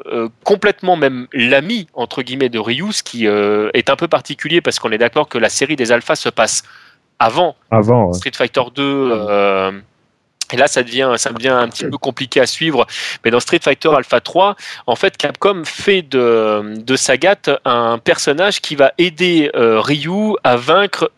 complètement 0.44 0.96
même 0.96 1.26
l'ami 1.32 1.88
entre 1.94 2.22
guillemets 2.22 2.50
de 2.50 2.58
Ryu, 2.58 2.92
ce 2.92 3.02
qui 3.02 3.26
est 3.26 3.90
un 3.90 3.96
peu 3.96 4.08
particulier 4.08 4.60
parce 4.60 4.78
qu'on 4.78 4.92
est 4.92 4.98
d'accord 4.98 5.28
que 5.28 5.38
la 5.38 5.48
série 5.48 5.76
des 5.76 5.90
alphas 5.90 6.16
se 6.16 6.28
passe 6.28 6.64
avant, 7.18 7.56
avant 7.70 8.12
Street 8.12 8.32
Fighter 8.34 8.62
2. 8.74 9.72
Et 10.52 10.56
là, 10.56 10.68
ça 10.68 10.82
devient, 10.82 11.14
ça 11.16 11.30
devient 11.30 11.48
un 11.48 11.68
petit 11.68 11.84
peu 11.84 11.98
compliqué 11.98 12.40
à 12.40 12.46
suivre. 12.46 12.86
Mais 13.24 13.30
dans 13.30 13.40
Street 13.40 13.58
Fighter 13.60 13.90
Alpha 13.96 14.20
3, 14.20 14.56
en 14.86 14.96
fait, 14.96 15.16
Capcom 15.16 15.62
fait 15.64 16.02
de, 16.02 16.74
de 16.76 16.96
Sagat 16.96 17.58
un 17.64 17.98
personnage 17.98 18.60
qui 18.60 18.76
va 18.76 18.92
aider 18.98 19.50
euh, 19.56 19.80
Ryu 19.80 20.34
à 20.44 20.56
vaincre 20.56 21.10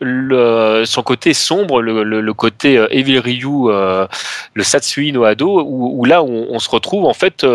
son 0.85 1.03
côté 1.03 1.33
sombre, 1.33 1.81
le, 1.81 2.33
côté 2.33 2.77
euh, 2.77 2.87
Evil 2.91 3.19
Ryu, 3.19 3.47
euh, 3.67 4.07
le 4.53 4.63
Satsui 4.63 5.11
no 5.11 5.23
Ado, 5.25 5.61
où, 5.65 6.05
là, 6.05 6.23
on, 6.23 6.59
se 6.59 6.69
retrouve 6.69 7.05
en 7.05 7.13
fait 7.13 7.45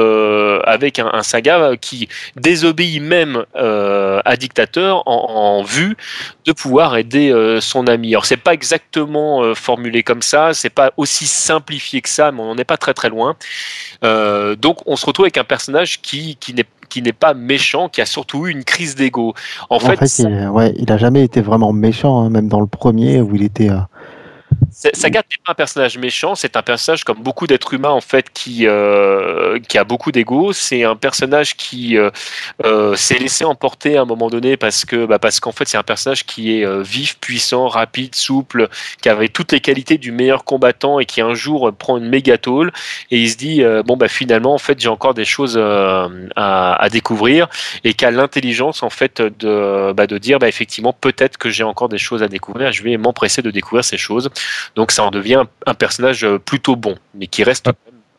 avec 0.64 0.98
un, 0.98 1.22
Saga 1.22 1.72
qui 1.80 2.08
désobéit 2.36 3.02
même 3.02 3.44
à 3.54 4.36
Dictateur 4.36 5.02
en, 5.06 5.62
vue 5.62 5.96
de 6.44 6.52
pouvoir 6.52 6.96
aider 6.96 7.32
son 7.60 7.86
ami. 7.86 8.10
Alors, 8.14 8.26
c'est 8.26 8.36
pas 8.36 8.52
exactement 8.52 9.54
formulé 9.54 10.02
comme 10.02 10.22
ça, 10.22 10.52
c'est 10.52 10.70
pas 10.70 10.92
aussi 10.96 11.26
simplifié 11.26 12.00
que 12.00 12.08
ça, 12.08 12.32
mais 12.32 12.40
on 12.40 12.54
n'est 12.54 12.64
pas 12.64 12.76
très 12.76 12.94
très 12.94 13.08
loin. 13.08 13.36
Euh, 14.02 14.56
donc 14.56 14.78
on 14.86 14.96
se 14.96 15.06
retrouve 15.06 15.24
avec 15.24 15.38
un 15.38 15.44
personnage 15.44 16.00
qui, 16.00 16.36
qui 16.36 16.54
n'est 16.54 16.64
qui 16.88 17.02
n'est 17.02 17.12
pas 17.12 17.34
méchant, 17.34 17.88
qui 17.88 18.00
a 18.00 18.06
surtout 18.06 18.46
eu 18.46 18.50
une 18.50 18.62
crise 18.62 18.94
d'ego. 18.94 19.34
En, 19.68 19.76
en, 19.76 19.80
fait, 19.80 19.96
fait 19.96 20.22
il, 20.22 20.48
ouais, 20.48 20.72
il 20.76 20.92
a 20.92 20.96
jamais 20.96 21.24
été 21.24 21.40
vraiment 21.40 21.72
méchant, 21.72 22.20
hein, 22.20 22.30
même 22.30 22.46
dans 22.48 22.60
le 22.60 22.66
premier 22.66 23.20
où 23.20 23.34
il 23.34 23.42
était. 23.42 23.70
Sagat 24.74 25.22
n'est 25.30 25.36
pas 25.44 25.52
un 25.52 25.54
personnage 25.54 25.98
méchant, 25.98 26.34
c'est 26.34 26.56
un 26.56 26.62
personnage 26.62 27.04
comme 27.04 27.18
beaucoup 27.18 27.46
d'êtres 27.46 27.74
humains 27.74 27.90
en 27.90 28.00
fait 28.00 28.26
qui 28.32 28.66
euh, 28.66 29.60
qui 29.60 29.78
a 29.78 29.84
beaucoup 29.84 30.10
d'ego. 30.10 30.52
C'est 30.52 30.82
un 30.82 30.96
personnage 30.96 31.56
qui 31.56 31.96
euh, 31.96 32.10
euh, 32.64 32.96
s'est 32.96 33.18
laissé 33.18 33.44
emporter 33.44 33.96
à 33.96 34.02
un 34.02 34.04
moment 34.04 34.30
donné 34.30 34.56
parce 34.56 34.84
que 34.84 35.06
bah, 35.06 35.20
parce 35.20 35.38
qu'en 35.38 35.52
fait 35.52 35.68
c'est 35.68 35.76
un 35.76 35.84
personnage 35.84 36.26
qui 36.26 36.58
est 36.58 36.66
euh, 36.66 36.82
vif, 36.82 37.18
puissant, 37.20 37.68
rapide, 37.68 38.16
souple, 38.16 38.68
qui 39.00 39.08
avait 39.08 39.28
toutes 39.28 39.52
les 39.52 39.60
qualités 39.60 39.96
du 39.96 40.10
meilleur 40.10 40.42
combattant 40.42 40.98
et 40.98 41.06
qui 41.06 41.20
un 41.20 41.34
jour 41.34 41.68
euh, 41.68 41.72
prend 41.72 41.96
une 41.96 42.08
méga 42.08 42.36
tôle 42.36 42.72
et 43.12 43.18
il 43.18 43.30
se 43.30 43.36
dit 43.36 43.62
bon 43.86 43.96
bah 43.96 44.08
finalement 44.08 44.54
en 44.54 44.58
fait 44.58 44.80
j'ai 44.80 44.88
encore 44.88 45.14
des 45.14 45.24
choses 45.24 45.56
à, 45.56 46.08
à 46.36 46.88
découvrir 46.88 47.48
et 47.84 47.94
qui 47.94 48.04
a 48.04 48.10
l'intelligence 48.10 48.82
en 48.82 48.90
fait 48.90 49.22
de 49.22 49.92
bah, 49.92 50.08
de 50.08 50.18
dire 50.18 50.40
bah 50.40 50.48
effectivement 50.48 50.92
peut-être 50.92 51.38
que 51.38 51.48
j'ai 51.48 51.62
encore 51.62 51.88
des 51.88 51.98
choses 51.98 52.22
à 52.24 52.28
découvrir. 52.28 52.72
Je 52.72 52.82
vais 52.82 52.96
m'empresser 52.96 53.40
de 53.40 53.50
découvrir 53.52 53.84
ces 53.84 53.98
choses. 53.98 54.30
Donc 54.76 54.90
ça 54.90 55.04
en 55.04 55.10
devient 55.10 55.44
un, 55.66 55.74
personnage 55.74 56.24
euh, 56.24 56.38
plutôt 56.38 56.76
bon, 56.76 56.96
mais 57.14 57.26
qui 57.26 57.44
reste 57.44 57.66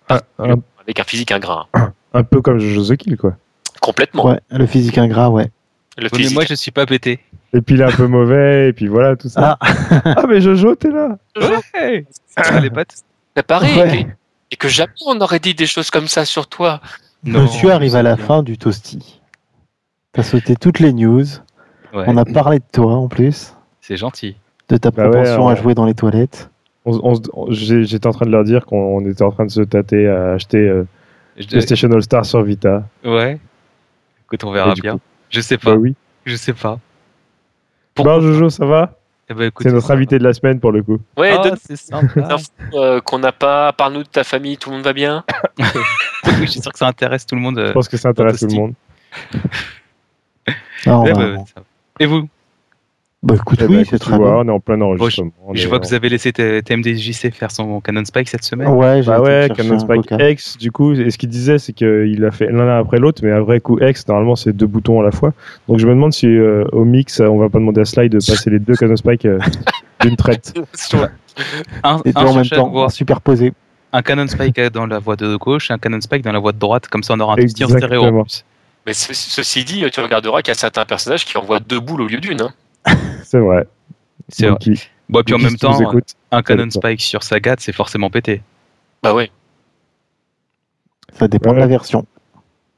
Ah. 0.09 0.21
quand 0.37 0.43
même 0.43 0.51
Un, 0.51 0.55
un- 0.55 0.61
avec 0.81 0.99
un 0.99 1.03
physique 1.03 1.31
ingrat. 1.31 1.67
un 2.13 2.23
peu 2.23 2.41
comme 2.41 2.59
Jojo 2.59 2.93
the 2.93 2.97
Kill, 2.97 3.17
quoi. 3.17 3.35
Complètement. 3.81 4.25
Ouais, 4.27 4.39
le 4.51 4.65
physique 4.65 4.97
ingrat, 4.97 5.29
ouais. 5.29 5.49
Le 5.97 6.03
Ouais, 6.05 6.09
mais 6.13 6.17
physique. 6.19 6.35
moi, 6.35 6.45
je 6.47 6.53
suis 6.55 6.71
pas 6.71 6.85
pété. 6.85 7.19
Et 7.53 7.61
puis 7.61 7.75
il 7.75 7.81
est 7.81 7.85
un 7.85 7.91
peu 7.91 8.07
mauvais, 8.07 8.69
et 8.69 8.73
puis 8.73 8.87
voilà, 8.87 9.15
tout 9.15 9.29
ça. 9.29 9.57
Ah, 9.61 9.67
Ah, 10.05 10.25
mais 10.27 10.41
Jojo, 10.41 10.75
t'es 10.75 10.89
là 10.91 11.17
Ouais. 11.39 12.05
Les 12.61 12.69
potes 12.69 12.95
C'est 13.35 13.45
pareil. 13.47 13.77
Ouais. 13.79 13.99
Et, 14.01 14.07
et 14.51 14.55
que 14.57 14.67
jamais 14.67 14.91
on 15.05 15.19
aurait 15.21 15.39
dit 15.39 15.53
des 15.55 15.65
choses 15.67 15.89
comme 15.89 16.07
ça 16.07 16.25
sur 16.25 16.47
toi. 16.47 16.81
monsieur 17.23 17.71
arrive 17.71 17.95
à 17.95 18.03
la 18.03 18.17
fin 18.17 18.43
du 18.43 18.57
toasty. 18.57 19.21
T'as 20.11 20.23
sauté 20.23 20.55
toutes 20.55 20.79
les 20.79 20.93
news. 20.93 21.25
Ouais, 21.93 22.03
On 22.07 22.17
a 22.17 22.25
parlé 22.25 22.59
de 22.59 22.63
toi 22.71 22.95
en 22.95 23.07
plus, 23.07 23.53
c'est 23.81 23.97
gentil. 23.97 24.35
De 24.69 24.77
ta 24.77 24.91
Bah 24.91 25.03
ouais, 25.05 25.11
propension 25.11 25.47
à 25.47 25.55
jouer 25.55 25.73
dans 25.75 25.85
les 25.85 25.93
toilettes. 25.93 26.49
On- 26.85 26.99
on 27.03 27.15
se- 27.15 27.21
on- 27.33 27.51
j'ai- 27.51 27.83
J'étais 27.85 28.07
en 28.07 28.11
train 28.11 28.25
de 28.25 28.31
leur 28.31 28.43
dire 28.43 28.65
qu'on 28.65 28.77
on 28.79 29.01
était 29.09 29.23
en 29.23 29.31
train 29.31 29.45
de 29.45 29.51
se 29.51 29.61
tâter 29.61 30.07
à 30.07 30.33
acheter 30.33 30.57
euh, 30.57 30.83
Je- 31.37 31.47
PlayStation 31.47 31.91
All 31.91 32.01
Star 32.03 32.25
sur 32.25 32.41
Vita. 32.43 32.83
Ouais. 33.03 33.39
Écoute, 34.25 34.43
on 34.43 34.51
verra 34.51 34.73
bien. 34.73 34.93
coup- 34.93 35.01
Je 35.29 35.41
sais 35.41 35.57
pas. 35.57 35.71
Bah 35.71 35.77
oui. 35.79 35.95
Je 36.25 36.35
sais 36.35 36.53
pas. 36.53 36.79
Bon, 37.95 38.19
Jojo, 38.21 38.49
ça 38.49 38.65
va? 38.65 38.93
Eh 39.29 39.33
ben, 39.33 39.49
C'est 39.59 39.71
notre 39.71 39.89
invité 39.91 40.19
de 40.19 40.23
la 40.23 40.33
semaine 40.33 40.59
pour 40.59 40.71
le 40.71 40.83
coup. 40.83 40.99
Ouais, 41.17 41.33
Ah, 41.35 41.41
donne 41.43 41.57
c'est 41.59 41.75
sympa. 41.77 42.05
infos 42.29 42.51
euh, 42.75 43.01
qu'on 43.01 43.17
n'a 43.19 43.31
pas. 43.31 43.73
Parle-nous 43.73 44.03
de 44.03 44.07
ta 44.07 44.23
famille, 44.23 44.57
tout 44.57 44.69
le 44.69 44.75
monde 44.75 44.85
va 44.85 44.93
bien? 44.93 45.23
Oui, 46.27 46.41
je 46.41 46.51
suis 46.51 46.61
sûr 46.61 46.71
que 46.71 46.77
ça 46.79 46.87
intéresse 46.87 47.25
tout 47.25 47.35
le 47.35 47.41
monde. 47.41 47.57
euh. 47.59 47.67
Je 47.67 47.73
pense 47.73 47.87
que 47.87 47.97
ça 47.97 48.09
intéresse 48.09 48.39
tout 48.39 48.47
le 48.47 48.55
monde. 48.55 48.73
Ah, 50.85 51.03
Eh 51.07 51.13
ben, 51.13 51.45
ça. 51.45 51.61
Et 51.99 52.05
vous? 52.05 52.27
Bah 53.25 53.33
écoute, 53.35 53.57
Eh 53.61 53.65
oui, 53.65 53.75
écoute, 53.77 53.87
c'est 53.89 53.97
tu 53.99 54.05
très 54.05 54.17
vois, 54.17 54.31
bien. 54.31 54.37
on 54.43 54.47
est 54.47 54.55
en 54.55 54.59
plein 54.59 54.79
enregistrement. 54.81 55.31
Je 55.53 55.67
vois 55.67 55.77
en- 55.77 55.81
que 55.81 55.87
vous 55.87 55.93
avez 55.95 56.09
laissé 56.09 56.31
TMDJC 56.31 57.31
faire 57.31 57.49
son 57.49 57.81
Canon 57.81 58.05
Spike 58.05 58.29
cette 58.29 58.43
semaine. 58.43 58.67
Ouais, 58.67 59.01
j'ai 59.01 59.09
Bah 59.09 59.19
ouais, 59.19 59.49
Canon 59.55 59.79
Spike. 59.79 60.11
X, 60.19 60.57
du 60.59 60.71
coup, 60.71 60.93
et 60.93 61.09
ce 61.09 61.17
qu'il 61.17 61.29
disait, 61.29 61.57
c'est 61.57 61.73
qu'il 61.73 62.23
a 62.23 62.29
fait 62.31 62.51
l'un 62.51 62.77
après 62.79 62.99
l'autre, 62.99 63.21
mais 63.23 63.31
un 63.31 63.41
vrai 63.41 63.59
coup 63.61 63.79
X, 63.81 64.07
normalement, 64.07 64.35
c'est 64.35 64.53
deux 64.53 64.67
boutons 64.67 65.01
à 65.01 65.03
la 65.03 65.11
fois. 65.11 65.33
Donc 65.67 65.79
je 65.79 65.87
me 65.87 65.93
demande 65.93 66.13
si 66.13 66.27
euh, 66.27 66.65
au 66.71 66.85
mix, 66.85 67.19
on 67.19 67.37
va 67.39 67.49
pas 67.49 67.57
demander 67.57 67.81
à 67.81 67.85
Slide 67.85 68.11
de 68.11 68.17
passer 68.17 68.51
les 68.51 68.59
deux 68.59 68.75
Canon 68.75 68.95
Spike 68.95 69.25
euh, 69.25 69.39
d'une 70.01 70.15
traite. 70.15 70.53
Un, 71.83 72.01
Et 72.05 72.15
en 72.15 72.33
même 72.35 72.45
temps, 72.45 72.69
voie. 72.69 72.89
superposé. 72.89 73.53
Un 73.91 74.01
Canon 74.03 74.27
Spike 74.27 74.59
dans 74.71 74.85
la 74.85 74.99
voie 74.99 75.15
de 75.15 75.35
gauche 75.35 75.71
et 75.71 75.73
un 75.73 75.77
Canon 75.79 75.99
Spike 76.01 76.23
dans 76.23 76.31
la 76.31 76.39
voie 76.39 76.51
de 76.51 76.59
droite. 76.59 76.87
Comme 76.89 77.01
ça, 77.01 77.15
on 77.15 77.19
aura 77.21 77.33
un 77.33 77.45
tir 77.45 77.69
stéréo 77.69 78.01
Exactement. 78.01 78.19
en 78.19 78.23
plus. 78.23 78.45
Mais 78.85 78.93
ce- 78.93 79.13
ceci 79.15 79.63
dit, 79.63 79.83
tu 79.91 79.99
regarderas 79.99 80.41
qu'il 80.41 80.49
y 80.49 80.51
a 80.51 80.59
certains 80.59 80.85
personnages 80.85 81.25
qui 81.25 81.35
envoient 81.39 81.59
deux 81.59 81.79
boules 81.79 82.01
au 82.01 82.07
lieu 82.07 82.19
d'une. 82.19 82.41
hein. 82.41 82.49
C'est 83.23 83.39
vrai. 83.39 83.67
C'est 84.29 84.47
vrai. 84.47 84.57
Bon, 85.09 85.21
puis 85.23 85.35
en 85.35 85.37
même 85.39 85.55
temps, 85.57 85.77
un 86.31 86.41
Canon. 86.41 86.69
Spike 86.69 87.01
sur 87.01 87.21
Sagat, 87.23 87.55
c'est 87.59 87.73
forcément 87.73 88.09
pété. 88.09 88.41
Bah 89.03 89.13
ouais. 89.13 89.29
Ça 91.13 91.27
dépend 91.27 91.53
de 91.53 91.59
la 91.59 91.67
version. 91.67 92.05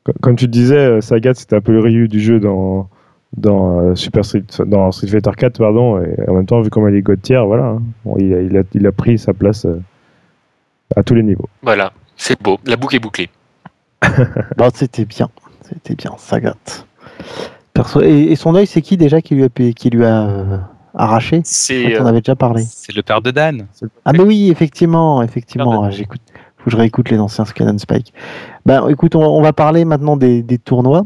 co- 0.03 0.13
comme 0.21 0.35
tu 0.35 0.47
disais, 0.47 0.75
euh, 0.77 1.01
Sagat, 1.01 1.33
c'était 1.35 1.55
un 1.55 1.61
peu 1.61 1.71
le 1.71 1.79
Ryu 1.79 2.07
du 2.09 2.19
jeu 2.19 2.39
dans, 2.39 2.89
dans, 3.35 3.79
euh, 3.79 3.95
Super 3.95 4.25
Street, 4.25 4.43
dans 4.65 4.91
Street 4.91 5.07
Fighter 5.07 5.31
4, 5.37 5.57
pardon, 5.57 6.01
et 6.03 6.15
en 6.29 6.33
même 6.33 6.45
temps, 6.45 6.61
vu 6.61 6.69
comment 6.69 6.89
il 6.89 6.95
est 6.95 7.01
God 7.01 7.21
tier, 7.21 7.41
voilà, 7.45 7.65
hein. 7.65 7.81
Bon, 8.03 8.15
il, 8.17 8.33
a, 8.33 8.41
il, 8.41 8.57
a, 8.57 8.63
il 8.73 8.85
a 8.87 8.91
pris 8.91 9.17
sa 9.17 9.33
place 9.33 9.65
euh, 9.65 9.81
à 10.97 11.03
tous 11.03 11.15
les 11.15 11.23
niveaux. 11.23 11.49
Voilà. 11.61 11.93
C'est 12.17 12.41
beau. 12.41 12.59
La 12.65 12.75
boucle 12.75 12.95
est 12.95 12.99
bouclée. 12.99 13.29
Bah, 14.57 14.69
c'était 14.73 15.05
bien. 15.05 15.29
C'était 15.61 15.95
bien, 15.95 16.11
Sagat. 16.17 16.55
Perso... 17.77 18.01
Et, 18.01 18.31
et 18.31 18.35
son 18.35 18.55
œil, 18.55 18.65
c'est 18.65 18.81
qui 18.81 18.97
déjà 18.97 19.21
qui 19.21 19.35
lui 19.35 19.43
a, 19.43 19.49
qui 19.49 19.89
lui 19.89 20.03
a 20.03 20.23
euh, 20.23 20.57
arraché? 20.95 21.41
C'est. 21.43 21.99
On 22.01 22.05
euh, 22.05 22.09
avait 22.09 22.21
déjà 22.21 22.35
parlé. 22.35 22.63
C'est 22.67 22.95
le 22.95 23.03
père 23.03 23.21
de 23.21 23.31
Dan. 23.31 23.67
Ah 24.03 24.13
mais 24.13 24.21
oui, 24.21 24.49
effectivement, 24.49 25.21
effectivement. 25.21 25.89
J'écoute. 25.91 26.21
Faut 26.57 26.65
que 26.65 26.71
je 26.71 26.77
réécoute 26.77 27.11
les 27.11 27.19
anciens 27.19 27.45
Canon 27.45 27.77
Spike. 27.77 28.11
Ben, 28.65 28.89
écoute, 28.89 29.15
on, 29.15 29.23
on 29.23 29.41
va 29.43 29.53
parler 29.53 29.85
maintenant 29.85 30.17
des, 30.17 30.41
des 30.41 30.57
tournois, 30.57 31.05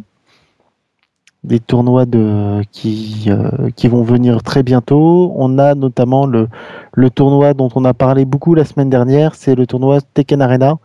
des 1.44 1.60
tournois 1.60 2.06
de 2.06 2.62
qui 2.72 3.26
euh, 3.28 3.70
qui 3.76 3.90
vont 3.90 4.02
venir 4.02 4.42
très 4.44 4.64
bientôt. 4.64 5.34
On 5.36 5.60
a 5.60 5.76
notamment 5.76 6.26
le 6.26 6.48
le 6.94 7.10
tournoi 7.10 7.54
dont 7.54 7.70
on 7.76 7.84
a 7.84 7.94
parlé 7.94 8.24
beaucoup 8.24 8.56
la 8.56 8.64
semaine 8.64 8.90
dernière. 8.90 9.36
C'est 9.36 9.56
le 9.56 9.68
tournoi 9.68 10.00
Tekken 10.14 10.42
Arena, 10.42 10.76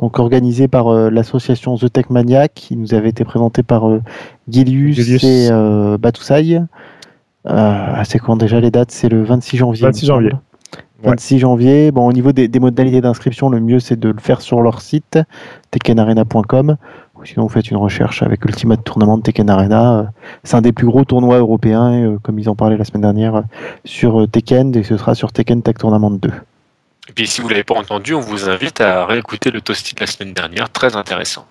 donc 0.00 0.18
organisé 0.18 0.68
par 0.68 0.88
euh, 0.88 1.10
l'association 1.10 1.76
The 1.76 1.92
Tech 1.92 2.10
Maniac, 2.10 2.52
qui 2.54 2.76
nous 2.76 2.94
avait 2.94 3.08
été 3.10 3.24
présenté 3.24 3.62
par 3.62 3.88
euh, 3.88 4.02
Gilius, 4.48 4.96
Gilius. 4.96 5.24
et 5.24 5.48
euh, 5.50 5.96
Batoussaï. 5.98 6.62
Euh, 7.46 7.94
c'est 8.04 8.18
quand 8.18 8.36
déjà 8.36 8.60
les 8.60 8.70
dates? 8.70 8.90
C'est 8.90 9.08
le 9.08 9.22
26 9.22 9.56
janvier. 9.58 9.82
26 9.86 10.00
il 10.00 10.04
me 10.04 10.08
semble. 10.08 10.22
janvier. 10.24 10.38
Ouais. 11.04 11.10
26 11.10 11.38
janvier. 11.38 11.90
Bon, 11.92 12.06
au 12.08 12.12
niveau 12.12 12.32
des, 12.32 12.48
des 12.48 12.58
modalités 12.60 13.00
d'inscription, 13.00 13.48
le 13.50 13.60
mieux 13.60 13.78
c'est 13.80 13.98
de 13.98 14.08
le 14.08 14.20
faire 14.20 14.40
sur 14.40 14.62
leur 14.62 14.80
site 14.80 15.18
tekkenarena.com. 15.70 16.76
Ou 17.16 17.24
sinon, 17.24 17.44
vous 17.44 17.48
faites 17.48 17.70
une 17.70 17.76
recherche 17.76 18.22
avec 18.22 18.44
Ultimate 18.44 18.82
Tournament 18.82 19.18
de 19.18 19.22
Tekken 19.22 19.48
Arena. 19.48 19.98
Euh, 19.98 20.02
C'est 20.42 20.56
un 20.56 20.62
des 20.62 20.72
plus 20.72 20.86
gros 20.86 21.04
tournois 21.04 21.38
européens, 21.38 22.16
comme 22.22 22.38
ils 22.38 22.48
en 22.48 22.56
parlaient 22.56 22.76
la 22.76 22.84
semaine 22.84 23.02
dernière, 23.02 23.44
sur 23.84 24.26
Tekken, 24.28 24.74
et 24.76 24.82
ce 24.82 24.96
sera 24.96 25.14
sur 25.14 25.32
Tekken 25.32 25.62
Tag 25.62 25.78
Tournament 25.78 26.10
2. 26.10 26.30
Et 27.08 27.12
puis 27.12 27.26
si 27.26 27.40
vous 27.40 27.48
l'avez 27.48 27.64
pas 27.64 27.74
entendu, 27.74 28.14
on 28.14 28.20
vous 28.20 28.48
invite 28.48 28.80
à 28.80 29.04
réécouter 29.06 29.50
le 29.50 29.60
toasty 29.60 29.94
de 29.94 30.00
la 30.00 30.06
semaine 30.06 30.32
dernière. 30.32 30.70
Très 30.70 30.96
intéressant. 30.96 31.46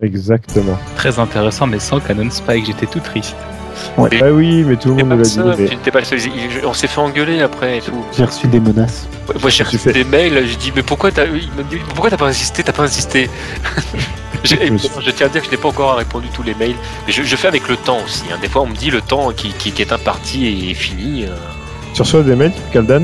Exactement. 0.00 0.78
Très 0.96 1.18
intéressant, 1.18 1.66
mais 1.66 1.78
sans 1.78 2.00
Canon 2.00 2.30
Spike, 2.30 2.66
j'étais 2.66 2.86
tout 2.86 3.00
triste. 3.00 3.36
Ah 3.98 4.02
oui, 4.32 4.62
mais 4.62 4.76
tout 4.76 4.88
le 4.88 4.94
monde 4.94 5.10
le 5.10 5.16
l'a 5.16 5.22
dit. 5.22 5.30
seul, 5.30 5.54
mais- 5.58 5.68
tu 5.68 5.76
n'étais 5.76 5.90
pas 5.90 5.98
le 5.98 6.04
seul. 6.04 6.20
Il- 6.20 6.64
On 6.64 6.72
s'est 6.72 6.86
fait 6.86 7.00
engueuler 7.00 7.42
après 7.42 7.78
et 7.78 7.80
tout. 7.80 8.04
J'ai 8.16 8.24
reçu 8.24 8.46
des 8.46 8.60
menaces. 8.60 9.06
Moi 9.40 9.50
j'ai 9.50 9.64
reçu 9.64 9.92
des 9.92 10.04
mails, 10.04 10.46
j'ai 10.46 10.56
dit 10.56 10.72
mais 10.74 10.82
pourquoi 10.82 11.10
t'as 11.10 11.26
pourquoi 11.88 12.10
pas 12.10 12.26
insisté, 12.28 12.62
t'as 12.62 12.72
pas 12.72 12.84
insisté? 12.84 13.28
J'ai- 14.44 14.66
Je 14.66 14.72
me 14.72 14.78
suis- 14.78 14.90
Je 15.00 15.10
tiens 15.10 15.26
à 15.26 15.28
dire 15.30 15.40
que 15.40 15.46
je 15.46 15.52
n'ai 15.52 15.56
pas 15.56 15.68
encore 15.68 15.96
répondu 15.96 16.28
tous 16.34 16.42
les 16.42 16.54
mails, 16.54 16.74
mais 17.06 17.12
je, 17.12 17.22
je 17.22 17.34
fais 17.36 17.48
avec 17.48 17.66
le 17.68 17.76
temps 17.76 17.98
aussi. 18.04 18.24
hein. 18.30 18.36
Des 18.42 18.48
fois 18.48 18.60
on 18.62 18.66
me 18.66 18.76
dit 18.76 18.90
le 18.90 19.00
temps 19.00 19.32
qui, 19.32 19.48
qui, 19.54 19.72
qui 19.72 19.80
est 19.82 19.90
imparti 19.92 20.70
est 20.70 20.74
fini. 20.74 21.24
euh. 21.24 21.34
Tu 21.94 22.02
reçois 22.02 22.22
des 22.22 22.36
mails, 22.36 22.52
Kaldan 22.72 23.02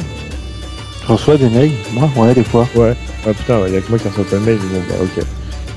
Je 1.11 1.15
reçois 1.15 1.37
des 1.37 1.49
mails, 1.49 1.73
moi, 1.93 2.09
ouais, 2.15 2.35
des 2.35 2.45
fois. 2.45 2.69
Ah 2.79 3.33
putain, 3.35 3.67
il 3.67 3.75
y 3.75 3.77
a 3.77 3.81
que 3.81 3.89
moi 3.91 3.99
qui 3.99 4.07
reçois 4.07 4.23
pas 4.23 4.37
de 4.37 4.43
mails. 4.43 4.59
Bon, 4.59 4.81
bah 4.89 4.95
ok. 5.03 5.25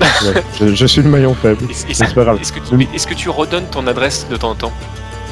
Ouais, 0.00 0.42
je, 0.60 0.74
je 0.74 0.86
suis 0.86 1.02
le 1.02 1.08
maillon 1.08 1.34
faible. 1.34 1.66
C'est 1.72 2.14
pas 2.14 2.22
grave. 2.22 2.38
est-ce 2.40 2.52
que, 2.52 2.60
tu- 2.60 2.88
est-ce 2.94 3.06
que 3.08 3.14
tu 3.14 3.28
redonnes 3.30 3.66
ton 3.70 3.84
adresse 3.88 4.28
de 4.30 4.36
temps 4.36 4.50
en 4.50 4.54
temps? 4.54 4.72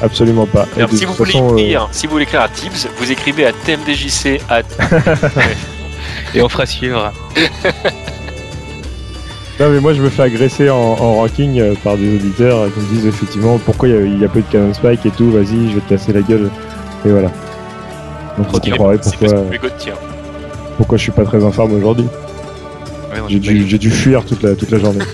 Absolument 0.01 0.45
pas. 0.45 0.67
Alors, 0.75 0.89
de 0.89 0.97
si, 0.97 1.05
vous 1.05 1.13
voulez 1.13 1.31
façon, 1.31 1.53
euh, 1.53 1.57
écrire, 1.57 1.87
si 1.93 2.05
vous 2.05 2.11
voulez 2.13 2.23
écrire 2.23 2.41
à 2.41 2.49
Tibbs, 2.49 2.89
vous 2.97 3.09
écrivez 3.11 3.45
à 3.45 3.53
tmdjc 3.53 4.41
à 4.49 4.59
Et 6.35 6.41
on 6.41 6.49
fera 6.49 6.65
suivre. 6.65 7.13
Non 9.59 9.69
mais 9.69 9.79
moi 9.79 9.93
je 9.93 10.01
me 10.01 10.09
fais 10.09 10.23
agresser 10.23 10.71
en, 10.71 10.75
en 10.77 11.13
ranking 11.13 11.59
euh, 11.59 11.75
par 11.83 11.95
des 11.95 12.15
auditeurs 12.15 12.73
qui 12.73 12.79
me 12.79 12.85
disent 12.87 13.05
effectivement 13.05 13.59
pourquoi 13.59 13.87
il 13.87 14.17
y 14.17 14.21
y, 14.21 14.25
a 14.25 14.27
peu 14.27 14.41
de 14.41 14.51
Canon 14.51 14.73
Spike 14.73 15.05
et 15.05 15.11
tout, 15.11 15.29
vas-y 15.29 15.69
je 15.69 15.75
vais 15.75 15.81
te 15.81 15.89
casser 15.89 16.11
la 16.11 16.21
gueule. 16.21 16.49
Et 17.05 17.09
voilà. 17.09 17.29
Donc 18.37 18.47
pourquoi, 20.77 20.97
je 20.97 21.03
suis 21.03 21.11
pas 21.11 21.23
très 21.23 21.43
en 21.43 21.51
forme 21.51 21.73
aujourd'hui. 21.73 22.05
Ouais, 23.13 23.19
on 23.23 23.27
J'ai 23.27 23.39
dû, 23.39 23.91
fuir 23.91 24.25
toute 24.25 24.41
la, 24.41 24.55
toute 24.55 24.71
la 24.71 24.79
journée. 24.79 25.05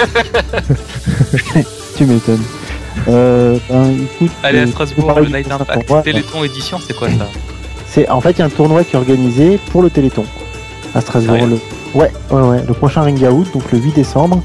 Tu 1.97 2.05
m'étonnes. 2.05 2.43
Euh, 3.09 3.57
ben, 3.69 3.91
écoute, 3.91 4.31
Allez 4.41 4.59
euh, 4.59 4.63
à 4.63 4.65
je 4.65 4.71
Strasbourg, 4.71 5.19
le 5.19 5.27
Night 5.27 5.51
Impact. 5.51 6.03
Téléthon 6.03 6.43
édition, 6.45 6.77
c'est 6.85 6.95
quoi 6.95 7.09
ça 7.09 7.27
C'est 7.87 8.07
en 8.09 8.21
fait 8.21 8.31
il 8.31 8.39
y 8.39 8.41
a 8.41 8.45
un 8.45 8.49
tournoi 8.49 8.85
qui 8.85 8.95
est 8.95 8.99
organisé 8.99 9.59
pour 9.71 9.81
le 9.81 9.89
Téléthon 9.89 10.23
à 10.95 11.01
Strasbourg. 11.01 11.35
Sérieux 11.35 11.59
Le... 11.93 11.99
Ouais, 11.99 12.11
ouais, 12.31 12.41
ouais. 12.41 12.63
Le 12.65 12.73
prochain 12.73 13.01
Ring 13.01 13.21
Out, 13.23 13.51
donc 13.53 13.71
le 13.71 13.79
8 13.79 13.95
décembre, 13.95 14.41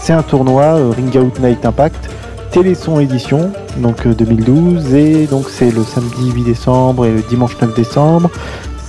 c'est 0.00 0.12
un 0.12 0.22
tournoi 0.22 0.64
euh, 0.64 0.90
Ring 0.90 1.16
Out 1.16 1.38
Night 1.40 1.64
Impact, 1.64 2.10
Téléthon 2.50 2.98
édition, 2.98 3.52
donc 3.78 4.06
euh, 4.06 4.14
2012, 4.14 4.94
et 4.94 5.26
donc 5.26 5.46
c'est 5.50 5.70
le 5.70 5.82
samedi 5.84 6.30
8 6.32 6.42
décembre 6.44 7.06
et 7.06 7.10
le 7.12 7.22
dimanche 7.22 7.56
9 7.60 7.74
décembre. 7.74 8.30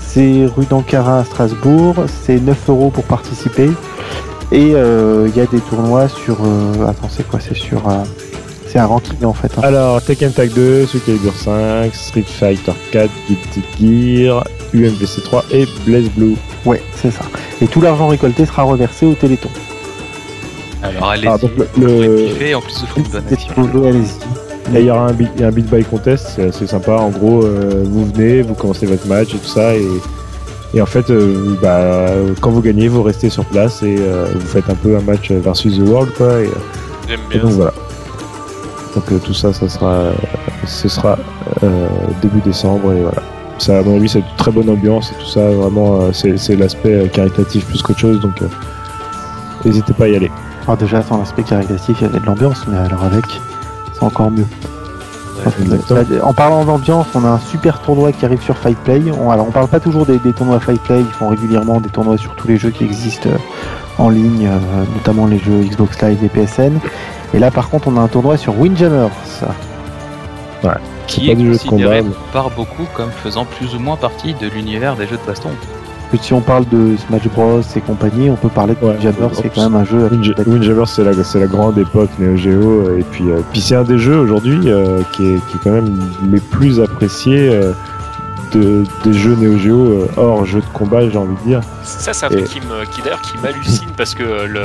C'est 0.07 0.45
rue 0.57 0.65
d'Ankara 0.65 1.19
à 1.19 1.23
Strasbourg. 1.25 1.95
C'est 2.23 2.39
9 2.39 2.57
euros 2.69 2.89
pour 2.89 3.03
participer. 3.03 3.69
Et 4.51 4.71
euh, 4.73 5.27
il 5.29 5.37
y 5.37 5.41
a 5.41 5.45
des 5.45 5.59
tournois 5.59 6.07
sur. 6.07 6.37
euh, 6.43 6.87
attends, 6.87 7.09
c'est 7.09 7.27
quoi? 7.27 7.39
C'est 7.39 7.53
sur. 7.55 7.87
euh, 7.87 8.03
C'est 8.65 8.79
un 8.79 8.85
ranking 8.87 9.23
en 9.23 9.33
fait. 9.33 9.51
hein. 9.57 9.61
Alors, 9.61 10.01
Tekken 10.01 10.31
Tag 10.31 10.51
2, 10.53 10.87
Soul 10.87 11.01
Calibur 11.01 11.33
5, 11.35 11.93
Street 11.93 12.23
Fighter 12.25 12.71
4, 12.91 13.09
Guilty 13.27 13.61
Gear, 14.25 14.43
UMVC 14.73 15.21
3 15.23 15.45
et 15.51 15.67
Blaze 15.85 16.09
Blue. 16.15 16.35
Ouais, 16.65 16.81
c'est 16.95 17.11
ça. 17.11 17.21
Et 17.61 17.67
tout 17.67 17.81
l'argent 17.81 18.07
récolté 18.07 18.45
sera 18.47 18.63
reversé 18.63 19.05
au 19.05 19.13
Téléthon. 19.13 19.49
Alors 20.83 21.09
allez-y, 21.09 21.27
Ah, 21.27 21.37
le- 21.77 22.27
kiffer, 22.27 22.55
en 22.55 22.61
plus 22.61 22.83
vous 22.95 23.01
une 23.01 23.07
bonne 23.09 23.23
action. 23.33 24.13
Et 24.75 24.79
il 24.81 24.85
y 24.85 24.91
aura 24.91 25.07
un 25.07 25.13
beat, 25.13 25.29
un 25.41 25.51
by 25.51 25.83
contest, 25.83 26.33
c'est 26.35 26.47
assez 26.49 26.67
sympa. 26.67 26.93
En 26.93 27.09
gros, 27.09 27.43
euh, 27.43 27.83
vous 27.85 28.05
venez, 28.05 28.41
vous 28.43 28.53
commencez 28.53 28.85
votre 28.85 29.07
match 29.07 29.33
et 29.33 29.37
tout 29.37 29.47
ça, 29.47 29.75
et, 29.75 29.83
et 30.75 30.81
en 30.81 30.85
fait, 30.85 31.09
euh, 31.09 31.55
bah, 31.61 32.05
quand 32.39 32.51
vous 32.51 32.61
gagnez, 32.61 32.87
vous 32.87 33.01
restez 33.01 33.29
sur 33.29 33.45
place 33.45 33.81
et 33.81 33.95
euh, 33.99 34.27
vous 34.33 34.45
faites 34.45 34.69
un 34.69 34.75
peu 34.75 34.95
un 34.95 35.01
match 35.01 35.31
versus 35.31 35.77
the 35.77 35.81
world, 35.87 36.11
quoi. 36.15 36.41
Et, 36.41 36.49
J'aime 37.07 37.19
et 37.31 37.33
bien. 37.35 37.41
donc 37.41 37.51
voilà. 37.53 37.73
Donc 38.95 39.11
euh, 39.11 39.17
tout 39.17 39.33
ça, 39.33 39.51
ça 39.53 39.67
sera, 39.67 40.11
ce 40.67 40.87
sera 40.87 41.17
euh, 41.63 41.87
début 42.21 42.41
décembre 42.41 42.93
et 42.93 43.01
voilà. 43.01 43.21
Ça, 43.57 43.79
à 43.79 43.81
mon 43.81 43.97
avis, 43.97 44.07
c'est 44.07 44.19
une 44.19 44.25
très 44.37 44.51
bonne 44.51 44.69
ambiance 44.69 45.11
et 45.11 45.15
tout 45.23 45.29
ça. 45.29 45.41
Vraiment, 45.49 46.01
euh, 46.01 46.09
c'est 46.13 46.37
c'est 46.37 46.55
l'aspect 46.55 47.09
caritatif 47.11 47.65
plus 47.65 47.81
qu'autre 47.81 47.99
chose, 47.99 48.19
donc 48.21 48.39
euh, 48.41 48.47
n'hésitez 49.65 49.93
pas 49.93 50.05
à 50.05 50.07
y 50.09 50.15
aller. 50.15 50.31
Alors 50.69 50.77
déjà, 50.77 51.01
sans 51.01 51.17
l'aspect 51.17 51.41
caritatif, 51.41 51.97
il 51.99 52.03
y 52.03 52.05
avait 52.05 52.19
de 52.19 52.25
l'ambiance, 52.27 52.67
mais 52.67 52.77
alors 52.77 53.03
avec, 53.03 53.25
c'est 53.91 54.03
encore 54.03 54.29
mieux. 54.29 54.45
Ça- 55.87 55.95
En 56.23 56.33
parlant 56.33 56.63
d'ambiance, 56.63 57.07
on 57.15 57.25
a 57.25 57.29
un 57.29 57.39
super 57.39 57.79
tournoi 57.81 58.11
qui 58.11 58.23
arrive 58.23 58.39
sur 58.43 58.55
Fight 58.55 58.77
Play. 58.77 59.01
On, 59.19 59.31
alors, 59.31 59.47
on 59.47 59.51
parle 59.51 59.67
pas 59.67 59.79
toujours 59.79 60.05
des, 60.05 60.19
des 60.19 60.31
tournois 60.31 60.59
Fight 60.59 60.79
Play, 60.83 60.99
ils 60.99 61.05
font 61.07 61.29
régulièrement 61.29 61.79
des 61.79 61.89
tournois 61.89 62.19
sur 62.19 62.35
tous 62.35 62.47
les 62.47 62.57
jeux 62.57 62.69
qui 62.69 62.83
existent 62.83 63.29
euh, 63.29 63.37
en 63.97 64.09
ligne, 64.09 64.45
euh, 64.47 64.83
notamment 64.93 65.25
les 65.25 65.39
jeux 65.39 65.59
Xbox 65.63 65.99
Live 66.03 66.23
et 66.23 66.27
PSN. 66.29 66.77
Et 67.33 67.39
là, 67.39 67.49
par 67.49 67.69
contre, 67.69 67.87
on 67.87 67.97
a 67.97 68.01
un 68.01 68.07
tournoi 68.07 68.37
sur 68.37 68.59
Windjammers. 68.59 69.09
Qui 71.07 71.31
est 71.31 71.35
considéré 71.53 72.01
combat, 72.01 72.15
par 72.31 72.49
beaucoup 72.51 72.85
comme 72.93 73.09
faisant 73.09 73.45
plus 73.45 73.73
ou 73.73 73.79
moins 73.79 73.95
partie 73.95 74.35
de 74.35 74.47
l'univers 74.47 74.95
des 74.95 75.07
jeux 75.07 75.17
de 75.17 75.25
baston. 75.25 75.49
Si 76.21 76.33
on 76.33 76.41
parle 76.41 76.67
de 76.69 76.95
Smash 76.97 77.27
Bros 77.29 77.61
et 77.75 77.81
compagnie, 77.81 78.29
on 78.29 78.35
peut 78.35 78.49
parler 78.49 78.73
de 78.75 78.85
Ouais, 78.85 78.93
Windjammers, 78.93 79.31
qui 79.31 79.41
est 79.43 79.45
Ops. 79.45 79.55
quand 79.55 79.69
même 79.69 79.75
un 79.75 79.85
jeu. 79.85 80.07
Windja- 80.09 80.47
Windjammer, 80.47 80.85
c'est 80.87 81.03
la, 81.03 81.23
c'est 81.23 81.39
la 81.39 81.45
grande 81.47 81.77
époque 81.77 82.09
Neo 82.17 82.35
Geo, 82.35 82.97
et 82.97 83.03
puis, 83.03 83.29
euh, 83.29 83.41
puis 83.51 83.61
c'est 83.61 83.75
un 83.75 83.83
des 83.83 83.97
jeux 83.99 84.17
aujourd'hui 84.17 84.59
euh, 84.65 85.01
qui, 85.13 85.33
est, 85.33 85.37
qui 85.47 85.57
est 85.57 85.59
quand 85.63 85.71
même 85.71 85.99
les 86.31 86.39
plus 86.39 86.79
appréciés 86.81 87.49
euh, 87.53 87.73
de, 88.53 88.83
des 89.03 89.13
jeux 89.13 89.35
Neo 89.35 89.57
Geo 89.59 89.85
euh, 89.87 90.07
hors 90.17 90.45
jeu 90.45 90.59
de 90.61 90.65
combat, 90.73 91.07
j'ai 91.07 91.17
envie 91.17 91.35
de 91.43 91.47
dire. 91.47 91.61
Ça, 91.83 92.11
c'est 92.11 92.25
un 92.25 92.29
Et- 92.29 92.37
truc 92.43 92.47
qui, 92.49 92.59
me, 92.61 92.85
qui 92.85 93.01
d'ailleurs 93.03 93.21
qui 93.21 93.37
m'hallucine 93.37 93.89
parce 93.95 94.15
que 94.15 94.23
le, 94.23 94.61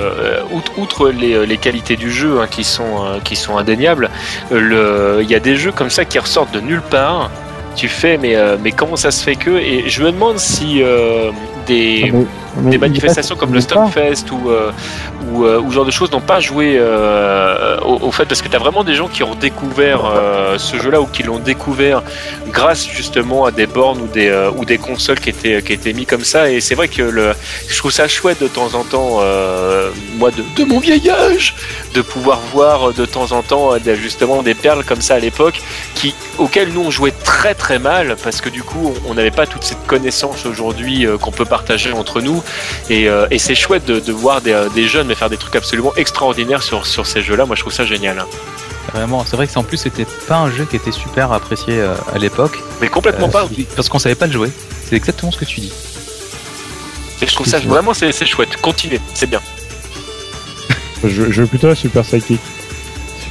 outre, 0.54 0.72
outre 0.78 1.10
les, 1.10 1.44
les 1.46 1.56
qualités 1.58 1.96
du 1.96 2.10
jeu 2.10 2.40
hein, 2.40 2.46
qui, 2.50 2.64
sont, 2.64 2.82
euh, 3.04 3.18
qui 3.22 3.36
sont 3.36 3.58
indéniables, 3.58 4.08
le- 4.50 5.18
il 5.22 5.30
y 5.30 5.34
a 5.34 5.40
des 5.40 5.56
jeux 5.56 5.72
comme 5.72 5.90
ça 5.90 6.06
qui 6.06 6.18
ressortent 6.18 6.54
de 6.54 6.60
nulle 6.60 6.82
part. 6.82 7.30
Tu 7.76 7.88
fais, 7.88 8.16
mais, 8.16 8.36
euh, 8.36 8.56
mais 8.60 8.72
comment 8.72 8.96
ça 8.96 9.10
se 9.10 9.22
fait 9.22 9.36
que 9.36 9.50
Et 9.50 9.88
je 9.88 10.02
me 10.02 10.12
demande 10.12 10.38
si 10.38 10.82
euh, 10.82 11.32
des, 11.66 12.12
Ah, 12.12 12.16
mais- 12.62 12.70
des 12.70 12.78
manifestations 12.78 13.36
comme 13.36 13.52
le. 13.52 13.60
Stomfest 13.60 14.30
ou, 14.30 14.50
euh, 14.50 14.70
ou, 15.32 15.44
euh, 15.44 15.58
ou 15.60 15.70
ce 15.70 15.74
genre 15.74 15.84
de 15.86 15.90
choses 15.90 16.10
n'ont 16.12 16.20
pas 16.20 16.38
joué 16.40 16.76
euh, 16.78 17.78
au, 17.80 18.06
au 18.06 18.12
fait 18.12 18.26
parce 18.26 18.42
que 18.42 18.48
tu 18.48 18.54
as 18.56 18.58
vraiment 18.58 18.84
des 18.84 18.94
gens 18.94 19.08
qui 19.08 19.22
ont 19.22 19.34
découvert 19.34 20.02
euh, 20.04 20.58
ce 20.58 20.76
jeu-là 20.76 21.00
ou 21.00 21.06
qui 21.06 21.22
l'ont 21.22 21.38
découvert 21.38 22.02
grâce 22.48 22.86
justement 22.86 23.44
à 23.46 23.50
des 23.50 23.66
bornes 23.66 24.00
ou 24.02 24.06
des, 24.06 24.28
euh, 24.28 24.50
ou 24.56 24.64
des 24.64 24.78
consoles 24.78 25.18
qui 25.20 25.30
étaient, 25.30 25.62
qui 25.62 25.72
étaient 25.72 25.92
mis 25.92 26.06
comme 26.06 26.24
ça 26.24 26.50
et 26.50 26.60
c'est 26.60 26.74
vrai 26.74 26.88
que 26.88 27.02
le, 27.02 27.32
je 27.68 27.76
trouve 27.78 27.90
ça 27.90 28.06
chouette 28.06 28.40
de 28.42 28.48
temps 28.48 28.74
en 28.74 28.84
temps 28.84 29.20
moi 30.18 30.30
de, 30.30 30.42
de 30.56 30.64
mon 30.68 30.78
vieil 30.78 31.08
âge 31.10 31.54
de 31.94 32.02
pouvoir 32.02 32.38
voir 32.52 32.92
de 32.92 33.04
temps 33.06 33.32
en 33.32 33.42
temps 33.42 33.70
justement 34.02 34.42
des 34.42 34.54
perles 34.54 34.84
comme 34.84 35.00
ça 35.00 35.14
à 35.14 35.18
l'époque 35.18 35.60
qui 35.94 36.14
auxquelles 36.38 36.72
nous 36.72 36.82
on 36.82 36.90
jouait 36.90 37.12
très 37.24 37.54
très 37.54 37.78
mal 37.78 38.16
parce 38.22 38.40
que 38.40 38.48
du 38.48 38.62
coup 38.62 38.92
on- 39.08 39.14
n'avait 39.14 39.30
pas 39.30 39.46
toute 39.46 39.62
cette 39.62 39.86
connaissance 39.86 40.44
aujourd'hui 40.44 41.06
qu'on 41.20 41.30
peut 41.30 41.44
partager 41.56 41.92
entre 41.92 42.16
nous 42.26 42.38
et, 42.90 43.02
euh, 43.08 43.26
et 43.34 43.38
c'est 43.44 43.54
chouette 43.64 43.84
de, 43.92 43.96
de 44.08 44.12
voir 44.12 44.36
des, 44.40 44.52
euh, 44.52 44.68
des 44.78 44.86
jeunes 44.92 45.06
mais 45.08 45.14
faire 45.22 45.30
des 45.30 45.40
trucs 45.44 45.56
absolument 45.62 45.92
extraordinaires 45.96 46.62
sur, 46.68 46.80
sur 46.94 47.04
ces 47.12 47.20
jeux 47.26 47.36
là 47.40 47.44
moi 47.46 47.54
je 47.56 47.60
trouve 47.64 47.72
ça 47.80 47.84
génial. 47.94 48.16
Vraiment, 48.92 49.24
c'est 49.26 49.36
vrai 49.36 49.46
que 49.46 49.52
c'est 49.52 49.58
en 49.64 49.64
plus 49.70 49.76
c'était 49.86 50.06
pas 50.28 50.36
un 50.46 50.50
jeu 50.56 50.64
qui 50.70 50.76
était 50.76 50.92
super 51.04 51.32
apprécié 51.32 51.74
euh, 51.80 51.94
à 52.14 52.18
l'époque, 52.18 52.56
mais 52.80 52.88
complètement 52.88 53.26
euh, 53.28 53.38
pas 53.38 53.48
parce 53.76 53.88
qu'on 53.88 53.98
savait 53.98 54.14
pas 54.22 54.26
le 54.26 54.32
jouer. 54.38 54.50
C'est 54.86 54.96
exactement 54.96 55.32
ce 55.32 55.38
que 55.38 55.44
tu 55.52 55.60
dis. 55.60 55.72
et 57.22 57.26
je 57.26 57.34
trouve 57.34 57.46
ça 57.54 57.58
vraiment 57.60 57.94
c'est 57.94 58.10
c'est 58.18 58.26
chouette 58.26 58.56
continuez 58.68 59.00
c'est 59.14 59.30
bien 59.34 59.40
Je, 61.04 61.30
je 61.34 61.40
veux 61.42 61.46
plutôt 61.46 61.68
la 61.68 61.74
Super 61.74 62.02
Psychic. 62.02 62.40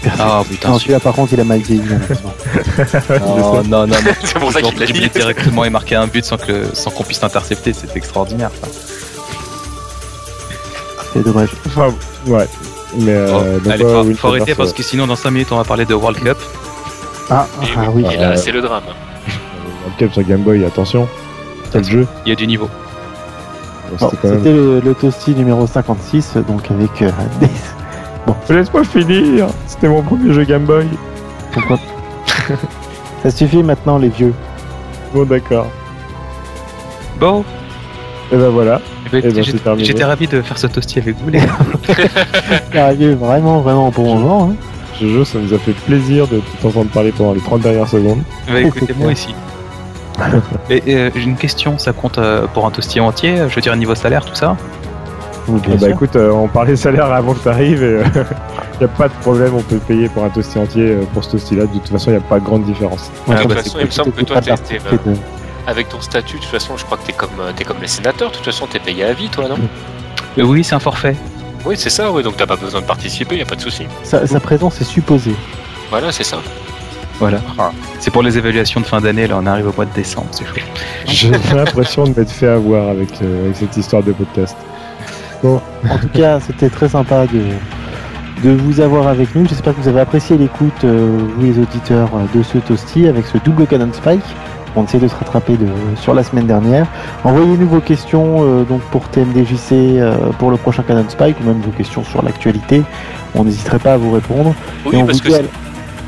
Super 0.04 0.14
Ah 0.20 0.39
sexy. 0.39 0.54
putain, 0.56 0.70
Non, 0.70 0.80
celui-là, 0.80 0.99
par 0.99 1.14
contre, 1.14 1.34
il 1.34 1.39
a 1.39 1.43
mal 1.43 1.60
vieilli. 1.60 1.82
non, 3.10 3.64
non, 3.64 3.64
non, 3.64 3.88
non. 3.88 3.95
c'est 4.24 4.39
pour 4.39 4.51
ça 4.51 4.62
qu'il 4.62 4.78
l'a 4.80 4.86
dit 4.86 5.10
directement 5.10 5.64
et 5.66 5.70
marquer 5.70 5.95
un 5.95 6.08
but 6.08 6.26
sans 6.26 6.38
que 6.38 6.51
le- 6.51 6.70
sans 6.74 6.91
qu'on 6.91 7.04
puisse 7.04 7.22
l'intercepter, 7.22 7.74
c'est 7.74 7.95
extraordinaire. 7.95 8.51
Ça. 8.62 8.68
C'est 11.14 11.24
dommage. 11.24 11.49
Enfin, 11.68 11.93
ouais. 12.28 12.47
Mais 12.97 13.12
euh, 13.12 13.28
Bon, 13.32 13.41
donc, 13.41 13.62
Oh, 13.66 13.70
allez, 13.72 13.84
faut, 13.84 14.14
faut 14.16 14.28
arrêter 14.30 14.56
parce 14.56 14.74
que 14.74 14.84
sinon 14.84 15.08
dans 15.08 15.16
5 15.16 15.32
minutes 15.32 15.51
on 15.51 15.58
va 15.58 15.64
parler 15.64 15.86
de 15.86 15.93
World 15.93 16.20
Cup. 16.24 16.38
Ah, 17.30 17.47
Et 17.64 17.68
ah 17.78 17.89
oui, 17.93 18.06
et 18.12 18.18
là 18.18 18.32
Euh, 18.32 18.36
c'est 18.36 18.51
le 18.51 18.62
drame 18.62 18.84
World 19.82 19.97
Cup 19.97 20.14
sur 20.14 20.24
Game 20.24 20.41
Boy, 20.41 20.64
attention. 20.66 21.08
Quel 21.72 21.84
jeu 21.84 22.08
Il 22.26 22.30
y 22.30 22.32
a 22.34 22.36
du 22.36 22.45
niveau. 22.45 22.70
Bon, 23.99 24.10
C'était 24.10 24.28
même. 24.30 24.43
Le, 24.43 24.80
le 24.80 24.93
Toasty 24.95 25.32
numéro 25.36 25.66
56, 25.68 26.34
donc 26.47 26.70
avec 26.72 27.01
euh, 27.01 27.10
des. 27.39 27.47
Laisse-moi 28.49 28.84
finir 28.84 29.47
C'était 29.67 29.88
mon 29.88 30.01
premier 30.01 30.34
jeu 30.34 30.43
Game 30.43 30.63
Boy. 30.65 30.88
Pourquoi 31.51 31.80
Ça 33.24 33.32
suffit 33.32 33.63
maintenant, 33.63 33.97
les 33.97 34.09
vieux. 34.09 34.34
Bon, 35.13 35.24
d'accord. 35.24 35.67
Bon, 37.19 37.43
Et 38.32 38.36
ben 38.36 38.49
voilà. 38.49 38.82
eh 39.05 39.09
ben, 39.09 39.21
Eh 39.26 39.32
ben, 39.32 39.78
j'étais 39.84 40.03
ravi 40.03 40.28
de 40.28 40.41
faire 40.41 40.57
ce 40.57 40.67
toasty 40.67 40.99
avec 40.99 41.15
vous 41.21 41.30
les 41.30 41.39
gars. 41.39 41.57
C'est 42.71 42.80
arrivé 42.80 43.13
vraiment, 43.15 43.61
vraiment 43.61 43.88
au 43.88 43.91
bon 43.91 44.15
moment. 44.15 44.49
Hein. 44.51 44.55
Ce 44.99 45.05
jeu, 45.07 45.24
ça 45.26 45.39
nous 45.39 45.53
a 45.53 45.57
fait 45.59 45.71
plaisir 45.74 46.28
de 46.28 46.39
tout 46.39 46.67
entendre 46.67 46.89
parler 46.89 47.11
pendant 47.11 47.34
les 47.34 47.39
30 47.41 47.61
dernières 47.61 47.88
secondes. 47.88 48.24
Bah, 48.47 48.59
écoutez, 48.61 48.93
moi 48.97 49.11
aussi. 49.11 49.34
Et, 50.69 50.82
euh, 50.95 51.09
j'ai 51.15 51.24
une 51.24 51.36
question, 51.38 51.78
ça 51.78 51.91
compte 51.93 52.17
euh, 52.17 52.45
pour 52.53 52.65
un 52.65 52.71
toasty 52.71 52.99
entier 52.99 53.36
Je 53.49 53.55
veux 53.55 53.61
dire 53.61 53.76
niveau 53.76 53.95
salaire, 53.95 54.26
tout 54.26 54.36
ça 54.36 54.55
Oui, 55.48 55.60
bien 55.62 55.76
bah 55.76 55.80
sûr. 55.80 55.89
écoute, 55.89 56.16
euh, 56.16 56.32
on 56.32 56.48
parlait 56.48 56.76
salaire 56.76 57.12
avant 57.12 57.34
que 57.34 57.39
tu 57.44 57.50
arrives 57.50 57.84
et 57.84 58.02
il 58.80 58.84
a 58.86 58.88
pas 58.88 59.08
de 59.10 59.14
problème, 59.22 59.54
on 59.56 59.62
peut 59.62 59.78
payer 59.78 60.08
pour 60.10 60.24
un 60.24 60.30
toasty 60.30 60.58
entier 60.58 60.89
euh, 60.91 61.04
pour 61.14 61.24
ce 61.24 61.32
toasty 61.32 61.56
là. 61.56 61.66
De 61.66 61.74
toute 61.74 61.89
façon, 61.89 62.12
il 62.12 62.14
n'y 62.14 62.20
a 62.20 62.22
pas 62.28 62.39
de 62.39 62.46
grande 62.46 62.64
différence. 62.66 63.12
Ouais, 63.28 63.36
de 63.36 63.41
toute 63.41 63.50
bah, 63.50 63.56
façon, 63.58 63.78
il 63.80 63.86
me 63.86 63.91
semble 63.91 64.12
que 64.14 64.22
toi, 64.24 64.41
participé 64.41 64.80
de- 65.06 65.16
avec 65.68 65.89
ton 65.89 66.02
statut 66.02 66.36
de 66.38 66.41
toute 66.41 66.50
façon 66.52 66.76
je 66.76 66.84
crois 66.84 66.98
que 66.98 67.06
t'es 67.06 67.14
comme 67.14 67.30
euh, 67.39 67.52
t'es 67.56 67.64
comme 67.64 67.78
les 67.82 67.88
sénateurs 67.88 68.32
de 68.32 68.36
toute 68.36 68.44
façon 68.44 68.68
t'es 68.68 68.80
payé 68.80 69.06
à 69.06 69.14
vie 69.14 69.30
toi 69.30 69.48
non? 69.48 69.56
Euh, 70.38 70.44
Oui, 70.44 70.62
c'est 70.62 70.76
un 70.76 70.80
forfait. 70.80 71.16
oui 71.66 71.76
c'est 71.78 71.89
ça 71.89 72.12
oui 72.12 72.22
donc 72.22 72.36
t'as 72.36 72.46
pas 72.46 72.58
besoin 72.58 72.82
de 72.82 72.86
participer 72.86 73.38
y 73.38 73.41
a 73.41 73.46
pas 73.46 73.56
de 73.56 73.62
souci 73.62 73.86
Sa, 74.04 74.28
sa 74.28 74.41
présence 74.41 74.82
est 74.82 74.84
supposée. 74.84 75.34
voilà 75.89 76.12
c'est 76.12 76.26
ça 76.26 76.39
Voilà. 77.18 77.39
C'est 78.02 78.12
pour 78.12 78.24
les 78.24 78.38
évaluations 78.38 78.82
de 78.82 78.86
fin 78.86 79.00
d'année, 79.00 79.26
là 79.26 79.38
on 79.41 79.46
arrive 79.46 79.68
au 79.70 79.74
mois 79.74 79.86
de 79.86 79.94
décembre, 79.94 80.28
c'est 80.32 80.46
chouette. 80.46 80.66
J'ai 81.06 81.32
l'impression 81.56 82.04
de 82.04 82.10
m'être 82.20 82.30
fait 82.32 82.48
avoir 82.50 82.89
avec, 82.89 83.10
euh, 83.22 83.46
avec 83.46 83.56
cette 83.56 83.78
histoire 83.78 84.04
de 84.04 84.12
podcast. 84.12 84.58
En 85.48 85.98
tout 86.00 86.08
cas, 86.14 86.39
c'était 86.46 86.70
très 86.70 86.89
sympa 86.89 87.26
de, 87.28 87.41
de 88.50 88.56
vous 88.56 88.80
avoir 88.80 89.08
avec 89.08 89.36
nous. 89.36 89.46
J'espère 89.48 89.76
que 89.76 89.82
vous 89.82 89.88
avez 89.88 90.00
apprécié 90.02 90.38
l'écoute, 90.38 90.84
euh, 90.84 91.18
vous 91.38 91.44
les 91.44 91.60
auditeurs, 91.60 92.10
euh, 92.16 92.38
de 92.38 92.44
ce 92.44 92.58
Toasty 92.58 93.08
avec 93.08 93.26
ce 93.26 93.38
double 93.39 93.68
Canon 93.68 93.91
Spike. 93.94 94.24
On 94.76 94.86
essaie 94.86 94.98
de 94.98 95.08
se 95.08 95.16
rattraper 95.16 95.54
de, 95.56 95.68
sur 95.98 96.16
la 96.16 96.24
semaine 96.24 96.48
dernière. 96.48 96.88
Envoyez-nous 97.24 97.68
vos 97.68 97.80
questions 97.80 98.38
euh, 98.39 98.64
donc 98.64 98.82
pour 98.91 99.08
TMDJC 99.10 99.72
euh, 99.72 100.16
pour 100.39 100.50
le 100.50 100.58
prochain 100.58 100.82
Canon 100.82 101.06
Spike 101.10 101.36
ou 101.41 101.44
même 101.48 101.62
vos 101.62 101.70
questions 101.72 102.04
sur 102.04 102.24
l'actualité. 102.24 102.82
On 103.36 103.44
n'hésiterait 103.44 103.78
pas 103.78 103.94
à 103.94 103.98
vous 103.98 104.12
répondre. 104.12 104.56
oui 104.86 104.96
Et 104.98 105.04
on 105.04 105.06
parce 105.06 105.20
vous 105.20 105.24
que 105.26 105.30
dit 105.30 105.36
à- 105.36 105.38
c'est- 105.39 105.50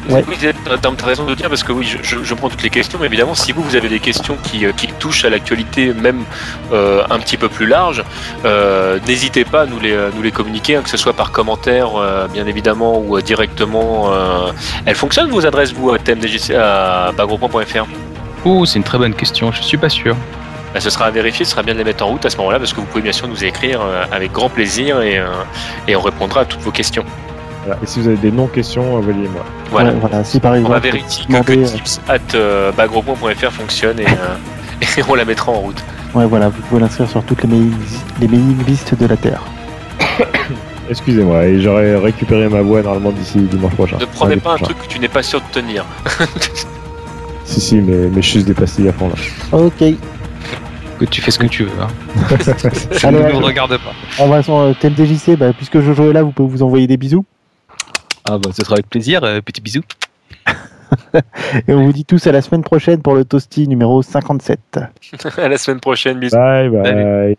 Ouais. 0.10 0.24
Oui, 0.28 0.36
t'as 0.40 1.06
raison 1.06 1.26
de 1.26 1.34
dire 1.34 1.50
parce 1.50 1.64
que 1.64 1.72
oui, 1.72 1.86
je, 1.86 1.98
je- 2.04 2.24
je 2.24 2.34
prends 2.36 2.48
toutes 2.50 2.62
les 2.62 2.70
questions, 2.70 3.00
mais 3.00 3.08
évidemment, 3.08 3.34
si 3.34 3.52
vous, 3.52 3.64
vous 3.64 3.76
avez 3.76 3.90
des 3.90 4.00
questions 4.00 4.38
qui, 4.44 4.66
euh, 4.66 4.72
qui 4.72 4.88
touchent 4.88 5.26
à 5.26 5.30
l'actualité, 5.32 5.94
même 5.94 6.24
euh, 6.72 7.04
un 7.10 7.18
petit 7.20 7.38
peu 7.38 7.50
plus 7.50 7.66
large, 7.66 8.04
euh, 8.46 9.00
n'hésitez 9.08 9.46
pas 9.46 9.62
à 9.62 9.66
nous 9.66 9.80
les, 9.80 9.98
nous 10.16 10.22
les 10.22 10.32
communiquer, 10.32 10.76
hein, 10.76 10.82
que 10.84 10.90
ce 10.90 10.98
soit 10.98 11.14
par 11.14 11.32
commentaire, 11.32 11.96
euh, 12.00 12.28
bien 12.28 12.46
évidemment, 12.46 13.00
ou 13.00 13.20
directement. 13.22 14.12
Elles 14.86 14.96
fonctionnent 14.96 15.30
vos 15.32 15.46
adresses, 15.46 15.74
vous, 15.74 15.92
à 15.92 15.98
tmdjc 15.98 16.52
à 16.56 17.12
bagro.fr 17.18 17.86
Ouh, 18.46 18.66
c'est 18.68 18.78
une 18.78 18.84
très 18.84 19.00
bonne 19.00 19.16
question, 19.16 19.52
je 19.52 19.62
suis 19.64 19.78
pas 19.78 19.90
sûr. 19.90 20.16
Bah, 20.74 20.80
ce 20.82 20.90
sera 20.92 21.06
à 21.06 21.10
vérifier, 21.12 21.46
ce 21.46 21.52
sera 21.52 21.64
bien 21.64 21.74
de 21.74 21.80
les 21.80 21.84
mettre 21.86 22.04
en 22.06 22.10
route 22.10 22.26
à 22.26 22.30
ce 22.30 22.38
moment-là, 22.38 22.60
parce 22.60 22.74
que 22.74 22.80
vous 22.80 22.86
pouvez 22.86 23.02
bien 23.02 23.12
sûr 23.14 23.28
nous 23.28 23.44
écrire 23.44 23.82
avec 24.12 24.32
grand 24.32 24.50
plaisir 24.50 25.02
et, 25.02 25.20
et 25.88 25.96
on 25.96 26.02
répondra 26.02 26.42
à 26.42 26.46
toutes 26.46 26.60
vos 26.62 26.72
questions. 26.72 27.06
Voilà. 27.66 27.80
Et 27.82 27.86
si 27.88 28.00
vous 28.00 28.08
avez 28.08 28.18
des 28.18 28.32
non-questions, 28.32 28.96
envoyez-moi. 28.96 29.44
Voilà. 29.72 29.90
Ouais, 29.92 29.96
voilà. 30.00 30.24
Si 30.24 30.40
par 30.40 30.52
On 30.52 30.56
exemple, 30.56 30.74
va 30.74 30.80
vérifier 30.80 31.26
que, 31.26 31.42
que 31.44 31.52
euh, 31.54 31.66
tips 31.66 32.00
at 32.08 32.20
euh, 32.36 32.72
bagro.fr 32.72 33.52
fonctionne 33.52 34.00
et, 34.00 34.06
euh, 34.08 34.36
et 34.98 35.02
on 35.08 35.16
la 35.16 35.26
mettra 35.26 35.52
en 35.52 35.56
route. 35.62 35.84
ouais, 36.14 36.26
voilà, 36.26 36.50
vous 36.50 36.62
pouvez 36.64 36.82
l'inscrire 36.82 37.10
sur 37.10 37.24
toutes 37.24 37.42
les 37.44 37.50
mailing, 37.50 37.74
les 38.22 38.28
mailing 38.28 38.66
listes 38.66 38.96
de 38.98 39.06
la 39.08 39.18
Terre. 39.18 39.42
Excusez-moi, 40.90 41.46
et 41.46 41.60
j'aurais 41.62 41.96
récupéré 41.98 42.48
ma 42.48 42.62
voix 42.62 42.84
normalement 42.84 43.12
d'ici 43.12 43.40
dimanche 43.40 43.74
prochain. 43.74 43.98
Ne 44.00 44.06
promets 44.06 44.38
pas 44.38 44.52
un 44.54 44.58
prochain. 44.58 44.74
truc 44.74 44.88
que 44.88 44.94
tu 44.94 45.00
n'es 45.00 45.08
pas 45.08 45.24
sûr 45.24 45.42
de 45.42 45.48
tenir. 45.52 45.86
Si, 47.48 47.62
si, 47.62 47.76
mais, 47.76 48.10
mais 48.12 48.24
je 48.24 48.28
suis 48.30 48.44
des 48.44 48.56
pastilles 48.56 48.90
à 48.90 48.92
fond 48.92 49.08
là. 49.08 49.58
Ok. 49.60 49.84
Que 51.00 51.06
tu 51.06 51.22
fais 51.22 51.30
ce 51.30 51.38
que 51.38 51.46
tu 51.46 51.66
veux. 51.66 51.80
Hein. 51.80 51.88
Ça 52.94 53.12
ne 53.12 53.20
nous 53.20 53.40
regarde 53.40 53.78
pas. 53.78 53.92
On 54.18 54.28
va 54.28 54.42
sur 54.42 54.58
euh, 54.58 54.74
TMDJC, 54.74 55.38
bah, 55.38 55.54
puisque 55.54 55.80
Jojo 55.80 56.10
est 56.10 56.14
là, 56.14 56.24
vous 56.24 56.32
pouvez 56.32 56.50
vous 56.50 56.64
envoyer 56.64 56.88
des 56.88 56.98
bisous. 56.98 57.24
Ah 58.28 58.38
bah, 58.40 58.50
ce 58.58 58.64
sera 58.64 58.74
avec 58.76 58.90
plaisir. 58.90 59.24
euh, 59.24 59.42
petit 59.42 59.62
bisou. 59.62 59.82
Et 61.68 61.74
on 61.74 61.84
vous 61.84 61.94
dit 61.94 62.06
tous 62.06 62.26
à 62.28 62.32
la 62.32 62.42
semaine 62.42 62.64
prochaine 62.64 63.02
pour 63.02 63.16
le 63.16 63.26
Toasty 63.26 63.68
numéro 63.68 64.02
57. 64.02 64.60
à 65.38 65.48
la 65.48 65.58
semaine 65.58 65.80
prochaine, 65.80 66.20
bisous. 66.20 66.36
Bye 66.36 66.70
bye. 66.70 67.38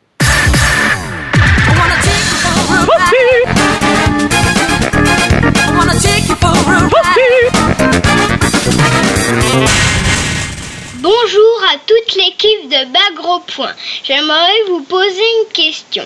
Bonjour 11.01 11.63
à 11.73 11.79
toute 11.87 12.17
l'équipe 12.17 12.69
de 12.69 12.93
Bagro 12.93 13.41
Point. 13.55 13.75
J'aimerais 14.03 14.63
vous 14.69 14.83
poser 14.83 15.23
une 15.43 15.53
question. 15.53 16.05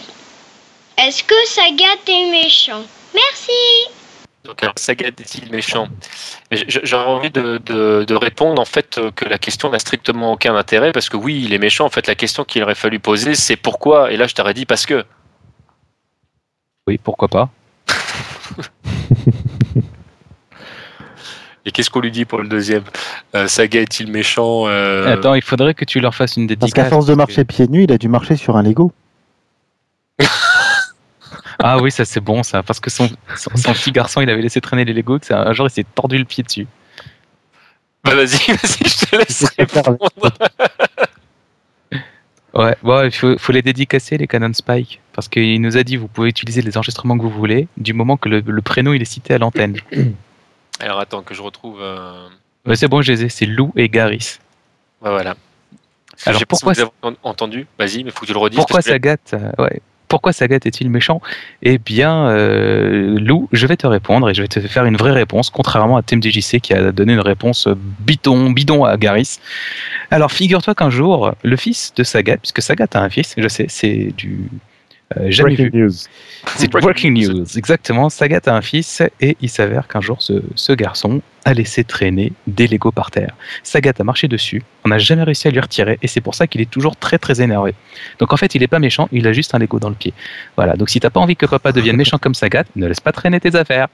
Est-ce 0.99 1.22
que 1.24 1.35
Sagat 1.47 2.01
est 2.09 2.31
méchant? 2.31 2.83
Merci. 3.14 3.53
Donc, 4.45 4.62
alors, 4.62 4.72
Sagat 4.76 5.09
est-il 5.09 5.51
méchant 5.53 5.86
Mais 6.51 6.57
j- 6.57 6.80
J'aurais 6.82 7.05
envie 7.07 7.30
de, 7.30 7.59
de- 7.59 8.05
de 8.09 8.14
répondre 8.14 8.61
en 8.61 8.64
fait 8.64 8.97
euh, 8.99 9.11
que 9.11 9.26
la 9.26 9.36
question 9.38 9.68
n'a 9.70 9.78
strictement 9.78 10.32
aucun 10.32 10.55
intérêt 10.57 10.93
parce 10.93 11.09
que 11.11 11.16
oui, 11.18 11.43
il 11.45 11.53
est 11.53 11.59
méchant. 11.59 11.84
En 11.84 11.91
fait, 11.91 12.07
la 12.07 12.14
question 12.14 12.45
qu'il 12.45 12.62
aurait 12.62 12.74
fallu 12.74 12.99
poser, 13.01 13.34
c'est 13.34 13.57
pourquoi? 13.57 14.11
Et 14.12 14.16
là, 14.16 14.26
je 14.26 14.34
t'aurais 14.34 14.55
dit 14.55 14.64
parce 14.66 14.86
que. 14.86 15.05
Oui, 16.86 16.97
pourquoi 16.99 17.28
pas. 17.28 17.51
Et 21.66 21.72
qu'est-ce 21.72 21.91
qu'on 21.91 22.01
lui 22.01 22.11
dit 22.11 22.24
pour 22.24 22.38
le 22.41 22.49
deuxième? 22.49 22.84
Euh, 23.34 23.47
Saga 23.47 23.82
est-il 23.82 24.11
méchant 24.11 24.66
euh, 24.66 25.12
Attends, 25.12 25.34
il 25.34 25.43
faudrait 25.43 25.74
que 25.74 25.84
tu 25.84 26.01
leur 26.01 26.14
fasses 26.14 26.36
une 26.36 26.47
Parce 26.47 26.59
dédicace. 26.61 26.84
qu'à 26.84 26.88
force 26.91 27.05
de 27.05 27.14
parce 27.14 27.26
que- 27.28 27.32
marcher 27.32 27.45
pieds 27.45 27.68
nus, 27.68 27.84
il 27.84 27.93
a 27.93 27.99
dû 27.99 28.09
marcher 28.09 28.36
sur 28.36 28.57
un 28.57 28.62
Lego. 28.62 28.93
Ah 31.62 31.78
oui, 31.78 31.90
ça 31.90 32.04
c'est 32.04 32.20
bon 32.20 32.42
ça, 32.42 32.62
parce 32.62 32.80
que 32.80 32.90
son, 32.90 33.08
son, 33.36 33.50
son 33.56 33.72
petit 33.72 33.92
garçon, 33.92 34.20
il 34.20 34.30
avait 34.30 34.42
laissé 34.42 34.61
traîner 34.61 34.84
les 34.84 34.92
Legos, 34.94 35.18
que 35.20 35.26
c'est 35.26 35.34
un 35.34 35.52
jour 35.52 35.66
il 35.66 35.70
s'est 35.70 35.84
tordu 35.94 36.16
le 36.18 36.24
pied 36.24 36.42
dessus. 36.42 36.66
Bah 38.02 38.14
vas-y, 38.14 38.24
vas-y, 38.52 38.88
je 38.88 39.06
te 39.06 39.16
laisse 39.16 39.44
répondre. 39.58 39.98
Ouais, 42.52 42.74
bon, 42.82 43.04
il 43.04 43.12
faut, 43.12 43.38
faut 43.38 43.52
les 43.52 43.62
dédicacer 43.62 44.18
les 44.18 44.26
Canon 44.26 44.52
Spike, 44.52 45.00
parce 45.12 45.28
qu'il 45.28 45.61
nous 45.61 45.76
a 45.76 45.84
dit 45.84 45.96
vous 45.96 46.08
pouvez 46.08 46.28
utiliser 46.30 46.62
les 46.62 46.76
enregistrements 46.76 47.16
que 47.16 47.22
vous 47.22 47.30
voulez, 47.30 47.68
du 47.76 47.92
moment 47.92 48.16
que 48.16 48.28
le, 48.28 48.40
le 48.44 48.62
prénom 48.62 48.92
il 48.92 49.00
est 49.02 49.04
cité 49.04 49.34
à 49.34 49.38
l'antenne. 49.38 49.76
Alors 50.80 50.98
attends 50.98 51.22
que 51.22 51.34
je 51.34 51.42
retrouve. 51.42 51.78
euh, 51.80 52.26
Ouais, 52.66 52.74
c'est 52.76 52.88
bon, 52.88 53.02
je 53.02 53.12
les 53.12 53.24
ai, 53.24 53.28
c'est 53.28 53.46
Lou 53.46 53.72
et 53.76 53.88
Garis. 53.88 54.38
bah, 55.00 55.11
voilà. 55.11 55.34
Alors, 56.26 56.34
je 56.34 56.38
sais 56.40 56.44
pas 56.46 56.46
pourquoi 56.48 56.74
si 56.74 56.80
vous 56.82 56.90
avez 57.02 57.16
entendu 57.22 57.66
Vas-y, 57.78 58.02
mais 58.04 58.11
faut 58.11 58.20
que 58.20 58.26
tu 58.26 58.32
le 58.32 58.38
redises. 58.38 58.56
Pourquoi 58.58 58.80
que- 58.82 58.90
Sagat, 58.90 59.16
euh, 59.32 59.52
ouais, 59.58 59.80
pourquoi 60.11 60.32
Sagat 60.32 60.58
est-il 60.64 60.90
méchant? 60.90 61.22
Eh 61.62 61.78
bien, 61.78 62.28
euh, 62.28 63.16
Lou, 63.18 63.48
je 63.52 63.66
vais 63.66 63.76
te 63.76 63.86
répondre 63.86 64.28
et 64.28 64.34
je 64.34 64.42
vais 64.42 64.48
te 64.48 64.58
faire 64.61 64.84
une 64.84 64.96
vraie 64.96 65.12
réponse, 65.12 65.50
contrairement 65.50 65.96
à 65.96 66.02
TMDJC 66.02 66.61
qui 66.61 66.74
a 66.74 66.90
donné 66.90 67.14
une 67.14 67.20
réponse 67.20 67.68
euh, 67.68 67.76
bidon, 68.00 68.50
bidon 68.50 68.84
à 68.84 68.96
Garis. 68.96 69.38
Alors, 70.11 70.32
figure-toi 70.32 70.74
qu'un 70.74 70.90
jour, 70.90 71.32
le 71.42 71.56
fils 71.56 71.94
de 71.94 72.02
Sagat, 72.02 72.38
puisque 72.38 72.61
Sagat 72.61 72.88
a 72.92 72.98
un 72.98 73.08
fils, 73.08 73.34
je 73.38 73.46
sais, 73.48 73.66
c'est 73.68 74.12
du 74.16 74.48
euh, 75.16 75.30
jamais 75.30 75.54
Breaking 75.54 75.70
vu. 75.78 75.84
news. 75.84 75.94
C'est 76.56 76.70
breaking 76.70 77.12
news, 77.12 77.44
exactement. 77.56 78.11
Sagat 78.11 78.40
a 78.46 78.56
un 78.56 78.62
fils 78.62 79.02
et 79.20 79.36
il 79.40 79.48
s'avère 79.48 79.86
qu'un 79.86 80.00
jour, 80.00 80.20
ce, 80.20 80.42
ce 80.56 80.72
garçon 80.72 81.22
a 81.45 81.55
laissé 81.55 81.84
traîner 81.84 82.32
des 82.47 82.66
Legos 82.68 82.93
par 82.93 83.11
terre. 83.11 83.34
Sagat 83.62 83.93
a 83.99 84.05
marché 84.05 84.28
dessus, 84.28 84.62
on 84.84 84.88
n'a 84.91 84.99
jamais 84.99 85.22
réussi 85.22 85.49
à 85.49 85.51
lui 85.51 85.61
retirer 85.61 85.99
et 86.03 86.07
c'est 86.09 86.20
pour 86.20 86.34
ça 86.34 86.47
qu'il 86.47 86.61
est 86.61 86.70
toujours 86.70 86.97
très 86.97 87.18
très 87.18 87.41
énervé. 87.41 87.74
Donc 88.18 88.32
en 88.32 88.36
fait, 88.36 88.55
il 88.55 88.62
est 88.62 88.68
pas 88.68 88.78
méchant, 88.78 89.09
il 89.12 89.26
a 89.26 89.32
juste 89.32 89.55
un 89.55 89.59
Lego 89.59 89.78
dans 89.78 89.88
le 89.88 89.95
pied. 89.95 90.12
Voilà, 90.57 90.74
donc 90.76 90.91
si 90.91 91.01
t'as 91.01 91.11
pas 91.11 91.20
envie 91.20 91.36
que 91.36 91.47
papa 91.47 91.72
devienne 91.72 91.97
méchant 92.05 92.18
comme 92.18 92.34
Sagat, 92.34 92.64
ne 92.76 92.86
laisse 92.86 93.01
pas 93.01 93.12
traîner 93.12 93.41
tes 93.41 93.55
affaires. 93.57 93.88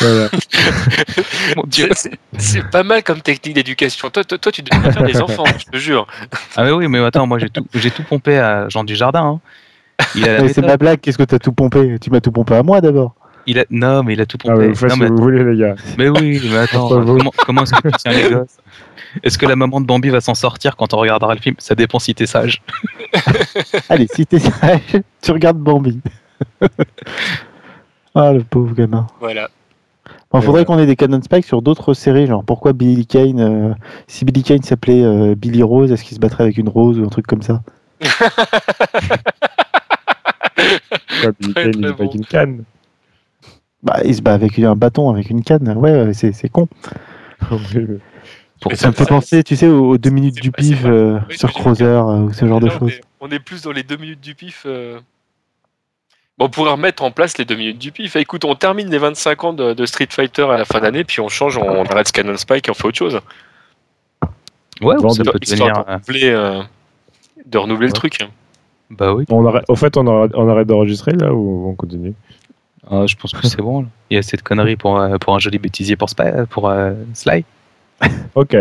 Voilà. 0.00 0.28
Mon 1.56 1.64
Dieu. 1.66 1.88
C'est- 2.38 2.70
pas 2.70 2.82
mal 2.84 3.02
comme 3.02 3.20
technique 3.22 3.54
d'éducation. 3.54 4.08
Toi, 4.10 4.22
toi, 4.24 4.38
toi, 4.38 4.52
tu 4.52 4.62
devrais 4.62 4.92
faire 4.92 5.02
des 5.04 5.20
enfants, 5.20 5.44
je 5.58 5.64
te 5.64 5.76
jure. 5.78 6.06
Ah 6.56 6.62
mais 6.64 6.70
oui, 6.70 6.86
mais 6.88 6.98
attends, 7.04 7.26
moi 7.26 7.38
j'ai 7.38 7.48
tout, 7.50 7.66
j'ai 7.74 7.90
tout 7.90 8.04
pompé 8.04 8.38
à 8.38 8.68
Jean 8.68 8.84
du 8.84 8.94
Jardin. 8.94 9.22
hein. 9.24 9.40
Il 10.14 10.28
a 10.28 10.34
la 10.36 10.42
Mais 10.42 10.52
c'est 10.52 10.60
ma 10.62 10.76
blague, 10.76 11.00
qu'est-ce 11.00 11.18
que 11.18 11.24
t'as 11.24 11.38
tout 11.40 11.52
pompé? 11.52 11.96
Tu 12.00 12.10
m'as 12.10 12.20
tout 12.20 12.30
pompé 12.30 12.54
à 12.54 12.62
moi 12.62 12.80
d'abord. 12.80 13.14
Il 13.50 13.58
a... 13.58 13.64
Non, 13.70 14.02
mais 14.02 14.12
il 14.12 14.20
a 14.20 14.26
tout 14.26 14.36
Ah, 14.44 14.48
pompé. 14.50 14.58
mais 14.60 14.68
vous 14.68 14.74
faites 14.74 14.90
Non, 14.90 14.94
ce 14.96 15.00
mais 15.00 15.06
que 15.08 15.12
vous 15.14 15.22
voulez, 15.22 15.42
les 15.42 15.56
gars. 15.56 15.74
Mais 15.96 16.08
oui, 16.10 16.40
mais 16.50 16.56
attends, 16.58 16.88
comment, 16.88 17.32
comment 17.46 17.62
est-ce 17.62 17.72
que 17.72 17.88
tu 17.88 17.94
tiens 17.98 18.12
les 18.12 18.30
gosses 18.30 18.58
Est-ce 19.22 19.38
que 19.38 19.46
la 19.46 19.56
maman 19.56 19.80
de 19.80 19.86
Bambi 19.86 20.10
va 20.10 20.20
s'en 20.20 20.34
sortir 20.34 20.76
quand 20.76 20.92
on 20.92 20.98
regardera 20.98 21.34
le 21.34 21.40
film 21.40 21.56
Ça 21.58 21.74
dépend 21.74 21.98
si 21.98 22.14
t'es 22.14 22.26
sage. 22.26 22.60
Allez, 23.88 24.06
si 24.14 24.26
t'es 24.26 24.38
sage, 24.38 25.00
tu 25.22 25.30
regardes 25.32 25.58
Bambi. 25.58 25.98
ah, 28.14 28.32
le 28.34 28.42
pauvre 28.44 28.74
gamin. 28.74 29.06
Voilà. 29.18 29.48
Il 30.34 30.42
faudrait 30.42 30.66
qu'on 30.66 30.78
ait 30.78 30.84
des 30.86 30.94
Canon 30.96 31.22
Spike 31.22 31.46
sur 31.46 31.62
d'autres 31.62 31.94
séries, 31.94 32.26
genre 32.26 32.44
pourquoi 32.44 32.74
Billy 32.74 33.06
Kane, 33.06 33.40
euh, 33.40 33.74
si 34.06 34.26
Billy 34.26 34.42
Kane 34.42 34.62
s'appelait 34.62 35.02
euh, 35.02 35.34
Billy 35.34 35.62
Rose, 35.62 35.90
est-ce 35.90 36.04
qu'il 36.04 36.14
se 36.16 36.20
battrait 36.20 36.44
avec 36.44 36.58
une 36.58 36.68
rose 36.68 36.98
ou 36.98 37.04
un 37.04 37.08
truc 37.08 37.26
comme 37.26 37.40
ça? 37.40 37.62
Billy 41.40 41.54
Kane, 41.54 41.72
il 41.78 41.86
avec 41.86 42.14
une 42.14 42.26
canne? 42.26 42.64
Bah, 43.82 44.00
il 44.04 44.14
se 44.14 44.22
bat 44.22 44.34
avec 44.34 44.58
un 44.58 44.74
bâton, 44.74 45.10
avec 45.10 45.30
une 45.30 45.42
canne. 45.44 45.68
Ouais, 45.76 46.12
c'est 46.14 46.32
c'est 46.32 46.48
con. 46.48 46.68
Pour- 48.60 48.72
Ça 48.74 48.88
me 48.88 48.92
fait 48.92 49.06
penser, 49.06 49.44
tu 49.44 49.54
sais, 49.54 49.68
aux, 49.68 49.96
deux 49.98 50.10
minutes 50.10 50.34
du 50.42 50.50
pif 50.50 50.82
pas- 50.82 50.88
euh, 50.88 51.20
oui, 51.28 51.38
sur 51.38 51.48
je- 51.48 51.54
Creuser 51.54 51.84
euh, 51.84 52.22
ou 52.22 52.32
ce 52.32 52.44
genre 52.44 52.58
de 52.58 52.66
on, 52.66 52.70
choses. 52.78 52.90
est, 52.90 53.00
on 53.20 53.28
est 53.30 53.38
plus 53.38 53.62
dans 53.62 53.70
les 53.70 53.84
deux 53.84 53.96
minutes 53.96 54.20
du 54.20 54.34
pif. 54.34 54.64
euh. 54.66 54.98
Bon, 56.38 56.46
on 56.46 56.48
pourrait 56.48 56.72
remettre 56.72 57.04
en 57.04 57.12
place 57.12 57.38
les 57.38 57.44
deux 57.44 57.54
minutes 57.54 57.78
du 57.78 57.92
pif. 57.92 58.16
Écoute, 58.16 58.44
on 58.44 58.56
termine 58.56 58.90
les 58.90 58.98
25 58.98 59.44
ans 59.44 59.52
de, 59.52 59.74
de 59.74 59.86
Street 59.86 60.08
Fighter 60.10 60.42
à 60.42 60.56
la 60.58 60.64
fin 60.64 60.80
d'année, 60.80 61.04
puis 61.04 61.20
on 61.20 61.28
change, 61.28 61.56
on 61.56 61.84
arrête 61.84 62.10
Canon 62.10 62.36
Spike 62.36 62.66
et 62.66 62.70
on 62.72 62.74
fait 62.74 62.88
autre 62.88 62.98
chose. 62.98 63.20
Ouais, 64.80 64.96
ça 65.10 65.22
peut 65.24 65.38
Histoire 65.40 65.70
devenir. 65.70 65.84
de 65.84 65.90
renouveler, 65.90 66.30
euh, 66.30 66.62
de 67.46 67.58
renouveler 67.58 67.86
le 67.86 67.92
truc. 67.92 68.18
Bah 68.90 69.12
oui, 69.14 69.24
On 69.28 69.46
arrête, 69.46 69.64
au 69.68 69.76
fait, 69.76 69.96
on 69.96 70.06
arrête, 70.06 70.32
on 70.34 70.48
arrête 70.48 70.66
d'enregistrer 70.66 71.12
là 71.12 71.32
ou 71.32 71.68
on 71.68 71.74
continue? 71.74 72.14
Ah, 72.90 73.06
je 73.06 73.16
pense 73.16 73.32
que 73.32 73.46
c'est 73.46 73.58
bon. 73.60 73.82
là. 73.82 73.88
Il 74.10 74.14
y 74.14 74.18
a 74.18 74.22
cette 74.22 74.42
connerie 74.42 74.76
pour, 74.76 74.98
euh, 74.98 75.18
pour 75.18 75.34
un 75.34 75.38
joli 75.38 75.58
bêtisier 75.58 75.96
pour, 75.96 76.08
Spa- 76.08 76.46
pour 76.46 76.68
euh, 76.68 76.92
Sly. 77.14 77.44
Ok. 78.34 78.56